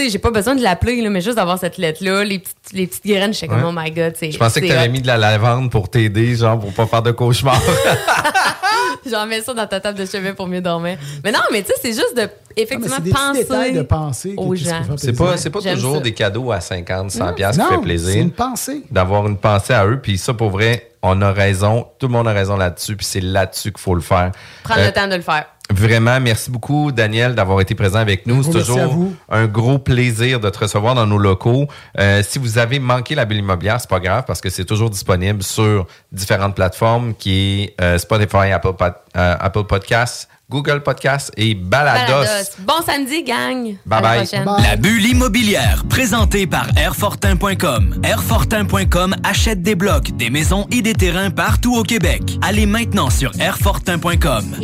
sais, 0.00 0.08
j'ai 0.10 0.18
pas 0.18 0.30
besoin 0.30 0.54
de 0.54 0.62
l'appeler, 0.62 1.00
là, 1.02 1.10
mais 1.10 1.20
juste 1.20 1.36
d'avoir 1.36 1.58
cette 1.58 1.78
lettre-là, 1.78 2.24
les 2.24 2.38
petites, 2.40 2.72
les 2.72 2.86
petites 2.86 3.06
graines, 3.06 3.32
je 3.34 3.38
sais 3.38 3.46
comme, 3.48 3.62
Ouais. 3.62 3.68
oh 3.68 3.72
my 3.74 3.90
god, 3.90 4.14
c'est. 4.18 4.30
Je 4.30 4.38
pensais 4.38 4.60
que 4.60 4.66
c'est 4.66 4.72
tu 4.72 4.78
avais 4.78 4.88
hot. 4.88 4.92
mis 4.92 5.00
de 5.02 5.06
la 5.06 5.16
lavande 5.16 5.70
pour 5.70 5.88
t'aider, 5.88 6.34
genre 6.36 6.58
pour 6.58 6.72
pas 6.72 6.86
faire 6.86 7.02
de 7.02 7.10
cauchemars. 7.12 7.60
J'en 9.10 9.26
mets 9.26 9.42
ça 9.42 9.52
dans 9.52 9.66
ta 9.66 9.80
table 9.80 9.98
de 9.98 10.06
chevet 10.06 10.32
pour 10.32 10.46
mieux 10.46 10.62
dormir. 10.62 10.96
Mais 11.22 11.30
non, 11.30 11.40
mais 11.52 11.60
tu 11.62 11.68
sais, 11.68 11.74
c'est 11.82 11.92
juste 11.92 12.16
de, 12.16 12.26
effectivement, 12.56 12.96
Ah, 12.98 13.02
des 13.02 13.10
penser 13.44 13.72
de 13.72 13.82
penser 13.82 14.34
que- 14.34 14.40
aux 14.40 14.54
gens. 14.54 14.80
C'est 14.96 15.12
pas, 15.16 15.36
c'est 15.36 15.50
pas 15.50 15.60
J'aime 15.60 15.74
toujours 15.76 15.96
ça. 15.96 16.00
des 16.02 16.14
cadeaux 16.14 16.50
à 16.52 16.60
50, 16.60 17.10
100 17.10 17.26
Non. 17.26 17.34
piastres 17.34 17.68
qui 17.68 17.74
fait 17.74 17.80
plaisir. 17.82 18.12
c'est 18.14 18.20
une 18.20 18.30
pensée. 18.30 18.82
D'avoir 18.90 19.26
une 19.26 19.36
pensée 19.36 19.74
à 19.74 19.86
eux. 19.86 20.00
Puis 20.00 20.16
ça, 20.16 20.32
pour 20.32 20.48
vrai, 20.50 20.90
on 21.02 21.20
a 21.20 21.32
raison. 21.32 21.86
Tout 21.98 22.06
le 22.06 22.12
monde 22.14 22.28
a 22.28 22.32
raison 22.32 22.56
là-dessus. 22.56 22.96
Puis 22.96 23.04
c'est 23.04 23.20
là-dessus 23.20 23.72
qu'il 23.72 23.80
faut 23.80 23.94
le 23.94 24.00
faire. 24.00 24.32
Prendre 24.62 24.80
Euh, 24.80 24.86
le 24.86 24.92
temps 24.92 25.06
de 25.06 25.16
le 25.16 25.22
faire. 25.22 25.46
Vraiment, 25.70 26.20
merci 26.20 26.50
beaucoup, 26.50 26.92
Daniel, 26.92 27.34
d'avoir 27.34 27.60
été 27.60 27.74
présent 27.74 27.98
avec 27.98 28.26
nous. 28.26 28.42
C'est 28.42 28.50
toujours 28.50 28.96
un 29.30 29.46
gros 29.46 29.78
plaisir 29.78 30.38
de 30.38 30.50
te 30.50 30.58
recevoir 30.58 30.94
dans 30.94 31.06
nos 31.06 31.16
locaux. 31.16 31.68
Euh, 31.98 32.22
si 32.22 32.38
vous 32.38 32.58
avez 32.58 32.78
manqué 32.78 33.14
la 33.14 33.24
bulle 33.24 33.38
immobilière, 33.38 33.80
c'est 33.80 33.88
pas 33.88 34.00
grave 34.00 34.24
parce 34.26 34.42
que 34.42 34.50
c'est 34.50 34.66
toujours 34.66 34.90
disponible 34.90 35.42
sur 35.42 35.86
différentes 36.12 36.54
plateformes 36.54 37.14
qui 37.14 37.62
est 37.62 37.80
euh, 37.80 37.96
Spotify, 37.96 38.52
Apple, 38.52 38.74
euh, 38.78 39.36
Apple 39.40 39.64
Podcasts, 39.64 40.28
Google 40.50 40.82
Podcasts 40.82 41.32
et 41.36 41.54
Balados. 41.54 42.26
Balados. 42.26 42.50
Bon 42.60 42.82
samedi, 42.84 43.22
gang. 43.22 43.76
Bye 43.86 43.98
À 43.98 44.00
la 44.00 44.44
bye. 44.44 44.62
La 44.62 44.76
bulle 44.76 45.06
immobilière, 45.06 45.84
présentée 45.88 46.46
par 46.46 46.66
Airfortin.com. 46.76 48.00
Airfortin.com 48.04 49.16
achète 49.24 49.62
des 49.62 49.74
blocs, 49.74 50.16
des 50.16 50.30
maisons 50.30 50.66
et 50.70 50.82
des 50.82 50.94
terrains 50.94 51.30
partout 51.30 51.74
au 51.76 51.82
Québec. 51.82 52.38
Allez 52.42 52.66
maintenant 52.66 53.10
sur 53.10 53.32
Airfortin.com. 53.40 54.56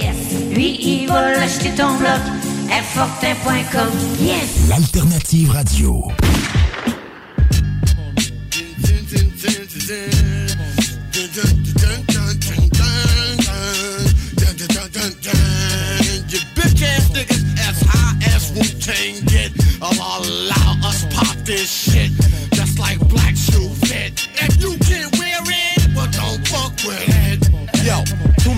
Lui, 0.53 0.79
il 0.81 1.09
va 1.09 1.33
l'acheter 1.33 1.71
ton 1.71 1.97
bloc. 1.97 2.21
Airfortin.com. 2.71 3.91
Yes! 4.21 4.69
L'alternative 4.69 5.51
radio. 5.51 6.05
Tang 18.91 19.21
get. 19.27 19.53
I'll 19.81 19.93
allow 20.19 20.89
us 20.89 21.05
pop 21.15 21.37
this 21.45 21.71
shit 21.71 22.11
just 22.53 22.79
like 22.81 22.99
black 23.09 23.37
shoe 23.37 23.69
fit. 23.87 24.27
If 24.35 24.61
you 24.61 24.77
can't 24.79 25.17
wear 25.17 25.39
it, 25.47 25.95
well 25.95 26.11
don't 26.11 26.43
fuck 26.49 26.75
with 26.83 27.07
it. 27.07 27.41
Yo, 27.87 28.03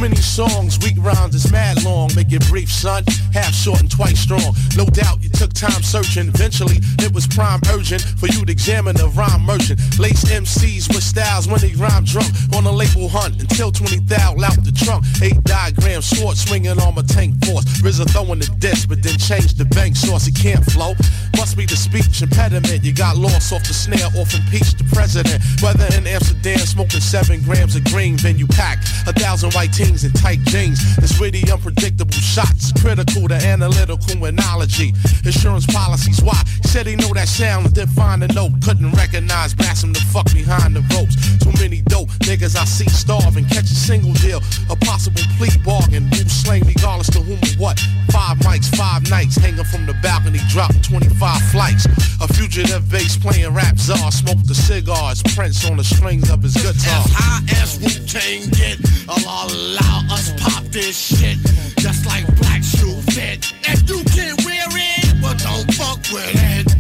many 0.02 0.16
songs, 0.16 0.80
weak 0.80 0.96
rhymes 0.98 1.32
is 1.32 1.50
mad 1.52 1.84
long. 1.84 2.10
Make 2.16 2.32
it 2.32 2.44
brief, 2.48 2.68
son. 2.68 3.04
Half 3.32 3.54
short 3.54 3.80
and 3.80 3.90
twice 3.90 4.18
strong. 4.18 4.52
No 4.76 4.84
doubt 4.84 5.22
you 5.22 5.30
took 5.30 5.52
time 5.52 5.80
searching. 5.82 6.26
Eventually, 6.26 6.78
it 6.98 7.14
was 7.14 7.24
prime 7.28 7.60
urgent 7.70 8.02
for 8.18 8.26
you 8.26 8.44
to 8.44 8.50
examine 8.50 8.96
the 8.96 9.08
rhyme 9.14 9.42
merchant. 9.42 9.78
Lace 10.00 10.24
MCs 10.24 10.88
with 10.88 11.04
styles 11.04 11.46
when 11.46 11.60
they 11.60 11.72
rhyme 11.74 12.02
drunk 12.02 12.26
on 12.56 12.66
a 12.66 12.72
label 12.72 13.08
hunt 13.08 13.40
until 13.40 13.70
20 13.70 14.00
thou 14.00 14.34
out 14.42 14.58
the 14.66 14.74
trunk. 14.74 15.04
Eight 15.22 15.38
diagrams, 15.44 16.06
sword 16.06 16.36
swinging 16.36 16.80
on 16.80 16.96
my 16.96 17.02
tank 17.02 17.38
force. 17.46 17.64
RZA 17.78 18.10
throwing 18.10 18.40
the 18.40 18.50
disc, 18.58 18.88
but 18.88 19.04
then 19.04 19.16
changed 19.18 19.56
the 19.56 19.66
bank 19.66 19.94
source. 19.94 20.26
It 20.26 20.34
can't 20.34 20.64
flow. 20.72 20.94
Must 21.38 21.56
be 21.56 21.64
the 21.64 21.76
speech 21.76 22.22
impediment. 22.22 22.82
You 22.82 22.92
got 22.92 23.16
lost 23.16 23.52
off 23.52 23.62
the 23.62 23.74
snare, 23.74 24.10
off 24.18 24.34
impeached 24.34 24.78
the 24.78 24.84
president. 24.90 25.38
Whether 25.62 25.86
in 25.94 26.08
Amsterdam, 26.08 26.58
smoking 26.58 27.00
seven 27.00 27.40
grams 27.42 27.76
of 27.76 27.84
green, 27.84 28.16
then 28.16 28.36
you 28.36 28.48
pack 28.48 28.82
a 29.06 29.12
thousand 29.12 29.54
white 29.54 29.72
teens 29.72 29.91
in 30.00 30.12
tight 30.12 30.40
jeans. 30.48 30.80
It's 30.98 31.20
witty, 31.20 31.44
unpredictable 31.52 32.12
shots, 32.12 32.72
critical 32.80 33.28
to 33.28 33.34
analytical 33.34 34.24
analogy. 34.24 34.94
Insurance 35.24 35.66
policies, 35.66 36.22
why? 36.22 36.40
Said 36.64 36.86
he 36.86 36.96
know 36.96 37.12
that 37.12 37.28
sound, 37.28 37.66
and 37.66 37.74
then 37.74 37.86
find 37.88 38.24
a 38.24 38.28
note. 38.32 38.52
Couldn't 38.64 38.90
recognize, 38.92 39.54
blast 39.54 39.84
him 39.84 39.92
the 39.92 40.00
fuck 40.12 40.32
behind 40.32 40.74
the 40.74 40.80
ropes. 40.96 41.14
Too 41.44 41.52
many 41.60 41.82
dope 41.82 42.08
niggas 42.24 42.56
I 42.56 42.64
see 42.64 42.88
starving. 42.88 43.44
Catch 43.44 43.68
a 43.70 43.76
single 43.76 44.14
deal, 44.14 44.40
a 44.70 44.76
possible 44.76 45.20
plea 45.36 45.52
bargain. 45.62 46.08
Who 46.08 46.24
slain 46.28 46.64
regardless 46.64 47.10
to 47.10 47.20
whom 47.20 47.36
or 47.36 47.54
what? 47.60 47.78
Five 48.10 48.38
mics, 48.38 48.74
five 48.74 49.08
nights, 49.10 49.36
hanging 49.36 49.64
from 49.64 49.84
the 49.84 49.94
balcony, 50.02 50.40
dropping 50.48 50.80
25 50.80 51.42
flights. 51.52 51.84
A 52.20 52.26
fugitive 52.32 52.88
bass 52.90 53.16
playing 53.16 53.52
rap 53.52 53.76
czar, 53.78 53.98
ah, 54.00 54.10
smoked 54.10 54.48
the 54.48 54.54
cigars, 54.54 55.22
Prince 55.34 55.68
on 55.68 55.76
the 55.76 55.84
strings 55.84 56.30
of 56.30 56.42
his 56.42 56.54
guitar. 56.54 57.04
As 57.04 57.12
high 57.12 57.42
as 57.60 57.78
Wu 57.78 57.92
Tang 58.06 58.48
get, 58.56 58.78
I'll 59.08 59.81
allow 59.82 60.14
us 60.14 60.32
pop 60.38 60.64
this 60.64 60.96
shit, 60.96 61.38
just 61.78 62.06
like 62.06 62.26
black 62.36 62.62
shoe 62.62 63.00
fit. 63.12 63.52
If 63.64 63.88
you 63.88 64.02
can't 64.04 64.44
wear 64.44 64.66
it, 64.70 65.22
well 65.22 65.34
don't 65.34 65.72
fuck 65.74 65.98
with 66.12 66.32
it. 66.34 66.71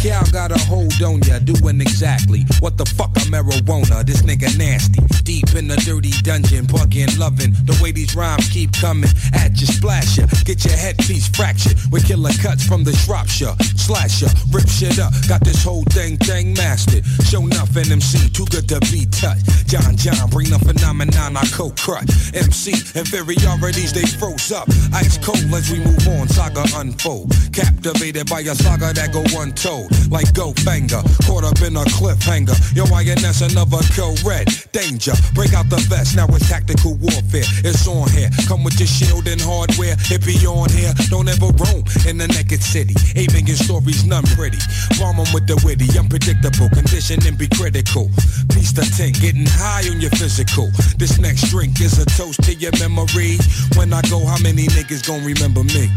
Cow 0.00 0.22
got 0.30 0.52
a 0.52 0.58
hold 0.66 0.94
on 1.02 1.20
ya, 1.22 1.40
doing 1.40 1.80
exactly 1.80 2.46
what 2.60 2.78
the 2.78 2.86
fuck 2.86 3.10
a 3.16 3.20
marijuana. 3.26 4.06
This 4.06 4.22
nigga 4.22 4.56
nasty. 4.56 5.02
Deep 5.24 5.54
in 5.56 5.66
the 5.66 5.76
dirty 5.76 6.12
dungeon, 6.22 6.66
bugging, 6.66 7.18
loving 7.18 7.52
the 7.66 7.76
way 7.82 7.90
these 7.90 8.14
rhymes 8.14 8.48
keep 8.48 8.72
coming 8.72 9.10
at 9.34 9.60
you, 9.60 9.66
splash 9.66 10.18
ya. 10.18 10.26
Get 10.44 10.64
your 10.64 10.76
headpiece 10.76 11.26
fractured 11.28 11.76
with 11.90 12.06
killer 12.06 12.30
cuts 12.40 12.64
from 12.64 12.84
the 12.84 12.92
Shropshire. 12.92 13.56
Ya, 13.88 14.28
rip 14.52 14.68
shit 14.68 14.98
up. 14.98 15.12
Got 15.26 15.42
this 15.42 15.64
whole 15.64 15.82
thing, 15.90 16.16
thing 16.18 16.54
mastered. 16.54 17.04
Show 17.24 17.44
nothing 17.46 17.90
MC, 17.90 18.28
too 18.30 18.44
good 18.46 18.68
to 18.68 18.78
be 18.92 19.06
touched. 19.06 19.66
John 19.66 19.96
John, 19.96 20.30
bring 20.30 20.50
the 20.50 20.58
phenomenon 20.58 21.36
I 21.36 21.44
co 21.50 21.70
crut. 21.70 22.04
MC, 22.34 22.72
inferiorities, 22.94 23.92
they 23.92 24.06
froze 24.06 24.52
up. 24.52 24.68
Ice 24.94 25.18
cold 25.18 25.42
as 25.52 25.70
we 25.70 25.80
move 25.80 26.06
on, 26.08 26.28
saga 26.28 26.64
unfold. 26.76 27.32
Captivated 27.52 28.28
by 28.28 28.40
a 28.40 28.54
saga 28.54 28.92
that 28.92 29.12
go 29.12 29.24
untold. 29.40 29.87
Like 30.10 30.32
go 30.34 30.52
banger, 30.64 31.02
caught 31.26 31.44
up 31.44 31.60
in 31.60 31.76
a 31.76 31.84
cliffhanger. 31.84 32.56
Yo, 32.74 32.84
INS 32.88 33.42
another 33.42 33.82
kill 33.94 34.14
red. 34.24 34.48
Danger, 34.72 35.12
break 35.34 35.52
out 35.52 35.68
the 35.68 35.76
vest, 35.88 36.16
now 36.16 36.26
it's 36.28 36.48
tactical 36.48 36.94
warfare. 36.96 37.46
It's 37.64 37.86
on 37.86 38.08
here, 38.10 38.30
come 38.46 38.64
with 38.64 38.78
your 38.80 38.88
shield 38.88 39.28
and 39.28 39.40
hardware. 39.40 39.96
It 40.10 40.24
be 40.24 40.34
on 40.46 40.70
here, 40.70 40.92
don't 41.08 41.28
ever 41.28 41.52
roam 41.60 41.84
in 42.06 42.18
the 42.18 42.28
naked 42.28 42.62
city. 42.62 42.94
Eight 43.16 43.32
million 43.32 43.56
stories, 43.56 44.04
none 44.04 44.24
pretty. 44.34 44.58
Bomb 44.98 45.20
'em 45.20 45.32
with 45.32 45.46
the 45.46 45.56
witty, 45.64 45.88
unpredictable, 45.98 46.68
condition 46.70 47.20
and 47.26 47.36
be 47.36 47.48
critical. 47.48 48.10
Piece 48.52 48.72
the 48.72 48.84
tank, 48.96 49.20
getting 49.20 49.46
high 49.46 49.88
on 49.90 50.00
your 50.00 50.10
physical. 50.12 50.70
This 50.96 51.18
next 51.18 51.50
drink 51.50 51.80
is 51.80 51.98
a 51.98 52.06
toast 52.16 52.42
to 52.44 52.54
your 52.54 52.72
memory. 52.78 53.38
When 53.76 53.92
I 53.92 54.02
go, 54.02 54.24
how 54.24 54.38
many 54.38 54.66
niggas 54.66 55.06
gon' 55.06 55.24
remember 55.24 55.64
me? 55.64 55.90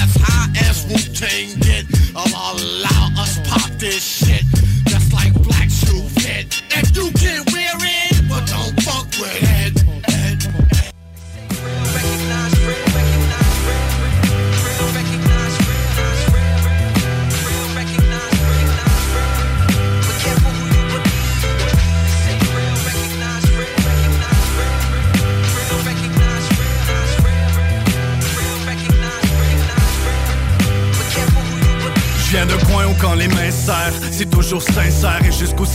As 0.00 0.14
high 0.20 0.50
as 0.68 0.86
Wu 0.86 0.98
Tang 1.12 1.58
get, 1.60 1.84
I'll 2.14 2.54
allow 2.54 3.22
us 3.22 3.38
pop 3.48 3.70
this 3.78 4.02
shit, 4.02 4.44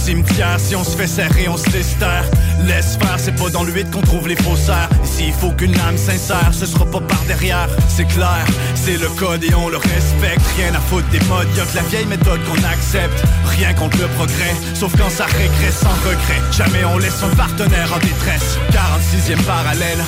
Si 0.04 0.76
on 0.76 0.84
se 0.84 0.98
fait 0.98 1.08
serrer, 1.08 1.48
on 1.48 1.56
se 1.56 1.70
laisse. 1.70 1.96
Laisse 2.66 2.98
faire, 2.98 3.18
c'est 3.18 3.36
pas 3.36 3.50
dans 3.50 3.64
l'huile 3.64 3.90
qu'on 3.90 4.02
trouve 4.02 4.28
les 4.28 4.36
faussaires. 4.36 4.90
Et 5.02 5.08
s'il 5.08 5.34
faut 5.34 5.52
qu'une 5.52 5.80
âme 5.80 5.98
sincère, 5.98 6.52
ce 6.52 6.66
sera 6.66 6.86
pas 6.86 7.00
par 7.00 7.22
derrière. 7.24 7.70
C'est 7.88 8.08
clair, 8.08 8.46
c'est 8.76 8.98
le 8.98 9.08
code 9.18 9.44
et 9.44 9.56
on 9.56 9.70
le 9.70 9.78
respecte. 9.78 10.42
Rien 10.58 10.74
à 10.76 10.80
foutre 10.80 11.08
des 11.10 11.22
modes, 11.28 11.48
y'a 11.56 11.66
que 11.66 11.76
la 11.76 11.82
vieille 11.84 12.06
méthode 12.06 12.42
qu'on 12.44 12.64
accepte. 12.68 13.24
Rien 13.46 13.74
contre 13.74 13.98
le 14.00 14.08
progrès, 14.08 14.54
sauf 14.74 14.94
quand 14.98 15.10
ça 15.10 15.26
régresse 15.26 15.80
sans 15.80 15.96
regret. 16.10 16.42
Jamais 16.52 16.84
on 16.84 16.98
laisse 16.98 17.24
un 17.24 17.36
partenaire 17.36 17.94
en 17.94 18.00
détresse. 18.00 18.58
46e 18.72 19.42
parallèle, 19.44 20.04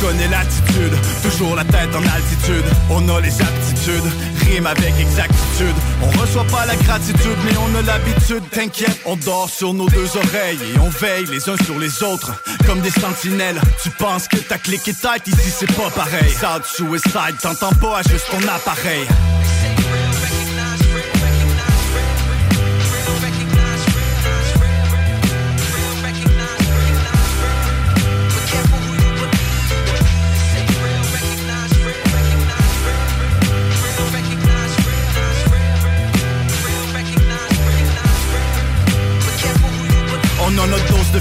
connais 0.00 0.28
l'attitude. 0.28 0.92
Toujours 1.22 1.54
la 1.54 1.64
tête 1.64 1.94
en 1.94 2.02
altitude, 2.02 2.64
on 2.90 3.08
a 3.08 3.20
les 3.20 3.40
aptitudes. 3.40 4.10
Rime 4.46 4.66
avec 4.66 4.94
exactitude. 4.98 5.74
On 6.02 6.20
reçoit 6.20 6.44
pas 6.44 6.66
la 6.66 6.76
gratitude, 6.76 7.36
mais 7.44 7.52
on 7.58 7.74
a 7.78 7.82
l'habitude. 7.82 8.42
T'inquiète, 8.50 9.00
on 9.04 9.16
dort 9.16 9.48
sur 9.48 9.74
nos 9.74 9.88
deux 9.88 10.16
oreilles 10.16 10.58
et 10.74 10.78
on 10.78 10.88
veille 10.88 11.26
les 11.26 11.48
uns 11.48 11.56
sur 11.64 11.78
les 11.78 12.02
autres 12.02 12.32
comme 12.66 12.80
des 12.80 12.90
sentinelles. 12.90 13.60
Tu 13.82 13.90
penses 13.90 14.28
que 14.28 14.36
ta 14.36 14.58
clique 14.58 14.86
est 14.88 15.00
tight, 15.00 15.26
ici 15.26 15.50
c'est 15.50 15.72
pas 15.76 15.90
pareil. 15.90 16.30
Sad 16.40 16.64
suicide, 16.64 17.36
t'entends 17.40 17.74
pas 17.80 17.98
à 17.98 18.02
juste 18.02 18.26
ton 18.30 18.42
appareil. 18.48 19.06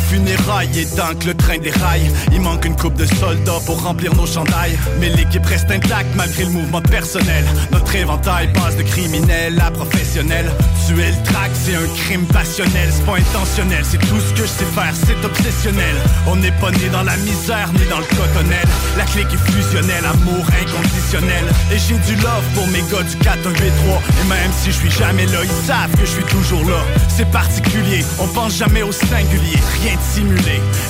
Funérailles 0.10 0.80
et 0.80 0.86
que 1.20 1.28
le 1.28 1.34
train 1.36 1.57
déraille, 1.57 2.10
il 2.32 2.41
manque 2.41 2.66
une 2.66 2.76
coupe 2.76 2.95
de 2.95 3.05
soldats 3.05 3.60
pour 3.66 3.82
remplir 3.82 4.14
nos 4.16 4.26
chandails. 4.26 4.78
Mais 4.99 5.10
l'équipe 5.10 5.45
reste 5.45 5.70
intacte 5.70 6.14
malgré 6.16 6.43
le 6.45 6.49
mouvement 6.49 6.82
personnel. 6.82 7.45
Notre 7.72 7.95
éventail 7.95 8.51
passe 8.53 8.76
de 8.76 8.84
criminel 8.84 9.60
à 9.60 9.72
professionnel. 9.72 10.51
Tuer 10.88 11.12
le 11.12 11.24
track, 11.32 11.51
c'est 11.53 11.76
un 11.76 11.88
crime 12.03 12.26
passionnel, 12.26 12.89
c'est 12.91 13.05
pas 13.05 13.18
intentionnel, 13.18 13.84
c'est 13.84 13.99
tout 13.99 14.20
ce 14.20 14.34
que 14.34 14.47
je 14.47 14.47
sais 14.47 14.72
faire, 14.74 14.93
c'est 14.93 15.24
obsessionnel. 15.26 15.95
On 16.28 16.36
n'est 16.36 16.57
pas 16.60 16.72
né 16.72 16.89
dans 16.91 17.03
la 17.03 17.16
misère 17.18 17.70
ni 17.74 17.86
dans 17.89 17.99
le 17.99 18.05
cotonnel. 18.05 18.68
La 18.97 19.05
clique 19.05 19.32
est 19.32 19.51
fusionnelle, 19.51 20.05
amour 20.05 20.45
inconditionnel. 20.62 21.45
Et 21.72 21.78
j'ai 21.78 21.97
du 22.10 22.16
love 22.22 22.45
pour 22.55 22.68
mes 22.68 22.82
gars 22.91 23.03
du 23.03 23.16
4 23.18 23.38
1 23.45 23.49
8 23.49 23.55
3 23.86 24.01
Et 24.22 24.28
même 24.28 24.51
si 24.57 24.72
je 24.72 24.78
suis 24.78 24.91
jamais 24.91 25.26
là, 25.28 25.39
ils 25.43 25.68
savent 25.68 25.91
que 25.91 26.05
je 26.05 26.12
suis 26.12 26.24
toujours 26.24 26.66
là. 26.66 26.82
C'est 27.07 27.30
particulier, 27.30 28.03
on 28.20 28.28
pense 28.28 28.57
jamais 28.57 28.82
au 28.82 28.91
singulier, 28.91 29.60
rien 29.84 29.99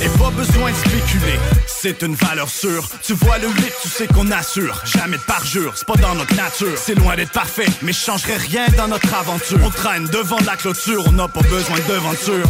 Et 0.02 0.10
pas 0.18 0.30
besoin 0.32 0.72
de 0.72 0.76
spéculer, 0.76 1.40
c'est 1.68 2.02
une 2.02 2.16
valeur 2.16 2.50
sûre. 2.50 2.88
Tu 3.04 3.14
vois 3.14 3.38
le 3.38 3.48
8, 3.48 3.74
tu 3.82 3.90
sais 3.90 4.08
qu'on 4.08 4.32
assure. 4.32 4.82
Jamais 4.86 5.18
de 5.18 5.22
parjure, 5.24 5.74
c'est 5.76 5.86
pas 5.86 5.96
dans 5.96 6.16
notre 6.16 6.36
nature. 6.36 6.78
C'est 6.78 6.96
loin 6.96 7.16
d'être 7.16 7.32
parfait, 7.32 7.68
mais 7.82 7.92
je 7.92 8.00
changerai 8.00 8.38
rien 8.38 8.66
dans 8.78 8.88
notre 8.88 9.14
aventure. 9.14 9.60
On 9.64 9.70
traîne 9.70 10.06
devant 10.06 10.40
la 10.46 10.56
clôture, 10.56 11.04
on 11.08 11.12
n'a 11.12 11.28
pas 11.28 11.42
besoin 11.42 11.78
de 11.78 11.94
devanture. 11.94 12.48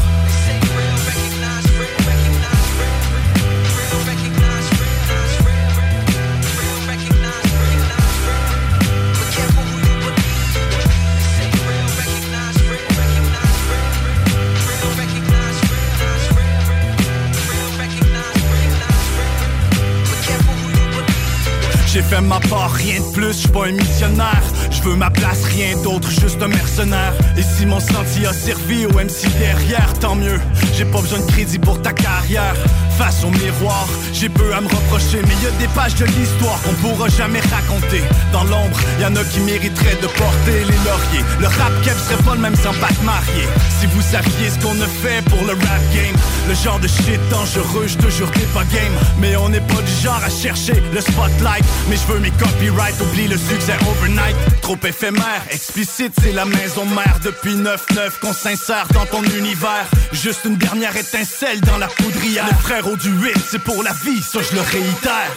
Fait 22.10 22.22
ma 22.22 22.40
part, 22.40 22.72
rien 22.72 23.00
de 23.02 23.14
plus, 23.14 23.44
je 23.44 23.48
pas 23.50 23.68
un 23.68 23.72
missionnaire. 23.72 24.42
Je 24.72 24.82
veux 24.82 24.96
ma 24.96 25.12
place, 25.12 25.44
rien 25.44 25.78
d'autre, 25.84 26.10
juste 26.10 26.42
un 26.42 26.48
mercenaire. 26.48 27.14
Et 27.38 27.44
si 27.44 27.68
mon 27.68 27.80
sentier 27.80 28.26
a 28.26 28.34
servi 28.34 28.88
au 28.88 28.94
MC 28.94 29.28
derrière, 29.38 29.94
tant 30.00 30.16
mieux. 30.16 30.40
J'ai 30.76 30.86
pas 30.86 31.02
besoin 31.02 31.20
de 31.20 31.32
crédit 31.32 31.60
pour 31.60 31.80
ta 31.82 31.94
carrière. 31.94 32.56
Face 32.98 33.24
au 33.24 33.30
miroir, 33.30 33.88
j'ai 34.12 34.28
peu 34.28 34.54
à 34.54 34.60
me 34.60 34.68
reprocher, 34.68 35.22
mais 35.24 35.36
y 35.42 35.48
a 35.48 35.52
des 35.52 35.68
pages 35.74 35.96
de 35.96 36.06
l'histoire 36.06 36.60
qu'on 36.64 36.74
pourra 36.82 37.08
jamais 37.10 37.40
raconter. 37.42 38.04
Dans 38.34 38.44
l'ombre, 38.44 38.78
y 39.00 39.06
en 39.06 39.16
a 39.16 39.24
qui 39.24 39.40
mériteraient 39.40 40.02
de 40.02 40.08
porter 40.08 40.66
les 40.68 40.80
lauriers. 40.84 41.26
Le 41.40 41.48
rap 41.48 41.72
cap 41.84 41.96
serait 41.98 42.22
pas 42.24 42.36
le 42.36 42.42
même 42.42 42.56
sans 42.56 42.74
pas 42.74 42.90
te 42.90 43.06
marier. 43.06 43.48
Si 43.80 43.86
vous 43.86 44.02
saviez 44.02 44.50
ce 44.50 44.60
qu'on 44.60 44.76
a 44.82 44.88
fait 44.88 45.24
pour 45.30 45.42
le 45.46 45.54
rap 45.54 45.84
game, 45.94 46.16
le 46.50 46.56
genre 46.56 46.80
de 46.80 46.88
shit 46.88 47.22
dangereux, 47.30 47.88
je 47.88 47.98
te 47.98 48.10
jure 48.10 48.32
pas 48.54 48.66
game. 48.66 48.94
Mais 49.20 49.36
on 49.38 49.48
n'est 49.48 49.62
pas 49.62 49.82
du 49.82 49.94
genre 50.04 50.22
à 50.26 50.30
chercher 50.30 50.74
le 50.94 51.00
spotlight. 51.00 51.64
Je 52.02 52.14
veux 52.14 52.20
mes 52.20 52.32
copyrights, 52.32 53.02
oublie 53.02 53.28
le 53.28 53.38
succès 53.38 53.74
overnight. 53.90 54.36
Trop 54.62 54.78
éphémère, 54.84 55.44
explicite, 55.52 56.14
c'est 56.22 56.32
la 56.32 56.46
maison 56.46 56.86
mère 56.86 57.20
depuis 57.24 57.56
9-9 57.56 58.20
qu'on 58.22 58.34
s'insère 58.34 58.88
dans 58.94 59.06
ton 59.06 59.24
univers. 59.24 59.86
Juste 60.12 60.46
une 60.46 60.56
dernière 60.56 60.96
étincelle 60.96 61.60
dans 61.62 61.78
la 61.78 61.88
poudrière. 61.88 62.46
Le 62.46 62.56
frère 62.56 62.88
au 62.88 62.96
du 62.96 63.10
8, 63.10 63.34
c'est 63.50 63.64
pour 63.64 63.84
la 63.84 63.92
vie, 63.92 64.22
ça 64.22 64.40
je 64.42 64.56
le 64.56 64.62
réitère. 64.62 65.36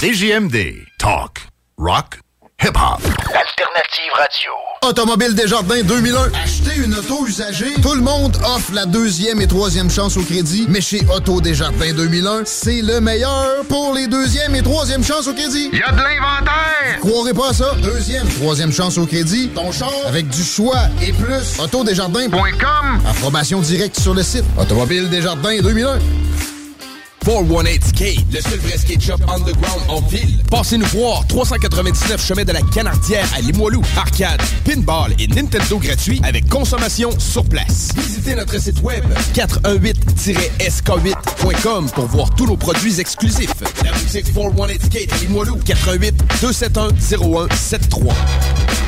CJMD. 0.00 0.86
Talk. 0.96 1.40
Rock. 1.76 2.20
Hip-hop. 2.62 3.00
Alternative 3.34 4.12
radio. 4.14 4.52
Automobile 4.82 5.34
Desjardins 5.34 5.82
2001. 5.82 6.30
Acheter 6.40 6.76
une 6.84 6.94
auto 6.94 7.26
usagée. 7.26 7.74
Tout 7.82 7.94
le 7.94 8.02
monde 8.02 8.36
offre 8.44 8.72
la 8.74 8.86
deuxième 8.86 9.40
et 9.40 9.48
troisième 9.48 9.90
chance 9.90 10.16
au 10.16 10.22
crédit. 10.22 10.66
Mais 10.68 10.80
chez 10.80 11.00
Auto 11.12 11.40
Desjardins 11.40 11.92
2001, 11.92 12.42
c'est 12.44 12.80
le 12.80 13.00
meilleur 13.00 13.64
pour 13.68 13.92
les 13.92 14.06
deuxième 14.06 14.54
et 14.54 14.62
troisième 14.62 15.02
chances 15.02 15.26
au 15.26 15.34
crédit. 15.34 15.68
Il 15.72 15.80
y 15.80 15.82
a 15.82 15.90
de 15.90 15.96
l'inventaire. 15.96 17.00
Croirez 17.00 17.34
pas 17.34 17.48
à 17.48 17.52
ça. 17.52 17.74
Deuxième, 17.82 18.28
troisième 18.28 18.70
chance 18.70 18.98
au 18.98 19.06
crédit. 19.06 19.48
Ton 19.48 19.72
char 19.72 19.90
avec 20.06 20.28
du 20.28 20.44
choix 20.44 20.78
et 21.02 21.12
plus. 21.12 21.58
Autodesjardins.com. 21.58 23.00
Approbation 23.04 23.60
directe 23.60 23.98
sur 23.98 24.14
le 24.14 24.22
site. 24.22 24.44
Automobile 24.60 25.08
Desjardins 25.10 25.60
2001. 25.60 25.98
418 27.28 27.84
Skate, 27.84 28.24
le 28.32 28.40
seul 28.40 28.58
vrai 28.60 28.78
skate 28.78 29.02
shop 29.02 29.18
underground 29.28 29.82
en 29.88 30.00
ville. 30.00 30.38
Passez 30.50 30.78
nous 30.78 30.86
voir, 30.86 31.26
399 31.26 32.26
chemin 32.26 32.44
de 32.44 32.52
la 32.52 32.62
Canardière 32.62 33.28
à 33.36 33.42
Limoilou. 33.42 33.82
Arcade, 33.98 34.40
pinball 34.64 35.12
et 35.18 35.28
Nintendo 35.28 35.76
gratuit 35.76 36.22
avec 36.24 36.48
consommation 36.48 37.10
sur 37.18 37.44
place. 37.44 37.90
Visitez 37.98 38.34
notre 38.34 38.58
site 38.58 38.80
web 38.82 39.04
418-sk8.com 39.34 41.90
pour 41.90 42.06
voir 42.06 42.34
tous 42.34 42.46
nos 42.46 42.56
produits 42.56 42.98
exclusifs. 42.98 43.52
La 43.84 43.92
boutique 43.92 44.32
418 44.32 44.86
Skate 44.86 45.12
à 45.12 45.18
Limoilou, 45.18 45.58
418 45.66 46.14
271 46.40 46.94
0173. 46.98 48.87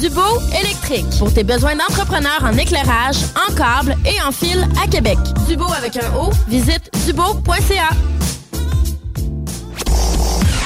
Dubo 0.00 0.40
électrique. 0.58 1.04
Pour 1.18 1.32
tes 1.32 1.44
besoins 1.44 1.76
d'entrepreneurs 1.76 2.42
en 2.42 2.56
éclairage, 2.56 3.16
en 3.36 3.52
câble 3.54 3.94
et 4.06 4.20
en 4.22 4.32
fil 4.32 4.66
à 4.82 4.88
Québec. 4.88 5.18
Dubo 5.46 5.66
avec 5.72 5.96
un 5.98 6.14
O, 6.16 6.30
visite 6.48 6.90
dubo.ca. 7.06 7.90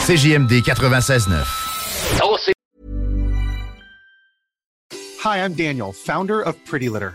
CJMD 0.07 0.63
96.9. 0.63 1.65
Hi, 5.25 5.39
I'm 5.39 5.55
Daniel, 5.55 5.93
founder 5.93 6.41
of 6.41 6.55
Pretty 6.65 6.89
Litter. 6.89 7.15